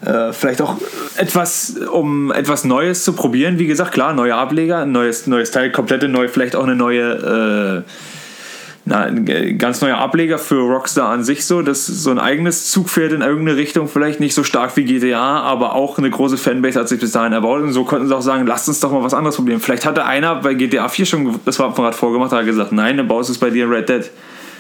äh, 0.06 0.34
vielleicht 0.34 0.62
auch 0.62 0.76
etwas, 1.16 1.78
um 1.90 2.34
etwas 2.34 2.66
Neues 2.66 3.06
zu 3.06 3.14
probieren. 3.14 3.60
Wie 3.60 3.66
gesagt, 3.66 3.94
klar, 3.94 4.12
neue 4.12 4.36
Ableger, 4.36 4.86
neues, 4.86 5.26
neues 5.26 5.52
Teil, 5.52 5.72
komplette 5.72 6.10
neue, 6.10 6.28
vielleicht 6.28 6.58
auch 6.58 6.66
eine 6.66 6.76
neue, 6.76 7.86
äh, 7.86 7.92
na, 8.88 9.02
ein 9.02 9.58
ganz 9.58 9.82
neuer 9.82 9.98
Ableger 9.98 10.38
für 10.38 10.62
Rockstar 10.62 11.10
an 11.10 11.22
sich 11.22 11.46
so, 11.46 11.62
das 11.62 11.90
ist 11.90 12.04
so 12.04 12.10
ein 12.10 12.20
eigenes 12.20 12.72
Zugpferd 12.72 13.12
in 13.12 13.22
irgendeine 13.22 13.58
Richtung, 13.58 13.90
vielleicht 13.90 14.22
nicht 14.22 14.34
so 14.34 14.46
stark 14.46 14.78
wie 14.78 14.86
GTA, 14.86 15.42
aber 15.42 15.76
auch 15.76 15.98
eine 15.98 16.10
große 16.10 16.38
Fanbase 16.38 16.80
hat 16.80 16.88
sich 16.88 17.00
bis 17.00 17.12
dahin 17.12 17.34
erbaut 17.34 17.62
und 17.64 17.74
so 17.74 17.84
konnten 17.84 18.08
sie 18.08 18.16
auch 18.16 18.22
sagen, 18.22 18.48
lasst 18.48 18.70
uns 18.70 18.80
doch 18.80 18.92
mal 18.94 19.04
was 19.04 19.14
anderes 19.14 19.36
probieren. 19.36 19.60
Vielleicht 19.60 19.86
hatte 19.86 20.06
einer 20.06 20.36
bei 20.36 20.54
GTA 20.54 20.88
4 20.88 21.06
schon 21.06 21.40
das 21.44 21.60
Waffenrad 21.60 21.96
vorgemacht, 21.96 22.32
hat 22.32 22.46
gesagt, 22.46 22.72
nein, 22.72 22.96
dann 22.96 23.10
baust 23.10 23.28
du 23.28 23.34
es 23.34 23.40
bei 23.40 23.50
dir 23.50 23.66
in 23.66 23.72
Red 23.72 23.90
Dead. 23.90 24.10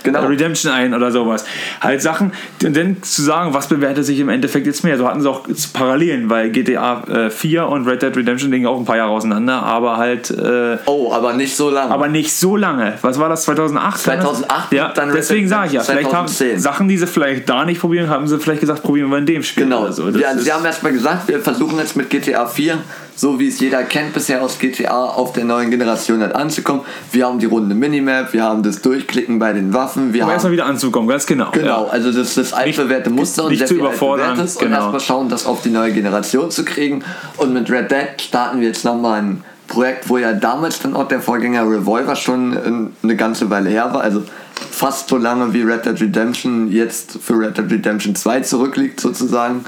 Genau. 0.04 0.26
Redemption 0.26 0.72
ein 0.72 0.94
oder 0.94 1.12
sowas. 1.12 1.46
Halt 1.82 2.02
Sachen, 2.02 2.32
und 2.64 2.76
dann 2.76 3.02
zu 3.04 3.22
sagen, 3.22 3.54
was 3.54 3.68
bewertet 3.68 4.06
sich 4.06 4.20
im 4.20 4.30
Endeffekt 4.30 4.66
jetzt 4.68 4.84
mehr. 4.84 4.98
So 4.98 5.08
hatten 5.08 5.22
sie 5.22 5.30
auch 5.30 5.48
Parallelen, 5.74 6.30
weil 6.30 6.50
GTA 6.52 7.04
äh, 7.08 7.30
4 7.30 7.68
und 7.68 7.88
Red 7.88 8.02
Dead 8.02 8.16
Redemption 8.16 8.52
liegen 8.52 8.68
auch 8.68 8.78
ein 8.78 8.86
paar 8.86 8.98
Jahre 8.98 9.12
auseinander, 9.12 9.64
aber 9.64 9.98
halt, 9.98 10.30
äh, 10.32 10.78
Oh, 10.86 11.12
aber 11.14 11.34
nicht 11.34 11.56
so 11.56 11.70
lange. 11.70 11.92
aber 11.92 12.08
nicht 12.08 12.34
so 12.34 12.56
lange. 12.56 12.94
Was 13.02 13.20
war 13.20 13.30
das, 13.30 13.44
2008? 13.44 13.98
2008 14.00 14.72
Ja, 14.74 14.92
dann 14.94 15.12
deswegen 15.12 15.48
sage 15.48 15.68
ich 15.68 15.74
ja, 15.74 15.82
vielleicht 15.82 16.14
haben 16.14 16.28
2010. 16.28 16.60
Sachen, 16.60 16.88
die 16.88 16.98
sie 16.98 17.08
vielleicht 17.08 17.50
da 17.50 17.66
nicht 17.66 17.82
probieren, 17.82 18.10
haben 18.10 18.28
sie 18.28 18.38
vielleicht 18.40 18.62
gesagt, 18.62 18.84
probieren 18.84 19.10
wir 19.10 19.18
in 19.18 19.26
dem 19.26 19.44
Spiel. 19.44 19.64
Genau. 19.64 19.90
So. 19.92 20.10
Ja, 20.10 20.38
Sie 20.38 20.52
haben 20.52 20.66
erstmal 20.66 20.94
gesagt, 20.94 21.28
wir 21.28 21.40
versuchen 21.40 21.78
jetzt 21.80 21.96
mit 21.96 22.10
GTA 22.10 22.46
4, 22.46 22.78
so 23.18 23.40
wie 23.40 23.48
es 23.48 23.60
jeder 23.60 23.84
kennt 23.84 24.14
bisher 24.14 24.42
aus 24.42 24.60
GTA, 24.60 25.06
auf 25.06 25.34
der 25.34 25.44
neuen 25.44 25.72
Generation 25.72 26.22
halt 26.22 26.36
anzukommen. 26.36 26.84
Wir 27.12 27.26
haben 27.26 27.40
die 27.40 27.48
runde 27.48 27.74
Minimap, 27.74 28.32
wir 28.32 28.44
haben 28.44 28.62
das 28.64 28.82
Durchklicken 28.82 29.40
bei 29.40 29.54
den 29.54 29.74
Waffen, 29.74 30.14
wir 30.14 30.22
um 30.22 30.28
haben 30.28 30.34
erstmal 30.34 30.54
wieder 30.54 30.68
anzukommen, 30.68 31.10
ganz 31.10 31.26
genau. 31.26 31.50
Genau, 31.52 31.86
Ja. 31.86 31.92
also 31.92 32.12
das 32.12 32.30
ist 32.30 32.38
das 32.38 32.54
altbewährte 32.54 33.10
Muster 33.10 33.46
und 33.46 33.50
nicht 33.50 33.60
sehr 33.60 33.68
zu 33.68 33.74
überfordern, 33.74 34.30
altbewährtes 34.30 34.58
und 34.58 34.64
genau. 34.66 34.78
erstmal 34.78 35.00
schauen, 35.02 35.30
das 35.30 35.46
auf 35.48 35.62
die 35.64 35.72
neue 35.72 35.92
Generation 35.92 36.52
zu 36.52 36.64
kriegen. 36.64 37.04
Und 37.38 37.54
mit 37.54 37.70
Red 37.72 37.92
Dead 37.92 38.22
starten 38.22 38.62
wir 38.62 38.68
jetzt 38.68 38.86
nochmal 38.86 39.22
ein 39.22 39.44
Projekt, 39.68 40.10
wo 40.10 40.18
ja 40.18 40.34
damals 40.34 40.80
dann 40.80 40.96
auch 40.96 41.08
der 41.08 41.20
Vorgänger 41.20 41.64
Revolver 41.64 42.16
schon 42.16 42.54
äh, 42.54 43.04
eine 43.04 43.16
ganze 43.16 43.50
Weile 43.50 43.70
her 43.70 43.94
war, 43.94 44.02
also 44.02 44.24
fast 44.72 45.10
so 45.10 45.18
lange 45.18 45.54
wie 45.54 45.62
Red 45.62 45.86
Dead 45.86 46.00
Redemption 46.00 46.72
jetzt 46.72 47.18
für 47.22 47.34
Red 47.34 47.58
Dead 47.58 47.72
Redemption 47.72 48.16
2 48.16 48.42
zurückliegt 48.42 49.00
sozusagen. 49.00 49.66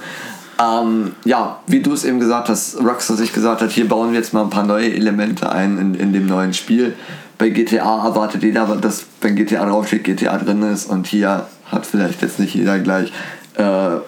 Ähm, 0.61 1.13
ja, 1.23 1.59
wie 1.67 1.81
du 1.81 1.93
es 1.93 2.03
eben 2.03 2.19
gesagt 2.19 2.49
hast, 2.49 2.77
Rockstar 2.83 3.15
sich 3.15 3.31
gesagt 3.31 3.61
hat, 3.61 3.71
hier 3.71 3.87
bauen 3.87 4.11
wir 4.11 4.19
jetzt 4.19 4.33
mal 4.33 4.43
ein 4.43 4.49
paar 4.49 4.65
neue 4.65 4.93
Elemente 4.93 5.49
ein 5.49 5.77
in, 5.77 5.95
in 5.95 6.11
dem 6.11 6.25
neuen 6.25 6.53
Spiel. 6.53 6.95
Bei 7.37 7.49
GTA 7.49 8.05
erwartet 8.05 8.43
jeder, 8.43 8.65
dass 8.75 9.05
wenn 9.21 9.35
GTA 9.35 9.65
draufsteht, 9.65 10.03
GTA 10.03 10.37
drin 10.37 10.61
ist 10.63 10.89
und 10.89 11.07
hier 11.07 11.47
hat 11.65 11.85
vielleicht 11.85 12.21
jetzt 12.21 12.39
nicht 12.39 12.53
jeder 12.55 12.77
gleich 12.79 13.13
äh, 13.55 13.99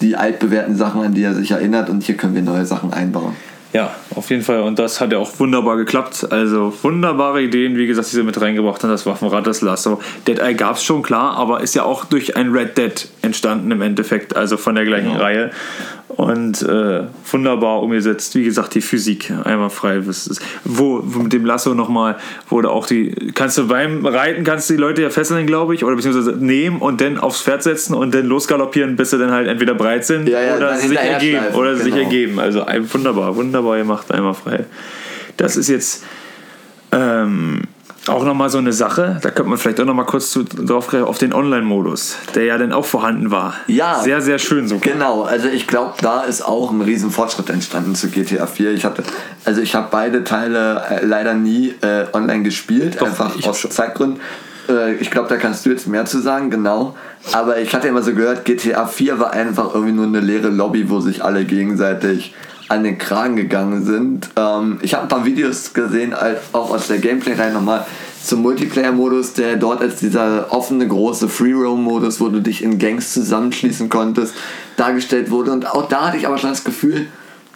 die 0.00 0.16
altbewährten 0.16 0.76
Sachen, 0.76 1.02
an 1.02 1.14
die 1.14 1.22
er 1.22 1.34
sich 1.34 1.52
erinnert 1.52 1.88
und 1.88 2.02
hier 2.02 2.16
können 2.16 2.34
wir 2.34 2.42
neue 2.42 2.66
Sachen 2.66 2.92
einbauen. 2.92 3.36
Ja, 3.72 3.90
auf 4.14 4.30
jeden 4.30 4.42
Fall. 4.42 4.60
Und 4.60 4.78
das 4.78 5.00
hat 5.00 5.10
ja 5.10 5.18
auch 5.18 5.40
wunderbar 5.40 5.76
geklappt. 5.76 6.28
Also 6.30 6.72
wunderbare 6.82 7.42
Ideen, 7.42 7.76
wie 7.76 7.88
gesagt, 7.88 8.10
die 8.12 8.16
sie 8.16 8.22
mit 8.22 8.40
reingebracht 8.40 8.82
haben. 8.84 8.90
Das 8.90 9.04
Waffenrad, 9.04 9.46
das 9.48 9.62
Lasso. 9.62 10.00
Dead 10.28 10.38
Eye 10.38 10.54
gab 10.54 10.76
es 10.76 10.84
schon, 10.84 11.02
klar, 11.02 11.36
aber 11.36 11.60
ist 11.60 11.74
ja 11.74 11.82
auch 11.82 12.04
durch 12.04 12.36
ein 12.36 12.52
Red 12.52 12.78
Dead 12.78 13.08
entstanden 13.24 13.70
im 13.70 13.82
Endeffekt, 13.82 14.36
also 14.36 14.56
von 14.56 14.74
der 14.74 14.84
gleichen 14.84 15.16
Reihe. 15.16 15.50
Und 16.08 16.62
äh, 16.62 17.02
wunderbar 17.30 17.82
umgesetzt. 17.82 18.36
Wie 18.36 18.44
gesagt, 18.44 18.74
die 18.74 18.80
Physik 18.80 19.32
einmal 19.44 19.70
frei. 19.70 20.00
Wo, 20.62 21.00
wo 21.02 21.18
mit 21.18 21.32
dem 21.32 21.44
Lasso 21.44 21.74
nochmal 21.74 22.16
wurde 22.48 22.70
auch 22.70 22.86
die. 22.86 23.10
Kannst 23.34 23.58
du 23.58 23.66
beim 23.66 24.06
Reiten 24.06 24.44
kannst 24.44 24.70
du 24.70 24.74
die 24.74 24.80
Leute 24.80 25.02
ja 25.02 25.10
fesseln, 25.10 25.44
glaube 25.44 25.74
ich, 25.74 25.82
oder 25.82 25.96
beziehungsweise 25.96 26.36
nehmen 26.38 26.80
und 26.80 27.00
dann 27.00 27.18
aufs 27.18 27.42
Pferd 27.42 27.64
setzen 27.64 27.94
und 27.94 28.14
dann 28.14 28.26
losgaloppieren, 28.26 28.94
bis 28.94 29.10
sie 29.10 29.18
dann 29.18 29.32
halt 29.32 29.48
entweder 29.48 29.74
breit 29.74 30.04
sind 30.04 30.28
Ja, 30.28 30.40
ja, 30.40 30.56
oder 30.56 30.76
sich 30.76 30.96
ergeben. 30.96 31.46
Oder 31.54 31.74
sich 31.74 31.86
genau. 31.86 31.96
ergeben. 31.96 32.38
Also 32.38 32.64
wunderbar, 32.92 33.34
wunderbar 33.34 33.78
gemacht, 33.78 34.12
einmal 34.12 34.34
frei. 34.34 34.66
Das 35.36 35.56
ist 35.56 35.68
jetzt 35.68 36.04
ähm, 36.92 37.62
auch 38.08 38.24
nochmal 38.24 38.50
so 38.50 38.58
eine 38.58 38.72
Sache, 38.72 39.18
da 39.22 39.30
könnte 39.30 39.50
man 39.50 39.58
vielleicht 39.58 39.80
auch 39.80 39.84
nochmal 39.84 40.06
kurz 40.06 40.30
zu, 40.30 40.44
drauf 40.44 40.92
auf 40.92 41.18
den 41.18 41.32
Online-Modus, 41.32 42.16
der 42.34 42.44
ja 42.44 42.58
dann 42.58 42.72
auch 42.72 42.84
vorhanden 42.84 43.30
war. 43.30 43.54
Ja. 43.66 44.00
Sehr, 44.02 44.20
sehr 44.20 44.38
schön 44.38 44.68
so. 44.68 44.78
Genau, 44.78 45.22
also 45.22 45.48
ich 45.48 45.66
glaube, 45.66 45.94
da 46.00 46.20
ist 46.20 46.42
auch 46.42 46.70
ein 46.70 46.80
riesen 46.80 47.10
Fortschritt 47.10 47.50
entstanden 47.50 47.94
zu 47.94 48.08
GTA 48.08 48.46
4. 48.46 48.72
Ich 48.72 48.84
hatte, 48.84 49.02
also 49.44 49.60
ich 49.60 49.74
habe 49.74 49.88
beide 49.90 50.24
Teile 50.24 50.82
äh, 50.90 51.04
leider 51.04 51.34
nie 51.34 51.74
äh, 51.80 52.04
online 52.12 52.42
gespielt, 52.42 53.00
Doch, 53.00 53.06
einfach 53.06 53.34
aus 53.46 53.58
schon. 53.58 53.70
Zeitgründen. 53.70 54.20
Äh, 54.68 54.94
ich 54.94 55.10
glaube, 55.10 55.28
da 55.28 55.36
kannst 55.36 55.64
du 55.64 55.70
jetzt 55.70 55.86
mehr 55.86 56.04
zu 56.04 56.18
sagen, 56.20 56.50
genau. 56.50 56.96
Aber 57.32 57.58
ich 57.58 57.74
hatte 57.74 57.88
immer 57.88 58.02
so 58.02 58.14
gehört, 58.14 58.44
GTA 58.44 58.86
4 58.86 59.18
war 59.18 59.32
einfach 59.32 59.74
irgendwie 59.74 59.92
nur 59.92 60.06
eine 60.06 60.20
leere 60.20 60.48
Lobby, 60.48 60.90
wo 60.90 61.00
sich 61.00 61.24
alle 61.24 61.44
gegenseitig 61.44 62.34
an 62.68 62.84
den 62.84 62.98
Kragen 62.98 63.36
gegangen 63.36 63.84
sind. 63.84 64.30
Ähm, 64.36 64.78
ich 64.82 64.94
habe 64.94 65.04
ein 65.04 65.08
paar 65.08 65.24
Videos 65.24 65.72
gesehen, 65.72 66.14
auch 66.52 66.70
aus 66.70 66.88
der 66.88 66.98
Gameplay-Reihe 66.98 67.52
nochmal 67.52 67.86
zum 68.22 68.42
Multiplayer-Modus, 68.42 69.34
der 69.34 69.56
dort 69.56 69.82
als 69.82 69.96
dieser 69.96 70.52
offene 70.52 70.88
große 70.88 71.28
Free-Roam-Modus, 71.28 72.20
wo 72.20 72.28
du 72.28 72.40
dich 72.40 72.62
in 72.62 72.78
Gangs 72.78 73.12
zusammenschließen 73.12 73.88
konntest, 73.90 74.34
dargestellt 74.76 75.30
wurde. 75.30 75.52
Und 75.52 75.70
auch 75.70 75.88
da 75.88 76.06
hatte 76.06 76.16
ich 76.16 76.26
aber 76.26 76.38
schon 76.38 76.50
das 76.50 76.64
Gefühl, 76.64 77.06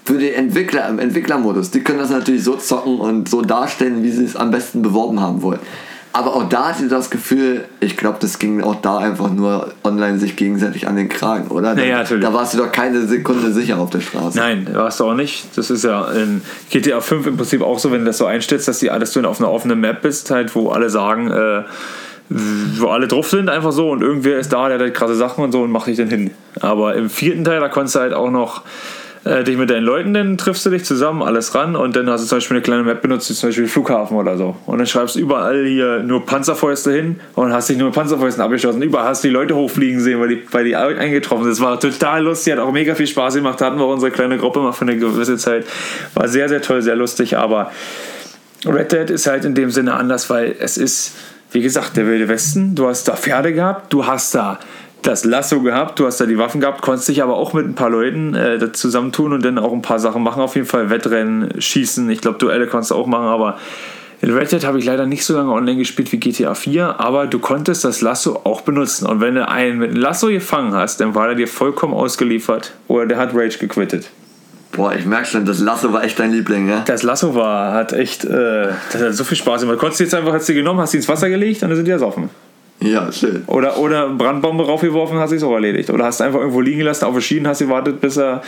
für 0.05 0.19
die 0.19 0.33
Entwickler 0.33 0.89
im 0.89 0.99
Entwicklermodus, 0.99 1.71
die 1.71 1.81
können 1.81 1.99
das 1.99 2.09
natürlich 2.09 2.43
so 2.43 2.57
zocken 2.57 2.99
und 2.99 3.29
so 3.29 3.43
darstellen, 3.43 4.03
wie 4.03 4.11
sie 4.11 4.25
es 4.25 4.37
am 4.37 4.51
besten 4.51 4.81
beworben 4.81 5.21
haben 5.21 5.43
wollen. 5.43 5.61
Aber 6.19 6.35
auch 6.35 6.49
da 6.49 6.71
hatte 6.71 6.89
das 6.89 7.11
Gefühl, 7.11 7.65
ich 7.79 7.97
glaube, 7.97 8.19
das 8.21 8.41
ging 8.41 8.61
auch 8.61 8.75
da 8.81 8.99
einfach 8.99 9.31
nur 9.31 9.73
online 9.85 10.19
sich 10.19 10.35
gegenseitig 10.35 10.89
an 10.89 10.97
den 10.97 11.09
Kragen, 11.09 11.47
oder? 11.47 11.77
Naja, 11.77 11.99
natürlich. 11.99 12.25
Da 12.25 12.35
warst 12.35 12.55
du 12.55 12.59
doch 12.59 12.73
keine 12.73 13.07
Sekunde 13.07 13.53
sicher 13.53 13.79
auf 13.79 13.91
der 13.91 14.01
Straße. 14.01 14.37
Nein, 14.37 14.67
warst 14.73 14.99
du 14.99 15.05
auch 15.05 15.15
nicht. 15.15 15.57
Das 15.57 15.71
ist 15.71 15.85
ja 15.85 16.11
in 16.11 16.43
GTA 16.71 17.01
5 17.01 17.25
im 17.25 17.37
Prinzip 17.37 17.63
auch 17.63 17.79
so, 17.79 17.93
wenn 17.93 18.01
du 18.01 18.07
das 18.07 18.19
so 18.19 18.27
einstellst, 18.27 18.67
dass, 18.67 18.81
die, 18.81 18.87
dass 18.87 19.13
du 19.13 19.25
auf 19.29 19.39
einer 19.39 19.49
offenen 19.49 19.79
Map 19.79 20.03
bist, 20.03 20.33
halt, 20.33 20.57
wo 20.57 20.71
alle 20.71 20.91
sagen, 20.91 21.31
äh, 21.31 21.63
wo 22.31 22.89
alle 22.89 23.07
drauf 23.07 23.31
sind, 23.31 23.49
einfach 23.49 23.71
so, 23.71 23.89
und 23.93 24.03
irgendwer 24.03 24.41
ist 24.41 24.53
da, 24.53 24.69
der 24.69 24.85
hat 24.85 24.95
krasse 24.95 25.15
Sachen 25.15 25.45
und 25.45 25.53
so 25.53 25.63
und 25.63 25.71
macht 25.71 25.87
dich 25.87 25.99
dann 25.99 26.09
hin. 26.09 26.33
Aber 26.61 26.97
im 26.97 27.11
vierten 27.11 27.45
Teil, 27.45 27.61
da 27.61 27.69
konntest 27.69 27.95
du 27.95 28.01
halt 28.01 28.13
auch 28.13 28.33
noch 28.33 28.63
äh, 29.29 29.45
dich 29.45 29.57
mit 29.57 29.69
deinen 29.69 29.85
Leuten, 29.85 30.15
dann 30.15 30.39
triffst 30.39 30.65
du 30.65 30.71
dich 30.71 30.85
zusammen, 30.85 31.23
alles 31.23 31.55
ran 31.55 31.77
und 31.77 31.95
dann 31.95 32.09
hast 32.09 32.23
du 32.23 32.29
zum 32.29 32.39
Beispiel 32.39 32.57
eine 32.57 32.63
kleine 32.63 32.83
Map 32.83 33.03
benutzt, 33.03 33.35
zum 33.35 33.49
Beispiel 33.49 33.69
Flughafen 33.69 34.17
oder 34.17 34.37
so. 34.37 34.57
Und 34.67 34.79
dann 34.79 34.87
schreibst 34.87 35.17
du 35.17 35.21
überall 35.21 35.67
hier 35.67 36.03
nur 36.03 36.25
Panzerfäuste 36.25 36.93
hin 36.93 37.21
und 37.35 37.53
hast 37.53 37.69
dich 37.69 37.77
nur 37.77 37.89
mit 37.89 37.95
Panzerfäusten 37.95 38.43
abgeschossen. 38.43 38.81
Überall 38.81 39.09
hast 39.09 39.23
du 39.23 39.29
die 39.29 39.35
Leute 39.35 39.55
hochfliegen 39.55 40.01
sehen, 40.01 40.19
weil 40.21 40.29
die, 40.29 40.43
weil 40.51 40.65
die 40.65 40.75
eingetroffen 40.75 41.45
sind. 41.45 41.53
Das 41.53 41.61
war 41.61 41.79
total 41.79 42.25
lustig, 42.25 42.55
hat 42.55 42.61
auch 42.61 42.73
mega 42.73 42.95
viel 42.95 43.07
Spaß 43.07 43.35
gemacht. 43.35 43.61
Hatten 43.61 43.79
wir 43.79 43.87
unsere 43.87 44.11
kleine 44.11 44.39
Gruppe 44.39 44.61
mal 44.61 44.73
für 44.73 44.83
eine 44.83 44.97
gewisse 44.97 45.37
Zeit. 45.37 45.67
War 46.15 46.27
sehr, 46.27 46.49
sehr 46.49 46.63
toll, 46.63 46.81
sehr 46.81 46.97
lustig, 46.97 47.37
aber 47.37 47.71
Red 48.67 48.93
Dead 48.93 49.11
ist 49.11 49.27
halt 49.27 49.45
in 49.45 49.55
dem 49.55 49.71
Sinne 49.71 49.95
anders, 49.95 50.31
weil 50.31 50.57
es 50.59 50.77
ist, 50.79 51.15
wie 51.53 51.61
gesagt, 51.61 51.97
der 51.97 52.07
Wilde 52.07 52.29
Westen. 52.29 52.75
Du 52.75 52.89
hast 52.89 53.07
da 53.09 53.15
Pferde 53.15 53.53
gehabt, 53.53 53.93
du 53.93 54.07
hast 54.07 54.35
da 54.35 54.59
das 55.03 55.25
Lasso 55.25 55.61
gehabt, 55.61 55.99
du 55.99 56.07
hast 56.07 56.21
da 56.21 56.27
die 56.27 56.39
Waffen 56.39 56.61
gehabt, 56.61 56.83
konntest 56.83 57.09
dich 57.09 57.23
aber 57.23 57.37
auch 57.37 57.53
mit 57.53 57.67
ein 57.67 57.75
paar 57.75 57.91
Leuten 57.91 58.35
äh, 58.35 58.73
zusammentun 58.73 59.33
und 59.33 59.45
dann 59.45 59.59
auch 59.59 59.73
ein 59.73 59.83
paar 59.83 59.99
Sachen 59.99 60.23
machen. 60.23 60.43
Auf 60.43 60.55
jeden 60.57 60.67
Fall 60.67 60.91
Wettrennen, 60.91 61.61
Schießen, 61.61 62.09
ich 62.11 62.21
glaube 62.21 62.39
Duelle 62.39 62.67
konntest 62.67 62.91
du 62.91 62.97
auch 62.97 63.07
machen, 63.07 63.27
aber 63.27 63.59
in 64.21 64.33
Red 64.33 64.51
Dead 64.51 64.65
habe 64.65 64.79
ich 64.79 64.85
leider 64.85 65.07
nicht 65.07 65.25
so 65.25 65.35
lange 65.35 65.53
online 65.53 65.79
gespielt 65.79 66.11
wie 66.11 66.19
GTA 66.19 66.55
4, 66.55 66.99
aber 66.99 67.29
du 67.29 67.39
konntest 67.39 67.85
das 67.85 68.01
Lasso 68.01 68.41
auch 68.43 68.63
benutzen. 68.63 69.07
Und 69.07 69.21
wenn 69.21 69.37
du 69.37 69.47
einen 69.47 69.79
mit 69.79 69.91
einem 69.91 70.01
Lasso 70.01 70.27
gefangen 70.27 70.75
hast, 70.75 71.01
dann 71.01 71.15
war 71.15 71.29
er 71.29 71.35
dir 71.37 71.47
vollkommen 71.47 71.95
ausgeliefert 71.95 72.73
oder 72.89 73.07
der 73.07 73.19
hat 73.19 73.31
Rage 73.35 73.59
gequittet. 73.59 74.11
Boah, 74.73 74.93
ich 74.95 75.07
merke 75.07 75.27
schon, 75.27 75.47
das 75.47 75.61
Lasso 75.61 75.93
war 75.93 76.03
echt 76.03 76.19
dein 76.19 76.33
Liebling, 76.33 76.69
ja? 76.69 76.83
Das 76.85 77.05
Lasso 77.05 77.35
war, 77.35 77.73
hat 77.73 77.93
echt, 77.93 78.25
äh, 78.25 78.69
das 78.93 79.03
hat 79.03 79.15
so 79.15 79.25
viel 79.25 79.37
Spaß 79.37 79.63
gemacht. 79.63 79.77
Du 79.77 79.81
konntest 79.81 80.01
jetzt 80.01 80.15
einfach, 80.15 80.33
hast 80.33 80.49
du 80.49 80.55
genommen, 80.55 80.81
hast 80.81 80.91
sie 80.91 80.99
ins 80.99 81.09
Wasser 81.09 81.29
gelegt 81.29 81.63
und 81.63 81.69
dann 81.69 81.77
sind 81.77 81.87
die 81.87 81.93
ersoffen. 81.93 82.25
Ja, 82.25 82.48
schön. 83.13 83.43
Oder, 83.47 83.79
oder 83.79 84.09
Brandbombe 84.09 84.65
raufgeworfen, 84.65 85.19
hast 85.19 85.31
du 85.31 85.37
es 85.37 85.43
auch 85.43 85.55
erledigt. 85.55 85.91
Oder 85.91 86.05
hast 86.05 86.21
du 86.21 86.25
einfach 86.25 86.41
irgendwo 86.41 86.61
liegen 86.61 86.79
gelassen, 86.79 87.05
auf 87.05 87.21
Schienen, 87.21 87.49
hast 87.49 87.59
gewartet, 87.59 88.01
bis 88.01 88.17
er 88.17 88.43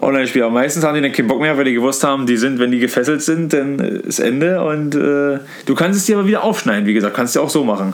online 0.00 0.26
spielt. 0.26 0.44
Aber 0.44 0.54
meistens 0.54 0.84
haben 0.84 0.94
die 0.94 1.02
dann 1.02 1.12
keinen 1.12 1.28
Bock 1.28 1.40
mehr, 1.40 1.56
weil 1.56 1.64
die 1.64 1.74
gewusst 1.74 2.02
haben, 2.04 2.26
die 2.26 2.36
sind, 2.36 2.58
wenn 2.58 2.70
die 2.70 2.78
gefesselt 2.78 3.22
sind, 3.22 3.52
dann 3.52 3.78
ist 3.78 4.18
Ende. 4.18 4.62
Und 4.62 4.94
äh, 4.94 5.38
du 5.66 5.74
kannst 5.74 5.98
es 5.98 6.06
dir 6.06 6.18
aber 6.18 6.26
wieder 6.26 6.42
aufschneiden, 6.42 6.86
wie 6.86 6.94
gesagt, 6.94 7.14
kannst 7.14 7.36
du 7.36 7.40
auch 7.40 7.50
so 7.50 7.64
machen. 7.64 7.92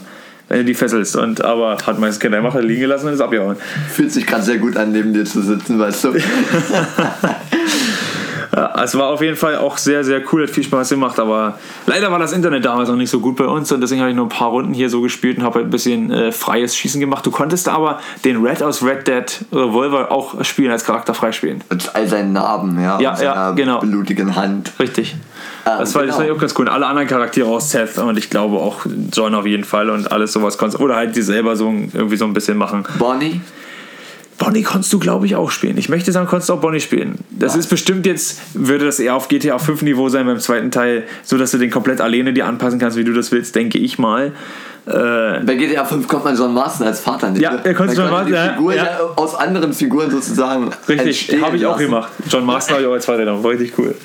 Wenn 0.49 0.59
du 0.59 0.65
die 0.67 0.75
fesselst. 0.75 1.17
Und, 1.17 1.45
aber 1.45 1.77
hat 1.85 1.99
meistens 1.99 2.21
keiner 2.21 2.37
gemacht, 2.37 2.57
liegen 2.61 2.83
gelassen 2.83 3.09
und 3.09 3.15
ist 3.15 3.21
abgehauen. 3.21 3.57
Fühlt 3.91 4.13
sich 4.13 4.25
gerade 4.25 4.45
sehr 4.45 4.59
gut 4.59 4.77
an, 4.77 4.93
neben 4.93 5.13
dir 5.13 5.25
zu 5.25 5.43
sitzen, 5.43 5.79
weißt 5.79 6.05
du. 6.05 6.13
Ja, 8.55 8.83
es 8.83 8.97
war 8.97 9.09
auf 9.09 9.23
jeden 9.23 9.37
Fall 9.37 9.57
auch 9.57 9.79
sehr, 9.79 10.05
sehr 10.05 10.23
cool, 10.33 10.43
hat 10.43 10.51
viel 10.51 10.65
Spaß 10.65 10.91
gemacht, 10.91 11.19
aber 11.19 11.59
leider 11.87 12.11
war 12.11 12.19
das 12.19 12.33
Internet 12.33 12.65
damals 12.65 12.89
noch 12.89 12.97
nicht 12.97 13.11
so 13.11 13.21
gut 13.21 13.37
bei 13.37 13.47
uns 13.47 13.71
und 13.73 13.81
deswegen 13.81 14.01
habe 14.01 14.11
ich 14.11 14.17
nur 14.17 14.27
ein 14.27 14.31
paar 14.31 14.49
Runden 14.49 14.75
hier 14.75 14.91
so 14.91 15.01
gespielt 15.01 15.39
und 15.39 15.45
habe 15.45 15.57
halt 15.57 15.67
ein 15.67 15.71
bisschen 15.71 16.11
äh, 16.11 16.33
freies 16.33 16.77
Schießen 16.77 17.01
gemacht. 17.01 17.25
Du 17.25 17.31
konntest 17.31 17.69
aber 17.69 18.01
den 18.25 18.45
Red 18.45 18.63
aus 18.63 18.83
Red 18.83 19.07
Dead 19.09 19.45
Revolver 19.53 20.11
auch 20.11 20.45
spielen, 20.45 20.71
als 20.71 20.85
Charakter 20.85 21.15
freispielen. 21.15 21.63
Mit 21.71 21.91
all 21.95 22.07
seinen 22.07 22.33
Narben, 22.33 22.81
ja. 22.81 23.01
Ja, 23.01 23.21
ja, 23.21 23.51
genau. 23.53 23.81
blutigen 23.81 24.37
Hand. 24.37 24.73
Richtig. 24.79 25.17
Ähm, 25.67 25.73
das, 25.79 25.95
war, 25.95 26.03
genau. 26.03 26.17
das 26.17 26.27
war 26.27 26.35
auch 26.35 26.41
ganz 26.41 26.55
cool. 26.59 26.67
Und 26.67 26.73
alle 26.73 26.87
anderen 26.87 27.09
Charaktere 27.09 27.49
aus 27.49 27.71
Seth 27.71 27.99
und 27.99 28.17
ich 28.19 28.31
glaube 28.31 28.57
auch 28.57 28.87
John 29.13 29.35
auf 29.35 29.47
jeden 29.47 29.65
Fall 29.65 29.91
und 29.91 30.11
alles 30.13 30.33
sowas 30.33 30.59
konntest. 30.59 30.81
Oder 30.81 30.97
halt 30.97 31.17
die 31.17 31.23
selber 31.23 31.57
so 31.57 31.69
irgendwie 31.69 32.17
so 32.17 32.25
ein 32.25 32.33
bisschen 32.33 32.57
machen. 32.57 32.85
Bonnie? 32.99 33.41
Bonnie 34.39 34.63
konntest 34.63 34.93
du, 34.93 34.99
glaube 34.99 35.27
ich, 35.27 35.35
auch 35.35 35.51
spielen. 35.51 35.79
Ich 35.79 35.89
möchte 35.89 36.13
sagen, 36.13 36.27
konntest 36.27 36.49
du 36.49 36.55
auch 36.55 36.61
Bonnie 36.61 36.81
spielen. 36.81 37.19
Das 37.31 37.55
ja. 37.55 37.61
ist 37.61 37.69
bestimmt 37.69 38.07
jetzt, 38.07 38.41
würde 38.55 38.85
das 38.85 39.01
eher 39.01 39.15
auf 39.15 39.29
GTA 39.29 39.59
5 39.59 39.83
Niveau 39.83 40.09
sein 40.09 40.27
beim 40.27 40.41
zweiten 40.41 40.71
Teil, 40.71 41.05
so 41.23 41.39
dass 41.39 41.53
du 41.53 41.59
den 41.59 41.71
komplett 41.71 42.01
alleine 42.01 42.33
dir 42.33 42.47
anpassen 42.47 42.79
kannst, 42.79 42.97
wie 42.97 43.05
du 43.05 43.13
das 43.13 43.33
willst, 43.33 43.55
denke 43.55 43.79
ich 43.79 43.99
mal. 43.99 44.33
Äh, 44.87 45.41
Bei 45.45 45.57
GTA 45.57 45.85
5 45.85 46.07
kommt 46.07 46.25
man 46.25 46.37
John 46.37 46.55
Marston 46.55 46.87
als 46.87 47.01
Vater 47.01 47.31
nicht. 47.31 47.43
Ja, 47.43 47.57
er 47.57 47.75
konnte 47.75 47.95
John 47.95 48.09
Marston. 48.09 48.33
Die 48.33 48.51
Figur 48.51 48.75
ja, 48.75 48.85
ja. 48.85 49.01
aus 49.17 49.35
anderen 49.35 49.73
Figuren 49.73 50.13
sozusagen. 50.13 50.71
Richtig, 50.89 51.43
habe 51.43 51.57
ich 51.57 51.67
auch 51.67 51.77
gemacht. 51.77 52.13
John 52.31 52.47
Marston 52.47 52.75
habe 52.75 52.83
ich 52.83 52.89
auch 52.89 52.93
als 52.93 53.05
Vater 53.05 53.25
genommen. 53.25 53.45
Richtig 53.45 53.73
cool. 53.79 53.97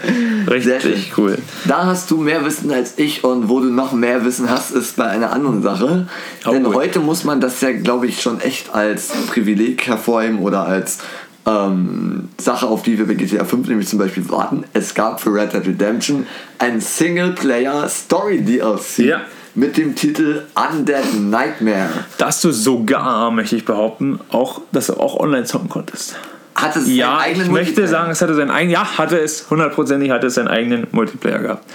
Richtig 0.49 1.13
cool. 1.17 1.38
Da 1.65 1.86
hast 1.86 2.09
du 2.09 2.17
mehr 2.17 2.43
Wissen 2.43 2.71
als 2.71 2.97
ich 2.97 3.23
und 3.23 3.47
wo 3.47 3.59
du 3.59 3.67
noch 3.67 3.91
mehr 3.91 4.25
Wissen 4.25 4.49
hast, 4.49 4.71
ist 4.71 4.95
bei 4.95 5.05
einer 5.05 5.32
anderen 5.32 5.61
Sache. 5.61 6.07
Oh, 6.47 6.51
Denn 6.51 6.65
cool. 6.65 6.73
heute 6.73 6.99
muss 6.99 7.23
man 7.25 7.39
das 7.39 7.61
ja, 7.61 7.73
glaube 7.73 8.07
ich, 8.07 8.19
schon 8.19 8.41
echt 8.41 8.73
als 8.73 9.09
Privileg 9.27 9.86
hervorheben 9.86 10.39
oder 10.39 10.65
als 10.65 10.97
ähm, 11.45 12.29
Sache, 12.39 12.65
auf 12.65 12.82
die 12.82 12.97
wir 12.97 13.05
bei 13.05 13.13
GTA 13.13 13.45
5 13.45 13.67
nämlich 13.67 13.88
zum 13.88 13.99
Beispiel 13.99 14.27
warten. 14.32 14.63
Es 14.73 14.95
gab 14.95 15.21
für 15.21 15.32
Red 15.32 15.53
Dead 15.53 15.67
Redemption 15.67 16.25
ein 16.57 16.82
Singleplayer 16.82 17.88
Story 17.88 18.41
DLC. 18.41 18.97
Ja 18.97 19.21
mit 19.55 19.77
dem 19.77 19.95
Titel 19.95 20.43
Undead 20.55 21.13
Nightmare. 21.19 21.89
Dass 22.17 22.41
du 22.41 22.51
sogar, 22.51 23.31
möchte 23.31 23.55
ich 23.55 23.65
behaupten, 23.65 24.19
auch, 24.29 24.61
dass 24.71 24.87
du 24.87 24.93
auch 24.93 25.19
online 25.19 25.45
zocken 25.45 25.69
konntest. 25.69 26.15
Hatte 26.55 26.79
es 26.79 26.87
ja, 26.87 27.07
seinen 27.07 27.19
eigenen 27.19 27.45
ich 27.47 27.51
möchte 27.51 27.87
sagen, 27.87 28.11
es 28.11 28.21
hatte 28.21 28.35
seinen 28.35 28.51
eigenen, 28.51 28.73
ja, 28.73 28.97
hatte 28.97 29.19
es, 29.19 29.49
hundertprozentig 29.49 30.11
hatte 30.11 30.27
es 30.27 30.35
seinen 30.35 30.47
eigenen 30.47 30.87
Multiplayer 30.91 31.39
gehabt. 31.39 31.65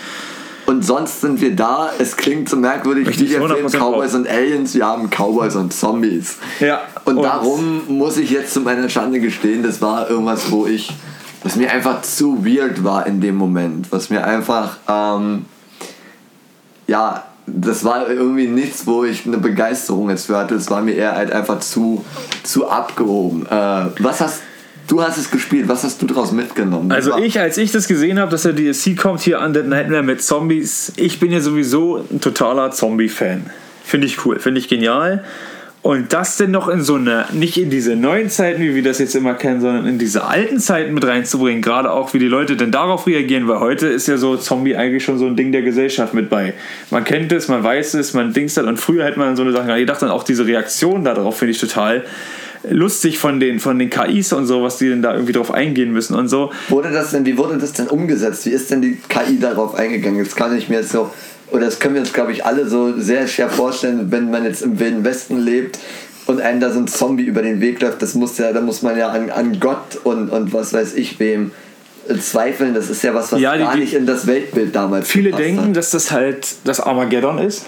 Und 0.66 0.84
sonst 0.84 1.20
sind 1.20 1.40
wir 1.40 1.54
da, 1.54 1.90
es 1.98 2.16
klingt 2.16 2.48
so 2.48 2.56
merkwürdig 2.56 3.06
Richtig, 3.06 3.30
wie 3.30 3.34
der 3.34 3.46
Film 3.46 3.68
Cowboys 3.68 4.14
und 4.14 4.28
Aliens, 4.28 4.74
wir 4.74 4.84
haben 4.84 5.08
Cowboys 5.08 5.54
und 5.54 5.72
Zombies. 5.72 6.38
Ja. 6.58 6.80
Und, 7.04 7.18
und 7.18 7.22
darum 7.22 7.82
muss 7.86 8.16
ich 8.16 8.30
jetzt 8.30 8.52
zu 8.52 8.60
meiner 8.60 8.88
Schande 8.88 9.20
gestehen, 9.20 9.62
das 9.62 9.80
war 9.80 10.10
irgendwas, 10.10 10.50
wo 10.50 10.66
ich, 10.66 10.92
was 11.44 11.54
mir 11.54 11.70
einfach 11.70 12.02
zu 12.02 12.44
weird 12.44 12.82
war 12.82 13.06
in 13.06 13.20
dem 13.20 13.36
Moment, 13.36 13.92
was 13.92 14.10
mir 14.10 14.24
einfach, 14.24 14.78
ähm, 14.88 15.44
ja, 16.88 17.24
das 17.46 17.84
war 17.84 18.10
irgendwie 18.10 18.48
nichts, 18.48 18.86
wo 18.86 19.04
ich 19.04 19.26
eine 19.26 19.38
Begeisterung 19.38 20.10
jetzt 20.10 20.26
für 20.26 20.36
hatte. 20.36 20.54
Es 20.54 20.70
war 20.70 20.82
mir 20.82 20.94
eher 20.94 21.14
halt 21.14 21.30
einfach 21.30 21.60
zu, 21.60 22.04
zu 22.42 22.68
abgehoben. 22.68 23.46
Äh, 23.46 23.86
was 24.00 24.20
hast 24.20 24.42
du 24.88 25.02
hast 25.02 25.18
es 25.18 25.30
gespielt? 25.30 25.68
Was 25.68 25.84
hast 25.84 26.02
du 26.02 26.06
daraus 26.06 26.32
mitgenommen? 26.32 26.92
Also 26.92 27.16
ich, 27.18 27.40
als 27.40 27.58
ich 27.58 27.72
das 27.72 27.88
gesehen 27.88 28.18
habe, 28.18 28.30
dass 28.30 28.42
der 28.42 28.52
DLC 28.52 28.96
kommt 28.96 29.20
hier 29.20 29.40
an 29.40 29.52
den 29.52 29.68
Nightmare 29.68 30.02
mit 30.02 30.22
Zombies, 30.22 30.92
ich 30.96 31.20
bin 31.20 31.32
ja 31.32 31.40
sowieso 31.40 32.04
ein 32.10 32.20
totaler 32.20 32.70
Zombie-Fan. 32.70 33.50
Finde 33.84 34.06
ich 34.06 34.24
cool, 34.24 34.38
finde 34.40 34.60
ich 34.60 34.68
genial. 34.68 35.24
Und 35.86 36.12
das 36.12 36.36
denn 36.36 36.50
noch 36.50 36.66
in 36.66 36.82
so 36.82 36.96
eine, 36.96 37.26
nicht 37.30 37.56
in 37.56 37.70
diese 37.70 37.94
neuen 37.94 38.28
Zeiten, 38.28 38.60
wie 38.60 38.74
wir 38.74 38.82
das 38.82 38.98
jetzt 38.98 39.14
immer 39.14 39.34
kennen, 39.34 39.60
sondern 39.60 39.86
in 39.86 40.00
diese 40.00 40.24
alten 40.24 40.58
Zeiten 40.58 40.94
mit 40.94 41.06
reinzubringen, 41.06 41.62
gerade 41.62 41.92
auch 41.92 42.12
wie 42.12 42.18
die 42.18 42.26
Leute 42.26 42.56
denn 42.56 42.72
darauf 42.72 43.06
reagieren, 43.06 43.46
weil 43.46 43.60
heute 43.60 43.86
ist 43.86 44.08
ja 44.08 44.16
so 44.16 44.36
Zombie 44.36 44.74
eigentlich 44.74 45.04
schon 45.04 45.16
so 45.16 45.26
ein 45.26 45.36
Ding 45.36 45.52
der 45.52 45.62
Gesellschaft 45.62 46.12
mit 46.12 46.28
bei. 46.28 46.54
Man 46.90 47.04
kennt 47.04 47.30
es, 47.30 47.46
man 47.46 47.62
weiß 47.62 47.94
es, 47.94 48.14
man 48.14 48.32
dingst 48.32 48.58
und 48.58 48.78
früher 48.78 49.04
hätte 49.04 49.20
man 49.20 49.36
so 49.36 49.42
eine 49.42 49.52
Sache 49.52 49.78
gedacht, 49.78 50.02
dann 50.02 50.10
auch 50.10 50.24
diese 50.24 50.44
Reaktion 50.44 51.04
darauf 51.04 51.38
finde 51.38 51.52
ich 51.52 51.60
total 51.60 52.02
lustig 52.68 53.20
von 53.20 53.38
den, 53.38 53.60
von 53.60 53.78
den 53.78 53.88
KIs 53.88 54.32
und 54.32 54.46
so, 54.46 54.64
was 54.64 54.78
die 54.78 54.88
denn 54.88 55.02
da 55.02 55.12
irgendwie 55.12 55.34
drauf 55.34 55.54
eingehen 55.54 55.92
müssen 55.92 56.16
und 56.16 56.26
so. 56.26 56.50
Wurde 56.68 56.90
das 56.90 57.12
denn, 57.12 57.24
wie 57.26 57.38
wurde 57.38 57.58
das 57.58 57.74
denn 57.74 57.86
umgesetzt? 57.86 58.44
Wie 58.46 58.50
ist 58.50 58.72
denn 58.72 58.82
die 58.82 58.98
KI 59.08 59.38
darauf 59.38 59.76
eingegangen? 59.76 60.18
Jetzt 60.18 60.34
kann 60.34 60.56
ich 60.58 60.68
mir 60.68 60.80
jetzt 60.80 60.90
so 60.90 61.12
oder 61.50 61.66
das 61.66 61.78
können 61.78 61.94
wir 61.94 62.00
uns, 62.00 62.12
glaube 62.12 62.32
ich, 62.32 62.44
alle 62.44 62.68
so 62.68 62.98
sehr 62.98 63.26
schwer 63.26 63.48
vorstellen, 63.48 64.10
wenn 64.10 64.30
man 64.30 64.44
jetzt 64.44 64.62
im 64.62 64.78
Wilden 64.78 65.04
Westen 65.04 65.38
lebt 65.38 65.78
und 66.26 66.40
einem 66.40 66.60
da 66.60 66.72
so 66.72 66.80
ein 66.80 66.88
Zombie 66.88 67.24
über 67.24 67.42
den 67.42 67.60
Weg 67.60 67.80
läuft, 67.80 68.02
das 68.02 68.14
muss 68.14 68.36
ja, 68.38 68.52
da 68.52 68.60
muss 68.60 68.82
man 68.82 68.98
ja 68.98 69.08
an, 69.08 69.30
an 69.30 69.60
Gott 69.60 69.98
und, 70.04 70.30
und 70.30 70.52
was 70.52 70.72
weiß 70.72 70.94
ich 70.94 71.18
wem 71.20 71.52
äh, 72.08 72.16
zweifeln. 72.16 72.74
Das 72.74 72.90
ist 72.90 73.02
ja 73.02 73.14
was, 73.14 73.32
was 73.32 73.40
ja, 73.40 73.56
die, 73.56 73.62
gar 73.62 73.76
nicht 73.76 73.94
in 73.94 74.06
das 74.06 74.26
Weltbild 74.26 74.74
damals 74.74 75.08
Viele 75.08 75.30
denken, 75.30 75.68
hat. 75.68 75.76
dass 75.76 75.90
das 75.90 76.10
halt 76.10 76.46
das 76.64 76.80
Armageddon 76.80 77.38
ist. 77.38 77.66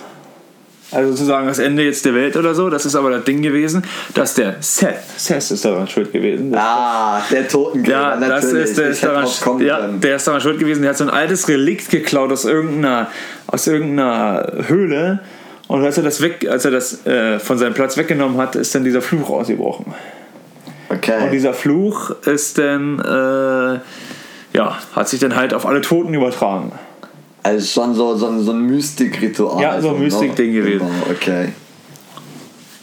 Also 0.91 1.11
sozusagen 1.11 1.47
das 1.47 1.59
Ende 1.59 1.83
jetzt 1.83 2.05
der 2.07 2.15
Welt 2.15 2.35
oder 2.37 2.55
so. 2.55 2.71
Das 2.71 2.87
ist 2.87 2.95
aber 2.95 3.11
das 3.11 3.25
Ding 3.25 3.43
gewesen, 3.43 3.83
dass 4.15 4.35
der 4.35 4.57
Seth, 4.61 4.97
Seth 5.17 5.51
ist 5.51 5.65
daran 5.65 5.87
schuld 5.87 6.13
gewesen. 6.13 6.55
Ah, 6.55 7.21
der 7.31 7.47
Totengräber, 7.47 7.93
ja, 7.93 8.17
natürlich. 8.17 8.41
Das 8.43 8.71
ist, 8.71 8.79
der, 8.79 8.89
ist 8.89 9.05
daran, 9.05 9.61
ja, 9.61 9.87
der 9.87 10.17
ist 10.17 10.27
daran 10.27 10.41
schuld 10.41 10.59
gewesen. 10.59 10.81
Der 10.81 10.91
hat 10.91 10.97
so 10.97 11.05
ein 11.05 11.11
altes 11.11 11.47
Relikt 11.47 11.91
geklaut 11.91 12.33
aus 12.33 12.47
irgendeiner, 12.47 13.09
aus 13.49 13.67
irgendeiner 13.67 14.53
Höhle. 14.69 15.21
Und 15.67 15.85
als 15.85 15.99
er 15.99 16.05
das, 16.05 16.23
weg, 16.23 16.49
als 16.49 16.65
er 16.65 16.71
das 16.71 17.05
äh, 17.05 17.39
von 17.41 17.59
seinem 17.59 17.75
Platz 17.75 17.97
weggenommen 17.97 18.39
hat, 18.39 18.55
ist 18.55 18.75
dann 18.75 18.85
dieser 18.85 19.03
Fluch 19.03 19.29
ausgebrochen. 19.29 19.93
Okay. 20.89 21.25
Und 21.25 21.33
dieser 21.33 21.53
Fluch 21.53 22.11
ist 22.25 22.57
dann... 22.59 23.01
Äh, 23.01 23.81
ja, 24.53 24.79
hat 24.93 25.09
sich 25.09 25.21
dann 25.21 25.37
halt 25.37 25.55
auf 25.55 25.67
alle 25.67 25.81
Toten 25.81 26.15
übertragen. 26.15 26.73
Also 27.43 27.67
schon 27.67 27.95
so, 27.95 28.17
so, 28.17 28.39
so 28.39 28.53
ein 28.53 28.67
Mystik-Ritual. 28.67 29.63
Ja, 29.63 29.81
so 29.81 29.91
ein 29.91 29.95
ne? 29.97 30.05
Mystik-Ding 30.05 30.53
gewesen. 30.53 30.87
Genau, 30.87 31.11
okay. 31.11 31.53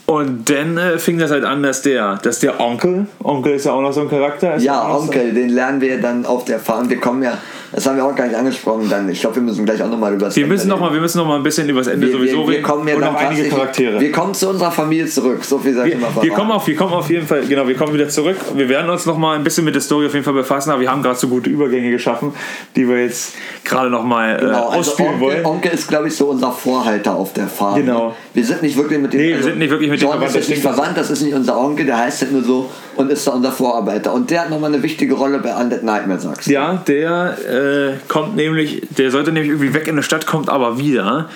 Und 0.06 0.48
dann 0.48 0.78
äh, 0.78 0.98
fing 0.98 1.18
das 1.18 1.32
halt 1.32 1.44
an, 1.44 1.64
dass 1.64 1.82
der, 1.82 2.18
dass 2.22 2.38
der 2.38 2.60
Onkel, 2.60 3.06
Onkel 3.24 3.54
ist 3.54 3.66
ja 3.66 3.72
auch 3.72 3.82
noch 3.82 3.92
so 3.92 4.02
ein 4.02 4.08
Charakter. 4.08 4.56
Ja, 4.56 4.96
Onkel, 4.96 5.34
den 5.34 5.48
lernen 5.48 5.80
wir 5.80 6.00
dann 6.00 6.24
auf 6.24 6.44
der 6.44 6.60
Farm. 6.60 6.88
Wir 6.88 6.98
kommen 6.98 7.24
ja, 7.24 7.38
das 7.72 7.86
haben 7.86 7.96
wir 7.96 8.04
auch 8.04 8.14
gar 8.14 8.26
nicht 8.26 8.36
angesprochen 8.36 8.88
dann. 8.88 9.08
Ich 9.08 9.20
glaube, 9.20 9.36
wir 9.36 9.42
müssen 9.42 9.64
gleich 9.64 9.82
auch 9.82 9.90
nochmal 9.90 10.14
über 10.14 10.26
das 10.26 10.34
So. 10.36 10.40
Wir 10.40 10.46
müssen 10.46 10.68
noch 10.68 10.78
mal, 10.78 10.92
wir 10.92 11.00
müssen 11.00 11.18
noch 11.18 11.26
mal 11.26 11.34
ein 11.34 11.42
bisschen 11.42 11.68
über 11.68 11.80
das 11.80 11.88
Ende 11.88 12.06
wir, 12.06 12.12
sowieso 12.12 12.38
wir, 12.38 12.46
wir 12.46 12.54
reden 12.54 12.62
kommen 12.62 12.86
ja 12.86 12.94
und 12.94 13.00
dann 13.00 13.14
noch 13.14 13.20
einige 13.20 13.48
Charaktere. 13.48 13.98
Wir 13.98 14.12
kommen 14.12 14.32
zu 14.32 14.48
unserer 14.48 14.70
Familie 14.70 15.06
zurück. 15.06 15.44
So 15.44 15.58
viel 15.58 15.74
sag 15.74 15.88
ich 15.88 15.94
Wir, 15.94 16.00
mal 16.00 16.22
wir, 16.22 16.30
kommen 16.30 16.52
auf, 16.52 16.64
wir 16.68 16.76
kommen 16.76 16.92
auf 16.92 17.10
jeden 17.10 17.26
Fall, 17.26 17.44
genau, 17.44 17.66
wir 17.66 17.74
kommen 17.74 17.92
wieder 17.92 18.08
zurück. 18.08 18.36
Wir 18.54 18.68
werden 18.68 18.88
uns 18.88 19.06
noch 19.06 19.18
mal 19.18 19.36
ein 19.36 19.42
bisschen 19.42 19.64
mit 19.64 19.74
der 19.74 19.82
Story 19.82 20.06
auf 20.06 20.12
jeden 20.14 20.24
Fall 20.24 20.34
befassen, 20.34 20.70
aber 20.70 20.82
wir 20.82 20.90
haben 20.90 21.02
gerade 21.02 21.18
so 21.18 21.26
gute 21.26 21.50
Übergänge 21.50 21.90
geschaffen, 21.90 22.32
die 22.76 22.88
wir 22.88 23.02
jetzt 23.02 23.34
gerade 23.64 23.90
noch 23.90 24.04
mal 24.04 24.36
Genau, 24.36 24.52
äh, 24.52 24.54
also 24.54 24.78
ausspielen 24.78 25.14
Onkel, 25.14 25.26
wollen. 25.26 25.46
Onkel 25.46 25.72
ist, 25.72 25.88
glaube 25.88 26.06
ich, 26.06 26.14
so 26.14 26.26
unser 26.26 26.52
Vorhalter 26.52 27.16
auf 27.16 27.32
der 27.32 27.48
Farm. 27.48 27.74
Genau. 27.74 28.14
Wir 28.32 28.44
sind 28.44 28.62
nicht 28.62 28.76
wirklich 28.76 29.00
mit 29.00 29.12
dem. 29.12 29.20
Nee, 29.20 29.34
wir 29.34 29.42
sind 29.42 29.58
nicht 29.58 29.70
wirklich 29.70 29.90
mit 29.90 29.95
dem 29.96 30.02
John 30.02 30.12
verwandt, 30.12 30.28
ist 30.28 30.36
das 30.36 30.48
nicht 30.48 30.62
verwandt, 30.62 30.96
das 30.96 31.10
ist 31.10 31.22
nicht 31.22 31.34
unser 31.34 31.58
Onkel, 31.58 31.86
der 31.86 31.98
heißt 31.98 32.22
halt 32.22 32.32
nur 32.32 32.42
so 32.42 32.70
und 32.96 33.10
ist 33.10 33.26
da 33.26 33.32
unser 33.32 33.52
Vorarbeiter. 33.52 34.12
Und 34.12 34.30
der 34.30 34.42
hat 34.42 34.50
nochmal 34.50 34.72
eine 34.72 34.82
wichtige 34.82 35.14
Rolle 35.14 35.38
bei 35.38 35.54
Undead 35.54 35.82
Nightmare, 35.82 36.20
sagst 36.20 36.46
du. 36.46 36.52
Ja, 36.52 36.82
der 36.86 37.36
äh, 37.48 38.08
kommt 38.08 38.36
nämlich, 38.36 38.82
der 38.90 39.10
sollte 39.10 39.32
nämlich 39.32 39.50
irgendwie 39.50 39.74
weg 39.74 39.88
in 39.88 39.96
der 39.96 40.02
Stadt, 40.02 40.26
kommt 40.26 40.48
aber 40.48 40.78
wieder. 40.78 41.28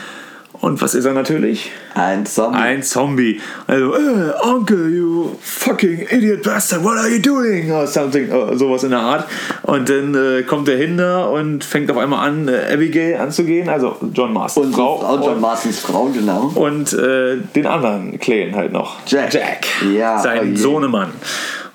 Und 0.61 0.83
was 0.83 0.95
ist 0.95 1.07
er 1.07 1.15
natürlich? 1.15 1.71
Ein 1.95 2.27
Zombie. 2.27 2.59
Ein 2.59 2.83
Zombie. 2.83 3.41
Also, 3.67 3.95
äh, 3.95 4.33
Onkel, 4.43 4.95
you 4.95 5.31
fucking 5.41 6.07
idiot 6.11 6.43
bastard, 6.43 6.85
what 6.85 6.99
are 6.99 7.09
you 7.09 7.19
doing? 7.19 7.73
Or 7.73 7.87
something, 7.87 8.31
äh, 8.31 8.57
sowas 8.57 8.85
in 8.85 8.91
der 8.91 8.99
Art. 8.99 9.27
Und 9.63 9.89
dann 9.89 10.15
äh, 10.15 10.43
kommt 10.43 10.69
er 10.69 10.77
hin 10.77 10.99
da 10.99 11.25
und 11.25 11.65
fängt 11.65 11.91
auf 11.91 11.97
einmal 11.97 12.29
an, 12.29 12.47
äh, 12.49 12.75
Abigail 12.75 13.17
anzugehen, 13.17 13.71
also 13.71 13.97
John 14.13 14.35
Marstons 14.35 14.67
und 14.67 14.75
Frau. 14.75 14.99
Frau, 14.99 15.29
John 15.29 15.41
Marsons 15.41 15.81
Frau, 15.81 16.05
genau. 16.07 16.53
und 16.55 16.93
äh, 16.93 17.39
den 17.55 17.67
anderen 17.67 18.19
Clan 18.19 18.55
halt 18.55 18.73
noch. 18.73 18.99
Jack. 19.07 19.33
Jack. 19.33 19.67
Ja, 19.91 20.19
oh 20.19 20.23
Sein 20.23 20.51
je. 20.51 20.57
Sohnemann. 20.57 21.13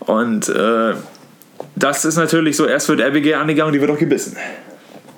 Und 0.01 0.47
äh, 0.49 0.93
das 1.75 2.05
ist 2.05 2.17
natürlich 2.17 2.55
so, 2.55 2.67
erst 2.67 2.87
wird 2.89 3.01
Abigail 3.01 3.35
angegangen 3.35 3.69
und 3.69 3.73
die 3.73 3.81
wird 3.81 3.89
auch 3.89 3.97
gebissen. 3.97 4.37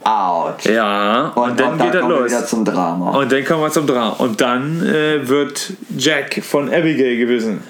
Autsch. 0.08 0.66
Ja, 0.68 1.30
und, 1.36 1.51
Und, 1.51 1.60
dann 1.60 1.72
und 1.74 1.80
da 1.80 1.86
geht 1.86 1.93
das 1.95 2.01
kommen 2.01 2.14
wir 2.14 2.20
los. 2.22 2.32
wieder 2.32 2.45
zum 2.45 2.64
Drama. 2.66 3.12
Und 3.12 3.32
dann 3.32 3.43
kommen 3.45 3.62
wir 3.62 3.72
zum 3.72 3.88
Drama. 3.88 4.10
Und 4.20 4.39
dann 4.39 4.86
äh, 4.88 5.28
wird 5.28 5.74
Jack 5.97 6.41
von 6.43 6.70
Abigail 6.74 7.18
gewissen. 7.18 7.62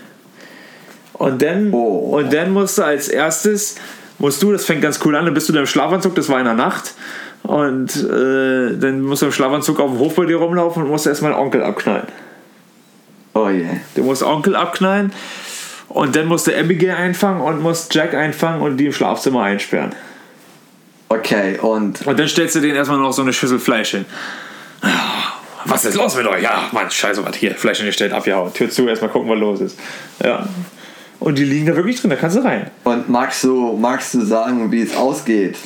Und 1.14 1.42
dann, 1.42 1.74
Oh. 1.74 2.16
und 2.18 2.32
dann 2.32 2.52
musst 2.52 2.78
du 2.78 2.84
als 2.84 3.08
erstes, 3.08 3.76
musst 4.20 4.44
du, 4.44 4.52
das 4.52 4.66
fängt 4.66 4.82
ganz 4.84 5.00
cool 5.04 5.16
an, 5.16 5.26
dann 5.26 5.34
bist 5.34 5.50
du 5.50 5.54
da 5.54 5.62
im 5.62 5.66
Schlafanzug, 5.66 6.14
das 6.16 6.30
war 6.30 6.38
in 6.38 6.46
der 6.46 6.54
Nacht. 6.54 6.94
Und 7.42 7.96
äh, 7.96 8.78
dann 8.78 9.02
musst 9.02 9.22
du 9.24 9.28
im 9.28 9.32
Schlafanzug 9.32 9.80
auf 9.80 9.90
dem 9.92 10.00
Hof 10.00 10.16
bei 10.16 10.26
dir 10.26 10.38
rumlaufen 10.38 10.84
und 10.84 10.90
musst 10.90 11.08
erstmal 11.08 11.34
Onkel 11.34 11.64
abknallen. 11.64 12.06
oh 13.34 13.50
je. 13.50 13.66
Du 13.96 14.04
musst 14.04 14.22
Onkel 14.22 14.56
abknallen 14.56 15.12
und 15.90 16.16
dann 16.16 16.28
musst 16.28 16.46
du 16.48 16.56
Abigail 16.56 16.96
einfangen 16.96 17.42
und 17.42 17.62
musst 17.64 17.96
Jack 17.96 18.14
einfangen 18.14 18.62
und 18.62 18.78
die 18.78 18.88
im 18.88 18.94
Schlafzimmer 18.94 19.42
einsperren. 19.44 19.92
Okay, 21.10 21.58
und 21.60 22.06
Und 22.06 22.20
dann 22.20 22.28
stellst 22.28 22.56
du 22.56 22.60
denen 22.60 22.76
erstmal 22.76 23.00
noch 23.00 23.14
so 23.14 23.22
eine 23.22 23.32
Schüssel 23.34 23.60
Fleisch 23.60 23.92
hin. 23.92 24.06
Was 25.66 25.86
ist 25.86 25.96
los 25.96 26.16
mit 26.16 26.26
euch? 26.28 26.44
Ja, 26.44 26.70
Mann, 26.72 26.90
scheiße, 26.90 27.26
was 27.26 27.36
hier, 27.36 27.56
Fleisch 27.56 27.78
hingestellt, 27.78 28.14
abgehauen. 28.14 28.54
Tür 28.54 28.70
zu, 28.70 28.88
erstmal 28.88 29.10
gucken, 29.12 29.30
was 29.30 29.40
los 29.40 29.62
ist. 29.62 29.80
Ja. 30.24 30.48
Und 31.20 31.38
die 31.38 31.44
liegen 31.44 31.66
da 31.66 31.76
wirklich 31.76 32.00
drin, 32.00 32.10
da 32.10 32.16
kannst 32.16 32.38
du 32.38 32.42
rein. 32.42 32.70
Und 32.84 33.10
magst 33.10 33.44
du, 33.44 33.76
magst 33.78 34.14
du 34.14 34.22
sagen, 34.22 34.72
wie 34.72 34.82
es 34.82 34.96
ausgeht? 34.96 35.58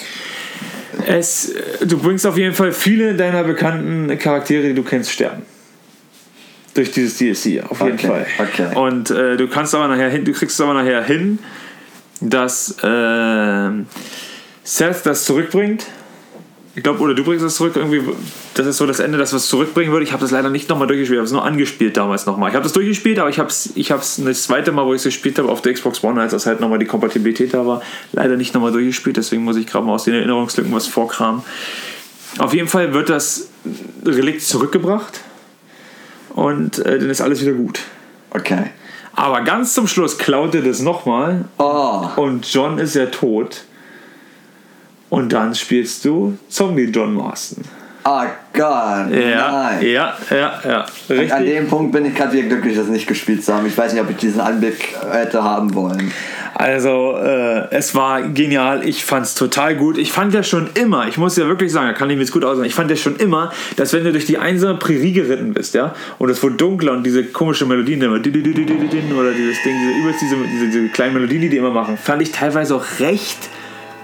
Es, 1.05 1.49
äh, 1.49 1.85
du 1.85 1.97
bringst 1.97 2.25
auf 2.25 2.37
jeden 2.37 2.55
Fall 2.55 2.71
viele 2.71 3.15
deiner 3.15 3.43
bekannten 3.43 4.17
Charaktere, 4.17 4.63
die 4.69 4.73
du 4.73 4.83
kennst, 4.83 5.11
sterben. 5.11 5.43
Durch 6.73 6.91
dieses 6.91 7.17
DLC, 7.17 7.63
auf 7.69 7.81
jeden 7.81 7.93
Okay, 7.93 8.07
Fall. 8.07 8.25
okay. 8.39 8.75
Und 8.75 9.11
äh, 9.11 9.35
du 9.35 9.47
kannst 9.49 9.75
aber 9.75 9.87
nachher 9.89 10.09
hin, 10.09 10.23
du 10.23 10.31
kriegst 10.31 10.55
es 10.57 10.61
aber 10.61 10.73
nachher 10.73 11.03
hin, 11.03 11.39
dass 12.21 12.77
ähm, 12.83 13.87
Seth 14.71 15.05
das 15.05 15.25
zurückbringt. 15.25 15.85
Ich 16.75 16.83
glaube, 16.83 16.99
oder 17.01 17.13
du 17.13 17.25
bringst 17.25 17.43
es 17.43 17.55
zurück 17.55 17.73
irgendwie. 17.75 18.01
Das 18.53 18.65
ist 18.65 18.77
so 18.77 18.85
das 18.85 19.01
Ende, 19.01 19.17
das 19.17 19.33
was 19.33 19.47
zurückbringen 19.47 19.91
würde. 19.91 20.05
Ich 20.05 20.13
habe 20.13 20.21
das 20.21 20.31
leider 20.31 20.49
nicht 20.49 20.69
nochmal 20.69 20.87
durchgespielt, 20.87 21.15
ich 21.15 21.19
habe 21.19 21.25
es 21.25 21.33
nur 21.33 21.43
angespielt 21.43 21.97
damals 21.97 22.25
nochmal. 22.25 22.51
Ich 22.51 22.55
habe 22.55 22.63
das 22.63 22.71
durchgespielt, 22.71 23.19
aber 23.19 23.29
ich 23.29 23.37
habe 23.37 23.49
es 23.49 23.71
ich 23.75 23.91
hab's 23.91 24.21
das 24.23 24.43
zweite 24.43 24.71
Mal, 24.71 24.85
wo 24.85 24.93
ich 24.93 24.99
es 24.99 25.03
gespielt 25.03 25.37
habe, 25.39 25.49
auf 25.49 25.61
der 25.61 25.73
Xbox 25.73 26.01
One, 26.05 26.21
als 26.21 26.31
das 26.31 26.45
halt 26.45 26.61
nochmal 26.61 26.79
die 26.79 26.85
Kompatibilität 26.85 27.53
da 27.53 27.67
war, 27.67 27.81
leider 28.13 28.37
nicht 28.37 28.53
nochmal 28.53 28.71
durchgespielt. 28.71 29.17
Deswegen 29.17 29.43
muss 29.43 29.57
ich 29.57 29.67
gerade 29.67 29.85
mal 29.85 29.91
aus 29.91 30.05
den 30.05 30.13
Erinnerungslücken 30.13 30.71
was 30.71 30.87
vorkramen. 30.87 31.43
Auf 32.39 32.53
jeden 32.53 32.69
Fall 32.69 32.93
wird 32.93 33.09
das 33.09 33.49
Relikt 34.05 34.41
zurückgebracht 34.41 35.19
und 36.29 36.79
äh, 36.79 36.97
dann 36.97 37.09
ist 37.09 37.19
alles 37.19 37.41
wieder 37.41 37.53
gut. 37.53 37.81
Okay. 38.29 38.67
Aber 39.17 39.41
ganz 39.41 39.73
zum 39.73 39.85
Schluss 39.87 40.17
klaut 40.17 40.55
er 40.55 40.61
das 40.61 40.79
nochmal 40.79 41.43
Oh, 41.57 42.07
und 42.15 42.47
John 42.53 42.79
ist 42.79 42.95
ja 42.95 43.07
tot. 43.07 43.65
Und 45.11 45.33
dann 45.33 45.53
spielst 45.53 46.05
du 46.05 46.37
Zombie 46.47 46.85
John 46.85 47.13
Marston. 47.13 47.65
ah 48.05 48.27
Gott. 48.53 49.11
Ja, 49.11 49.51
Nein. 49.51 49.81
ja, 49.85 50.17
ja, 50.29 50.61
ja. 50.65 50.85
Richtig. 51.09 51.33
an 51.33 51.45
dem 51.45 51.67
Punkt 51.67 51.91
bin 51.91 52.05
ich 52.05 52.15
gerade 52.15 52.31
wieder 52.31 52.47
glücklich, 52.47 52.77
das 52.77 52.87
nicht 52.87 53.07
gespielt 53.07 53.43
zu 53.43 53.53
haben. 53.53 53.65
Ich 53.65 53.77
weiß 53.77 53.91
nicht, 53.91 54.01
ob 54.01 54.09
ich 54.09 54.15
diesen 54.15 54.39
Anblick 54.39 54.95
hätte 55.11 55.43
haben 55.43 55.75
wollen. 55.75 56.13
Also, 56.53 57.17
äh, 57.17 57.69
es 57.71 57.93
war 57.93 58.21
genial. 58.21 58.87
Ich 58.87 59.03
fand 59.03 59.25
es 59.25 59.35
total 59.35 59.75
gut. 59.75 59.97
Ich 59.97 60.13
fand 60.13 60.33
ja 60.33 60.43
schon 60.43 60.69
immer, 60.75 61.09
ich 61.09 61.17
muss 61.17 61.35
ja 61.35 61.45
wirklich 61.47 61.73
sagen, 61.73 61.87
da 61.87 61.93
kann 61.93 62.09
ich 62.09 62.15
mir 62.15 62.21
jetzt 62.21 62.31
gut 62.31 62.45
aussagen, 62.45 62.65
ich 62.65 62.75
fand 62.75 62.89
ja 62.89 62.95
schon 62.95 63.17
immer, 63.17 63.51
dass 63.75 63.91
wenn 63.91 64.05
du 64.05 64.13
durch 64.13 64.25
die 64.25 64.37
einsame 64.37 64.79
Prärie 64.79 65.11
geritten 65.11 65.53
bist, 65.53 65.73
ja, 65.73 65.93
und 66.19 66.29
es 66.29 66.41
wurde 66.41 66.55
dunkler 66.55 66.93
und 66.93 67.03
diese 67.03 67.25
komische 67.25 67.65
Melodien, 67.65 67.99
die 67.99 68.05
immer 68.05 68.15
oder 68.15 68.21
dieses 68.23 69.61
Ding, 69.63 69.75
diese, 69.77 69.99
übelst 69.99 70.21
diese, 70.21 70.35
diese, 70.37 70.67
diese 70.67 70.87
kleinen 70.89 71.15
Melodien, 71.15 71.41
die 71.41 71.49
die 71.49 71.57
immer 71.57 71.71
machen, 71.71 71.97
fand 71.97 72.21
ich 72.21 72.31
teilweise 72.31 72.75
auch 72.75 72.85
recht 72.99 73.49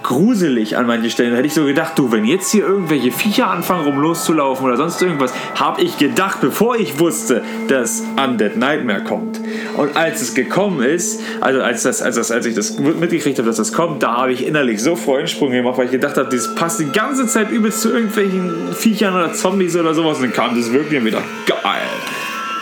gruselig 0.07 0.77
an 0.77 0.87
manchen 0.87 1.09
Stellen. 1.09 1.31
Da 1.31 1.37
hätte 1.37 1.47
ich 1.47 1.53
so 1.53 1.65
gedacht, 1.65 1.99
du, 1.99 2.11
wenn 2.13 2.23
jetzt 2.23 2.49
hier 2.51 2.65
irgendwelche 2.65 3.11
Viecher 3.11 3.49
anfangen, 3.49 3.83
rum 3.83 3.99
loszulaufen 3.99 4.65
oder 4.65 4.77
sonst 4.77 5.01
irgendwas, 5.01 5.33
habe 5.55 5.81
ich 5.81 5.97
gedacht, 5.97 6.39
bevor 6.39 6.77
ich 6.77 6.97
wusste, 6.97 7.43
dass 7.67 8.03
Undead 8.15 8.55
Nightmare 8.55 9.03
kommt. 9.03 9.41
Und 9.75 9.97
als 9.97 10.21
es 10.21 10.33
gekommen 10.33 10.81
ist, 10.81 11.21
also 11.41 11.61
als, 11.61 11.83
das, 11.83 12.01
als, 12.01 12.15
das, 12.15 12.31
als 12.31 12.45
ich 12.45 12.55
das 12.55 12.79
mitgekriegt 12.79 13.37
habe, 13.37 13.47
dass 13.47 13.57
das 13.57 13.73
kommt, 13.73 14.01
da 14.01 14.15
habe 14.15 14.31
ich 14.31 14.47
innerlich 14.47 14.81
so 14.81 14.95
Freudensprünge 14.95 15.57
gemacht, 15.57 15.77
weil 15.77 15.85
ich 15.85 15.91
gedacht 15.91 16.15
habe, 16.15 16.29
das 16.33 16.55
passt 16.55 16.79
die 16.79 16.89
ganze 16.89 17.27
Zeit 17.27 17.51
übelst 17.51 17.81
zu 17.81 17.91
irgendwelchen 17.91 18.73
Viechern 18.73 19.13
oder 19.13 19.33
Zombies 19.33 19.75
oder 19.75 19.93
sowas. 19.93 20.19
Und 20.19 20.23
dann 20.23 20.33
kam 20.33 20.55
das 20.55 20.71
wirklich 20.71 21.03
wieder 21.03 21.21
geil. 21.45 21.81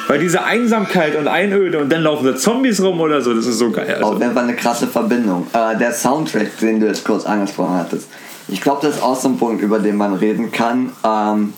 Weil 0.07 0.19
diese 0.19 0.43
Einsamkeit 0.43 1.15
und 1.15 1.27
Einöde 1.27 1.79
und 1.79 1.91
dann 1.91 2.01
laufen 2.03 2.25
da 2.25 2.35
Zombies 2.35 2.81
rum 2.81 2.99
oder 3.01 3.21
so, 3.21 3.33
das 3.33 3.45
ist 3.45 3.57
so 3.57 3.71
geil. 3.71 3.95
Also, 3.95 4.05
Auf 4.13 4.19
jeden 4.21 4.33
Fall 4.33 4.43
eine 4.43 4.55
krasse 4.55 4.87
Verbindung. 4.87 5.47
Äh, 5.53 5.77
der 5.77 5.91
Soundtrack, 5.93 6.57
den 6.59 6.79
du 6.79 6.87
jetzt 6.87 7.03
kurz 7.03 7.25
angesprochen 7.25 7.75
hattest. 7.75 8.07
Ich 8.47 8.61
glaube, 8.61 8.85
das 8.85 8.97
ist 8.97 9.01
auch 9.03 9.19
so 9.19 9.29
ein 9.29 9.37
Punkt, 9.37 9.61
über 9.63 9.79
den 9.79 9.95
man 9.95 10.13
reden 10.13 10.51
kann. 10.51 10.91
Ähm, 11.03 11.53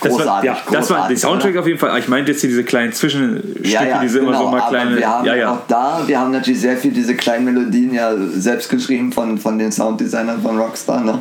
Das 0.00 0.12
war, 0.12 0.18
großartig. 0.18 0.46
ja, 0.50 0.54
das 0.54 0.72
war 0.72 0.72
der 0.72 0.84
großartig, 0.86 1.18
Soundtrack 1.20 1.50
oder? 1.52 1.60
auf 1.60 1.66
jeden 1.66 1.78
Fall. 1.80 1.98
Ich 1.98 2.06
meinte 2.08 2.30
jetzt 2.30 2.40
hier 2.42 2.50
diese 2.50 2.62
kleinen 2.62 2.92
Zwischenstücke, 2.92 3.68
Ja, 3.68 3.82
ja, 3.84 4.00
diese 4.00 4.20
genau, 4.20 4.30
immer 4.30 4.38
so 4.38 4.48
mal 4.48 4.60
aber 4.60 4.68
kleine. 4.70 4.96
wir 4.96 5.08
haben 5.08 5.24
ja, 5.26 5.34
ja. 5.34 5.52
auch 5.52 5.66
da, 5.66 6.02
wir 6.06 6.20
haben 6.20 6.30
natürlich 6.30 6.60
sehr 6.60 6.76
viel 6.76 6.92
diese 6.92 7.16
kleinen 7.16 7.44
Melodien 7.46 7.92
ja 7.92 8.12
selbst 8.16 8.70
geschrieben 8.70 9.10
von, 9.10 9.36
von 9.38 9.58
den 9.58 9.72
Sounddesignern 9.72 10.40
von 10.42 10.58
Rockstar 10.60 11.00
ne? 11.00 11.18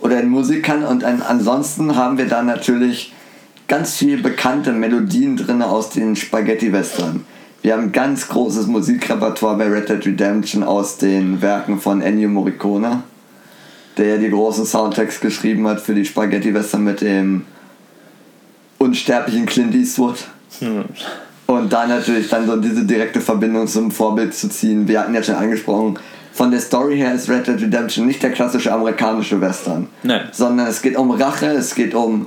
oder 0.00 0.16
den 0.16 0.28
Musikern 0.28 0.84
und 0.84 1.02
an, 1.02 1.22
ansonsten 1.26 1.96
haben 1.96 2.16
wir 2.16 2.26
da 2.26 2.42
natürlich 2.42 3.12
ganz 3.68 3.96
viel 3.96 4.22
bekannte 4.22 4.72
Melodien 4.72 5.36
drin 5.36 5.62
aus 5.62 5.90
den 5.90 6.16
Spaghetti-Western. 6.16 7.24
Wir 7.62 7.72
haben 7.72 7.84
ein 7.84 7.92
ganz 7.92 8.28
großes 8.28 8.66
Musikrepertoire 8.66 9.56
bei 9.56 9.66
Red 9.66 9.88
Dead 9.88 10.06
Redemption 10.06 10.62
aus 10.62 10.98
den 10.98 11.42
Werken 11.42 11.80
von 11.80 12.00
Ennio 12.00 12.28
Morricone, 12.28 13.02
der 13.96 14.06
ja 14.06 14.16
die 14.18 14.30
großen 14.30 14.64
Soundtracks 14.64 15.20
geschrieben 15.20 15.66
hat 15.66 15.80
für 15.80 15.94
die 15.94 16.04
Spaghetti-Western 16.04 16.84
mit 16.84 17.00
dem 17.00 17.42
unsterblichen 18.78 19.46
Clint 19.46 19.74
Eastwood. 19.74 20.28
Und 21.46 21.72
da 21.72 21.86
natürlich 21.86 22.28
dann 22.28 22.46
so 22.46 22.56
diese 22.56 22.84
direkte 22.84 23.20
Verbindung 23.20 23.66
zum 23.66 23.90
Vorbild 23.90 24.34
zu 24.34 24.48
ziehen. 24.48 24.86
Wir 24.86 25.00
hatten 25.00 25.14
ja 25.14 25.22
schon 25.22 25.36
angesprochen, 25.36 25.98
von 26.32 26.50
der 26.50 26.60
Story 26.60 26.98
her 26.98 27.14
ist 27.14 27.28
Red 27.30 27.46
Dead 27.46 27.60
Redemption 27.60 28.06
nicht 28.06 28.22
der 28.22 28.30
klassische 28.30 28.72
amerikanische 28.72 29.40
Western. 29.40 29.88
Nein. 30.02 30.28
Sondern 30.32 30.66
es 30.66 30.82
geht 30.82 30.96
um 30.96 31.10
Rache, 31.10 31.46
es 31.46 31.74
geht 31.74 31.94
um 31.94 32.26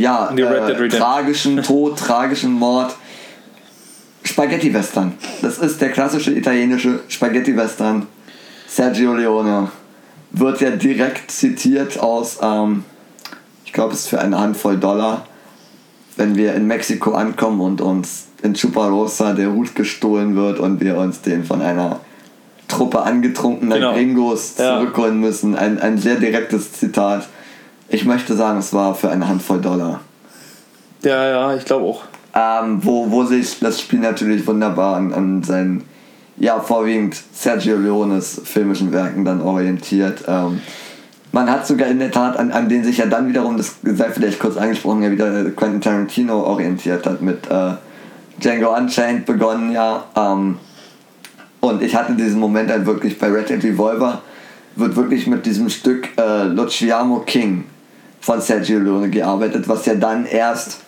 ja, 0.00 0.30
äh, 0.34 0.88
tragischen 0.88 1.62
Tod, 1.62 1.98
tragischen 1.98 2.52
Mord. 2.52 2.94
Spaghetti-Western. 4.24 5.14
Das 5.42 5.58
ist 5.58 5.80
der 5.80 5.90
klassische 5.90 6.32
italienische 6.32 7.00
Spaghetti-Western. 7.08 8.06
Sergio 8.66 9.14
Leone 9.14 9.70
wird 10.30 10.60
ja 10.60 10.70
direkt 10.70 11.30
zitiert 11.30 11.98
aus, 11.98 12.38
ähm, 12.42 12.84
ich 13.64 13.72
glaube, 13.72 13.94
es 13.94 14.00
ist 14.00 14.08
für 14.08 14.20
eine 14.20 14.38
Handvoll 14.38 14.76
Dollar, 14.76 15.26
wenn 16.16 16.36
wir 16.36 16.54
in 16.54 16.66
Mexiko 16.66 17.12
ankommen 17.12 17.60
und 17.60 17.80
uns 17.80 18.26
in 18.42 18.54
Chuparosa 18.54 19.32
der 19.32 19.52
Hut 19.52 19.74
gestohlen 19.74 20.36
wird 20.36 20.58
und 20.58 20.80
wir 20.80 20.96
uns 20.98 21.22
den 21.22 21.44
von 21.44 21.62
einer 21.62 22.00
Truppe 22.68 23.02
angetrunkener 23.02 23.76
Genau. 23.76 23.92
Gringos 23.94 24.54
Ja. 24.58 24.78
zurückholen 24.78 25.18
müssen. 25.20 25.56
Ein, 25.56 25.78
ein 25.80 25.96
sehr 25.98 26.16
direktes 26.16 26.72
Zitat. 26.72 27.26
Ich 27.90 28.04
möchte 28.04 28.36
sagen, 28.36 28.58
es 28.58 28.74
war 28.74 28.94
für 28.94 29.10
eine 29.10 29.26
Handvoll 29.26 29.60
Dollar. 29.60 30.00
Ja, 31.02 31.24
ja, 31.26 31.54
ich 31.54 31.64
glaube 31.64 31.86
auch. 31.86 32.02
Ähm, 32.34 32.84
wo, 32.84 33.10
wo 33.10 33.24
sich 33.24 33.58
das 33.60 33.80
Spiel 33.80 34.00
natürlich 34.00 34.46
wunderbar 34.46 34.96
an, 34.96 35.14
an 35.14 35.42
seinen, 35.42 35.84
ja, 36.36 36.60
vorwiegend 36.60 37.16
Sergio 37.32 37.78
Leones 37.78 38.42
filmischen 38.44 38.92
Werken 38.92 39.24
dann 39.24 39.40
orientiert. 39.40 40.24
Ähm, 40.28 40.60
man 41.32 41.50
hat 41.50 41.66
sogar 41.66 41.88
in 41.88 41.98
der 41.98 42.10
Tat, 42.10 42.36
an, 42.36 42.52
an 42.52 42.68
den 42.68 42.84
sich 42.84 42.98
ja 42.98 43.06
dann 43.06 43.28
wiederum, 43.28 43.56
das 43.56 43.76
sei 43.82 44.10
vielleicht 44.10 44.38
kurz 44.38 44.56
angesprochen, 44.58 45.02
ja 45.02 45.10
wieder 45.10 45.50
Quentin 45.50 45.80
Tarantino 45.80 46.42
orientiert 46.42 47.06
hat 47.06 47.22
mit 47.22 47.50
äh, 47.50 47.72
Django 48.42 48.76
Unchained 48.76 49.24
begonnen, 49.24 49.72
ja. 49.72 50.04
Ähm, 50.14 50.58
und 51.60 51.82
ich 51.82 51.96
hatte 51.96 52.12
diesen 52.12 52.38
Moment 52.38 52.70
halt 52.70 52.84
wirklich 52.84 53.18
bei 53.18 53.28
Red 53.28 53.48
Dead 53.48 53.64
Revolver, 53.64 54.20
wird 54.76 54.94
wirklich 54.94 55.26
mit 55.26 55.44
diesem 55.46 55.70
Stück 55.70 56.08
äh, 56.18 56.44
Luciano 56.44 57.20
King 57.20 57.64
von 58.20 58.40
Sergio 58.40 58.78
Leone 58.78 59.10
gearbeitet, 59.10 59.68
was 59.68 59.86
ja 59.86 59.94
dann 59.94 60.26
erst 60.26 60.80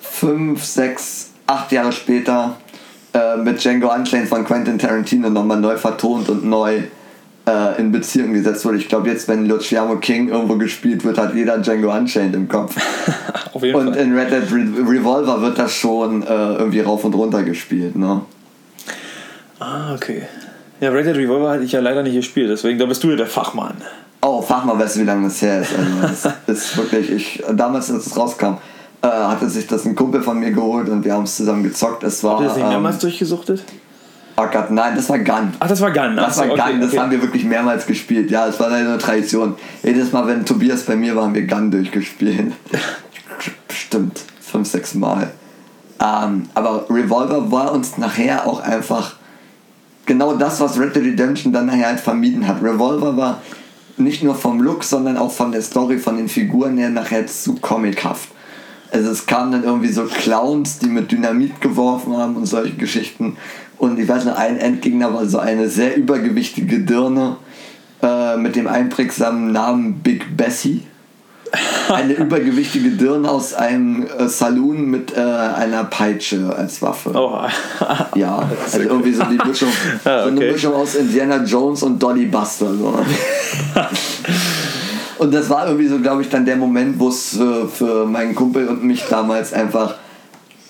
fünf, 0.00 0.64
sechs, 0.64 1.30
acht 1.46 1.70
Jahre 1.72 1.92
später 1.92 2.56
äh, 3.12 3.36
mit 3.36 3.62
Django 3.62 3.92
Unchained 3.94 4.28
von 4.28 4.44
Quentin 4.44 4.78
Tarantino 4.78 5.30
nochmal 5.30 5.60
neu 5.60 5.76
vertont 5.76 6.28
und 6.28 6.44
neu 6.44 6.82
äh, 7.46 7.80
in 7.80 7.92
Beziehung 7.92 8.32
gesetzt 8.34 8.64
wurde. 8.64 8.78
Ich 8.78 8.88
glaube 8.88 9.08
jetzt, 9.08 9.28
wenn 9.28 9.46
Luciano 9.46 9.96
King 9.96 10.28
irgendwo 10.28 10.56
gespielt 10.56 11.04
wird, 11.04 11.18
hat 11.18 11.34
jeder 11.34 11.58
Django 11.58 11.94
Unchained 11.94 12.34
im 12.34 12.48
Kopf. 12.48 12.76
Auf 13.54 13.62
jeden 13.62 13.76
Und 13.76 13.94
Fall. 13.94 14.02
in 14.02 14.16
Red 14.16 14.30
Dead 14.30 14.52
Re 14.52 14.90
Revolver 14.90 15.40
wird 15.40 15.58
das 15.58 15.72
schon 15.72 16.22
äh, 16.22 16.26
irgendwie 16.26 16.80
rauf 16.80 17.04
und 17.04 17.14
runter 17.14 17.42
gespielt, 17.42 17.96
ne? 17.96 18.22
Ah, 19.58 19.94
okay. 19.94 20.22
Ja, 20.80 20.90
Red 20.90 21.06
Dead 21.06 21.16
Revolver 21.16 21.50
hatte 21.50 21.64
ich 21.64 21.72
ja 21.72 21.80
leider 21.80 22.02
nicht 22.02 22.14
gespielt, 22.14 22.50
deswegen, 22.50 22.78
da 22.78 22.86
bist 22.86 23.02
du 23.02 23.10
ja 23.10 23.16
der 23.16 23.26
Fachmann. 23.26 23.76
Oh, 24.20 24.42
frag 24.42 24.64
mal, 24.64 24.78
weißt 24.78 24.96
du, 24.96 25.00
wie 25.00 25.04
lange 25.04 25.28
das 25.28 25.40
her 25.42 25.60
ist. 25.60 25.72
Also, 25.76 26.30
das 26.46 26.62
ist 26.64 26.76
wirklich, 26.76 27.10
ich, 27.10 27.44
damals, 27.52 27.90
als 27.90 28.06
es 28.06 28.16
rauskam, 28.16 28.56
äh, 29.02 29.06
hatte 29.06 29.48
sich 29.48 29.66
das 29.66 29.84
ein 29.84 29.94
Kumpel 29.94 30.22
von 30.22 30.40
mir 30.40 30.50
geholt 30.50 30.88
und 30.88 31.04
wir 31.04 31.14
haben 31.14 31.24
es 31.24 31.36
zusammen 31.36 31.62
gezockt. 31.62 32.02
Es 32.02 32.24
war. 32.24 32.32
Habt 32.32 32.42
ihr 32.42 32.46
das 32.48 32.56
nicht 32.56 32.64
ähm, 32.64 32.70
mehrmals 32.70 32.98
durchgesuchtet? 32.98 33.64
oh 34.38 34.46
Gott, 34.50 34.70
nein, 34.70 34.94
das 34.94 35.08
war 35.08 35.18
Gun. 35.18 35.52
Ach, 35.58 35.68
das 35.68 35.80
war 35.80 35.90
Gun. 35.90 36.16
Das 36.16 36.36
so, 36.36 36.42
war 36.42 36.50
okay, 36.50 36.72
Gun, 36.72 36.80
das 36.80 36.90
okay. 36.90 37.00
haben 37.00 37.10
wir 37.10 37.22
wirklich 37.22 37.44
mehrmals 37.44 37.86
gespielt. 37.86 38.30
Ja, 38.30 38.46
es 38.46 38.58
war 38.60 38.70
eine 38.70 38.98
Tradition. 38.98 39.54
Jedes 39.82 40.12
Mal, 40.12 40.26
wenn 40.26 40.44
Tobias 40.44 40.84
bei 40.84 40.96
mir 40.96 41.14
war, 41.16 41.24
haben 41.24 41.34
wir 41.34 41.46
Gun 41.46 41.70
durchgespielt. 41.70 42.52
Bestimmt 43.68 44.22
fünf, 44.40 44.68
sechs 44.68 44.94
Mal. 44.94 45.30
Ähm, 46.00 46.48
aber 46.54 46.86
Revolver 46.88 47.50
war 47.50 47.72
uns 47.72 47.98
nachher 47.98 48.46
auch 48.46 48.60
einfach 48.60 49.16
genau 50.06 50.34
das, 50.34 50.60
was 50.60 50.78
Red 50.78 50.94
Dead 50.94 51.04
Redemption 51.04 51.52
dann 51.52 51.66
nachher 51.66 51.86
halt 51.86 52.00
vermieden 52.00 52.46
hat. 52.46 52.62
Revolver 52.62 53.16
war 53.16 53.42
nicht 54.00 54.22
nur 54.22 54.34
vom 54.34 54.60
Look, 54.60 54.84
sondern 54.84 55.16
auch 55.16 55.32
von 55.32 55.52
der 55.52 55.62
Story, 55.62 55.98
von 55.98 56.16
den 56.16 56.28
Figuren 56.28 56.78
her 56.78 56.90
nachher 56.90 57.26
zu 57.26 57.54
comichaft. 57.56 58.28
Also 58.90 59.10
es 59.10 59.26
kamen 59.26 59.52
dann 59.52 59.64
irgendwie 59.64 59.92
so 59.92 60.04
Clowns, 60.04 60.78
die 60.78 60.88
mit 60.88 61.12
Dynamit 61.12 61.60
geworfen 61.60 62.16
haben 62.16 62.36
und 62.36 62.46
solche 62.46 62.74
Geschichten. 62.74 63.36
Und 63.76 63.98
ich 63.98 64.08
weiß 64.08 64.24
noch, 64.24 64.36
ein 64.36 64.58
Endgegner 64.58 65.12
war 65.12 65.26
so 65.26 65.38
eine 65.38 65.68
sehr 65.68 65.96
übergewichtige 65.96 66.80
Dirne 66.80 67.36
äh, 68.02 68.36
mit 68.36 68.56
dem 68.56 68.66
einprägsamen 68.66 69.52
Namen 69.52 70.00
Big 70.00 70.36
Bessie. 70.36 70.82
Eine 71.92 72.14
übergewichtige 72.14 72.90
Dirne 72.90 73.30
aus 73.30 73.54
einem 73.54 74.06
äh, 74.06 74.28
Saloon 74.28 74.86
mit 74.86 75.16
äh, 75.16 75.20
einer 75.20 75.84
Peitsche 75.84 76.54
als 76.56 76.82
Waffe. 76.82 77.10
Oh, 77.14 77.40
Ja, 78.14 78.48
also 78.64 78.80
irgendwie 78.80 79.12
so 79.12 79.24
die 79.24 79.38
Mischung, 79.46 79.68
Ah, 80.04 80.22
so 80.24 80.28
eine 80.28 80.36
okay. 80.36 80.52
Mischung 80.52 80.74
aus 80.74 80.94
Indiana 80.94 81.42
Jones 81.44 81.82
und 81.82 82.02
Dolly 82.02 82.26
Buster. 82.26 82.74
So. 82.74 82.98
und 85.18 85.34
das 85.34 85.48
war 85.48 85.66
irgendwie 85.66 85.88
so, 85.88 85.98
glaube 85.98 86.22
ich, 86.22 86.28
dann 86.28 86.44
der 86.44 86.56
Moment, 86.56 86.98
wo 86.98 87.08
es 87.08 87.36
für, 87.36 87.68
für 87.68 88.04
meinen 88.06 88.34
Kumpel 88.34 88.68
und 88.68 88.84
mich 88.84 89.04
damals 89.08 89.52
einfach 89.52 89.94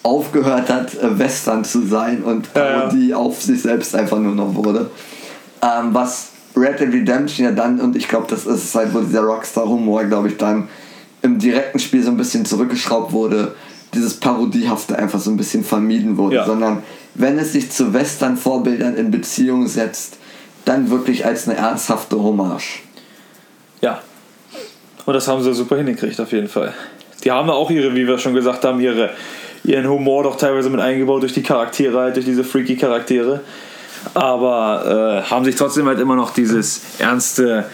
aufgehört 0.02 0.68
hat, 0.70 0.94
äh, 0.94 1.18
Western 1.18 1.64
zu 1.64 1.86
sein 1.86 2.22
und 2.22 2.48
Ja, 2.54 2.64
ja. 2.64 2.80
Parodie 2.80 3.14
auf 3.14 3.42
sich 3.42 3.62
selbst 3.62 3.94
einfach 3.94 4.18
nur 4.18 4.34
noch 4.34 4.54
wurde. 4.54 4.90
Ähm, 5.62 5.88
was 5.92 6.28
Red 6.58 6.80
Dead 6.80 6.92
Redemption 6.92 7.44
ja 7.46 7.52
dann, 7.52 7.80
und 7.80 7.96
ich 7.96 8.08
glaube, 8.08 8.26
das 8.28 8.46
ist 8.46 8.74
halt, 8.74 8.92
wo 8.94 9.00
dieser 9.00 9.22
Rockstar-Humor, 9.22 10.04
glaube 10.04 10.28
ich, 10.28 10.36
dann 10.36 10.68
im 11.22 11.38
direkten 11.38 11.78
Spiel 11.78 12.02
so 12.02 12.10
ein 12.10 12.16
bisschen 12.16 12.44
zurückgeschraubt 12.44 13.12
wurde, 13.12 13.54
dieses 13.94 14.14
Parodiehafte 14.20 14.96
einfach 14.98 15.18
so 15.18 15.30
ein 15.30 15.36
bisschen 15.36 15.64
vermieden 15.64 16.16
wurde, 16.16 16.36
Ja. 16.36 16.46
sondern 16.46 16.82
wenn 17.14 17.38
es 17.38 17.52
sich 17.52 17.70
zu 17.70 17.92
Western-Vorbildern 17.94 18.94
in 18.96 19.10
Beziehung 19.10 19.66
setzt, 19.66 20.18
dann 20.64 20.90
wirklich 20.90 21.24
als 21.24 21.48
eine 21.48 21.56
ernsthafte 21.58 22.22
Hommage. 22.22 22.80
ja. 23.80 24.00
Und 25.06 25.14
das 25.14 25.26
haben 25.26 25.42
sie 25.42 25.54
super 25.54 25.78
hingekriegt, 25.78 26.20
auf 26.20 26.30
jeden 26.32 26.48
Fall. 26.48 26.74
Die 27.24 27.30
haben 27.30 27.48
auch 27.48 27.70
ihre, 27.70 27.94
wie 27.94 28.06
wir 28.06 28.18
schon 28.18 28.34
gesagt 28.34 28.64
haben, 28.66 28.78
ihre, 28.78 29.08
ihren 29.64 29.88
Humor 29.88 30.24
doch 30.24 30.36
teilweise 30.36 30.68
mit 30.68 30.80
eingebaut 30.80 31.22
durch 31.22 31.32
die 31.32 31.42
Charaktere, 31.42 31.98
halt, 31.98 32.16
durch 32.16 32.26
diese 32.26 32.44
freaky 32.44 32.76
Charaktere. 32.76 33.40
Aber 34.14 35.22
äh, 35.26 35.30
haben 35.30 35.44
sich 35.44 35.56
trotzdem 35.56 35.86
halt 35.86 36.00
immer 36.00 36.16
noch 36.16 36.32
dieses 36.32 36.82
ernste, 36.98 37.66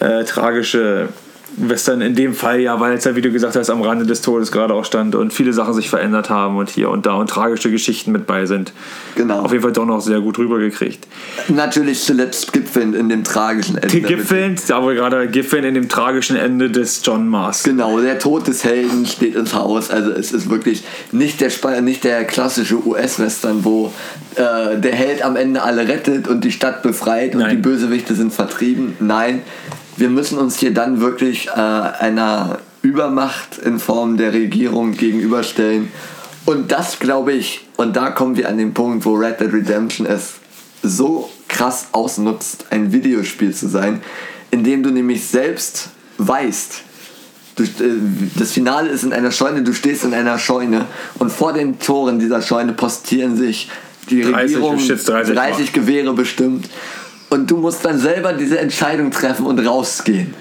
äh, 0.00 0.24
tragische 0.24 1.08
Western 1.56 2.00
in 2.00 2.14
dem 2.14 2.34
Fall 2.34 2.60
ja, 2.60 2.80
weil 2.80 2.94
es 2.94 3.04
ja, 3.04 3.16
wie 3.16 3.20
du 3.20 3.30
gesagt 3.30 3.56
hast, 3.56 3.70
am 3.70 3.82
Rande 3.82 4.06
des 4.06 4.20
Todes 4.20 4.52
gerade 4.52 4.74
auch 4.74 4.84
stand 4.84 5.14
und 5.14 5.32
viele 5.32 5.52
Sachen 5.52 5.74
sich 5.74 5.88
verändert 5.88 6.30
haben 6.30 6.56
und 6.56 6.70
hier 6.70 6.90
und 6.90 7.06
da 7.06 7.14
und 7.14 7.28
tragische 7.28 7.70
Geschichten 7.70 8.12
mit 8.12 8.26
bei 8.26 8.46
sind. 8.46 8.72
Genau. 9.16 9.40
Auf 9.40 9.52
jeden 9.52 9.62
Fall 9.62 9.72
doch 9.72 9.86
noch 9.86 10.00
sehr 10.00 10.20
gut 10.20 10.38
rübergekriegt. 10.38 11.06
Natürlich 11.48 12.02
zuletzt 12.02 12.52
gipfelnd 12.52 12.94
in 12.94 13.08
dem 13.08 13.24
tragischen 13.24 13.78
Ende. 13.78 14.00
Gipfelnd, 14.00 14.62
da 14.68 14.84
wir 14.84 14.94
gerade 14.94 15.28
gipfeln 15.28 15.64
in 15.64 15.74
dem 15.74 15.88
tragischen 15.88 16.36
Ende 16.36 16.70
des 16.70 17.00
John 17.04 17.28
Mars. 17.28 17.62
Genau, 17.62 18.00
der 18.00 18.18
Tod 18.18 18.46
des 18.46 18.64
Helden 18.64 19.06
steht 19.06 19.34
ins 19.34 19.54
Haus. 19.54 19.90
Also 19.90 20.10
es 20.10 20.32
ist 20.32 20.50
wirklich 20.50 20.84
nicht 21.12 21.40
der, 21.40 21.48
Sp 21.48 21.80
nicht 21.80 22.04
der 22.04 22.24
klassische 22.24 22.84
US-Western, 22.86 23.64
wo 23.64 23.92
äh, 24.36 24.78
der 24.78 24.92
Held 24.92 25.24
am 25.24 25.36
Ende 25.36 25.62
alle 25.62 25.86
rettet 25.86 26.28
und 26.28 26.44
die 26.44 26.52
Stadt 26.52 26.82
befreit 26.82 27.34
und 27.34 27.42
Nein. 27.42 27.56
die 27.56 27.62
Bösewichte 27.62 28.14
sind 28.14 28.32
vertrieben. 28.32 28.96
Nein, 29.00 29.42
wir 29.96 30.08
müssen 30.08 30.38
uns 30.38 30.58
hier 30.58 30.72
dann 30.72 31.00
wirklich 31.00 31.48
äh, 31.48 31.52
einer 31.52 32.58
Übermacht 32.82 33.58
in 33.58 33.78
Form 33.78 34.16
der 34.16 34.32
Regierung 34.32 34.92
gegenüberstellen. 34.92 35.90
Und 36.44 36.72
das 36.72 36.98
glaube 36.98 37.32
ich, 37.32 37.66
und 37.76 37.96
da 37.96 38.10
kommen 38.10 38.36
wir 38.36 38.48
an 38.48 38.58
den 38.58 38.74
Punkt, 38.74 39.04
wo 39.04 39.14
Red 39.14 39.40
Dead 39.40 39.52
Redemption 39.52 40.06
es 40.06 40.34
so 40.82 41.30
krass 41.48 41.88
ausnutzt, 41.92 42.66
ein 42.70 42.92
Videospiel 42.92 43.54
zu 43.54 43.68
sein, 43.68 44.02
in 44.50 44.64
dem 44.64 44.82
du 44.82 44.90
nämlich 44.90 45.26
selbst 45.26 45.88
weißt, 46.18 46.82
Du, 47.56 47.62
äh, 47.62 47.66
das 48.36 48.50
Finale 48.50 48.88
ist 48.88 49.04
in 49.04 49.12
einer 49.12 49.30
Scheune, 49.30 49.62
du 49.62 49.72
stehst 49.72 50.04
in 50.04 50.12
einer 50.12 50.38
Scheune 50.38 50.86
und 51.20 51.30
vor 51.30 51.52
den 51.52 51.78
Toren 51.78 52.18
dieser 52.18 52.42
Scheune 52.42 52.72
postieren 52.72 53.36
sich 53.36 53.70
die 54.10 54.22
30, 54.22 54.36
Regierung, 54.36 54.76
du 54.76 54.82
schätzt 54.82 55.08
30 55.08 55.34
Mal. 55.34 55.66
Gewehre 55.72 56.12
bestimmt 56.14 56.68
und 57.34 57.50
du 57.50 57.56
musst 57.56 57.84
dann 57.84 57.98
selber 57.98 58.32
diese 58.32 58.60
Entscheidung 58.60 59.10
treffen 59.10 59.46
und 59.46 59.58
rausgehen. 59.58 60.32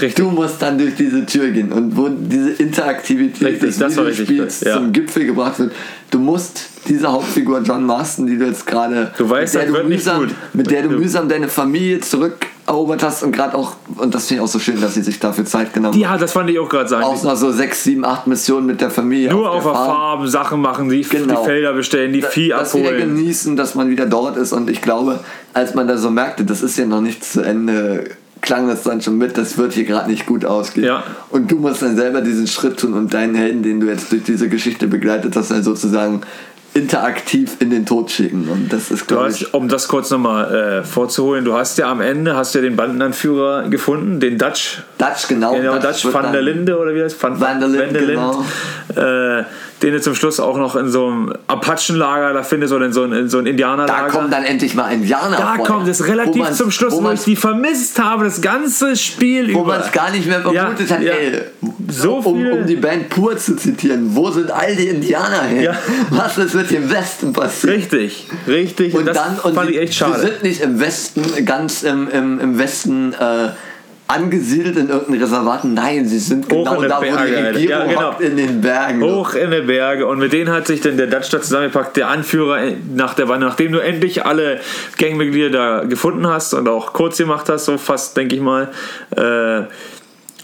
Richtig. 0.00 0.14
Du 0.24 0.30
musst 0.30 0.62
dann 0.62 0.78
durch 0.78 0.94
diese 0.94 1.26
Tür 1.26 1.48
gehen 1.50 1.72
und 1.72 1.96
wo 1.96 2.08
diese 2.08 2.50
Interaktivität 2.50 3.42
Richtig, 3.48 3.60
des 3.70 3.78
das 3.78 3.96
Videospiels 3.96 4.60
ja. 4.60 4.74
zum 4.76 4.92
Gipfel 4.92 5.26
gebracht 5.26 5.58
wird. 5.58 5.72
Du 6.10 6.18
musst 6.18 6.62
diese 6.88 7.10
Hauptfigur 7.12 7.60
John 7.62 7.84
Marston, 7.84 8.26
die 8.26 8.38
du 8.38 8.46
jetzt 8.46 8.66
gerade 8.66 9.12
Du 9.18 9.28
weißt, 9.28 9.54
mit 9.54 9.62
der 9.64 9.72
das 9.72 9.82
du 9.82 9.88
mühsam, 9.88 10.30
mit 10.52 10.70
der 10.70 10.82
du 10.84 10.88
mühsam 10.90 11.28
deine 11.28 11.48
Familie 11.48 12.00
zurückerobert 12.00 13.02
hast 13.02 13.22
und 13.22 13.32
gerade 13.32 13.56
auch 13.56 13.76
und 13.96 14.14
das 14.14 14.26
finde 14.28 14.42
ich 14.42 14.44
auch 14.48 14.52
so 14.52 14.58
schön, 14.58 14.80
dass 14.80 14.94
sie 14.94 15.02
sich 15.02 15.18
dafür 15.18 15.44
Zeit 15.44 15.72
genommen 15.74 15.98
Ja, 15.98 16.16
das 16.16 16.32
fand 16.32 16.48
ich 16.50 16.58
auch 16.58 16.68
gerade 16.68 16.88
sagen. 16.88 17.04
auch 17.04 17.22
noch 17.22 17.36
so 17.36 17.50
sechs, 17.52 17.84
sieben, 17.84 18.04
acht 18.04 18.26
Missionen 18.26 18.66
mit 18.66 18.80
der 18.80 18.90
Familie. 18.90 19.30
Nur 19.30 19.50
auf 19.50 19.62
der 19.64 19.72
Farm. 19.74 19.86
Farm 19.86 20.26
Sachen 20.28 20.60
machen, 20.60 20.88
die, 20.88 21.02
Genau. 21.02 21.40
die 21.42 21.46
Felder 21.46 21.72
bestellen, 21.74 22.12
die 22.12 22.22
Vieh 22.22 22.50
das 22.50 22.74
wieder 22.74 22.90
abholen. 22.90 23.14
genießen, 23.16 23.56
dass 23.56 23.74
man 23.74 23.90
wieder 23.90 24.06
dort 24.06 24.36
ist. 24.36 24.52
Und 24.52 24.70
ich 24.70 24.80
glaube, 24.82 25.20
als 25.52 25.74
man 25.74 25.86
da 25.88 25.96
so 25.96 26.10
merkte, 26.10 26.44
das 26.44 26.62
ist 26.62 26.78
ja 26.78 26.86
noch 26.86 27.00
nicht 27.00 27.24
zu 27.24 27.42
Ende, 27.42 28.04
klang 28.40 28.68
das 28.68 28.82
dann 28.82 29.00
schon 29.00 29.18
mit, 29.18 29.36
das 29.36 29.58
wird 29.58 29.72
hier 29.72 29.84
gerade 29.84 30.10
nicht 30.10 30.26
gut 30.26 30.44
ausgehen. 30.44 30.86
Ja. 30.86 31.04
Und 31.30 31.50
du 31.50 31.56
musst 31.56 31.82
dann 31.82 31.96
selber 31.96 32.20
diesen 32.20 32.46
Schritt 32.46 32.78
tun 32.78 32.94
und 32.94 33.12
deinen 33.12 33.34
Helden, 33.34 33.62
den 33.62 33.80
du 33.80 33.86
jetzt 33.86 34.10
durch 34.12 34.22
diese 34.22 34.48
Geschichte 34.48 34.86
begleitet 34.86 35.36
hast, 35.36 35.50
dann 35.50 35.62
sozusagen 35.62 36.22
interaktiv 36.72 37.56
in 37.58 37.70
den 37.70 37.84
Tod 37.84 38.10
schicken. 38.10 38.48
Und 38.48 38.72
das 38.72 38.90
ist, 38.90 39.08
glaube 39.08 39.30
ich, 39.30 39.52
um 39.52 39.68
das 39.68 39.88
kurz 39.88 40.10
nochmal 40.10 40.54
äh, 40.54 40.84
vorzuholen, 40.84 41.44
du 41.44 41.54
hast 41.54 41.78
ja 41.78 41.90
am 41.90 42.00
Ende 42.00 42.36
hast 42.36 42.54
ja 42.54 42.60
den 42.60 42.76
Bandenanführer 42.76 43.68
gefunden, 43.68 44.20
den 44.20 44.38
Dutch. 44.38 44.82
Dutch, 44.96 45.26
genau. 45.28 45.54
Genau, 45.54 45.78
Dutch 45.78 46.04
wird 46.04 46.14
van 46.14 46.32
der 46.32 46.42
Linde 46.42 46.78
oder 46.78 46.94
wie 46.94 47.02
heißt 47.02 47.20
Van, 47.20 47.40
Van 47.40 47.58
der 47.58 47.68
Linde, 47.68 48.06
genau. 48.06 48.44
äh, 48.94 49.44
den 49.82 49.92
du 49.92 50.00
zum 50.00 50.14
Schluss 50.14 50.38
auch 50.40 50.56
noch 50.58 50.76
in 50.76 50.88
so 50.90 51.06
einem 51.06 51.32
Apachenlager 51.46 52.32
da 52.32 52.42
findest 52.42 52.72
oder 52.72 52.86
in 52.86 52.92
so, 52.92 53.02
ein- 53.04 53.12
in 53.12 53.28
so 53.28 53.38
ein 53.38 53.44
Da 53.44 53.50
Indianerlager. 53.50 54.08
kommt 54.08 54.32
dann 54.32 54.44
endlich 54.44 54.74
mal 54.74 54.92
Indianer 54.92 55.36
da 55.36 55.54
vor, 55.56 55.64
kommt 55.66 55.88
es 55.88 56.00
wo 56.00 56.04
relativ 56.04 56.50
zum 56.52 56.70
Schluss, 56.70 56.92
wo 56.94 57.02
wo, 57.04 57.10
ich 57.10 57.20
die 57.24 57.36
vermisst 57.36 57.98
habe, 57.98 58.24
das 58.24 58.40
ganze 58.40 58.96
Spiel 58.96 59.46
wo 59.54 59.60
über. 59.60 59.68
man 59.68 59.80
es 59.80 59.92
gar 59.92 60.10
nicht 60.10 60.26
mehr 60.26 60.40
vermutet 60.42 60.88
Ja, 60.90 60.96
hat, 60.96 61.02
ja. 61.02 61.12
ey, 61.12 61.40
so 61.88 62.16
um, 62.18 62.36
viel. 62.36 62.52
um 62.52 62.66
die 62.66 62.76
Band 62.76 63.08
pur 63.08 63.36
zu 63.36 63.56
zitieren, 63.56 64.14
wo 64.14 64.30
sind 64.30 64.50
all 64.50 64.74
die 64.76 64.88
Indianer 64.88 65.42
hin? 65.44 65.62
Ja. 65.62 65.74
Was 66.10 66.36
ist 66.38 66.54
mit 66.54 66.70
dem 66.70 66.90
Westen 66.90 67.32
passiert? 67.32 67.72
richtig, 67.74 68.26
richtig. 68.46 68.94
Und 68.94 69.06
das 69.06 69.16
dann, 69.16 69.38
und 69.38 69.54
fand 69.54 69.70
die, 69.70 69.74
ich 69.74 69.80
echt 69.80 69.94
schade. 69.94 70.20
sind 70.20 70.42
nicht 70.42 70.60
im 70.60 70.78
Westen, 70.78 71.22
ganz 71.46 71.82
im, 71.82 72.08
im, 72.10 72.38
im 72.40 72.58
Westen 72.58 73.12
äh, 73.14 73.48
angesiedelt 74.10 74.76
in 74.76 74.88
irgendeinem 74.88 75.22
Reservat. 75.22 75.64
Nein, 75.64 76.06
sie 76.06 76.18
sind 76.18 76.46
Hoch 76.52 76.64
genau 76.64 76.74
in 76.74 76.80
den 76.82 76.88
da, 76.90 76.98
wo 76.98 77.02
die 77.02 77.10
Bergen. 77.10 77.46
Regierung 77.46 77.90
Ja, 77.90 77.94
genau. 77.94 78.18
in 78.18 78.36
den 78.36 78.60
Bergen. 78.60 79.02
Hoch 79.02 79.34
in 79.34 79.50
den 79.50 79.66
Berge 79.66 80.06
und 80.06 80.18
mit 80.18 80.32
denen 80.32 80.50
hat 80.50 80.66
sich 80.66 80.80
dann 80.80 80.96
der 80.96 81.06
Dutch 81.06 81.30
da 81.30 81.40
zusammengepackt, 81.40 81.96
der 81.96 82.08
Anführer 82.08 82.58
nach 82.94 83.14
der 83.14 83.28
Wanne, 83.28 83.46
nachdem 83.46 83.72
du 83.72 83.78
endlich 83.78 84.26
alle 84.26 84.60
Gangmitglieder 84.98 85.50
da 85.50 85.84
gefunden 85.84 86.26
hast 86.26 86.54
und 86.54 86.68
auch 86.68 86.92
kurz 86.92 87.18
gemacht 87.18 87.48
hast, 87.48 87.66
so 87.66 87.78
fast, 87.78 88.16
denke 88.16 88.34
ich 88.34 88.40
mal, 88.40 88.68
äh, 89.16 89.62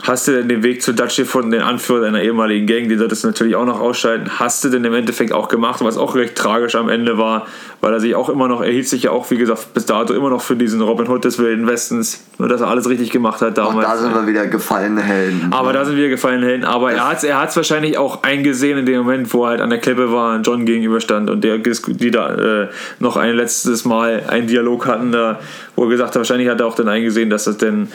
hast 0.03 0.29
du 0.29 0.33
denn 0.33 0.49
den 0.49 0.63
Weg 0.63 0.83
zu 0.83 0.93
Dutch 0.93 1.17
gefunden, 1.17 1.51
den 1.51 1.63
Anführer 1.63 2.03
deiner 2.03 2.23
ehemaligen 2.23 2.67
Gang, 2.67 2.89
die 2.89 2.97
solltest 2.97 3.25
du 3.25 3.29
natürlich 3.29 3.57
auch 3.57 3.65
noch 3.65 3.81
ausschalten, 3.81 4.39
hast 4.39 4.63
du 4.65 4.69
denn 4.69 4.85
im 4.85 4.95
Endeffekt 4.95 5.33
auch 5.33 5.49
gemacht, 5.49 5.81
was 5.83 5.97
auch 5.97 6.15
recht 6.15 6.35
tragisch 6.37 6.75
am 6.75 6.89
Ende 6.89 7.19
war, 7.19 7.47
weil 7.81 7.93
er 7.93 8.01
sich 8.01 8.15
auch 8.15 8.29
immer 8.29 8.49
noch, 8.49 8.63
er 8.63 8.71
hielt 8.71 8.89
sich 8.89 9.05
ja 9.05 9.11
auch, 9.11 9.31
wie 9.31 9.37
gesagt, 9.37 9.75
bis 9.75 9.87
dato 9.87 10.13
immer 10.13 10.31
noch 10.31 10.43
für 10.43 10.57
diesen 10.57 10.81
Robin 10.81 11.09
Hood 11.09 11.25
des 11.25 11.39
Wilden 11.39 11.67
Westens, 11.67 12.23
nur 12.39 12.49
dass 12.49 12.61
er 12.61 12.69
alles 12.69 12.89
richtig 12.89 13.11
gemacht 13.11 13.41
hat 13.41 13.59
Und 13.59 13.59
damals. 13.59 13.87
da 13.87 13.97
sind 13.97 14.15
wir 14.15 14.27
wieder 14.27 14.47
gefallene 14.47 15.01
Helden. 15.01 15.49
Aber 15.51 15.73
da 15.73 15.85
sind 15.85 15.97
wir 15.97 16.09
gefallen 16.09 16.43
Helden. 16.43 16.65
Aber 16.65 16.93
er 16.93 17.09
hat 17.09 17.19
es 17.19 17.25
er 17.25 17.41
hat's 17.41 17.57
wahrscheinlich 17.57 17.99
auch 17.99 18.23
eingesehen 18.23 18.79
in 18.79 18.87
dem 18.87 18.99
Moment, 18.99 19.33
wo 19.33 19.45
er 19.45 19.51
halt 19.51 19.61
an 19.61 19.71
der 19.71 19.79
Klippe 19.79 20.13
war 20.13 20.35
und 20.35 20.47
John 20.47 20.65
gegenüberstand 20.67 21.31
und 21.31 21.43
der, 21.43 21.59
die 21.59 22.11
da 22.11 22.35
äh, 22.35 22.69
noch 22.99 23.17
ein 23.17 23.35
letztes 23.35 23.85
Mal 23.85 24.25
einen 24.29 24.47
Dialog 24.47 24.87
hatten, 24.87 25.13
da, 25.13 25.41
wo 25.75 25.85
er 25.85 25.89
gesagt 25.91 26.11
hat, 26.11 26.17
wahrscheinlich 26.17 26.49
hat 26.49 26.61
er 26.61 26.67
auch 26.67 26.75
dann 26.75 26.89
eingesehen, 26.89 27.31
dass 27.31 27.45
das 27.45 27.57
denn 27.57 27.89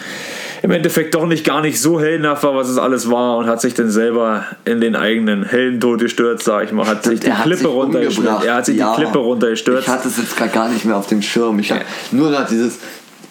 im 0.63 0.71
Endeffekt 0.71 1.15
doch 1.15 1.25
nicht 1.25 1.43
gar 1.45 1.61
nicht 1.61 1.81
so 1.81 1.99
heldenhaft 1.99 2.43
war, 2.43 2.55
was 2.55 2.69
es 2.69 2.77
alles 2.77 3.09
war 3.09 3.37
und 3.37 3.47
hat 3.47 3.61
sich 3.61 3.73
dann 3.73 3.89
selber 3.89 4.45
in 4.65 4.79
den 4.81 4.95
eigenen 4.95 5.43
Heldentod 5.43 5.99
gestürzt, 5.99 6.45
sag 6.45 6.65
ich 6.65 6.71
mal, 6.71 6.85
hat 6.87 7.03
sich 7.03 7.19
die 7.19 7.33
hat 7.33 7.43
Klippe 7.43 7.57
sich 7.59 7.67
runtergestürzt. 7.67 8.43
Er 8.45 8.55
hat 8.55 8.65
sich 8.65 8.77
Ja. 8.77 8.95
die 8.95 9.01
Klippe 9.01 9.17
runtergestürzt. 9.19 9.83
Ich 9.87 9.93
hatte 9.93 10.07
es 10.07 10.17
jetzt 10.17 10.37
gerade 10.37 10.51
gar 10.51 10.69
nicht 10.69 10.85
mehr 10.85 10.95
auf 10.97 11.07
dem 11.07 11.21
Schirm. 11.21 11.57
Ich 11.59 11.71
hab 11.71 11.81
nur 12.11 12.29
noch 12.29 12.45
dieses, 12.47 12.77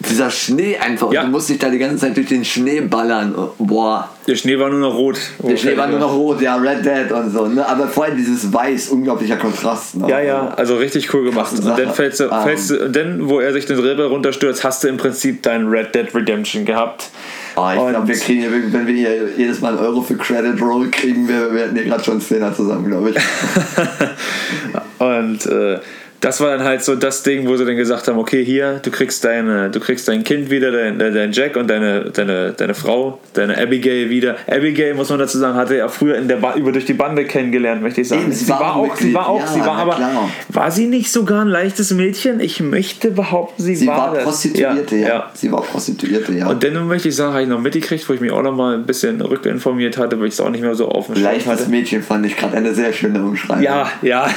dieser 0.09 0.29
Schnee 0.29 0.77
einfach. 0.77 1.11
Ja. 1.11 1.21
Und 1.21 1.27
du 1.27 1.31
musst 1.31 1.49
dich 1.49 1.59
da 1.59 1.69
die 1.69 1.77
ganze 1.77 1.97
Zeit 1.97 2.17
durch 2.17 2.27
den 2.27 2.45
Schnee 2.45 2.81
ballern. 2.81 3.33
Boah. 3.57 4.09
Der 4.27 4.35
Schnee 4.35 4.57
war 4.59 4.69
nur 4.69 4.79
noch 4.79 4.95
rot. 4.95 5.17
Der 5.39 5.57
Schnee 5.57 5.75
war 5.75 5.87
nur 5.87 5.99
noch 5.99 6.13
rot, 6.13 6.41
ja, 6.41 6.55
Red 6.55 6.85
Dead 6.85 7.11
und 7.11 7.31
so. 7.31 7.47
Ne? 7.47 7.67
Aber 7.67 7.87
vorher 7.87 8.15
dieses 8.15 8.51
Weiß, 8.53 8.89
unglaublicher 8.89 9.37
Kontrast. 9.37 9.97
Ne? 9.97 10.07
Ja, 10.09 10.19
ja, 10.19 10.47
also 10.55 10.75
richtig 10.75 11.13
cool 11.13 11.25
gemacht. 11.25 11.51
Und 11.53 11.65
dann 11.65 11.93
fällst 11.93 12.19
du, 12.19 12.25
Ähm. 12.25 12.43
fällst 12.43 12.69
du, 12.69 12.85
und 12.85 12.95
dann, 12.95 13.29
wo 13.29 13.39
er 13.39 13.53
sich 13.53 13.65
den 13.65 13.79
Rebel 13.79 14.05
runterstürzt, 14.05 14.63
hast 14.63 14.83
du 14.83 14.87
im 14.87 14.97
Prinzip 14.97 15.43
dein 15.43 15.67
Red 15.67 15.95
Dead 15.95 16.13
Redemption 16.13 16.65
gehabt. 16.65 17.09
Ah, 17.55 17.73
ich 17.73 17.89
glaube, 17.89 18.07
wir 18.07 18.15
kriegen 18.15 18.41
hier, 18.41 18.51
wenn 18.51 18.87
wir 18.87 18.93
hier 18.93 19.29
jedes 19.37 19.59
Mal 19.59 19.69
einen 19.69 19.79
Euro 19.79 20.01
für 20.01 20.15
Credit 20.15 20.61
Roll 20.61 20.89
kriegen, 20.89 21.27
wir, 21.27 21.53
wir 21.53 21.63
hätten 21.63 21.75
hier 21.75 21.85
gerade 21.85 22.03
schon 22.03 22.21
Zehner 22.21 22.55
zusammen, 22.55 22.87
glaube 22.87 23.09
ich. 23.09 23.15
Und 24.99 25.45
äh, 25.47 25.79
das 26.21 26.39
war 26.39 26.55
dann 26.55 26.63
halt 26.63 26.83
so 26.83 26.95
das 26.95 27.23
Ding, 27.23 27.47
wo 27.47 27.57
sie 27.57 27.65
dann 27.65 27.75
gesagt 27.75 28.07
haben, 28.07 28.19
okay, 28.19 28.45
hier, 28.45 28.79
du 28.83 28.91
kriegst 28.91 29.25
deine, 29.25 29.71
du 29.71 29.79
kriegst 29.79 30.07
dein 30.07 30.23
Kind 30.23 30.51
wieder, 30.51 30.71
dein, 30.71 30.99
dein 30.99 31.31
Jack 31.31 31.55
und 31.55 31.67
deine, 31.67 32.11
deine, 32.11 32.53
deine 32.53 32.75
Frau, 32.75 33.19
deine 33.33 33.57
Abigail 33.57 34.11
wieder. 34.11 34.35
Abigail, 34.47 34.93
muss 34.93 35.09
man 35.09 35.17
dazu 35.17 35.39
sagen, 35.39 35.55
hatte 35.55 35.77
er 35.77 35.89
früher 35.89 36.17
in 36.17 36.27
der 36.27 36.35
ba 36.35 36.53
über 36.55 36.71
durch 36.71 36.85
die 36.85 36.93
Bande 36.93 37.25
kennengelernt, 37.25 37.81
möchte 37.81 38.01
ich 38.01 38.07
sagen. 38.07 38.21
Eben, 38.21 38.33
sie, 38.33 38.47
war 38.49 38.75
auch, 38.75 38.95
sie 38.95 39.13
war 39.15 39.27
auch, 39.27 39.39
ja, 39.39 39.47
sie 39.47 39.59
war 39.61 39.77
aber, 39.77 39.95
klar. 39.95 40.29
war 40.49 40.69
sie 40.69 40.85
nicht 40.85 41.11
sogar 41.11 41.41
ein 41.41 41.47
leichtes 41.47 41.91
Mädchen? 41.91 42.39
Ich 42.39 42.59
möchte 42.59 43.09
behaupten, 43.09 43.63
sie, 43.63 43.75
Sie 43.75 43.87
war, 43.87 44.13
war. 44.13 44.19
Prostituierte, 44.19 44.97
ja. 44.97 45.07
ja. 45.07 45.31
Sie 45.33 45.51
war 45.51 45.63
Prostituierte, 45.63 46.33
ja. 46.33 46.47
Und 46.47 46.63
dann 46.63 46.87
möchte 46.87 47.09
ich 47.09 47.15
sagen, 47.15 47.33
habe 47.33 47.43
ich 47.43 47.49
noch 47.49 47.59
mitgekriegt, 47.59 48.07
wo 48.07 48.13
ich 48.13 48.21
mich 48.21 48.31
auch 48.31 48.43
noch 48.43 48.55
mal 48.55 48.75
ein 48.75 48.85
bisschen 48.85 49.21
rückinformiert 49.21 49.97
hatte, 49.97 50.19
weil 50.19 50.27
ich 50.27 50.35
es 50.35 50.39
auch 50.39 50.51
nicht 50.51 50.61
mehr 50.61 50.75
so 50.75 50.87
auf 50.87 51.07
dem 51.07 51.15
Leichtes 51.21 51.47
hatte. 51.47 51.67
Mädchen 51.67 52.03
fand 52.03 52.27
ich 52.27 52.37
gerade 52.37 52.57
eine 52.57 52.75
sehr 52.75 52.93
schöne 52.93 53.23
Umschreibung. 53.23 53.63
Ja, 53.63 53.91
ja. 54.03 54.29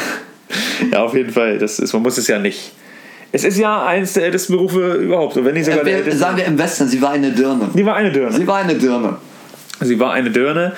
Ja, 0.93 1.03
auf 1.05 1.15
jeden 1.15 1.31
Fall. 1.33 1.59
Das 1.59 1.79
ist, 1.79 1.93
man 1.93 2.03
muss 2.03 2.19
es 2.19 2.27
ja 2.29 2.39
nicht. 2.39 2.73
Es 3.33 3.43
ist 3.45 3.59
ja 3.59 3.85
eines 3.85 4.13
der 4.13 4.25
ältesten 4.25 4.53
Berufe 4.55 4.95
überhaupt, 4.95 5.37
wenn 5.43 5.55
nicht 5.55 5.65
sogar 5.65 5.81
Äh, 5.81 5.85
der 5.85 5.93
wir, 5.93 5.99
älteste. 5.99 6.19
sagen 6.21 6.37
wir 6.37 6.45
im 6.45 6.59
Westen, 6.59 6.87
sie 6.89 7.01
war 7.03 7.11
eine 7.11 7.33
Dirne. 7.33 7.69
Sie 7.75 7.85
war 7.85 7.97
eine 7.97 8.13
Dirne. 8.13 8.33
Sie 8.37 8.47
war 8.47 8.59
eine 8.59 8.75
Dirne. 8.75 9.17
Sie 9.81 9.99
war 9.99 10.13
eine 10.13 10.31
Dirne 10.31 10.73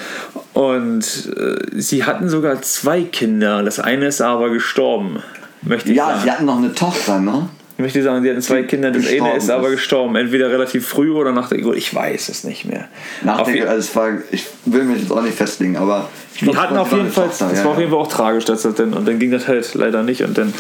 und 0.55 1.03
äh, 1.37 1.57
sie 1.81 2.05
hatten 2.05 2.29
sogar 2.31 2.63
zwei 2.63 3.03
Kinder. 3.03 3.63
Das 3.63 3.79
eine 3.79 4.07
ist 4.07 4.23
aber 4.23 4.49
gestorben, 4.51 5.23
möchte 5.63 5.91
ich 5.91 5.97
Ja, 5.97 6.07
sagen. 6.09 6.21
sie 6.25 6.31
hatten 6.31 6.45
noch 6.47 6.57
eine 6.57 6.73
Tochter, 6.75 7.19
ne? 7.21 7.49
Ich 7.79 7.83
möchte 7.83 8.03
sagen, 8.03 8.23
sie 8.23 8.31
hatten 8.31 8.41
zwei 8.41 8.63
Kinder. 8.63 8.91
Das 8.91 9.07
eine 9.07 9.37
ist 9.37 9.51
aber 9.51 9.71
gestorben. 9.71 10.17
Entweder 10.17 10.51
relativ 10.51 10.87
früh 10.89 11.11
oder 11.13 11.33
nach 11.33 11.51
der 11.51 11.59
Geburt. 11.59 11.77
Ich 11.77 11.95
weiß 11.95 12.31
es 12.31 12.43
nicht 12.45 12.65
mehr. 12.65 12.89
Nach 13.23 13.43
der, 13.43 13.55
je- 13.55 13.63
also 13.67 13.95
war, 13.97 14.13
ich 14.31 14.47
will 14.65 14.85
mich 14.85 15.03
jetzt 15.03 15.13
auch 15.13 15.21
nicht 15.23 15.37
festlegen, 15.37 15.77
aber 15.77 16.09
Die 16.41 16.57
hatten 16.57 16.77
auf 16.79 16.91
jeden 16.93 17.11
Fall, 17.11 17.29
Tochter, 17.29 17.51
es 17.53 17.59
ja, 17.59 17.65
war 17.65 17.73
auf 17.73 17.79
jeden 17.79 17.91
Fall 17.91 18.01
auch 18.01 18.07
tragisch, 18.11 18.47
dass 18.47 18.63
das 18.63 18.75
denn, 18.77 18.95
und 18.95 19.07
dann 19.07 19.19
ging 19.19 19.31
das 19.31 19.47
halt 19.47 19.75
leider 19.75 20.03
nicht 20.03 20.23
und 20.23 20.39
dann, 20.39 20.55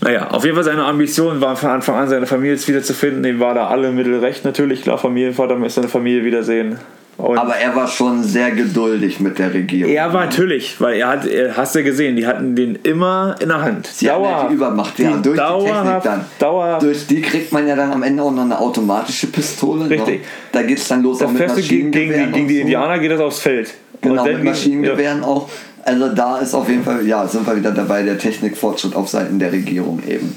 naja, 0.00 0.30
auf 0.30 0.42
jeden 0.44 0.56
Fall 0.56 0.64
seine 0.64 0.84
Ambition 0.84 1.40
war 1.40 1.54
von 1.54 1.70
Anfang 1.70 1.94
an, 1.94 2.08
seine 2.08 2.26
Familie 2.26 2.54
jetzt 2.54 2.66
wieder 2.66 2.82
zu 2.82 2.92
finden. 2.92 3.22
Dem 3.22 3.38
war 3.38 3.54
da 3.54 3.68
alle 3.68 3.92
Mittel 3.92 4.18
recht, 4.18 4.44
natürlich, 4.44 4.82
klar, 4.82 4.98
Familienvater 4.98 5.54
möchte 5.54 5.76
seine 5.76 5.88
Familie 5.88 6.24
wiedersehen. 6.24 6.76
Und 7.18 7.38
Aber 7.38 7.54
er 7.56 7.76
war 7.76 7.86
schon 7.86 8.22
sehr 8.22 8.50
geduldig 8.52 9.20
mit 9.20 9.38
der 9.38 9.52
Regierung. 9.52 9.92
er 9.92 10.12
war 10.12 10.24
natürlich, 10.24 10.80
weil 10.80 10.94
er 10.98 11.08
hat, 11.08 11.26
er, 11.26 11.56
hast 11.56 11.74
du 11.74 11.84
gesehen, 11.84 12.16
die 12.16 12.26
hatten 12.26 12.56
den 12.56 12.76
immer 12.82 13.36
in 13.38 13.48
der 13.48 13.60
Hand. 13.60 13.86
Sie 13.86 14.10
hatten 14.10 14.24
ja 14.24 14.48
die 14.48 14.54
Übermacht, 14.54 14.98
ja, 14.98 15.10
Die 15.10 15.22
durch 15.22 15.38
die 15.38 15.44
Technik 15.44 15.72
dauerhaft, 15.72 16.06
dann. 16.06 16.24
dauerhaft. 16.38 16.82
Durch 16.82 17.06
die 17.06 17.20
kriegt 17.20 17.52
man 17.52 17.68
ja 17.68 17.76
dann 17.76 17.92
am 17.92 18.02
Ende 18.02 18.22
auch 18.22 18.32
noch 18.32 18.42
eine 18.42 18.58
automatische 18.58 19.26
Pistole. 19.26 19.88
Richtig. 19.90 20.22
Ne? 20.22 20.26
Da 20.52 20.62
geht 20.62 20.78
es 20.78 20.88
dann 20.88 21.02
los 21.02 21.18
Da 21.18 21.26
auch 21.26 21.30
mit 21.30 21.48
du 21.48 21.54
gegen, 21.56 21.90
gegen, 21.90 21.92
die, 21.92 22.18
Maschinengewehren 22.18 22.48
so. 22.48 22.60
Indianer, 22.60 22.98
geht 22.98 23.10
das 23.12 23.20
aufs 23.20 23.38
Feld. 23.40 23.74
Genau, 24.00 24.22
Und 24.22 24.32
mit 24.32 24.44
Maschinengewehren 24.44 25.22
auch. 25.22 25.48
Also 25.84 26.08
da 26.14 26.38
ist 26.38 26.54
auf 26.54 26.68
jeden 26.68 26.82
Fall, 26.82 27.06
ja, 27.06 27.26
sind 27.26 27.46
wir 27.46 27.56
wieder 27.56 27.72
dabei, 27.72 28.02
der 28.02 28.18
Technikfortschritt 28.18 28.96
auf 28.96 29.08
Seiten 29.08 29.38
der 29.38 29.52
Regierung 29.52 30.02
eben. 30.08 30.36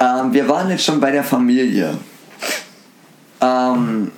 Ähm, 0.00 0.32
wir 0.32 0.48
waren 0.48 0.70
jetzt 0.70 0.84
schon 0.84 1.00
bei 1.00 1.10
der 1.10 1.22
Familie. 1.22 1.90
Ähm, 3.40 4.10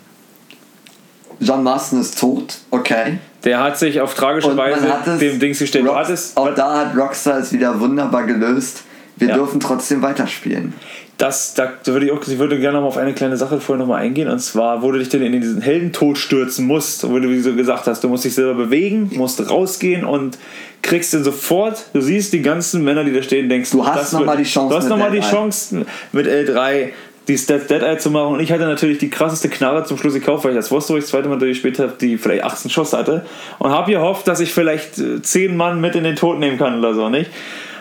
John 1.44 1.62
Marston 1.62 2.00
ist 2.00 2.18
tot, 2.18 2.58
okay. 2.70 3.18
Der 3.44 3.60
hat 3.62 3.78
sich 3.78 4.00
auf 4.00 4.14
tragische 4.14 4.48
Und 4.48 4.56
Weise 4.56 4.86
es, 5.06 5.18
dem 5.18 5.38
Dings 5.38 5.58
gestellt. 5.58 5.84
Du 5.84 5.90
Rock- 5.90 5.98
hattest, 5.98 6.36
auch 6.36 6.54
da 6.54 6.78
hat 6.78 6.96
Rockstar 6.96 7.38
es 7.38 7.52
wieder 7.52 7.78
wunderbar 7.78 8.24
gelöst. 8.24 8.82
Wir 9.16 9.28
Ja. 9.28 9.34
dürfen 9.36 9.60
trotzdem 9.60 10.02
weiterspielen. 10.02 10.72
Das, 11.18 11.54
da 11.54 11.68
würde 11.84 12.06
ich, 12.06 12.10
auch, 12.12 12.20
ich 12.26 12.38
würde 12.40 12.58
gerne 12.58 12.74
noch 12.78 12.80
mal 12.82 12.88
auf 12.88 12.96
eine 12.96 13.12
kleine 13.12 13.36
Sache 13.36 13.60
vorher 13.60 13.84
noch 13.84 13.88
mal 13.88 13.98
eingehen. 14.00 14.28
Und 14.28 14.40
zwar, 14.40 14.82
wo 14.82 14.90
du 14.90 14.98
dich 14.98 15.08
denn 15.10 15.22
in 15.22 15.40
diesen 15.40 15.62
Heldentod 15.62 16.18
stürzen 16.18 16.66
musst, 16.66 17.08
wo 17.08 17.16
du 17.20 17.28
wie 17.30 17.38
so 17.40 17.54
gesagt 17.54 17.86
hast, 17.86 18.02
du 18.02 18.08
musst 18.08 18.24
dich 18.24 18.34
selber 18.34 18.54
bewegen, 18.54 19.10
musst 19.14 19.48
rausgehen 19.48 20.04
und 20.04 20.36
kriegst 20.82 21.14
dann 21.14 21.22
sofort, 21.22 21.84
du 21.92 22.00
siehst 22.00 22.32
die 22.32 22.42
ganzen 22.42 22.82
Männer, 22.82 23.04
die 23.04 23.12
da 23.12 23.22
stehen, 23.22 23.48
denkst 23.48 23.70
Du 23.70 23.86
hast 23.86 23.96
das 24.00 24.12
noch 24.12 24.20
wird- 24.20 24.26
mal 24.26 24.36
die 24.36 24.42
Chance 24.42 24.68
Du 24.70 24.76
hast 24.76 24.84
mit 24.84 24.90
noch 24.90 24.98
mal 24.98 25.10
die 25.12 25.20
L3. 25.20 25.30
Chance 25.30 25.86
mit 26.10 26.26
L3 26.26 26.88
die 27.28 27.38
Stats 27.38 27.66
Dead 27.66 27.82
Eye 27.82 27.98
zu 27.98 28.10
machen 28.10 28.34
und 28.34 28.40
ich 28.40 28.52
hatte 28.52 28.64
natürlich 28.64 28.98
die 28.98 29.10
krasseste 29.10 29.48
Knarre 29.48 29.84
zum 29.84 29.96
Schluss 29.96 30.14
gekauft, 30.14 30.44
weil 30.44 30.52
ich 30.52 30.56
das 30.56 30.70
wusste, 30.70 30.92
wo 30.92 30.98
ich 30.98 31.04
das 31.04 31.10
zweite 31.10 31.28
Mal 31.28 31.38
durchgespielt 31.38 31.78
habe, 31.78 31.94
die 32.00 32.18
vielleicht 32.18 32.44
18 32.44 32.70
Schuss 32.70 32.92
hatte 32.92 33.24
und 33.58 33.70
habe 33.70 33.92
gehofft, 33.92 34.28
dass 34.28 34.40
ich 34.40 34.52
vielleicht 34.52 34.98
äh, 34.98 35.22
10 35.22 35.56
Mann 35.56 35.80
mit 35.80 35.94
in 35.94 36.04
den 36.04 36.16
Tod 36.16 36.38
nehmen 36.38 36.58
kann 36.58 36.78
oder 36.78 36.94
so, 36.94 37.08
nicht? 37.08 37.30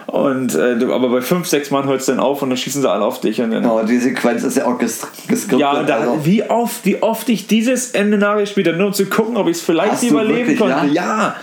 Und 0.05 0.53
äh, 0.53 0.77
aber 0.91 1.09
bei 1.09 1.21
5, 1.21 1.47
6 1.47 1.71
Mann 1.71 1.85
hört 1.85 2.01
es 2.01 2.05
dann 2.05 2.19
auf 2.19 2.41
und 2.41 2.49
dann 2.49 2.57
schießen 2.57 2.81
sie 2.81 2.89
alle 2.89 3.05
auf 3.05 3.21
dich 3.21 3.41
und 3.41 3.51
dann 3.51 3.63
Genau, 3.63 3.83
die 3.83 3.97
Sequenz 3.97 4.43
ist 4.43 4.57
ja 4.57 4.65
auch 4.65 4.77
ges 4.77 5.07
geskriptet. 5.27 5.59
ja, 5.59 5.83
da, 5.83 5.99
also, 5.99 6.25
wie, 6.25 6.43
oft, 6.43 6.85
wie 6.85 7.01
oft 7.01 7.29
ich 7.29 7.47
dieses 7.47 7.91
Ende 7.91 8.17
nachgespielt 8.17 8.67
habe, 8.67 8.77
nur 8.77 8.87
um 8.87 8.93
zu 8.93 9.05
gucken, 9.05 9.37
ob 9.37 9.47
ich 9.47 9.57
es 9.57 9.63
vielleicht 9.63 9.93
Hast 9.93 10.03
überleben 10.03 10.57
konnte. 10.57 10.87
Ja. 10.91 11.35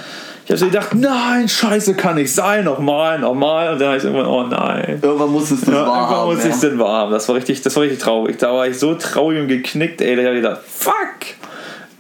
Ich 0.51 0.55
habe 0.55 0.59
so 0.59 0.67
gedacht, 0.67 0.95
nein, 0.97 1.49
scheiße, 1.49 1.95
kann 1.95 2.17
nicht 2.17 2.35
sein, 2.35 2.65
nochmal, 2.65 3.21
nochmal. 3.21 3.73
Und 3.73 3.81
dann 3.81 3.91
habe 3.91 3.99
ich 3.99 4.03
irgendwann, 4.03 4.27
oh 4.27 4.43
nein. 4.43 4.99
irgendwann 5.01 5.33
du 5.33 5.39
es 5.39 5.51
Ja, 5.65 5.87
wahr 5.87 6.11
irgendwann 6.11 6.35
muss 6.35 6.45
ich 6.45 6.51
es 6.51 6.63
ja. 6.63 6.69
denn 6.71 6.81
haben. 6.81 7.13
Das 7.13 7.29
war 7.29 7.37
richtig, 7.37 7.63
das 7.63 7.77
war 7.77 7.85
richtig 7.85 8.01
traurig. 8.01 8.37
Da 8.37 8.53
war 8.53 8.67
ich 8.67 8.77
so 8.77 8.97
traurig 8.97 9.43
und 9.43 9.47
geknickt, 9.47 10.01
ey. 10.01 10.17
Da 10.17 10.25
habe 10.25 10.35
ich 10.35 10.43
gedacht, 10.43 10.63
fuck, 10.67 10.95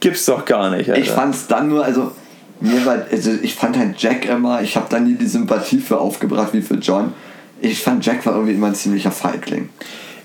gibt's 0.00 0.26
doch 0.26 0.44
gar 0.44 0.68
nicht. 0.70 0.90
Alter. 0.90 1.00
Ich 1.00 1.10
fand 1.10 1.36
es 1.36 1.46
dann 1.46 1.68
nur, 1.68 1.84
also, 1.84 2.10
mir 2.58 2.84
war, 2.84 3.06
also 3.08 3.30
ich 3.40 3.54
fand 3.54 3.78
halt 3.78 4.02
Jack 4.02 4.28
immer, 4.28 4.60
ich 4.62 4.74
habe 4.74 4.86
da 4.90 4.98
nie 4.98 5.14
die 5.14 5.28
Sympathie 5.28 5.78
für 5.78 6.00
aufgebracht 6.00 6.48
wie 6.50 6.62
für 6.62 6.74
John. 6.74 7.12
Ich 7.60 7.80
fand 7.80 8.04
Jack 8.04 8.26
war 8.26 8.32
irgendwie 8.32 8.54
immer 8.54 8.66
ein 8.66 8.74
ziemlicher 8.74 9.12
Feigling. 9.12 9.68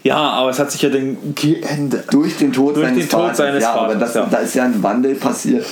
ja, 0.02 0.18
aber 0.18 0.50
es 0.50 0.58
hat 0.58 0.72
sich 0.72 0.82
ja 0.82 0.90
dann 0.90 1.16
geändert. 1.36 2.12
Durch 2.12 2.38
den 2.38 2.52
Tod 2.52 2.76
Durch 2.76 2.88
seines 2.88 3.04
den 3.04 3.10
Tod 3.10 3.22
Vaters. 3.22 3.38
seines 3.38 3.62
ja, 3.62 3.74
aber 3.74 3.94
Vaters, 3.94 4.14
das, 4.14 4.16
ja. 4.16 4.28
da 4.32 4.38
ist 4.40 4.56
ja 4.56 4.64
ein 4.64 4.82
Wandel 4.82 5.14
passiert, 5.14 5.64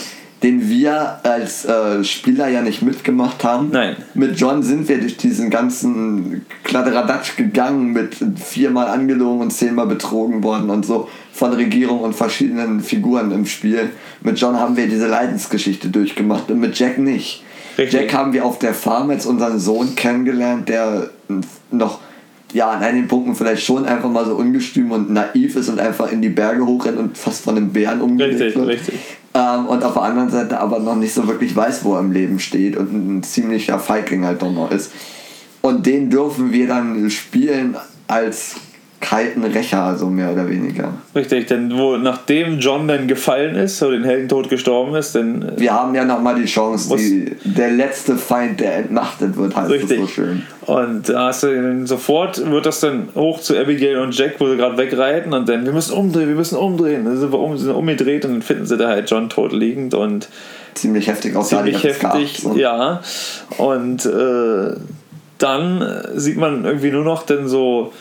den 0.43 0.69
wir 0.69 1.19
als 1.23 1.63
äh, 1.63 2.03
Spieler 2.03 2.49
ja 2.49 2.61
nicht 2.61 2.81
mitgemacht 2.81 3.45
haben. 3.45 3.69
Nein. 3.71 3.95
Mit 4.13 4.37
John 4.37 4.61
sind 4.61 4.89
wir 4.89 4.99
durch 4.99 5.15
diesen 5.15 5.49
ganzen 5.49 6.45
Kladderadatsch 6.65 7.37
gegangen, 7.37 7.93
mit 7.93 8.17
viermal 8.35 8.87
angelogen 8.87 9.41
und 9.41 9.51
zehnmal 9.51 9.87
betrogen 9.87 10.43
worden 10.43 10.69
und 10.69 10.85
so 10.85 11.07
von 11.31 11.53
Regierung 11.53 12.01
und 12.01 12.13
verschiedenen 12.13 12.81
Figuren 12.81 13.31
im 13.31 13.45
Spiel. 13.45 13.91
Mit 14.21 14.37
John 14.37 14.59
haben 14.59 14.75
wir 14.75 14.87
diese 14.87 15.07
Leidensgeschichte 15.07 15.87
durchgemacht 15.87 16.51
und 16.51 16.59
mit 16.59 16.77
Jack 16.77 16.97
nicht. 16.97 17.43
Richtig. 17.77 18.01
Jack 18.01 18.13
haben 18.13 18.33
wir 18.33 18.45
auf 18.45 18.59
der 18.59 18.73
Farm 18.73 19.11
jetzt 19.11 19.25
unseren 19.25 19.59
Sohn 19.59 19.95
kennengelernt, 19.95 20.67
der 20.67 21.09
noch 21.71 21.99
ja, 22.51 22.69
an 22.69 22.83
einigen 22.83 23.07
Punkten 23.07 23.33
vielleicht 23.33 23.63
schon 23.63 23.85
einfach 23.85 24.09
mal 24.09 24.25
so 24.25 24.35
ungestüm 24.35 24.91
und 24.91 25.09
naiv 25.09 25.55
ist 25.55 25.69
und 25.69 25.79
einfach 25.79 26.11
in 26.11 26.21
die 26.21 26.29
Berge 26.29 26.65
hochrennt 26.65 26.99
und 26.99 27.17
fast 27.17 27.45
von 27.45 27.57
einem 27.57 27.71
Bären 27.71 28.01
umgelegt 28.01 28.39
Richtig, 28.39 28.55
wird. 28.55 28.67
richtig. 28.67 28.99
Ähm, 29.33 29.65
und 29.65 29.83
auf 29.83 29.93
der 29.93 30.03
anderen 30.03 30.29
Seite 30.29 30.59
aber 30.59 30.79
noch 30.79 30.95
nicht 30.95 31.13
so 31.13 31.27
wirklich 31.27 31.55
weiß, 31.55 31.83
wo 31.83 31.95
er 31.95 32.01
im 32.01 32.11
Leben 32.11 32.39
steht 32.39 32.77
und 32.77 32.93
ein 32.93 33.23
ziemlicher 33.23 33.79
Feigling 33.79 34.25
halt 34.25 34.41
doch 34.41 34.51
noch 34.51 34.71
ist. 34.71 34.91
Und 35.61 35.85
den 35.85 36.09
dürfen 36.09 36.51
wir 36.51 36.67
dann 36.67 37.09
spielen 37.09 37.77
als 38.07 38.55
kalten 39.03 39.43
Rächer, 39.43 39.95
so 39.97 40.07
mehr 40.07 40.31
oder 40.31 40.49
weniger. 40.49 40.93
Richtig, 41.13 41.47
denn 41.47 41.77
wo, 41.77 41.97
nachdem 41.97 42.59
John 42.59 42.87
dann 42.87 43.07
gefallen 43.07 43.55
ist 43.55 43.83
oder 43.83 43.91
den 43.97 44.05
Heldentod 44.05 44.49
gestorben 44.49 44.95
ist, 44.95 45.13
dann. 45.13 45.51
Wir 45.57 45.73
haben 45.73 45.93
ja 45.93 46.05
nochmal 46.05 46.35
die 46.35 46.45
Chance, 46.45 46.95
die, 46.95 47.35
der 47.43 47.71
letzte 47.71 48.15
Feind, 48.15 48.59
der 48.61 48.77
entmachtet 48.77 49.35
wird, 49.35 49.55
heißt 49.55 49.69
Richtig. 49.69 49.99
so 49.99 50.07
schön. 50.07 50.43
Und 50.65 51.09
da 51.09 51.27
hast 51.27 51.43
du 51.43 51.53
dann 51.53 51.85
sofort 51.85 52.49
wird 52.49 52.65
das 52.65 52.79
dann 52.79 53.09
hoch 53.15 53.41
zu 53.41 53.57
Abigail 53.57 53.97
und 53.97 54.17
Jack, 54.17 54.35
wo 54.39 54.47
sie 54.47 54.55
gerade 54.55 54.77
wegreiten 54.77 55.33
und 55.33 55.49
dann, 55.49 55.65
wir 55.65 55.73
müssen 55.73 55.93
umdrehen, 55.93 56.29
wir 56.29 56.35
müssen 56.35 56.57
umdrehen. 56.57 57.03
Dann 57.03 57.17
sind 57.17 57.33
wir 57.33 57.39
um, 57.39 57.57
sind 57.57 57.71
umgedreht 57.71 58.23
und 58.23 58.31
dann 58.31 58.41
finden 58.41 58.65
sie 58.65 58.77
da 58.77 58.87
halt 58.87 59.11
John 59.11 59.29
tot 59.29 59.51
liegend 59.51 59.93
und 59.93 60.29
Ziemlich 60.75 61.07
heftig 61.07 61.35
auch 61.35 61.43
ziemlich 61.45 61.83
heftig, 61.83 62.43
und- 62.45 62.57
ja. 62.57 63.01
Und 63.57 64.05
äh, 64.05 64.75
dann 65.37 65.81
äh, 65.81 66.19
sieht 66.19 66.37
man 66.37 66.65
irgendwie 66.65 66.89
nur 66.91 67.03
noch 67.03 67.23
dann 67.25 67.47
so, 67.47 67.91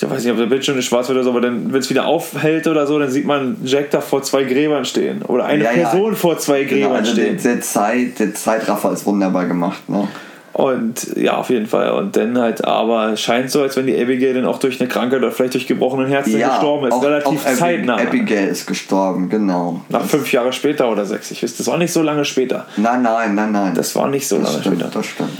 ich 0.00 0.10
weiß 0.10 0.22
nicht, 0.22 0.32
ob 0.32 0.38
der 0.38 0.46
Bildschirm 0.46 0.76
nicht 0.76 0.86
schwarz 0.86 1.08
wird 1.08 1.16
oder 1.16 1.24
so, 1.24 1.30
aber 1.30 1.40
dann, 1.40 1.72
wenn 1.72 1.80
es 1.80 1.90
wieder 1.90 2.06
aufhält 2.06 2.66
oder 2.68 2.86
so, 2.86 2.98
dann 2.98 3.10
sieht 3.10 3.26
man 3.26 3.56
Jack 3.64 3.90
da 3.90 4.00
vor 4.00 4.22
zwei 4.22 4.44
Gräbern 4.44 4.84
stehen. 4.84 5.22
Oder 5.22 5.44
eine 5.46 5.64
Ja, 5.64 5.72
ja. 5.72 5.88
Person 5.88 6.14
vor 6.14 6.38
zwei 6.38 6.64
Genau, 6.64 6.88
Gräbern 6.88 6.96
also 7.00 7.14
der, 7.16 7.22
stehen. 7.24 7.42
der, 7.42 7.60
Zeit, 7.60 8.18
der 8.18 8.34
Zeitraffer 8.34 8.92
ist 8.92 9.04
wunderbar 9.06 9.46
gemacht. 9.46 9.88
Ne? 9.88 10.06
Und 10.52 11.16
ja, 11.16 11.36
auf 11.36 11.50
jeden 11.50 11.66
Fall. 11.66 11.90
Und 11.92 12.16
dann 12.16 12.36
halt, 12.36 12.64
aber 12.64 13.12
es 13.12 13.20
scheint 13.20 13.48
so, 13.50 13.62
als 13.62 13.76
wenn 13.76 13.86
die 13.86 14.00
Abigail 14.00 14.34
dann 14.34 14.44
auch 14.44 14.58
durch 14.58 14.80
eine 14.80 14.88
Krankheit 14.88 15.18
oder 15.20 15.30
vielleicht 15.30 15.54
durch 15.54 15.66
gebrochenen 15.68 16.08
Herzen 16.08 16.36
gestorben 16.36 16.88
ist. 16.88 16.94
auch- 16.94 17.04
Relativ 17.04 17.46
auch 17.46 17.54
zeitnah. 17.54 17.96
Abigail 17.96 18.48
ist 18.48 18.66
gestorben, 18.66 19.28
genau. 19.28 19.82
Nach 19.88 20.04
fünf 20.04 20.32
Jahre 20.32 20.52
später 20.52 20.90
oder 20.90 21.04
sechs. 21.04 21.30
Ich 21.30 21.42
weiß, 21.44 21.56
das 21.56 21.66
war 21.68 21.78
nicht 21.78 21.92
so 21.92 22.02
lange 22.02 22.24
später. 22.24 22.66
Nein, 22.76 23.02
nein, 23.02 23.34
nein, 23.36 23.52
nein. 23.52 23.74
Das 23.74 23.94
war 23.94 24.08
nicht 24.08 24.26
so 24.26 24.36
das 24.38 24.48
lange 24.50 24.60
stimmt, 24.62 24.80
später. 24.80 24.90
das 24.94 25.06
stimmt. 25.06 25.30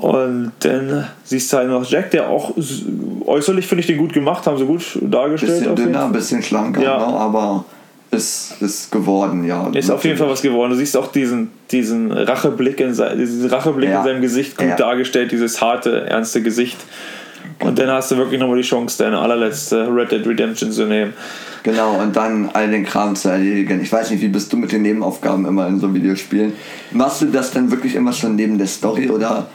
Und 0.00 0.52
dann 0.60 1.06
siehst 1.24 1.52
du 1.52 1.56
halt 1.56 1.68
noch 1.68 1.84
Jack, 1.88 2.10
der 2.10 2.28
auch 2.28 2.52
äußerlich, 3.26 3.66
finde 3.66 3.80
ich, 3.80 3.86
den 3.86 3.98
gut 3.98 4.12
gemacht, 4.12 4.46
haben 4.46 4.56
sie 4.58 4.64
gut 4.64 4.82
dargestellt. 5.02 5.60
Bisschen 5.60 5.76
dünner, 5.76 6.00
Fall. 6.00 6.10
bisschen 6.12 6.42
schlanker, 6.42 6.82
Ja. 6.82 6.98
ne? 6.98 7.04
aber 7.18 7.64
ist, 8.10 8.54
ist 8.60 8.90
geworden, 8.90 9.44
ja. 9.44 9.68
Ist 9.74 9.90
auf 9.90 10.04
jeden 10.04 10.16
Fall 10.16 10.30
was 10.30 10.40
geworden. 10.40 10.70
Du 10.70 10.76
siehst 10.76 10.96
auch 10.96 11.12
diesen, 11.12 11.50
diesen 11.70 12.10
Racheblick, 12.12 12.80
in, 12.80 12.94
se- 12.94 13.14
diesen 13.16 13.48
Racheblick 13.50 13.90
Ja. 13.90 13.98
in 14.00 14.04
seinem 14.04 14.22
Gesicht 14.22 14.56
gut 14.56 14.68
Ja. 14.68 14.76
dargestellt, 14.76 15.30
dieses 15.32 15.60
harte, 15.60 16.06
ernste 16.08 16.42
Gesicht. 16.42 16.78
Und 17.60 17.78
dann 17.78 17.90
hast 17.90 18.10
du 18.10 18.16
wirklich 18.16 18.38
nochmal 18.40 18.56
die 18.56 18.62
Chance, 18.62 19.02
deine 19.02 19.18
allerletzte 19.18 19.88
Red 19.94 20.12
Dead 20.12 20.26
Redemption 20.26 20.70
zu 20.72 20.84
nehmen. 20.86 21.12
Genau, 21.64 22.00
und 22.00 22.14
dann 22.16 22.48
all 22.52 22.70
den 22.70 22.84
Kram 22.84 23.16
zu 23.16 23.28
erledigen. 23.30 23.80
Ich 23.82 23.92
weiß 23.92 24.10
nicht, 24.10 24.22
wie 24.22 24.28
bist 24.28 24.52
du 24.52 24.56
mit 24.56 24.70
den 24.72 24.82
Nebenaufgaben 24.82 25.44
immer 25.44 25.66
in 25.66 25.78
so 25.80 25.92
Videospielen? 25.92 26.52
Machst 26.92 27.20
du 27.20 27.26
das 27.26 27.50
dann 27.50 27.70
wirklich 27.70 27.94
immer 27.96 28.12
schon 28.12 28.36
neben 28.36 28.56
der 28.58 28.68
Story 28.68 29.10
oder 29.10 29.48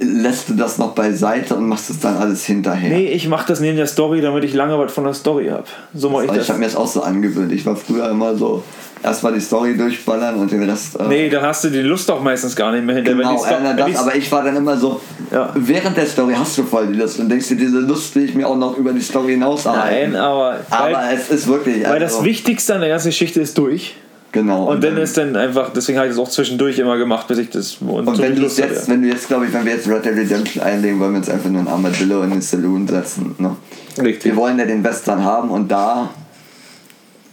lässt 0.00 0.48
du 0.48 0.54
das 0.54 0.78
noch 0.78 0.92
beiseite 0.94 1.54
und 1.56 1.68
machst 1.68 1.90
es 1.90 2.00
dann 2.00 2.16
alles 2.16 2.44
hinterher? 2.44 2.90
Nee, 2.90 3.08
ich 3.08 3.28
mache 3.28 3.46
das 3.48 3.60
neben 3.60 3.76
der 3.76 3.86
Story, 3.86 4.20
damit 4.20 4.44
ich 4.44 4.54
lange 4.54 4.78
was 4.78 4.92
von 4.92 5.04
der 5.04 5.14
Story 5.14 5.48
habe. 5.48 5.64
So 5.94 6.08
mache 6.10 6.24
ich 6.24 6.28
Weil 6.30 6.36
das. 6.38 6.46
ich 6.46 6.50
habe 6.50 6.60
mir 6.60 6.66
das 6.66 6.76
auch 6.76 6.86
so 6.86 7.02
angewöhnt. 7.02 7.52
Ich 7.52 7.66
war 7.66 7.76
früher 7.76 8.08
immer 8.10 8.34
so, 8.34 8.62
erstmal 9.02 9.34
die 9.34 9.40
Story 9.40 9.76
durchballern 9.76 10.36
und 10.36 10.50
den 10.50 10.62
Rest. 10.62 10.98
Äh, 10.98 11.04
Nee, 11.08 11.28
dann 11.28 11.42
hast 11.42 11.64
du 11.64 11.68
die 11.68 11.80
Lust 11.82 12.10
auch 12.10 12.22
meistens 12.22 12.56
gar 12.56 12.72
nicht 12.72 12.84
mehr 12.84 12.96
hinter. 12.96 13.12
Genau, 13.12 13.44
wenn 13.44 13.76
wenn 13.76 13.92
das, 13.92 13.96
aber 13.96 14.14
ich 14.14 14.30
war 14.32 14.42
dann 14.42 14.56
immer 14.56 14.76
so, 14.76 15.00
Ja. 15.30 15.50
während 15.54 15.96
der 15.96 16.06
Story 16.06 16.34
hast 16.36 16.56
du 16.56 16.62
voll 16.64 16.86
die 16.86 16.94
Lust 16.98 17.18
und 17.20 17.28
denkst 17.28 17.48
dir, 17.48 17.56
diese 17.56 17.80
Lust 17.80 18.14
will 18.16 18.24
ich 18.24 18.34
mir 18.34 18.48
auch 18.48 18.56
noch 18.56 18.78
über 18.78 18.92
die 18.92 19.02
Story 19.02 19.32
hinaus. 19.32 19.66
Nein, 19.66 20.16
aber, 20.16 20.56
Aber 20.70 20.92
weil, 20.94 21.16
es 21.16 21.28
ist 21.30 21.46
wirklich. 21.46 21.84
weil 21.84 22.02
also, 22.02 22.16
das 22.16 22.24
Wichtigste 22.24 22.74
an 22.74 22.80
der 22.80 22.88
ganzen 22.90 23.08
Geschichte 23.08 23.40
ist 23.40 23.56
durch. 23.58 23.94
Genau. 24.32 24.70
Und 24.70 24.84
dann 24.84 24.96
ist 24.96 25.16
dann 25.16 25.34
einfach, 25.34 25.72
deswegen 25.72 25.98
habe 25.98 26.08
ich 26.08 26.14
das 26.14 26.22
auch 26.24 26.28
zwischendurch 26.30 26.78
immer 26.78 26.96
gemacht, 26.96 27.26
bis 27.26 27.38
ich 27.38 27.50
das 27.50 27.78
und, 27.80 28.06
Und 28.06 28.14
so 28.16 28.22
wenn 28.22 28.36
du 28.36 28.42
jetzt, 28.42 28.62
hatte. 28.62 28.82
wenn 28.86 29.02
du 29.02 29.08
jetzt, 29.08 29.26
glaube 29.26 29.46
ich, 29.46 29.52
wenn 29.52 29.64
wir 29.64 29.72
jetzt 29.72 29.88
Red 29.88 30.04
Dead 30.04 30.14
Redemption 30.16 30.62
einlegen, 30.62 31.00
wollen 31.00 31.12
wir 31.12 31.18
uns 31.18 31.28
einfach 31.28 31.50
nur 31.50 31.62
ein 31.62 31.68
Armadillo 31.68 32.22
in 32.22 32.30
den 32.30 32.40
Saloon 32.40 32.86
setzen. 32.86 33.34
Ne? 33.38 33.56
Richtig. 34.00 34.24
Wir 34.26 34.36
wollen 34.36 34.58
ja 34.58 34.66
den 34.66 34.84
Western 34.84 35.24
haben 35.24 35.50
und 35.50 35.68
da 35.70 36.10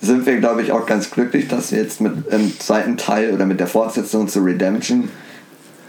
sind 0.02 0.26
wir, 0.26 0.38
glaube 0.38 0.62
ich, 0.64 0.72
auch 0.72 0.86
ganz 0.88 1.12
glücklich, 1.12 1.48
dass 1.48 1.72
wir 1.72 1.80
jetzt 1.80 2.02
mit 2.02 2.14
im 2.32 2.60
zweiten 2.60 2.98
Teil 2.98 3.32
oder 3.34 3.46
mit 3.46 3.60
der 3.60 3.68
Fortsetzung 3.68 4.28
zu 4.28 4.40
Redemption, 4.40 5.10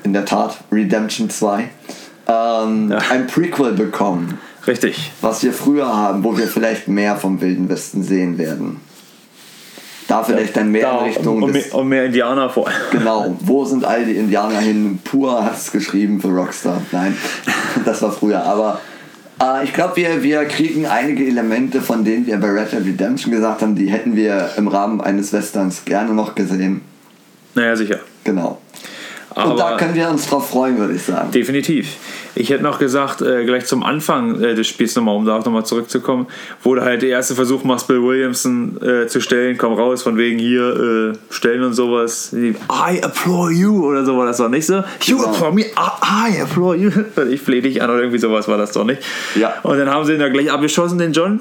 in 0.02 0.12
der 0.12 0.24
Tat 0.26 0.58
Redemption 0.70 1.30
2, 1.30 1.70
ähm, 2.28 2.90
Ja. 2.90 2.98
ein 3.10 3.26
Prequel 3.26 3.72
bekommen, 3.72 4.38
Richtig. 4.66 5.10
was 5.22 5.42
wir 5.42 5.52
früher 5.52 5.88
haben, 5.94 6.22
wo 6.24 6.36
wir 6.36 6.46
vielleicht 6.48 6.88
mehr 6.88 7.16
vom 7.16 7.40
Wilden 7.40 7.68
Westen 7.68 8.02
sehen 8.02 8.36
werden. 8.38 8.80
Da 10.08 10.24
vielleicht 10.24 10.56
dann 10.56 10.70
mehr 10.70 10.82
Da, 10.90 10.98
in 11.00 11.04
Richtung 11.04 11.42
und, 11.42 11.54
des 11.54 11.66
mehr, 11.66 11.74
und 11.74 11.88
mehr 11.88 12.04
Indianer 12.06 12.48
vor. 12.48 12.68
Genau, 12.90 13.36
wo 13.40 13.64
sind 13.64 13.84
all 13.84 14.04
die 14.06 14.16
Indianer 14.16 14.58
hin? 14.58 14.98
Pur 15.04 15.44
hat 15.44 15.56
es 15.56 15.70
geschrieben 15.70 16.20
für 16.20 16.28
Rockstar. 16.28 16.80
Nein, 16.90 17.14
das 17.84 18.00
war 18.00 18.10
früher. 18.10 18.42
Aber 18.42 18.80
äh, 19.40 19.64
ich 19.64 19.72
glaube, 19.74 19.96
wir, 19.96 20.22
wir 20.22 20.44
kriegen 20.46 20.86
einige 20.86 21.26
Elemente, 21.26 21.82
von 21.82 22.04
denen 22.04 22.26
wir 22.26 22.38
bei 22.38 22.48
Red 22.48 22.72
Dead 22.72 22.84
Redemption 22.86 23.32
gesagt 23.32 23.60
haben, 23.60 23.74
die 23.74 23.90
hätten 23.90 24.16
wir 24.16 24.50
im 24.56 24.68
Rahmen 24.68 25.02
eines 25.02 25.32
Westerns 25.34 25.84
gerne 25.84 26.14
noch 26.14 26.34
gesehen. 26.34 26.80
Naja, 27.54 27.76
sicher. 27.76 28.00
Genau. 28.24 28.58
Und 29.34 29.58
da 29.58 29.68
Aber 29.68 29.76
können 29.76 29.94
wir 29.94 30.08
uns 30.08 30.26
drauf 30.26 30.48
freuen, 30.48 30.78
würde 30.78 30.94
ich 30.94 31.02
sagen. 31.02 31.30
definitiv. 31.30 31.96
Ich 32.38 32.50
hätte 32.50 32.62
noch 32.62 32.78
gesagt, 32.78 33.20
äh, 33.20 33.44
gleich 33.44 33.66
zum 33.66 33.82
Anfang 33.82 34.40
äh, 34.40 34.54
des 34.54 34.66
Spiels 34.68 34.94
nochmal, 34.94 35.16
um 35.16 35.26
darauf 35.26 35.44
nochmal 35.44 35.66
zurückzukommen, 35.66 36.26
wo 36.62 36.74
du 36.74 36.82
halt 36.82 37.02
der 37.02 37.08
erste 37.08 37.34
Versuch 37.34 37.64
machst, 37.64 37.88
Bill 37.88 38.02
Williamson 38.02 38.78
äh, 38.80 39.06
zu 39.08 39.20
stellen, 39.20 39.58
komm 39.58 39.72
raus, 39.74 40.02
von 40.02 40.16
wegen 40.16 40.38
hier 40.38 41.12
äh, 41.14 41.34
stellen 41.34 41.62
und 41.64 41.72
sowas. 41.74 42.30
Die, 42.32 42.54
I 42.70 43.02
applaud 43.02 43.52
you 43.52 43.84
oder 43.84 44.04
so 44.04 44.16
war 44.16 44.26
das 44.26 44.36
doch 44.36 44.48
nicht 44.48 44.66
so. 44.66 44.82
You 45.02 45.16
Genau. 45.18 45.30
applaud 45.30 45.54
me, 45.54 45.62
I, 45.62 46.36
I 46.36 46.40
applaud 46.42 46.78
you. 46.78 46.90
Ich 47.30 47.40
flehe 47.42 47.60
dich 47.62 47.82
an 47.82 47.90
oder 47.90 48.00
irgendwie 48.00 48.18
sowas 48.18 48.46
war 48.48 48.56
das 48.56 48.72
doch 48.72 48.84
nicht. 48.84 49.02
Ja. 49.34 49.54
Und 49.64 49.76
dann 49.78 49.90
haben 49.90 50.04
sie 50.04 50.12
ihn 50.14 50.20
da 50.20 50.28
gleich 50.28 50.50
abgeschossen, 50.50 50.98
den 50.98 51.12
John. 51.12 51.40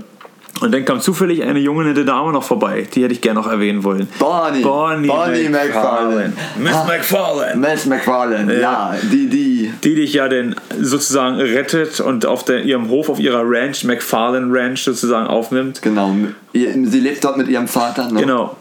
Und 0.60 0.74
dann 0.74 0.86
kam 0.86 0.99
zufällig 1.01 1.43
eine 1.43 1.60
junge 1.60 1.84
nette 1.84 2.03
Dame 2.03 2.32
noch 2.32 2.43
vorbei. 2.43 2.88
Die 2.93 3.03
hätte 3.03 3.14
ich 3.14 3.22
gerne 3.22 3.39
noch 3.39 3.47
erwähnen 3.47 3.84
wollen. 3.84 4.08
Bonnie. 4.18 4.62
Bonnie, 4.64 5.08
Bonnie 5.08 5.49
McFarlane. 5.49 6.34
Miss 6.58 6.74
Ah. 6.74 6.86
McFarlane. 6.86 7.55
Miss 7.58 7.86
McFarlane, 7.86 8.53
ja. 8.55 8.60
Ja. 8.62 8.95
die, 9.03 9.28
die. 9.30 9.72
die 9.84 9.95
dich 9.95 10.14
ja 10.14 10.28
dann 10.28 10.55
sozusagen 10.82 11.36
rettet 11.38 11.99
und 11.99 12.26
auf 12.26 12.43
der, 12.43 12.64
ihrem 12.64 12.89
Hof, 12.89 13.10
auf 13.10 13.20
ihrer 13.20 13.41
Ranch, 13.43 13.84
McFarlane 13.84 14.47
Ranch 14.51 14.84
sozusagen 14.84 15.28
aufnimmt. 15.28 15.82
Genau, 15.84 16.16
sie 16.53 16.99
lebt 16.99 17.24
dort 17.24 17.38
mit 17.38 17.47
ihrem 17.47 17.68
Vater. 17.68 18.12
Ne? 18.12 18.22
Genau. 18.22 18.55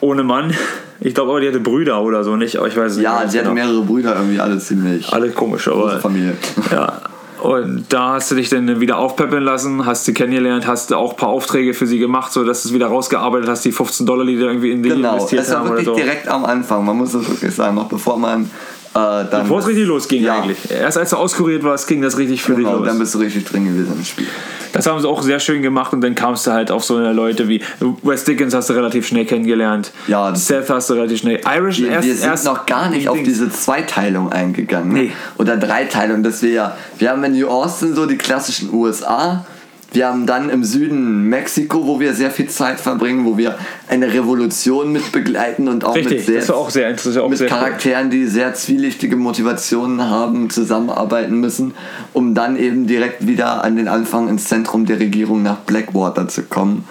Ohne 0.00 0.22
Mann. 0.22 0.54
Ich 1.00 1.14
glaube 1.14 1.30
aber, 1.32 1.40
die 1.40 1.48
hatte 1.48 1.60
Brüder 1.60 2.00
oder 2.02 2.24
so, 2.24 2.36
nicht? 2.36 2.56
Aber 2.56 2.68
ich 2.68 2.76
weiß 2.76 2.92
es 2.96 3.02
Ja, 3.02 3.20
nicht. 3.20 3.32
sie 3.32 3.38
hatte 3.38 3.50
genau. 3.50 3.66
mehrere 3.66 3.82
Brüder, 3.82 4.14
irgendwie 4.16 4.40
alle 4.40 4.58
ziemlich 4.58 5.12
Alle 5.12 5.28
komisch, 5.30 5.64
große 5.64 5.90
aber. 5.92 6.00
Familie. 6.00 6.34
Ja. 6.72 7.00
Und 7.42 7.86
da 7.88 8.14
hast 8.14 8.30
du 8.30 8.34
dich 8.34 8.48
dann 8.48 8.80
wieder 8.80 8.98
aufpeppeln 8.98 9.42
lassen, 9.44 9.86
hast 9.86 10.04
sie 10.04 10.14
kennengelernt, 10.14 10.66
hast 10.66 10.92
auch 10.92 11.12
ein 11.12 11.16
paar 11.16 11.28
Aufträge 11.28 11.74
für 11.74 11.86
sie 11.86 11.98
gemacht, 11.98 12.32
sodass 12.32 12.62
du 12.62 12.68
es 12.68 12.74
wieder 12.74 12.88
rausgearbeitet 12.88 13.48
hast, 13.48 13.64
die 13.64 13.72
15 13.72 14.06
Dollar, 14.06 14.24
die 14.26 14.36
du 14.36 14.46
irgendwie 14.46 14.72
in 14.72 14.82
die 14.82 14.90
Genau, 14.90 15.14
investiert 15.14 15.42
es 15.42 15.50
war 15.50 15.58
haben 15.58 15.66
oder 15.68 15.78
wirklich 15.78 15.86
so. 15.86 15.94
direkt 15.94 16.28
am 16.28 16.44
Anfang, 16.44 16.84
man 16.84 16.96
muss 16.96 17.12
das 17.12 17.28
wirklich 17.28 17.54
sagen, 17.54 17.76
noch 17.76 17.88
bevor 17.88 18.18
man 18.18 18.50
äh. 18.94 19.24
Bevor 19.30 19.58
es 19.60 19.66
richtig 19.66 19.86
losging 19.86 20.22
Ja. 20.22 20.40
eigentlich. 20.40 20.58
Erst 20.70 20.98
als 20.98 21.10
du 21.10 21.16
auskuriert 21.16 21.62
warst, 21.64 21.86
ging 21.88 22.02
das 22.02 22.16
richtig 22.18 22.42
für 22.42 22.54
Genau, 22.54 22.70
dich 22.70 22.78
los. 22.78 22.88
dann 22.88 22.98
bist 22.98 23.14
du 23.14 23.18
richtig 23.18 23.44
drin 23.44 23.66
gewesen 23.66 23.94
im 23.98 24.04
Spiel. 24.04 24.26
Das 24.72 24.86
haben 24.86 25.00
sie 25.00 25.08
auch 25.08 25.22
sehr 25.22 25.40
schön 25.40 25.62
gemacht 25.62 25.92
und 25.94 26.02
dann 26.02 26.14
kamst 26.14 26.46
du 26.46 26.52
halt 26.52 26.70
auf 26.70 26.84
so 26.84 26.96
eine 26.96 27.12
Leute 27.12 27.48
wie 27.48 27.62
Wes 28.02 28.24
Dickens 28.24 28.54
hast 28.54 28.68
du 28.68 28.74
relativ 28.74 29.06
schnell 29.06 29.24
kennengelernt. 29.24 29.92
Ja, 30.06 30.34
Seth 30.34 30.68
hast 30.68 30.90
du 30.90 30.94
relativ 30.94 31.20
schnell. 31.20 31.40
Irish 31.56 31.80
Wir, 31.80 31.88
erst, 31.90 32.06
wir 32.06 32.14
sind 32.14 32.28
erst 32.28 32.44
noch 32.44 32.66
gar 32.66 32.90
nicht 32.90 33.08
auf 33.08 33.18
diese 33.24 33.50
Zweiteilung 33.50 34.30
eingegangen. 34.30 34.92
ne? 34.92 35.02
Nee. 35.04 35.12
Oder 35.38 35.56
Dreiteilung, 35.56 36.22
dass 36.22 36.42
wir 36.42 36.50
ja, 36.50 36.76
wir 36.98 37.10
haben 37.10 37.24
in 37.24 37.32
New 37.32 37.48
Austin 37.48 37.94
so 37.94 38.04
die 38.06 38.18
klassischen 38.18 38.72
USA. 38.72 39.44
Wir 39.90 40.06
haben 40.06 40.26
dann 40.26 40.50
im 40.50 40.64
Süden 40.64 41.30
Mexiko, 41.30 41.86
wo 41.86 41.98
wir 41.98 42.12
sehr 42.12 42.30
viel 42.30 42.48
Zeit 42.48 42.78
verbringen, 42.78 43.24
wo 43.24 43.38
wir 43.38 43.58
eine 43.88 44.12
Revolution 44.12 44.92
mit 44.92 45.12
begleiten 45.12 45.66
und 45.66 45.82
auch 45.82 45.94
mit 45.94 46.04
Richtig, 46.04 46.26
sehr, 46.26 46.40
das 46.40 46.48
war 46.50 46.56
auch 46.56 46.70
sehr 46.70 46.90
interessant. 46.90 47.24
Auch 47.24 47.30
mit 47.30 47.38
sehr. 47.38 47.48
Charakteren, 47.48 48.10
die 48.10 48.26
sehr 48.26 48.52
zwielichtige 48.52 49.16
Motivationen 49.16 50.02
haben, 50.02 50.50
zusammenarbeiten 50.50 51.40
müssen, 51.40 51.72
um 52.12 52.34
dann 52.34 52.56
eben 52.56 52.86
direkt 52.86 53.26
wieder 53.26 53.64
an 53.64 53.76
den 53.76 53.88
Anfang 53.88 54.28
ins 54.28 54.44
Zentrum 54.44 54.84
der 54.84 55.00
Regierung 55.00 55.42
nach 55.42 55.58
Blackwater 55.60 56.28
zu 56.28 56.42
kommen. 56.42 56.84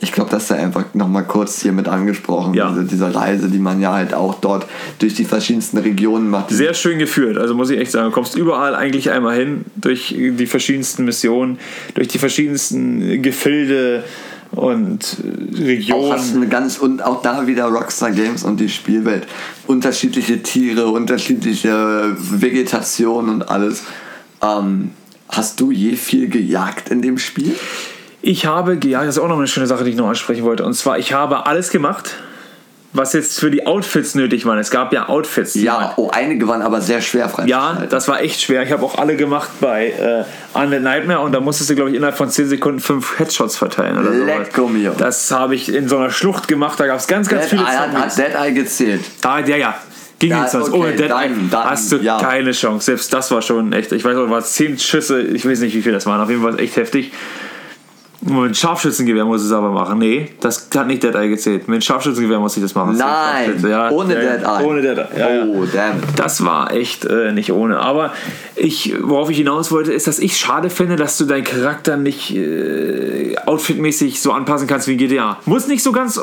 Ich 0.00 0.12
glaube, 0.12 0.30
das 0.30 0.48
sei 0.48 0.56
einfach 0.58 0.84
nochmal 0.94 1.24
kurz 1.24 1.62
hier 1.62 1.72
mit 1.72 1.88
angesprochen, 1.88 2.54
Ja. 2.54 2.70
diese, 2.70 2.84
diese 2.84 3.14
Reise, 3.14 3.48
die 3.48 3.58
man 3.58 3.80
ja 3.80 3.94
halt 3.94 4.12
auch 4.14 4.34
dort 4.40 4.66
durch 4.98 5.14
die 5.14 5.24
verschiedensten 5.24 5.78
Regionen 5.78 6.28
macht. 6.28 6.50
Sehr 6.50 6.74
schön 6.74 6.98
geführt, 6.98 7.38
also 7.38 7.54
muss 7.54 7.70
ich 7.70 7.78
echt 7.78 7.92
sagen. 7.92 8.06
Du 8.06 8.12
kommst 8.12 8.36
überall 8.36 8.74
eigentlich 8.74 9.10
einmal 9.10 9.36
hin, 9.36 9.64
durch 9.76 10.14
die 10.16 10.46
verschiedensten 10.46 11.04
Missionen, 11.04 11.58
durch 11.94 12.08
die 12.08 12.18
verschiedensten 12.18 13.22
Gefilde 13.22 14.04
und 14.52 15.16
äh, 15.58 15.92
auch 15.92 16.12
hast 16.12 16.26
Regionen. 16.28 16.36
eine 16.36 16.48
ganz 16.48 16.78
und 16.78 17.02
auch 17.04 17.22
da 17.22 17.46
wieder 17.46 17.64
Rockstar 17.64 18.10
Games 18.12 18.44
und 18.44 18.60
die 18.60 18.68
Spielwelt. 18.68 19.26
Unterschiedliche 19.66 20.42
Tiere, 20.42 20.86
unterschiedliche 20.88 22.14
Vegetation 22.18 23.28
und 23.28 23.48
alles. 23.50 23.82
Ähm, 24.42 24.90
hast 25.28 25.58
du 25.60 25.70
je 25.70 25.96
viel 25.96 26.28
gejagt 26.28 26.90
in 26.90 27.02
dem 27.02 27.18
Spiel? 27.18 27.54
Ich 28.26 28.44
habe, 28.44 28.76
ja, 28.82 29.04
das 29.04 29.16
ist 29.16 29.22
auch 29.22 29.28
noch 29.28 29.38
eine 29.38 29.46
schöne 29.46 29.68
Sache, 29.68 29.84
die 29.84 29.90
ich 29.90 29.96
noch 29.96 30.08
ansprechen 30.08 30.42
wollte. 30.42 30.64
Und 30.64 30.74
zwar, 30.74 30.98
ich 30.98 31.12
habe 31.12 31.46
alles 31.46 31.70
gemacht, 31.70 32.16
was 32.92 33.12
jetzt 33.12 33.38
für 33.38 33.52
die 33.52 33.68
Outfits 33.68 34.16
nötig 34.16 34.44
waren. 34.46 34.58
Es 34.58 34.72
gab 34.72 34.92
ja 34.92 35.08
Outfits. 35.08 35.54
Ja, 35.54 35.92
oh, 35.96 36.10
einige 36.12 36.48
waren 36.48 36.60
aber 36.60 36.80
sehr 36.80 37.00
schwer 37.00 37.30
Ja, 37.44 37.84
das 37.88 38.08
war 38.08 38.20
echt 38.20 38.40
schwer. 38.40 38.64
Ich 38.64 38.72
habe 38.72 38.84
auch 38.84 38.98
alle 38.98 39.14
gemacht 39.14 39.48
bei 39.60 39.90
äh, 39.90 40.58
Undead 40.58 40.82
Nightmare 40.82 41.20
und 41.20 41.30
da 41.30 41.38
musstest 41.38 41.70
du, 41.70 41.76
glaube 41.76 41.90
ich, 41.90 41.96
innerhalb 41.96 42.16
von 42.16 42.28
10 42.28 42.48
Sekunden 42.48 42.80
fünf 42.80 43.16
Headshots 43.16 43.56
verteilen 43.56 43.96
oder 43.96 44.10
mio. 44.66 44.92
Das 44.98 45.30
habe 45.30 45.54
ich 45.54 45.72
in 45.72 45.88
so 45.88 45.96
einer 45.96 46.10
Schlucht 46.10 46.48
gemacht. 46.48 46.80
Da 46.80 46.88
gab 46.88 46.98
es 46.98 47.06
ganz, 47.06 47.28
ganz 47.28 47.42
Dead 47.42 47.50
viele 47.50 47.62
Eye 47.62 47.78
hat, 47.78 47.92
hat 47.92 48.12
Zombies. 48.12 48.14
Dead 48.16 48.34
Eye 48.34 48.52
gezählt. 48.52 49.04
Ah, 49.24 49.38
ja, 49.38 49.56
ja. 49.56 49.74
Ging 50.18 50.36
jetzt 50.36 50.56
okay, 50.56 50.72
Ohne 50.72 50.92
Dead 50.96 51.10
Eye 51.10 51.30
hast 51.52 51.92
du 51.92 51.98
ja. 51.98 52.18
keine 52.18 52.50
Chance. 52.50 52.86
Selbst 52.86 53.12
das 53.12 53.30
war 53.30 53.40
schon 53.40 53.72
echt. 53.72 53.92
Ich 53.92 54.04
weiß 54.04 54.16
auch, 54.16 54.28
war 54.28 54.42
10 54.42 54.80
Schüsse. 54.80 55.22
Ich 55.22 55.48
weiß 55.48 55.60
nicht, 55.60 55.76
wie 55.76 55.82
viel 55.82 55.92
das 55.92 56.06
waren. 56.06 56.20
Auf 56.20 56.28
jeden 56.28 56.42
Fall 56.42 56.58
echt 56.58 56.74
heftig. 56.74 57.12
Mit 58.26 58.56
Scharfschützengewehr 58.56 59.24
muss 59.24 59.42
ich 59.42 59.46
es 59.48 59.52
aber 59.52 59.70
machen. 59.70 59.98
Nee, 59.98 60.30
das 60.40 60.68
hat 60.74 60.86
nicht 60.86 61.02
Dead 61.02 61.14
Eye 61.14 61.28
gezählt. 61.28 61.68
Mit 61.68 61.84
Scharfschützengewehr 61.84 62.38
muss 62.40 62.56
ich 62.56 62.62
das 62.62 62.74
machen. 62.74 62.96
Nein, 62.96 63.06
Scharfschütze, 63.46 63.70
ja, 63.70 63.90
ohne 63.90 64.14
ja, 64.14 64.36
Dead 64.36 64.46
Eye. 64.46 64.64
Ohne 64.64 64.82
Dead 64.82 64.98
Eye. 64.98 65.18
Ja. 65.18 65.44
Oh, 65.46 65.64
damn. 65.72 66.00
Das 66.16 66.44
war 66.44 66.72
echt 66.72 67.04
äh, 67.04 67.32
nicht 67.32 67.52
ohne. 67.52 67.78
Aber 67.80 68.12
ich, 68.56 68.94
worauf 69.00 69.30
ich 69.30 69.36
hinaus 69.38 69.70
wollte, 69.70 69.92
ist, 69.92 70.06
dass 70.06 70.18
ich 70.18 70.36
schade 70.36 70.70
finde, 70.70 70.96
dass 70.96 71.18
du 71.18 71.24
deinen 71.24 71.44
Charakter 71.44 71.96
nicht 71.96 72.34
äh, 72.34 73.36
outfitmäßig 73.46 74.20
so 74.20 74.32
anpassen 74.32 74.66
kannst 74.66 74.88
wie 74.88 74.92
in 74.92 74.98
GTA. 74.98 75.38
Muss 75.46 75.66
nicht 75.68 75.82
so 75.82 75.92
ganz 75.92 76.16
äh, 76.16 76.22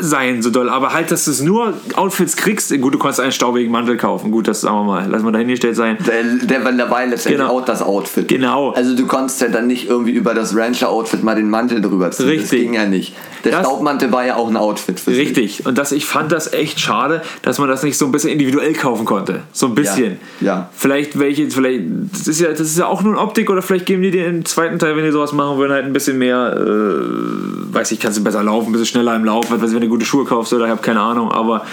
sein, 0.00 0.42
so 0.42 0.50
doll, 0.50 0.68
aber 0.68 0.92
halt, 0.92 1.10
dass 1.10 1.24
du 1.26 1.30
es 1.30 1.42
nur 1.42 1.74
Outfits 1.94 2.36
kriegst. 2.36 2.70
Gut, 2.80 2.94
du 2.94 2.98
kannst 2.98 3.20
einen 3.20 3.32
staubigen 3.32 3.70
Mantel 3.70 3.96
kaufen. 3.96 4.30
Gut, 4.30 4.48
das 4.48 4.62
sagen 4.62 4.76
wir 4.76 4.84
mal. 4.84 5.06
Lass 5.08 5.22
mal 5.22 5.32
dahingestellt 5.32 5.76
sein. 5.76 5.98
Der, 6.06 6.46
der 6.46 6.64
war 6.64 6.72
dabei 6.72 7.06
letztendlich 7.06 7.34
Genau. 7.40 7.58
auch 7.58 7.64
das 7.64 7.82
Outfit. 7.82 8.28
Genau. 8.28 8.70
Also 8.70 8.94
du 8.96 9.06
konntest 9.06 9.40
ja 9.40 9.48
dann 9.48 9.66
nicht 9.66 9.88
irgendwie 9.88 10.12
über 10.12 10.34
das 10.34 10.56
Rancher-Outfit 10.56 11.22
mal 11.22 11.34
den 11.34 11.43
Mantel 11.50 11.80
drüber 11.80 12.10
ziehen. 12.10 12.26
Das 12.26 12.34
Richtig. 12.34 12.60
ging 12.60 12.74
ja 12.74 12.86
nicht. 12.86 13.14
Der 13.44 13.52
Das- 13.52 13.60
Staubmantel 13.66 14.10
war 14.12 14.24
ja 14.24 14.36
auch 14.36 14.48
ein 14.48 14.56
Outfit 14.56 14.98
für 15.00 15.10
sich. 15.12 15.28
Richtig. 15.28 15.66
Und 15.66 15.76
das, 15.78 15.92
ich 15.92 16.06
fand 16.06 16.32
das 16.32 16.52
echt 16.52 16.80
schade, 16.80 17.22
dass 17.42 17.58
man 17.58 17.68
das 17.68 17.82
nicht 17.82 17.98
so 17.98 18.06
ein 18.06 18.12
bisschen 18.12 18.30
individuell 18.30 18.72
kaufen 18.72 19.04
konnte. 19.04 19.40
So 19.52 19.66
ein 19.66 19.74
bisschen. 19.74 20.18
Ja. 20.40 20.70
Vielleicht 20.74 21.18
welche, 21.18 21.50
vielleicht, 21.50 21.82
das 22.12 22.26
ist 22.28 22.40
ja, 22.40 22.48
das 22.50 22.60
ist 22.60 22.78
ja 22.78 22.86
auch 22.86 23.02
nur 23.02 23.20
Optik 23.20 23.50
oder 23.50 23.62
vielleicht 23.62 23.86
geben 23.86 24.02
die 24.02 24.10
dir 24.10 24.26
im 24.26 24.44
zweiten 24.44 24.78
Teil, 24.78 24.96
wenn 24.96 25.04
die 25.04 25.10
sowas 25.12 25.32
machen 25.32 25.58
würden, 25.58 25.72
halt 25.72 25.84
ein 25.84 25.92
bisschen 25.92 26.18
mehr, 26.18 26.56
äh, 26.56 27.74
weiß 27.74 27.92
ich, 27.92 28.00
kannst 28.00 28.18
du 28.18 28.24
besser 28.24 28.42
laufen, 28.42 28.68
ein 28.68 28.72
bisschen 28.72 28.86
schneller 28.86 29.14
im 29.16 29.24
Lauf, 29.24 29.50
was 29.50 29.60
weiß 29.60 29.68
ich, 29.70 29.74
wenn 29.74 29.82
du 29.82 29.88
gute 29.88 30.04
Schuhe 30.04 30.24
kaufst 30.24 30.52
oder 30.52 30.64
ich 30.64 30.70
habe 30.70 30.80
keine 30.82 31.00
Ahnung. 31.00 31.30
Aber 31.32 31.64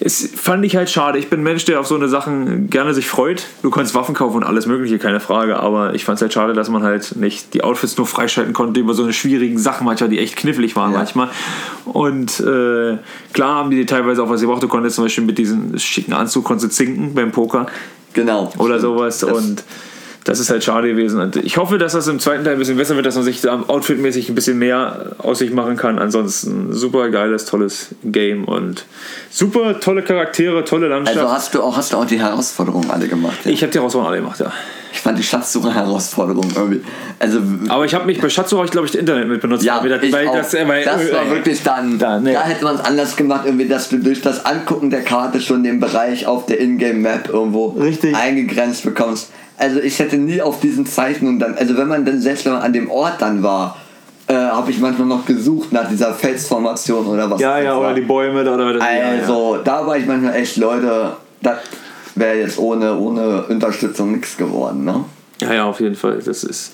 es 0.00 0.30
fand 0.36 0.64
ich 0.64 0.76
halt 0.76 0.88
schade. 0.90 1.18
Ich 1.18 1.28
bin 1.28 1.40
ein 1.40 1.44
Mensch, 1.44 1.64
der 1.64 1.80
auf 1.80 1.86
so 1.86 1.96
eine 1.96 2.08
Sachen 2.08 2.70
gerne 2.70 2.94
sich 2.94 3.08
freut. 3.08 3.44
Du 3.62 3.70
kannst 3.70 3.94
Waffen 3.94 4.14
kaufen 4.14 4.36
und 4.36 4.44
alles 4.44 4.66
Mögliche, 4.66 4.98
keine 4.98 5.18
Frage. 5.20 5.58
Aber 5.58 5.94
ich 5.94 6.04
fand 6.04 6.16
es 6.16 6.22
halt 6.22 6.32
schade, 6.32 6.52
dass 6.52 6.68
man 6.70 6.82
halt 6.84 7.16
nicht 7.16 7.52
die 7.54 7.64
Outfits 7.64 7.96
nur 7.98 8.06
freischalten 8.06 8.52
konnte 8.54 8.78
über 8.80 8.94
so 8.94 9.02
eine 9.02 9.12
schwierigen 9.12 9.58
Sachen 9.58 9.84
manchmal, 9.84 10.08
die 10.08 10.18
echt 10.20 10.36
knifflig 10.36 10.76
waren 10.76 10.92
Ja. 10.92 10.98
manchmal. 10.98 11.17
Und 11.84 12.40
äh, 12.40 12.98
klar 13.32 13.54
haben 13.56 13.70
die 13.70 13.86
teilweise 13.86 14.22
auch 14.22 14.28
was 14.28 14.40
gebraucht. 14.40 14.62
Du 14.62 14.68
konntest 14.68 14.96
zum 14.96 15.04
Beispiel 15.04 15.24
mit 15.24 15.38
diesem 15.38 15.78
schicken 15.78 16.12
Anzug 16.12 16.44
konntest 16.44 16.72
du 16.72 16.74
zinken 16.84 17.14
beim 17.14 17.32
Poker 17.32 17.66
Genau. 18.12 18.52
oder 18.58 18.78
sowas. 18.78 19.18
Das- 19.18 19.30
und 19.32 19.64
das 20.24 20.40
ist 20.40 20.50
halt 20.50 20.62
schade 20.62 20.88
gewesen. 20.88 21.18
Und 21.20 21.36
ich 21.36 21.56
hoffe, 21.56 21.78
dass 21.78 21.92
das 21.94 22.06
im 22.06 22.18
zweiten 22.18 22.44
Teil 22.44 22.52
ein 22.54 22.58
bisschen 22.58 22.76
besser 22.76 22.94
wird, 22.96 23.06
dass 23.06 23.14
man 23.14 23.24
sich 23.24 23.40
da 23.40 23.64
outfitmäßig 23.66 24.28
ein 24.28 24.34
bisschen 24.34 24.58
mehr 24.58 25.12
aus 25.18 25.38
sich 25.38 25.52
machen 25.52 25.76
kann. 25.76 25.98
Ansonsten 25.98 26.74
super 26.74 27.08
geiles, 27.08 27.46
tolles 27.46 27.94
Game 28.04 28.44
und 28.44 28.84
super 29.30 29.80
tolle 29.80 30.02
Charaktere, 30.02 30.64
tolle 30.64 30.88
Landschaft. 30.88 31.16
Also 31.18 31.30
hast 31.32 31.54
du 31.54 31.62
auch, 31.62 31.74
hast 31.78 31.94
du 31.94 31.96
auch 31.96 32.04
die 32.04 32.18
Herausforderungen 32.20 32.90
alle 32.90 33.08
gemacht. 33.08 33.38
Ja? 33.44 33.50
ich 33.52 33.62
habe 33.62 33.72
die 33.72 33.78
Herausforderung 33.78 34.12
alle 34.12 34.20
gemacht, 34.22 34.40
ja. 34.40 34.52
Ich 34.98 35.02
fand 35.02 35.16
die 35.16 35.22
Schatzsucher-Herausforderung 35.22 36.50
irgendwie. 36.56 36.82
Also 37.20 37.38
Aber 37.68 37.84
ich 37.84 37.94
habe 37.94 38.04
mich 38.04 38.20
bei 38.20 38.28
Schatzsucher, 38.28 38.64
ich 38.64 38.72
glaube 38.72 38.86
ich, 38.88 38.90
das 38.90 39.00
Internet 39.00 39.28
mit 39.28 39.40
benutzt. 39.40 39.62
Ja, 39.62 39.80
weil 39.80 39.90
das, 39.90 40.02
ich 40.02 40.12
weil 40.12 40.26
auch. 40.26 40.34
das, 40.34 40.52
weil, 40.54 40.84
das 40.84 41.12
war 41.12 41.26
äh, 41.26 41.30
wirklich 41.30 41.62
dann, 41.62 42.00
Da, 42.00 42.14
da, 42.14 42.20
nee. 42.20 42.34
hätte 42.34 42.64
man 42.64 42.74
es 42.74 42.80
anders 42.84 43.14
gemacht, 43.14 43.42
irgendwie, 43.44 43.68
dass 43.68 43.90
du 43.90 43.98
durch 43.98 44.22
das 44.22 44.44
Angucken 44.44 44.90
der 44.90 45.02
Karte 45.02 45.40
schon 45.40 45.62
den 45.62 45.78
Bereich 45.78 46.26
auf 46.26 46.46
der 46.46 46.60
Ingame-Map 46.60 47.28
irgendwo 47.28 47.68
Richtig. 47.68 48.16
eingegrenzt 48.16 48.82
bekommst. 48.82 49.30
Also 49.56 49.78
ich 49.78 50.00
hätte 50.00 50.16
nie 50.16 50.42
auf 50.42 50.58
diesen 50.58 50.84
Zeichnungen 50.84 51.38
dann, 51.38 51.54
also 51.54 51.76
wenn 51.76 51.86
man 51.86 52.04
dann, 52.04 52.20
selbst 52.20 52.44
wenn 52.44 52.54
man 52.54 52.62
an 52.62 52.72
dem 52.72 52.90
Ort 52.90 53.20
dann 53.22 53.44
war, 53.44 53.76
äh, 54.26 54.34
habe 54.34 54.72
ich 54.72 54.80
manchmal 54.80 55.06
noch 55.06 55.24
gesucht 55.26 55.72
nach 55.72 55.88
dieser 55.88 56.12
Felsformation 56.12 57.06
oder 57.06 57.30
was. 57.30 57.40
Ja, 57.40 57.60
ja, 57.60 57.70
war. 57.70 57.80
oder 57.82 57.94
die 57.94 58.00
Bäume 58.00 58.42
da, 58.42 58.54
oder 58.54 58.72
das, 58.72 58.82
ja, 58.82 58.98
ja. 58.98 59.08
Also, 59.20 59.58
da 59.62 59.86
war 59.86 59.96
ich 59.96 60.06
manchmal 60.06 60.34
echt, 60.34 60.56
Leute, 60.56 61.12
das 61.40 61.58
wäre 62.18 62.38
jetzt 62.38 62.58
ohne, 62.58 62.96
ohne 62.96 63.44
Unterstützung 63.44 64.12
nichts 64.12 64.36
geworden, 64.36 64.84
ne? 64.84 65.04
Ja, 65.40 65.54
ja, 65.54 65.64
auf 65.66 65.80
jeden 65.80 65.94
Fall. 65.94 66.20
Das 66.24 66.44
ist. 66.44 66.72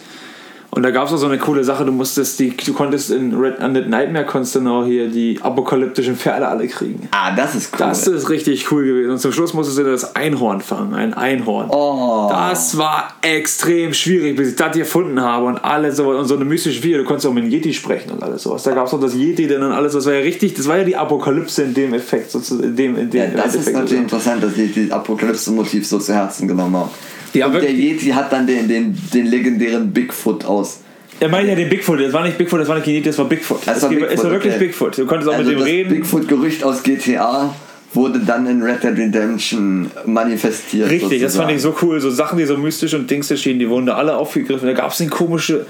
Und 0.75 0.83
da 0.83 0.91
gab 0.91 1.07
es 1.07 1.12
auch 1.12 1.18
so 1.18 1.27
eine 1.27 1.39
coole 1.39 1.62
Sache, 1.62 1.85
du 1.85 1.93
musstest 1.93 2.41
die, 2.41 2.57
du 2.57 2.72
konntest 2.72 3.12
in 3.12 3.33
Red 3.33 3.61
Undead 3.61 3.89
Nightmare 3.89 4.27
konntest 4.27 4.57
du 4.57 4.61
noch 4.61 4.85
hier 4.85 5.09
die 5.09 5.39
apokalyptischen 5.41 6.16
Pferde 6.16 6.49
alle 6.49 6.66
kriegen. 6.66 7.09
Ah, 7.12 7.35
das 7.37 7.55
ist 7.55 7.72
cool. 7.75 7.79
Das 7.79 8.07
ist 8.09 8.29
richtig 8.29 8.72
cool 8.72 8.85
gewesen. 8.85 9.12
Und 9.12 9.18
zum 9.18 9.31
Schluss 9.31 9.55
musstest 9.55 9.79
du 9.79 9.85
das 9.85 10.16
Einhorn 10.16 10.61
fangen, 10.61 10.95
ein 10.95 11.14
Einhorn. 11.14 11.68
oh. 11.70 12.29
Das 12.29 12.77
war 12.77 13.14
extrem 13.22 13.95
schwierig, 13.95 14.37
bis 14.37 14.49
ich 14.51 14.57
das 14.57 14.77
gefunden 14.77 15.20
habe 15.20 15.47
und 15.47 15.59
alles 15.59 15.97
so 15.97 16.11
und 16.11 16.27
so 16.27 16.35
eine 16.35 16.45
mystische 16.45 16.83
Viecher. 16.83 16.99
Du 16.99 17.05
konntest 17.05 17.27
auch 17.27 17.33
mit 17.33 17.45
Yeti 17.45 17.72
sprechen 17.72 18.11
und 18.11 18.22
alles 18.25 18.43
sowas. 18.43 18.64
Da 18.64 18.72
gab 18.72 18.87
es 18.87 18.93
noch 18.93 19.01
das 19.01 19.14
Yeti, 19.14 19.47
dann 19.47 19.62
und 19.62 19.72
alles. 19.72 19.93
Das 19.93 20.07
war 20.07 20.14
ja 20.14 20.20
richtig, 20.20 20.55
das 20.55 20.66
war 20.66 20.79
ja 20.79 20.85
die 20.85 20.97
Apokalypse 20.97 21.62
in 21.62 21.75
dem 21.75 21.95
Effekt, 21.95 22.33
sozusagen. 22.33 22.70
In 22.70 22.77
dem, 22.77 22.99
in 22.99 23.11
dem 23.11 23.22
Ja, 23.22 23.43
das 23.45 23.55
ist 23.55 23.72
natürlich 23.72 24.03
interessant, 24.03 24.43
dass 24.43 24.55
die 24.55 24.89
das 24.89 24.91
Apokalypse-Motiv 24.91 25.87
so 25.87 25.99
zu 25.99 26.12
Herzen 26.12 26.49
genommen 26.49 26.77
haben. 26.77 26.91
Ja, 27.35 27.47
Und 27.47 27.55
der. 27.55 27.70
Yeti 27.70 28.11
hat 28.11 28.32
dann 28.32 28.47
den, 28.47 28.68
den, 28.68 28.97
den 29.12 29.26
legendären 29.26 29.93
Bigfoot 29.93 30.45
aus. 30.45 30.80
Er 31.20 31.28
meinte 31.28 31.51
ja 31.51 31.57
den 31.57 31.68
Bigfoot, 31.68 32.01
das 32.01 32.12
war 32.12 32.24
nicht 32.24 32.39
Bigfoot, 32.39 32.61
das 32.61 32.68
war 32.68 32.76
nicht 32.76 32.87
Yeti, 32.87 33.03
das 33.03 33.18
war 33.18 33.26
Bigfoot. 33.26 33.61
Das 33.66 33.76
es, 33.76 33.82
war 33.82 33.91
Bigfoot, 33.91 34.11
es 34.11 34.24
war 34.24 34.30
wirklich 34.30 34.55
okay. 34.55 34.66
Bigfoot. 34.66 34.99
Du 34.99 35.07
konntest 35.07 35.28
auch 35.28 35.35
Also 35.35 35.45
mit 35.51 35.53
dem 35.53 35.59
das 35.61 35.68
reden. 35.68 35.89
Bigfoot-Gerücht 35.91 36.64
aus 36.64 36.82
GTA 36.82 37.55
wurde 37.95 38.18
dann 38.20 38.47
in 38.47 38.62
Red 38.62 38.82
Dead 38.82 38.97
Redemption 38.97 39.91
manifestiert. 40.05 40.91
Richtig, 40.91 41.22
das 41.22 41.37
fand 41.37 41.51
sozusagen. 41.51 41.57
ich 41.57 41.62
so 41.62 41.76
cool. 41.87 42.01
So 42.01 42.11
Sachen, 42.11 42.39
die 42.39 42.45
so 42.45 42.57
mystisch 42.57 42.95
und 42.95 43.09
Dings 43.11 43.30
erschienen, 43.30 43.61
die 43.61 43.68
wurden 43.68 43.87
da 43.87 43.95
alle 43.95 44.16
aufgegriffen. 44.16 44.66
Da 44.66 44.74
gab 44.74 44.91
es 44.91 44.99
den 44.99 45.11
komische 45.11 45.66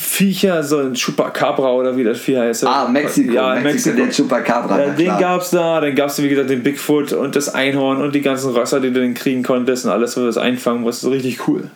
Viecher, 0.00 0.62
so 0.62 0.78
ein 0.78 0.94
Chupacabra 0.94 1.72
oder 1.72 1.96
wie 1.96 2.04
das 2.04 2.20
Vieh 2.20 2.38
heißt. 2.38 2.64
Ah, 2.64 2.86
Mexiko. 2.86 3.32
Ja, 3.32 3.56
Mexiko, 3.56 3.96
Mexiko. 3.96 3.96
der 3.96 4.10
Chupacabra. 4.10 4.78
Ja, 4.78 4.90
den 4.90 5.18
gab 5.18 5.40
es 5.40 5.50
da, 5.50 5.80
dann 5.80 5.96
gab 5.96 6.08
es 6.08 6.22
wie 6.22 6.28
gesagt 6.28 6.50
den 6.50 6.62
Bigfoot 6.62 7.12
und 7.12 7.34
das 7.34 7.52
Einhorn 7.52 8.00
und 8.00 8.14
die 8.14 8.20
ganzen 8.20 8.52
Rösser, 8.52 8.78
die 8.78 8.92
du 8.92 9.00
dann 9.00 9.14
kriegen 9.14 9.42
konntest 9.42 9.86
und 9.86 9.90
alles, 9.90 10.10
was 10.10 10.14
du 10.22 10.26
das 10.26 10.38
einfangen 10.38 10.82
musst. 10.82 11.04
Richtig 11.04 11.48
cool. 11.48 11.68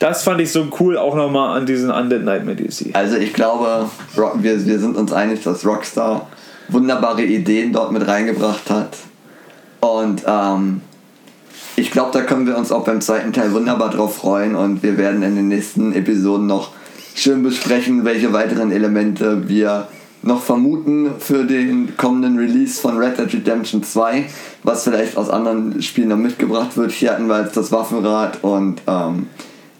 Das 0.00 0.24
fand 0.24 0.40
ich 0.40 0.50
so 0.50 0.66
cool 0.80 0.98
auch 0.98 1.14
nochmal 1.14 1.56
an 1.56 1.64
diesen 1.64 1.92
Undead 1.92 2.24
Nightmare 2.24 2.56
DLC. 2.56 2.86
Also 2.92 3.18
ich 3.18 3.32
glaube, 3.32 3.88
wir, 4.16 4.66
wir 4.66 4.78
sind 4.80 4.96
uns 4.96 5.12
einig, 5.12 5.44
dass 5.44 5.64
Rockstar 5.64 6.26
wunderbare 6.68 7.22
Ideen 7.22 7.72
dort 7.72 7.92
mit 7.92 8.04
reingebracht 8.04 8.68
hat. 8.68 8.96
Und 9.78 10.24
ähm, 10.26 10.80
ich 11.76 11.92
glaube, 11.92 12.10
da 12.12 12.22
können 12.22 12.48
wir 12.48 12.58
uns 12.58 12.72
auch 12.72 12.84
beim 12.84 13.00
zweiten 13.00 13.32
Teil 13.32 13.52
wunderbar 13.52 13.90
drauf 13.90 14.16
freuen 14.16 14.56
und 14.56 14.82
wir 14.82 14.98
werden 14.98 15.22
in 15.22 15.36
den 15.36 15.48
nächsten 15.48 15.92
Episoden 15.92 16.48
noch 16.48 16.70
schön 17.14 17.42
besprechen, 17.42 18.04
welche 18.04 18.32
weiteren 18.32 18.72
Elemente 18.72 19.48
wir 19.48 19.88
noch 20.22 20.42
vermuten 20.42 21.12
für 21.18 21.44
den 21.44 21.96
kommenden 21.96 22.38
Release 22.38 22.80
von 22.80 22.98
Red 22.98 23.18
Dead 23.18 23.32
Redemption 23.32 23.82
2, 23.82 24.24
was 24.62 24.84
vielleicht 24.84 25.16
aus 25.16 25.28
anderen 25.28 25.80
Spielen 25.82 26.08
noch 26.08 26.16
mitgebracht 26.16 26.76
wird. 26.76 26.92
Hier 26.92 27.12
hatten 27.12 27.26
wir 27.26 27.42
jetzt 27.42 27.56
das 27.56 27.70
Waffenrad 27.72 28.42
und 28.42 28.80
ähm, 28.86 29.26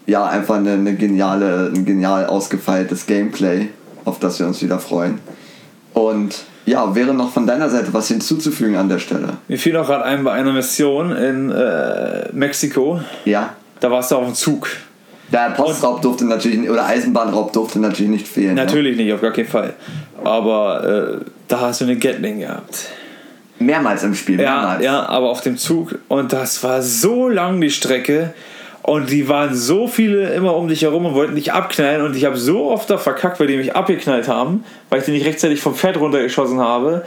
ja, 0.05 0.25
einfach 0.25 0.55
eine, 0.55 0.73
eine 0.73 0.95
geniale, 0.95 1.71
ein 1.73 1.85
genial 1.85 2.27
ausgefeiltes 2.27 3.07
Gameplay, 3.07 3.69
auf 4.05 4.19
das 4.19 4.39
wir 4.39 4.45
uns 4.45 4.61
wieder 4.61 4.77
freuen. 4.77 5.19
Und 5.93 6.45
ja, 6.65 6.93
wäre 6.95 7.13
noch 7.13 7.31
von 7.31 7.47
deiner 7.47 7.69
Seite 7.69 7.93
was 7.93 8.07
hinzuzufügen 8.07 8.75
an 8.75 8.89
der 8.89 8.99
Stelle? 8.99 9.37
Mir 9.47 9.57
fiel 9.57 9.75
auch 9.77 9.87
gerade 9.87 10.03
ein 10.05 10.23
bei 10.23 10.31
einer 10.31 10.53
Mission 10.53 11.11
in 11.11 11.51
äh, 11.51 12.29
Mexiko. 12.33 13.01
Ja. 13.25 13.55
Da 13.79 13.91
warst 13.91 14.11
du 14.11 14.15
auf 14.15 14.25
dem 14.25 14.35
Zug. 14.35 14.67
Der 15.31 15.51
Postraub 15.51 16.01
durfte 16.01 16.25
natürlich 16.25 16.59
nicht, 16.59 16.69
oder 16.69 16.85
Eisenbahnraub 16.85 17.51
durfte 17.51 17.79
natürlich 17.79 18.11
nicht 18.11 18.27
fehlen. 18.27 18.55
Natürlich 18.55 18.95
nicht, 18.95 19.11
auf 19.13 19.21
gar 19.21 19.31
keinen 19.31 19.47
Fall. 19.47 19.73
Aber 20.23 21.19
äh, 21.21 21.25
da 21.47 21.61
hast 21.61 21.81
du 21.81 21.85
eine 21.85 21.95
Gatling 21.97 22.39
gehabt. 22.39 22.89
Ne? 23.59 23.65
Mehrmals 23.67 24.03
im 24.03 24.13
Spiel, 24.13 24.39
Ja, 24.39 24.55
mehrmals. 24.55 24.83
ja, 24.83 25.05
aber 25.07 25.29
auf 25.29 25.41
dem 25.41 25.57
Zug. 25.57 25.97
Und 26.09 26.33
das 26.33 26.63
war 26.63 26.81
so 26.81 27.27
lang 27.29 27.59
die 27.61 27.69
Strecke. 27.71 28.33
Und 28.83 29.09
die 29.09 29.27
waren 29.27 29.55
so 29.55 29.87
viele 29.87 30.31
immer 30.35 30.55
um 30.55 30.67
dich 30.67 30.83
herum 30.83 31.05
und 31.07 31.15
wollten 31.15 31.33
dich 31.35 31.51
abknallen. 31.53 32.03
Und 32.03 32.15
ich 32.15 32.25
habe 32.25 32.37
so 32.37 32.69
oft 32.69 32.87
da 32.89 32.97
verkackt, 32.99 33.39
weil 33.39 33.47
die 33.47 33.57
mich 33.57 33.75
abgeknallt 33.75 34.27
haben, 34.27 34.63
weil 34.89 34.99
ich 34.99 35.05
die 35.05 35.11
nicht 35.11 35.25
rechtzeitig 35.25 35.59
vom 35.59 35.73
Pferd 35.73 35.97
runtergeschossen 35.97 36.59
habe. 36.59 37.03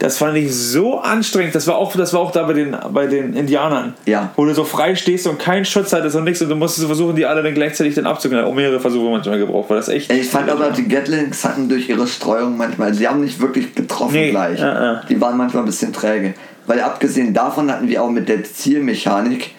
Das 0.00 0.16
fand 0.16 0.34
ich 0.38 0.54
so 0.56 0.98
anstrengend. 0.98 1.54
Das 1.54 1.66
war 1.66 1.76
auch, 1.76 1.94
das 1.94 2.14
war 2.14 2.20
auch 2.20 2.30
da 2.32 2.44
bei 2.44 2.54
den, 2.54 2.74
bei 2.90 3.06
den 3.06 3.34
Indianern. 3.34 3.92
Ja. 4.06 4.30
Wo 4.34 4.46
du 4.46 4.54
so 4.54 4.64
frei 4.64 4.94
stehst 4.94 5.26
und 5.26 5.38
keinen 5.38 5.66
Schutz 5.66 5.92
hattest 5.92 6.16
und 6.16 6.24
nichts. 6.24 6.40
Und 6.40 6.48
du 6.48 6.56
musstest 6.56 6.86
versuchen, 6.86 7.16
die 7.16 7.26
alle 7.26 7.42
dann 7.42 7.52
gleichzeitig 7.52 7.96
dann 7.96 8.06
abzuknallen. 8.06 8.46
Auch 8.46 8.54
mehrere 8.54 8.80
Versuche 8.80 9.10
manchmal 9.10 9.38
gebraucht. 9.38 9.68
Weil 9.68 9.76
das 9.76 9.88
echt. 9.88 10.10
Ich 10.10 10.28
fand 10.28 10.48
aber, 10.48 10.70
die 10.70 10.88
Gatlings 10.88 11.44
hatten 11.44 11.68
durch 11.68 11.90
ihre 11.90 12.06
Streuung 12.06 12.56
manchmal, 12.56 12.94
sie 12.94 13.06
haben 13.06 13.20
nicht 13.20 13.40
wirklich 13.40 13.74
getroffen 13.74 14.14
Nee, 14.14 14.30
gleich. 14.30 14.58
ja. 14.58 15.02
Die 15.06 15.20
waren 15.20 15.36
manchmal 15.36 15.64
ein 15.64 15.66
bisschen 15.66 15.92
träge. 15.92 16.32
Weil 16.66 16.80
abgesehen 16.80 17.34
davon 17.34 17.70
hatten 17.70 17.86
wir 17.86 18.02
auch 18.02 18.10
mit 18.10 18.26
der 18.30 18.42
Zielmechanik, 18.42 19.50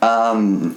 ähm, 0.00 0.76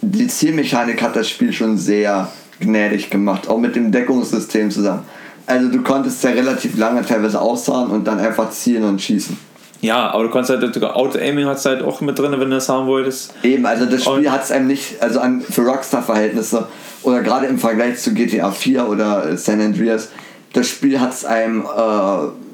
die 0.00 0.26
Zielmechanik 0.26 1.00
hat 1.00 1.14
das 1.14 1.28
Spiel 1.28 1.52
schon 1.52 1.78
sehr 1.78 2.26
gnädig 2.58 3.08
gemacht, 3.08 3.48
auch 3.48 3.58
mit 3.58 3.76
dem 3.76 3.92
Deckungssystem 3.92 4.72
zusammen. 4.72 5.04
Also 5.48 5.68
du 5.68 5.82
konntest 5.82 6.22
ja 6.22 6.30
relativ 6.30 6.76
lange 6.76 7.04
teilweise 7.04 7.40
aussahen 7.40 7.90
und 7.90 8.06
dann 8.06 8.18
einfach 8.18 8.50
zielen 8.50 8.84
und 8.84 9.00
schießen. 9.00 9.36
Ja, 9.80 10.10
aber 10.10 10.24
du 10.24 10.30
kannst 10.30 10.50
halt 10.50 10.74
sogar 10.74 10.94
Auto-Aiming 10.94 11.46
hat's 11.46 11.64
halt 11.64 11.82
auch 11.82 12.00
mit 12.00 12.18
drin, 12.18 12.32
wenn 12.32 12.50
du 12.50 12.56
das 12.56 12.68
haben 12.68 12.86
wolltest. 12.86 13.32
Eben, 13.42 13.64
also 13.64 13.86
das 13.86 14.04
Spiel 14.04 14.30
hat 14.30 14.44
es 14.44 14.50
einem 14.50 14.66
nicht, 14.66 15.00
also 15.00 15.20
an, 15.20 15.40
für 15.40 15.62
Rockstar-Verhältnisse 15.62 16.66
oder 17.02 17.22
gerade 17.22 17.46
im 17.46 17.58
Vergleich 17.58 17.98
zu 17.98 18.12
GTA 18.12 18.50
4 18.50 18.88
oder 18.88 19.36
San 19.36 19.60
Andreas, 19.60 20.10
das 20.52 20.68
Spiel 20.68 21.00
hat 21.00 21.12
es 21.12 21.24
einem 21.24 21.62
äh, 21.62 22.47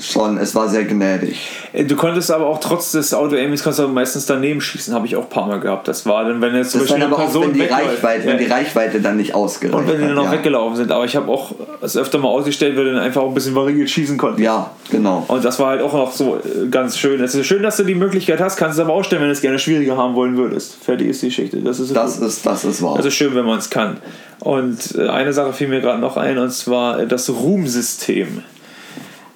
schon, 0.00 0.38
es 0.38 0.54
war 0.54 0.68
sehr 0.68 0.84
gnädig. 0.84 1.38
Äh, 1.72 1.84
Du 1.84 1.96
konntest 1.96 2.30
aber 2.30 2.46
auch 2.46 2.58
trotz 2.60 2.92
des 2.92 3.12
Auto-Aimings 3.14 3.62
kannst 3.62 3.78
du 3.78 3.88
meistens 3.88 4.26
daneben 4.26 4.60
schießen, 4.60 4.94
habe 4.94 5.06
ich 5.06 5.16
auch 5.16 5.24
ein 5.24 5.28
paar 5.28 5.46
Mal 5.46 5.60
gehabt. 5.60 5.88
Das 5.88 6.06
war 6.06 6.24
dann, 6.24 6.40
wenn 6.40 6.54
jetzt 6.54 6.72
zum 6.72 6.80
Das 6.80 6.88
Beispiel 6.88 7.04
eine 7.04 7.12
aber 7.14 7.22
auch, 7.22 7.26
Person 7.26 7.42
wenn 7.48 7.52
die. 7.54 7.62
Reichweite, 7.62 8.24
wenn 8.26 8.38
Ja. 8.38 8.44
die 8.44 8.46
Reichweite 8.52 9.00
dann 9.00 9.16
nicht 9.16 9.34
ausgereicht 9.34 9.74
Und 9.78 9.88
wenn 9.88 10.00
die 10.00 10.06
dann 10.06 10.14
noch 10.14 10.24
ja. 10.24 10.32
weggelaufen 10.32 10.76
sind. 10.76 10.92
Aber 10.92 11.04
ich 11.04 11.16
habe 11.16 11.30
auch 11.30 11.52
es 11.80 11.96
öfter 11.96 12.18
mal 12.18 12.28
ausgestellt, 12.28 12.76
weil 12.76 12.84
dann 12.86 12.98
einfach 12.98 13.22
auch 13.22 13.28
ein 13.28 13.34
bisschen 13.34 13.54
variiert 13.54 13.88
schießen 13.90 14.16
konntest. 14.18 14.42
Ja, 14.44 14.70
genau. 14.90 15.24
Und 15.28 15.44
das 15.44 15.58
war 15.58 15.68
halt 15.70 15.82
auch 15.82 15.92
noch 15.92 16.12
so 16.12 16.36
äh, 16.36 16.68
ganz 16.70 16.98
schön. 16.98 17.22
Es 17.22 17.34
ist 17.34 17.46
schön, 17.46 17.62
dass 17.62 17.76
du 17.76 17.84
die 17.84 17.94
Möglichkeit 17.94 18.40
hast, 18.40 18.56
kannst 18.56 18.78
es 18.78 18.84
aber 18.84 18.92
ausstellen, 18.94 19.22
wenn 19.22 19.28
du 19.28 19.32
es 19.34 19.40
gerne 19.40 19.58
schwieriger 19.58 19.96
haben 19.96 20.14
wollen 20.14 20.36
würdest. 20.36 20.76
Fertig 20.84 21.08
ist 21.08 21.22
die 21.22 21.26
Geschichte. 21.28 21.58
Das 21.58 21.80
ist 21.80 21.94
Das 21.96 22.18
ist, 22.18 22.44
das 22.46 22.64
ist 22.64 22.82
wahr. 22.82 22.96
Das 22.96 23.06
ist 23.06 23.14
schön, 23.14 23.34
wenn 23.34 23.44
man 23.46 23.58
es 23.58 23.70
kann. 23.70 23.98
Und 24.40 24.94
äh, 24.96 25.08
eine 25.08 25.32
Sache 25.32 25.52
fiel 25.52 25.68
mir 25.68 25.80
gerade 25.80 26.00
noch 26.00 26.16
ein, 26.16 26.38
und 26.38 26.50
zwar 26.52 27.04
das 27.06 27.28
Ruhmsystem. 27.28 28.42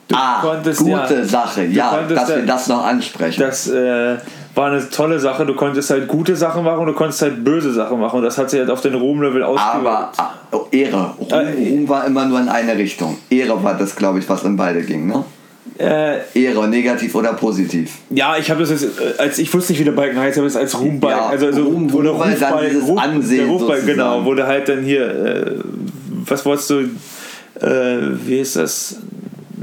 Du 0.09 0.15
ah, 0.17 0.41
konntest 0.43 0.81
gute 0.81 0.91
ja- 0.93 1.25
Sache, 1.25 1.65
ja, 1.65 2.03
dass 2.09 2.29
wir 2.29 2.45
das 2.45 2.67
noch 2.67 2.85
ansprechen. 2.85 3.41
Das 3.41 3.69
äh, 3.71 4.17
war 4.55 4.67
eine 4.71 4.89
tolle 4.91 5.19
Sache. 5.19 5.47
Du 5.47 5.55
konntest 5.55 5.91
halt 5.91 6.09
gute 6.09 6.37
Sachen 6.37 6.65
machen 6.65 6.81
und 6.81 6.87
du 6.89 6.93
konntest 6.93 7.23
halt 7.23 7.43
böse 7.45 7.73
Sachen 7.73 7.99
machen. 8.01 8.19
Und 8.19 8.25
das 8.25 8.37
hat 8.37 8.51
sich 8.51 8.61
halt 8.61 8.71
auf 8.71 8.81
den 8.83 8.95
Ruhmlevel 8.95 9.43
ausgewirkt. 9.43 9.87
aber 9.87 10.13
ah, 10.19 10.31
oh, 10.51 10.67
Ehre. 10.71 11.15
Ruhm, 11.19 11.29
Äh, 11.31 11.71
Ruhm 11.71 11.89
war 11.89 12.05
immer 12.07 12.27
nur 12.27 12.41
in 12.41 12.49
eine 12.49 12.77
Richtung. 12.77 13.17
Ehre 13.31 13.63
war 13.63 13.75
das, 13.79 13.97
glaube 13.97 14.19
ich, 14.19 14.29
was 14.29 14.43
in 14.45 14.57
beide 14.57 14.83
ging, 14.83 15.07
ne? 15.07 15.25
Äh, 15.79 16.19
Ehre, 16.35 16.69
negativ 16.69 17.15
oder 17.15 17.33
positiv. 17.33 17.93
ja, 18.11 18.37
ich 18.37 18.51
habe 18.51 18.61
das 18.61 18.71
jetzt, 18.71 18.85
äh, 18.85 19.15
als 19.19 19.39
ich 19.39 19.53
wusste 19.55 19.73
nicht, 19.73 19.81
wie 19.81 19.85
der 19.85 19.93
Balken 19.93 20.19
heißt, 20.19 20.37
habe 20.37 20.47
ich 20.47 20.53
es 20.53 20.59
als 20.61 20.79
Ruhmball, 20.79 21.13
Ja, 21.13 21.27
also, 21.29 21.47
also 21.47 21.63
Ruhm- 21.63 21.93
oder 21.95 22.11
Ruhmball, 22.11 22.37
dann 22.39 22.59
dieses 22.69 22.87
Ruf, 22.89 22.99
Ansehen 23.01 23.49
sozusagen. 23.59 23.87
genau, 23.87 24.21
du 24.35 24.47
halt 24.47 24.69
dann 24.69 24.83
hier, 24.83 25.07
äh, 25.09 25.55
was 26.27 26.45
wolltest 26.45 26.69
du, 26.71 26.81
äh, 27.61 27.99
wie 28.27 28.41
ist 28.41 28.57
das? 28.57 28.97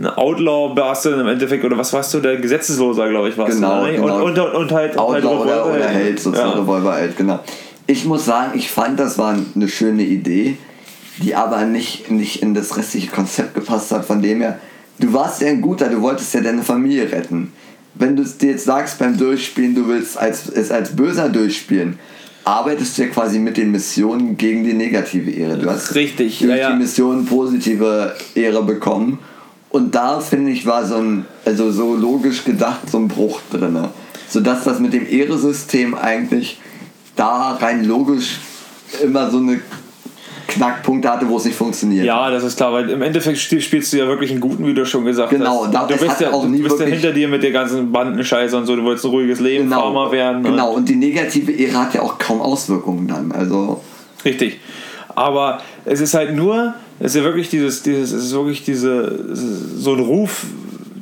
Outlaw 0.05 0.75
warst 0.75 1.05
du 1.05 1.09
im 1.09 1.27
Endeffekt, 1.27 1.63
oder 1.63 1.77
was 1.77 1.91
warst 1.93 2.13
du, 2.13 2.19
der 2.19 2.37
Gesetzesloser, 2.37 3.09
glaube 3.09 3.29
ich, 3.29 3.37
warst 3.37 3.55
Genau, 3.55 3.81
du. 3.81 3.87
ne? 3.87 3.93
genau. 3.97 4.25
Und, 4.25 4.37
und, 4.39 4.53
und 4.55 4.71
halt, 4.71 4.95
und 4.95 5.13
halt 5.13 5.25
Outlaw 5.25 5.41
oder, 5.41 5.51
Revolver- 5.65 5.75
oder 5.75 5.87
Held, 5.87 6.19
sozusagen 6.19 6.51
Ja. 6.51 6.59
Revolverheld, 6.61 7.17
genau. 7.17 7.39
Ich 7.87 8.05
muss 8.05 8.25
sagen, 8.25 8.51
ich 8.55 8.69
fand, 8.69 8.99
das 8.99 9.17
war 9.17 9.35
eine 9.55 9.67
schöne 9.67 10.03
Idee, 10.03 10.57
die 11.23 11.35
aber 11.35 11.65
nicht, 11.65 12.11
nicht 12.11 12.41
in 12.41 12.53
das 12.53 12.77
restliche 12.77 13.07
Konzept 13.09 13.55
gepasst 13.55 13.91
hat, 13.91 14.05
von 14.05 14.21
dem 14.21 14.41
her, 14.41 14.59
du 14.99 15.11
warst 15.13 15.41
ja 15.41 15.47
ein 15.47 15.61
Guter, 15.61 15.89
du 15.89 16.01
wolltest 16.01 16.33
ja 16.33 16.41
deine 16.41 16.61
Familie 16.61 17.11
retten. 17.11 17.51
Wenn 17.95 18.15
du 18.15 18.21
es 18.23 18.37
dir 18.37 18.51
jetzt 18.51 18.65
sagst 18.65 18.99
beim 18.99 19.17
Durchspielen, 19.17 19.73
du 19.75 19.87
willst 19.87 20.17
als, 20.17 20.47
es 20.49 20.71
als 20.71 20.95
Böser 20.95 21.27
durchspielen, 21.29 21.97
arbeitest 22.45 22.97
du 22.97 23.01
ja 23.03 23.07
quasi 23.09 23.39
mit 23.39 23.57
den 23.57 23.71
Missionen 23.71 24.37
gegen 24.37 24.63
die 24.63 24.73
negative 24.73 25.29
Ehre. 25.31 25.57
Du 25.57 25.69
hast 25.69 25.93
Richtig, 25.95 26.39
durch 26.39 26.49
ja, 26.51 26.55
ja. 26.55 26.71
die 26.71 26.77
Mission 26.77 27.25
positive 27.25 28.15
Ehre 28.35 28.63
bekommen. 28.63 29.19
Und 29.71 29.93
da 29.93 30.19
finde 30.19 30.51
ich 30.51 30.65
war 30.65 30.85
so 30.85 30.95
ein, 30.95 31.25
also 31.45 31.71
so 31.71 31.95
logisch 31.95 32.43
gedacht, 32.43 32.89
so 32.89 32.97
ein 32.97 33.07
Bruch 33.07 33.39
drin. 33.51 33.77
Sodass 34.27 34.63
das 34.63 34.79
mit 34.79 34.93
dem 34.93 35.07
Ehresystem 35.07 35.95
eigentlich 35.95 36.59
da 37.15 37.51
rein 37.61 37.83
logisch 37.85 38.39
immer 39.03 39.29
so 39.29 39.37
eine 39.37 39.59
Knackpunkte 40.47 41.07
hatte, 41.11 41.29
wo 41.29 41.37
es 41.37 41.45
nicht 41.45 41.55
funktioniert. 41.55 42.05
Ja, 42.05 42.31
das 42.31 42.43
ist 42.43 42.57
klar, 42.57 42.73
weil 42.73 42.89
im 42.89 43.03
Endeffekt 43.03 43.37
spiel- 43.37 43.61
spielst 43.61 43.93
du 43.93 43.97
ja 43.97 44.07
wirklich 44.07 44.31
einen 44.31 44.39
guten, 44.39 44.65
wie 44.65 44.73
du 44.73 44.83
schon 44.85 45.05
gesagt 45.05 45.29
Genau, 45.29 45.65
hast. 45.65 45.73
da- 45.73 45.85
du 45.85 45.95
bist 45.95 46.19
ja, 46.19 46.31
auch 46.33 46.41
du 46.43 46.49
nie 46.49 46.61
bist 46.63 46.79
ja 46.79 46.85
hinter 46.87 47.11
dir 47.11 47.27
mit 47.27 47.43
der 47.43 47.51
ganzen 47.51 47.91
Bandenscheiße 47.91 48.57
und 48.57 48.65
so, 48.65 48.75
du 48.75 48.83
wolltest 48.83 49.05
ein 49.05 49.11
ruhiges 49.11 49.39
Leben, 49.39 49.69
Farmer 49.69 50.11
werden. 50.11 50.37
und- 50.37 50.51
Genau, 50.51 50.71
und 50.73 50.89
die 50.89 50.95
negative 50.95 51.51
Ehre 51.51 51.77
hat 51.77 51.93
ja 51.93 52.01
auch 52.01 52.17
kaum 52.17 52.41
Auswirkungen 52.41 53.07
dann. 53.07 53.31
Also, 53.31 53.81
Richtig. 54.25 54.59
Aber 55.15 55.59
es 55.85 56.01
ist 56.01 56.13
halt 56.13 56.35
nur, 56.35 56.73
es 56.99 57.07
ist 57.15 57.15
ja 57.17 57.23
wirklich 57.23 57.49
dieses, 57.49 57.83
dieses, 57.83 58.11
es 58.11 58.25
ist 58.25 58.33
wirklich 58.33 58.63
diese, 58.63 59.35
so 59.35 59.93
ein 59.93 59.99
Ruf, 59.99 60.45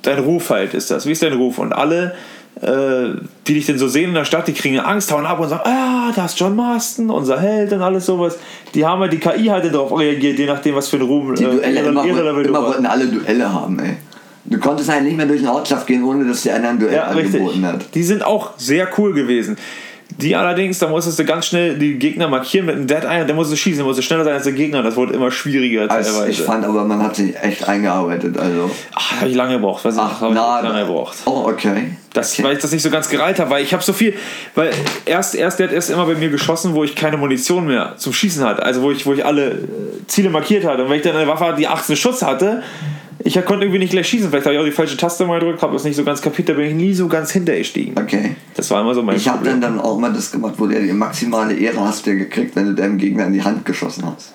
dein 0.01 0.19
Ruf 0.19 0.49
halt 0.49 0.73
ist 0.73 0.89
das. 0.91 1.05
Wie 1.05 1.11
ist 1.11 1.23
dein 1.23 1.33
Ruf? 1.33 1.59
Und 1.59 1.73
alle, 1.73 2.13
äh, 2.61 3.19
die 3.47 3.53
dich 3.53 3.65
denn 3.67 3.77
so 3.77 3.87
sehen 3.87 4.09
in 4.09 4.15
der 4.15 4.25
Stadt, 4.25 4.47
die 4.47 4.53
kriegen 4.53 4.79
Angst, 4.79 5.11
hauen 5.11 5.25
ab 5.25 5.39
und 5.39 5.49
sagen, 5.49 5.61
ah, 5.65 6.11
da 6.15 6.25
ist 6.25 6.39
John 6.39 6.55
Marston, 6.55 7.09
unser 7.09 7.39
Held 7.39 7.71
und 7.73 7.81
alles 7.81 8.05
sowas. 8.05 8.37
Die 8.73 8.85
haben 8.85 9.01
halt, 9.01 9.13
die 9.13 9.19
KI 9.19 9.45
halt 9.45 9.71
darauf 9.71 9.97
reagiert, 9.97 10.39
je 10.39 10.45
nachdem, 10.47 10.75
was 10.75 10.87
für 10.87 10.97
ein 10.97 11.03
Ruhm, 11.03 11.35
die 11.35 11.43
Duelle, 11.43 11.79
Ehre- 11.81 11.89
immer, 11.89 12.03
du 12.03 12.39
immer 12.41 12.63
wollten 12.63 12.85
alle 12.85 13.05
Duelle 13.05 13.53
haben, 13.53 13.77
ey. 13.79 13.97
Du 14.49 14.57
konntest 14.59 14.89
halt 14.89 15.03
nicht 15.03 15.17
mehr 15.17 15.25
durch 15.25 15.41
eine 15.41 15.51
Ortschaft 15.51 15.85
gehen, 15.87 16.03
ohne 16.05 16.23
dass 16.25 16.43
dir 16.43 16.55
einer 16.55 16.69
ein 16.69 16.79
Duell 16.79 16.93
Ja, 16.95 17.09
richtig. 17.11 17.35
angeboten 17.41 17.65
hat. 17.65 17.93
Die 17.93 18.03
sind 18.03 18.23
auch 18.25 18.51
sehr 18.57 18.87
cool 18.97 19.13
gewesen. 19.13 19.57
Die 20.09 20.35
allerdings, 20.35 20.79
da 20.79 20.87
musstest 20.87 21.19
du 21.19 21.25
ganz 21.25 21.47
schnell 21.47 21.77
die 21.77 21.95
Gegner 21.99 22.27
markieren 22.27 22.65
mit 22.65 22.75
einem 22.75 22.87
Dead 22.87 23.03
Eye 23.03 23.21
und 23.21 23.27
der 23.27 23.35
musste 23.35 23.57
schießen, 23.57 23.77
der 23.77 23.85
musste 23.85 24.01
schneller 24.01 24.23
sein 24.23 24.33
als 24.33 24.45
der 24.45 24.53
Gegner. 24.53 24.81
Das 24.81 24.95
wurde 24.95 25.13
immer 25.13 25.29
schwieriger 25.31 25.89
Also 25.91 26.11
teilweise. 26.11 26.31
ich 26.31 26.41
fand 26.41 26.65
aber, 26.65 26.85
man 26.85 27.03
hat 27.03 27.15
sich 27.15 27.35
echt 27.39 27.67
eingearbeitet. 27.67 28.37
Also. 28.37 28.71
Ach, 28.95 29.17
habe 29.17 29.29
ich 29.29 29.35
lange 29.35 29.55
gebraucht. 29.55 29.83
Weiß 29.83 29.95
Ach, 29.97 30.09
nicht, 30.09 30.21
habe 30.21 30.33
ich 30.33 30.69
lange 30.69 30.85
gebraucht. 30.87 31.17
Oh, 31.25 31.45
okay. 31.47 31.91
Das, 32.13 32.33
okay. 32.33 32.43
Weil 32.43 32.53
ich 32.55 32.61
das 32.61 32.71
nicht 32.71 32.81
so 32.81 32.89
ganz 32.89 33.09
gereilt 33.09 33.39
habe, 33.39 33.51
weil 33.51 33.63
ich 33.63 33.73
habe 33.73 33.83
so 33.83 33.93
viel, 33.93 34.13
weil 34.55 34.71
erst, 35.05 35.35
erst, 35.35 35.59
der 35.59 35.67
hat 35.67 35.73
erst 35.73 35.89
immer 35.91 36.05
bei 36.05 36.15
mir 36.15 36.29
geschossen, 36.29 36.73
wo 36.73 36.83
ich 36.83 36.95
keine 36.95 37.17
Munition 37.17 37.67
mehr 37.67 37.93
zum 37.97 38.13
Schießen 38.13 38.43
hatte, 38.43 38.63
also 38.63 38.81
wo 38.81 38.91
ich, 38.91 39.05
wo 39.05 39.13
ich 39.13 39.23
alle 39.23 39.49
äh, 39.49 39.57
Ziele 40.07 40.29
markiert 40.29 40.65
hatte. 40.65 40.83
Und 40.83 40.89
wenn 40.89 40.97
ich 40.97 41.03
dann 41.03 41.15
eine 41.15 41.27
Waffe 41.27 41.45
hatte, 41.45 41.57
die 41.57 41.67
18 41.67 41.95
Schuss 41.95 42.23
hatte, 42.23 42.63
ich 43.27 43.45
konnte 43.45 43.65
irgendwie 43.65 43.79
nicht 43.79 43.91
gleich 43.91 44.07
schießen. 44.07 44.29
Vielleicht 44.29 44.45
habe 44.45 44.55
ich 44.55 44.61
auch 44.61 44.65
die 44.65 44.71
falsche 44.71 44.95
Taste 44.95 45.25
mal 45.25 45.39
gedrückt, 45.39 45.61
habe 45.61 45.73
das 45.73 45.83
nicht 45.83 45.95
so 45.95 46.03
ganz 46.03 46.21
kapiert, 46.21 46.49
da 46.49 46.53
bin 46.53 46.65
ich 46.65 46.73
nie 46.73 46.93
so 46.93 47.07
ganz 47.07 47.31
hintergestiegen. 47.31 47.93
Okay. 47.97 48.35
Das 48.55 48.69
war 48.71 48.81
immer 48.81 48.93
so 48.95 49.03
mein 49.03 49.15
Ich 49.17 49.27
habe 49.27 49.43
dann, 49.43 49.59
dann 49.61 49.79
auch 49.79 49.99
mal 49.99 50.13
das 50.13 50.31
gemacht, 50.31 50.53
wo 50.57 50.65
der 50.67 50.79
die 50.81 50.93
maximale 50.93 51.53
Ehre 51.53 51.81
hast 51.81 52.05
du 52.05 52.11
ja 52.11 52.15
gekriegt, 52.17 52.55
wenn 52.55 52.65
du 52.67 52.73
deinem 52.73 52.97
Gegner 52.97 53.25
in 53.27 53.33
die 53.33 53.43
Hand 53.43 53.65
geschossen 53.65 54.05
hast. 54.05 54.33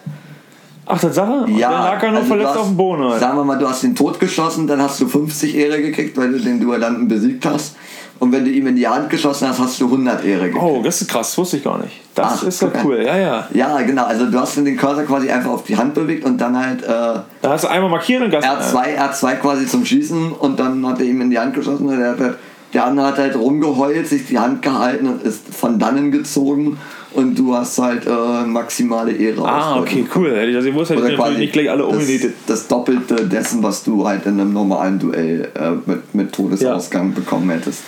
Ach, 0.85 1.01
Tatsache? 1.01 1.47
Ja, 1.57 1.71
dann 1.71 1.83
lag 1.85 2.03
er 2.03 2.11
noch 2.11 2.17
also 2.19 2.29
verletzt 2.29 2.47
du 2.49 2.51
hast- 2.55 2.61
auf 2.61 2.67
dem 2.69 2.77
Boden. 2.77 3.05
Halt. 3.05 3.21
Sagen 3.21 3.39
wir 3.39 3.45
mal, 3.45 3.59
du 3.59 3.69
hast 3.69 3.85
ihn 3.85 3.95
totgeschossen, 3.95 4.67
dann 4.67 4.83
hast 4.83 5.01
du 5.01 5.07
50 5.07 5.55
Ehre 5.57 5.81
gekriegt, 5.81 6.17
weil 6.17 6.33
du 6.33 6.41
den 6.41 6.61
Duellanten 6.61 7.07
besiegt 7.09 7.47
hast. 7.47 7.77
Und 8.23 8.31
wenn 8.31 8.45
du 8.45 8.53
ihm 8.53 8.69
in 8.69 8.77
die 8.77 8.87
Hand 8.87 9.11
geschossen 9.11 9.49
hast, 9.49 9.59
hast 9.59 9.81
du 9.81 9.87
100 9.87 10.25
Ehre 10.25 10.45
gekriegt. 10.45 10.65
Oh, 10.65 10.81
das 10.81 11.03
ist 11.03 11.11
krass, 11.11 11.31
das 11.31 11.39
wusste 11.39 11.57
ich 11.57 11.65
gar 11.65 11.79
nicht. 11.83 11.91
Das 12.15 12.35
Ach, 12.39 12.43
ist 12.45 12.63
ja 12.63 12.69
cool, 12.85 13.03
ja, 13.05 13.19
ja. 13.19 13.49
Ja, 13.53 13.81
genau. 13.83 14.05
Also 14.05 14.27
du 14.27 14.39
hast 14.39 14.57
den 14.59 14.77
Cursor 14.77 15.03
quasi 15.03 15.29
einfach 15.29 15.51
auf 15.51 15.65
die 15.65 15.77
Hand 15.77 15.95
bewegt 15.95 16.25
und 16.25 16.41
dann 16.41 16.57
halt 16.57 16.85
äh, 16.85 16.87
Da 16.87 17.25
hast 17.43 17.65
du 17.65 17.69
einmal 17.69 17.91
markiert 17.91 18.23
und 18.23 18.31
Gas. 18.31 18.45
R2, 18.45 18.97
R2 18.97 19.35
quasi 19.41 19.67
zum 19.67 19.85
Schießen 19.85 20.31
und 20.35 20.61
dann 20.61 20.87
hat 20.87 21.01
er 21.01 21.07
ihm 21.07 21.21
in 21.21 21.31
die 21.31 21.39
Hand 21.41 21.53
geschossen 21.55 21.89
und 21.89 21.99
der, 21.99 22.11
hat 22.13 22.21
halt, 22.21 22.37
der 22.73 22.85
andere 22.85 23.09
hat 23.09 23.19
halt 23.19 23.35
rumgeheult, 23.35 24.07
sich 24.07 24.25
die 24.25 24.39
Hand 24.39 24.63
gehalten 24.63 25.09
und 25.09 25.25
ist 25.25 25.53
von 25.53 25.81
dannen 25.81 26.13
gezogen 26.13 26.79
und 27.15 27.37
du 27.37 27.57
hast 27.57 27.77
halt 27.81 28.07
äh, 28.07 28.47
maximale 28.47 29.11
Ehre 29.11 29.45
Ah, 29.45 29.81
okay, 29.81 30.07
cool. 30.15 30.31
Hätte 30.31 30.51
ich 30.51 30.55
das 30.55 30.65
Oder 30.67 31.11
ich 31.11 31.19
natürlich 31.19 31.39
nicht 31.39 31.53
gleich 31.55 31.69
alle 31.69 31.83
das, 31.83 31.93
umgenietet. 31.93 32.35
das 32.47 32.69
Doppelte 32.69 33.27
dessen, 33.27 33.65
was 33.65 33.83
du 33.83 34.07
halt 34.07 34.27
in 34.27 34.39
einem 34.39 34.53
normalen 34.53 35.01
Duell 35.01 35.51
äh, 35.57 35.71
mit, 35.91 36.15
mit 36.15 36.33
Todesausgang 36.33 37.15
bekommen 37.15 37.51
hättest. 37.51 37.83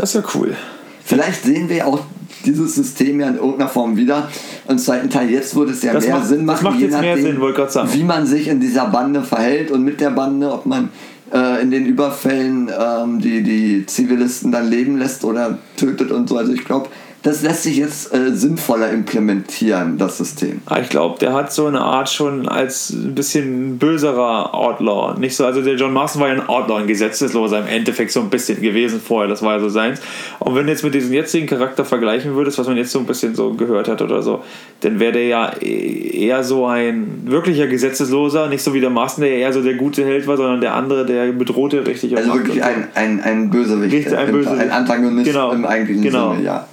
Das 0.00 0.14
ist 0.14 0.24
ja 0.24 0.30
cool. 0.34 0.56
Vielleicht 1.04 1.42
sehen 1.42 1.68
wir 1.68 1.86
auch 1.86 2.00
dieses 2.46 2.74
System 2.74 3.20
ja 3.20 3.28
in 3.28 3.34
irgendeiner 3.36 3.68
Form 3.68 3.96
wieder. 3.98 4.28
Im 4.66 4.78
zweiten 4.78 5.10
Teil 5.10 5.28
jetzt 5.28 5.54
würde 5.54 5.72
es 5.72 5.82
ja 5.82 5.92
Das 5.92 6.06
mehr 6.06 6.16
macht- 6.16 6.26
Sinn 6.28 6.46
das 6.46 6.62
machen, 6.62 6.64
macht 6.64 6.76
je 6.80 6.86
jetzt 6.86 7.00
mehr 7.00 7.16
nachdem, 7.16 7.24
Sinn, 7.26 7.92
wie 7.92 8.04
man 8.04 8.26
sich 8.26 8.48
in 8.48 8.60
dieser 8.60 8.86
Bande 8.86 9.22
verhält 9.22 9.70
und 9.70 9.84
mit 9.84 10.00
der 10.00 10.10
Bande, 10.10 10.50
ob 10.50 10.64
man 10.64 10.88
äh, 11.34 11.60
in 11.60 11.70
den 11.70 11.84
Überfällen 11.84 12.70
ähm, 12.70 13.20
die, 13.20 13.42
die 13.42 13.84
Zivilisten 13.84 14.50
dann 14.52 14.70
leben 14.70 14.96
lässt 14.96 15.22
oder 15.24 15.58
tötet 15.76 16.10
und 16.12 16.28
so. 16.30 16.38
Also 16.38 16.52
ich 16.54 16.64
glaube, 16.64 16.88
das 17.22 17.42
lässt 17.42 17.64
sich 17.64 17.76
jetzt 17.76 18.14
äh, 18.14 18.32
sinnvoller 18.34 18.90
implementieren, 18.90 19.98
das 19.98 20.16
System. 20.18 20.62
Ah, 20.66 20.78
Ich 20.80 20.88
glaube, 20.88 21.18
der 21.18 21.34
hat 21.34 21.52
so 21.52 21.66
eine 21.66 21.80
Art 21.82 22.08
schon 22.08 22.48
als 22.48 22.90
ein 22.90 23.14
bisschen 23.14 23.76
böserer 23.78 24.54
Outlaw. 24.54 25.18
Nicht 25.20 25.36
so, 25.36 25.44
also 25.44 25.60
der 25.60 25.74
John 25.74 25.92
Marston 25.92 26.22
war 26.22 26.28
ja 26.28 26.34
ein 26.34 26.48
Outlaw, 26.48 26.76
ein 26.80 26.86
Gesetzesloser 26.86 27.58
im 27.60 27.66
Endeffekt 27.66 28.12
so 28.12 28.20
ein 28.20 28.30
bisschen 28.30 28.60
gewesen 28.62 29.00
vorher, 29.06 29.28
das 29.28 29.42
war 29.42 29.54
ja 29.54 29.60
so 29.60 29.68
seins. 29.68 30.00
Und 30.38 30.54
wenn 30.54 30.64
du 30.64 30.72
jetzt 30.72 30.82
mit 30.82 30.94
diesem 30.94 31.12
jetzigen 31.12 31.46
Charakter 31.46 31.84
vergleichen 31.84 32.34
würdest, 32.34 32.58
was 32.58 32.66
man 32.66 32.76
jetzt 32.78 32.90
so 32.92 32.98
ein 33.00 33.06
bisschen 33.06 33.34
so 33.34 33.52
gehört 33.52 33.88
hat 33.88 34.00
oder 34.00 34.22
so, 34.22 34.42
dann 34.80 34.98
wäre 34.98 35.12
der 35.12 35.26
ja 35.26 35.52
eher 35.58 36.42
so 36.42 36.66
ein 36.66 37.22
wirklicher 37.26 37.66
Gesetzesloser, 37.66 38.48
nicht 38.48 38.62
so 38.62 38.72
wie 38.72 38.80
der 38.80 38.88
Marston, 38.90 39.24
der 39.24 39.32
eher 39.32 39.52
so 39.52 39.62
der 39.62 39.74
gute 39.74 40.04
Held 40.06 40.26
war, 40.26 40.38
sondern 40.38 40.60
der 40.62 40.74
andere, 40.74 41.04
der 41.04 41.32
bedrohte 41.32 41.86
richtig. 41.86 42.16
Also 42.16 42.32
wirklich 42.32 42.62
ein, 42.64 42.88
ein, 42.94 43.20
ein 43.20 43.50
Bösewicht, 43.50 43.92
Richtig, 43.92 44.16
ein 44.16 44.32
Bösewicht. 44.32 44.60
ein 44.62 44.70
Antagonist 44.70 45.26
Genau, 45.30 45.52
im 45.52 45.66
eigentlichen 45.66 46.02
genau. 46.04 46.32
Sinne, 46.32 46.44
ja. 46.44 46.66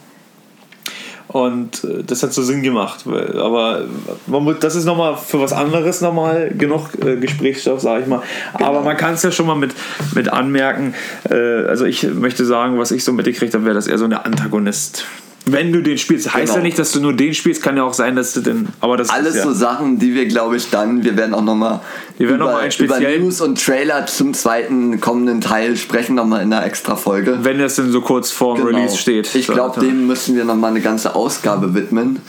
Und 1.27 1.83
äh, 1.83 2.03
das 2.03 2.23
hat 2.23 2.33
so 2.33 2.41
Sinn 2.41 2.63
gemacht. 2.63 3.05
Aber 3.05 3.81
man 4.27 4.43
muss, 4.43 4.59
das 4.59 4.75
ist 4.75 4.85
nochmal 4.85 5.17
für 5.17 5.39
was 5.39 5.53
anderes 5.53 6.01
nochmal 6.01 6.51
genug 6.57 6.89
äh, 7.03 7.17
Gesprächsstoff, 7.17 7.81
sage 7.81 8.03
ich 8.03 8.07
mal. 8.07 8.21
Aber 8.53 8.81
man 8.81 8.95
kann 8.95 9.13
es 9.13 9.23
ja 9.23 9.31
schon 9.31 9.47
mal 9.47 9.55
mit, 9.55 9.73
mit 10.15 10.29
anmerken. 10.29 10.93
Äh, 11.29 11.35
also 11.35 11.85
ich 11.85 12.03
möchte 12.03 12.45
sagen, 12.45 12.79
was 12.79 12.91
ich 12.91 13.03
so 13.03 13.11
mitgekriegt 13.13 13.53
habe, 13.53 13.65
wäre 13.65 13.75
das 13.75 13.87
eher 13.87 13.97
so 13.97 14.05
eine 14.05 14.25
Antagonist. 14.25 15.05
Wenn 15.51 15.71
du 15.71 15.81
den 15.81 15.97
spielst. 15.97 16.33
Heißt 16.33 16.47
Genau. 16.47 16.57
ja 16.57 16.63
nicht, 16.63 16.77
dass 16.79 16.91
du 16.91 16.99
nur 16.99 17.13
den 17.13 17.33
spielst, 17.33 17.63
kann 17.63 17.77
ja 17.77 17.83
auch 17.83 17.93
sein, 17.93 18.15
dass 18.15 18.33
du 18.33 18.41
den. 18.41 18.67
Aber 18.79 18.97
das 18.97 19.09
Alles 19.09 19.29
ist 19.29 19.35
ja, 19.37 19.43
so 19.43 19.53
Sachen, 19.53 19.99
die 19.99 20.13
wir, 20.13 20.25
glaube 20.27 20.57
ich, 20.57 20.69
dann, 20.69 21.03
wir 21.03 21.15
werden 21.17 21.33
auch 21.33 21.43
nochmal 21.43 21.79
Wir 22.17 22.27
werden 22.29 22.39
noch 22.39 22.47
über, 22.79 22.97
mal 22.99 23.07
über 23.07 23.17
News 23.19 23.41
und 23.41 23.63
Trailer 23.63 24.05
zum 24.05 24.33
zweiten 24.33 24.99
kommenden 24.99 25.41
Teil 25.41 25.77
sprechen, 25.77 26.15
nochmal 26.15 26.43
in 26.43 26.53
einer 26.53 26.65
extra 26.65 26.95
Folge. 26.95 27.39
wenn 27.41 27.59
das 27.59 27.75
denn 27.75 27.91
so 27.91 28.01
kurz 28.01 28.31
vor 28.31 28.55
dem 28.55 28.65
Release 28.65 28.97
steht. 28.97 29.25
Genau. 29.31 29.39
Ich 29.39 29.47
glaube, 29.47 29.79
dem 29.79 30.07
müssen 30.07 30.35
wir 30.35 30.43
nochmal 30.45 30.71
eine 30.71 30.81
ganze 30.81 31.15
Ausgabe 31.15 31.73
widmen. 31.73 32.19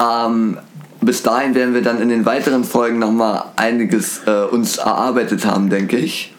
Ähm, 0.00 0.58
bis 1.00 1.22
dahin 1.22 1.54
werden 1.54 1.74
wir 1.74 1.82
dann 1.82 2.00
in 2.00 2.08
den 2.08 2.24
weiteren 2.24 2.64
Folgen 2.64 2.98
nochmal 2.98 3.44
einiges 3.56 4.22
äh, 4.26 4.44
uns 4.44 4.78
erarbeitet 4.78 5.44
haben, 5.44 5.68
denke 5.68 5.96
ich. 5.98 6.32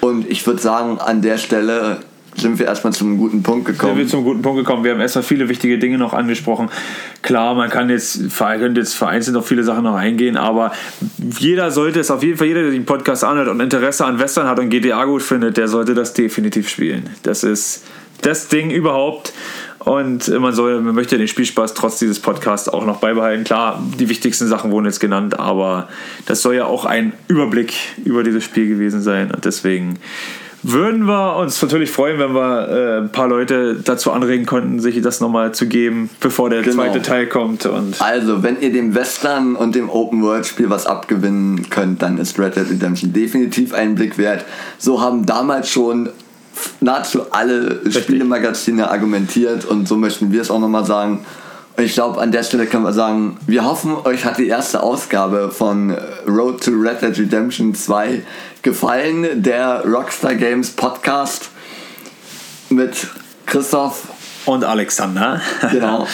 Und 0.00 0.30
ich 0.30 0.46
würde 0.46 0.60
sagen, 0.60 0.98
an 0.98 1.22
der 1.22 1.38
Stelle 1.38 2.00
sind 2.36 2.58
wir 2.58 2.66
erstmal 2.66 2.92
zum 2.92 3.18
guten 3.18 3.42
Punkt 3.42 3.66
sind 3.66 3.78
gekommen. 3.78 3.98
wir 3.98 4.06
zum 4.06 4.24
guten 4.24 4.42
Punkt 4.42 4.58
gekommen. 4.58 4.84
Wir 4.84 4.92
haben 4.92 5.00
erstmal 5.00 5.24
viele 5.24 5.48
wichtige 5.48 5.78
Dinge 5.78 5.98
noch 5.98 6.12
angesprochen. 6.12 6.68
Klar, 7.22 7.54
man 7.54 7.70
kann 7.70 7.90
jetzt, 7.90 8.20
könnte 8.38 8.80
jetzt 8.80 8.94
vereinzelt 8.94 9.36
auf 9.36 9.46
viele 9.46 9.64
Sachen 9.64 9.84
noch 9.84 9.94
eingehen, 9.94 10.36
aber 10.36 10.72
jeder 11.38 11.70
sollte 11.70 12.00
es 12.00 12.10
auf 12.10 12.22
jeden 12.22 12.36
Fall, 12.36 12.48
jeder, 12.48 12.62
der 12.62 12.70
den 12.70 12.84
Podcast 12.86 13.24
anhört 13.24 13.48
und 13.48 13.60
Interesse 13.60 14.04
an 14.04 14.18
Western 14.18 14.46
hat 14.46 14.58
und 14.58 14.70
GTA 14.70 15.04
gut 15.04 15.22
findet, 15.22 15.56
der 15.56 15.68
sollte 15.68 15.94
das 15.94 16.14
definitiv 16.14 16.68
spielen. 16.68 17.10
Das 17.22 17.44
ist 17.44 17.84
das 18.22 18.48
Ding 18.48 18.70
überhaupt. 18.70 19.32
Und 19.86 20.26
man 20.40 20.52
soll, 20.52 20.80
man 20.80 20.96
möchte 20.96 21.16
den 21.16 21.28
Spielspaß 21.28 21.74
trotz 21.74 22.00
dieses 22.00 22.18
Podcasts 22.18 22.68
auch 22.68 22.84
noch 22.84 22.96
beibehalten. 22.96 23.44
Klar, 23.44 23.80
die 24.00 24.08
wichtigsten 24.08 24.48
Sachen 24.48 24.72
wurden 24.72 24.86
jetzt 24.86 24.98
genannt, 24.98 25.38
aber 25.38 25.88
das 26.26 26.42
soll 26.42 26.56
ja 26.56 26.64
auch 26.64 26.84
ein 26.84 27.12
Überblick 27.28 27.74
über 28.04 28.24
dieses 28.24 28.42
Spiel 28.42 28.66
gewesen 28.66 29.00
sein. 29.00 29.30
Und 29.30 29.44
deswegen 29.44 30.00
würden 30.72 31.04
wir 31.04 31.36
uns 31.36 31.60
natürlich 31.62 31.90
freuen, 31.90 32.18
wenn 32.18 32.32
wir 32.34 32.68
äh, 32.68 32.98
ein 33.02 33.10
paar 33.10 33.28
Leute 33.28 33.76
dazu 33.82 34.10
anregen 34.10 34.46
konnten, 34.46 34.80
sich 34.80 35.00
das 35.00 35.20
nochmal 35.20 35.52
zu 35.54 35.66
geben, 35.66 36.10
bevor 36.20 36.50
der 36.50 36.62
Genau. 36.62 36.76
zweite 36.82 37.02
Teil 37.02 37.26
kommt. 37.26 37.66
Und 37.66 38.00
Also, 38.02 38.42
wenn 38.42 38.60
ihr 38.60 38.72
dem 38.72 38.94
Western 38.94 39.54
und 39.56 39.74
dem 39.74 39.88
Open-World-Spiel 39.88 40.68
was 40.70 40.86
abgewinnen 40.86 41.70
könnt, 41.70 42.02
dann 42.02 42.18
ist 42.18 42.38
Red 42.38 42.56
Dead 42.56 42.68
Redemption 42.68 43.12
definitiv 43.12 43.72
einen 43.74 43.94
Blick 43.94 44.18
wert. 44.18 44.44
So 44.78 45.00
haben 45.00 45.24
damals 45.24 45.68
schon 45.70 46.08
nahezu 46.80 47.30
alle 47.32 47.80
Spielemagazine 47.90 48.90
argumentiert 48.90 49.64
und 49.64 49.86
so 49.86 49.96
möchten 49.96 50.32
wir 50.32 50.40
es 50.40 50.50
auch 50.50 50.58
nochmal 50.60 50.84
sagen. 50.84 51.24
Ich 51.78 51.92
glaube, 51.92 52.18
an 52.22 52.32
der 52.32 52.42
Stelle 52.42 52.64
können 52.64 52.84
wir 52.84 52.94
sagen, 52.94 53.36
wir 53.46 53.66
hoffen, 53.66 53.96
euch 54.04 54.24
hat 54.24 54.38
die 54.38 54.48
erste 54.48 54.82
Ausgabe 54.82 55.50
von 55.50 55.94
Road 56.26 56.64
to 56.64 56.70
Red 56.70 57.02
Dead 57.02 57.18
Redemption 57.18 57.74
2 57.74 58.22
gefallen. 58.62 59.42
Der 59.42 59.84
Rockstar 59.84 60.36
Games 60.36 60.70
Podcast 60.70 61.50
mit 62.70 63.08
Christoph 63.44 64.08
und 64.46 64.64
Alexander. 64.64 65.42
Genau. 65.70 66.06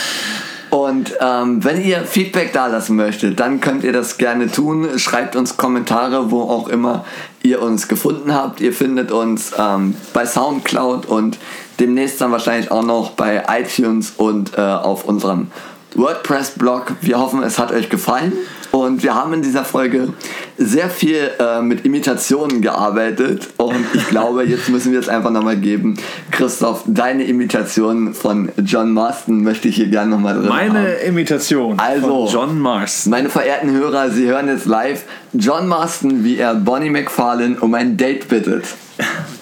Und 0.70 1.12
ähm, 1.20 1.62
wenn 1.62 1.84
ihr 1.84 2.04
Feedback 2.06 2.54
da 2.54 2.66
lassen 2.66 2.96
möchtet, 2.96 3.38
dann 3.38 3.60
könnt 3.60 3.84
ihr 3.84 3.92
das 3.92 4.16
gerne 4.16 4.50
tun. 4.50 4.98
Schreibt 4.98 5.36
uns 5.36 5.58
Kommentare, 5.58 6.30
wo 6.30 6.40
auch 6.40 6.68
immer 6.68 7.04
ihr 7.42 7.60
uns 7.60 7.88
gefunden 7.88 8.34
habt. 8.34 8.62
Ihr 8.62 8.72
findet 8.72 9.12
uns 9.12 9.52
ähm, 9.58 9.94
bei 10.14 10.24
Soundcloud 10.24 11.04
und 11.04 11.38
demnächst 11.80 12.20
dann 12.20 12.32
wahrscheinlich 12.32 12.70
auch 12.70 12.84
noch 12.84 13.10
bei 13.12 13.42
iTunes 13.48 14.12
und 14.16 14.56
äh, 14.56 14.60
auf 14.60 15.04
unserem 15.04 15.48
WordPress-Blog. 15.94 16.94
Wir 17.00 17.18
hoffen, 17.18 17.42
es 17.42 17.58
hat 17.58 17.72
euch 17.72 17.88
gefallen. 17.88 18.32
Und 18.70 19.02
wir 19.02 19.14
haben 19.14 19.34
in 19.34 19.42
dieser 19.42 19.66
Folge 19.66 20.14
sehr 20.56 20.88
viel 20.88 21.30
äh, 21.38 21.60
mit 21.60 21.84
Imitationen 21.84 22.62
gearbeitet. 22.62 23.50
Und 23.58 23.84
ich 23.92 24.08
glaube, 24.08 24.44
jetzt 24.44 24.70
müssen 24.70 24.92
wir 24.92 24.98
es 24.98 25.10
einfach 25.10 25.30
nochmal 25.30 25.58
geben. 25.58 25.98
Christoph, 26.30 26.84
deine 26.86 27.24
Imitation 27.24 28.14
von 28.14 28.50
John 28.64 28.92
Marston 28.92 29.42
möchte 29.42 29.68
ich 29.68 29.76
hier 29.76 29.88
gerne 29.88 30.12
nochmal 30.12 30.36
drin 30.36 30.44
haben. 30.44 30.68
Meine 30.72 30.88
Imitation 30.94 31.78
Also. 31.78 32.26
von 32.26 32.34
John 32.34 32.58
Marston. 32.58 33.10
Meine 33.10 33.28
verehrten 33.28 33.72
Hörer, 33.72 34.10
Sie 34.10 34.26
hören 34.26 34.48
jetzt 34.48 34.64
live 34.64 35.02
John 35.34 35.68
Marston, 35.68 36.24
wie 36.24 36.38
er 36.38 36.54
Bonnie 36.54 36.88
McFarlane 36.88 37.60
um 37.60 37.74
ein 37.74 37.98
Date 37.98 38.26
bittet. 38.28 38.64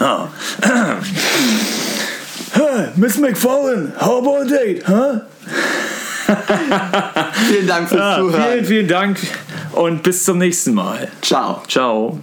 Oh. 0.00 0.28
Miss 2.96 3.16
McFarlane, 3.18 3.94
how 3.96 4.18
about 4.18 4.46
a 4.46 4.48
date, 4.48 4.82
huh? 4.86 5.20
Vielen 7.48 7.66
Dank 7.66 7.88
fürs 7.88 8.00
Ja, 8.00 8.16
Zuhören. 8.18 8.42
vielen, 8.52 8.64
vielen 8.64 8.88
Dank 8.88 9.18
und 9.72 10.02
bis 10.02 10.24
zum 10.24 10.38
nächsten 10.38 10.74
Mal. 10.74 11.08
Ciao. 11.22 11.62
Ciao. 11.68 12.18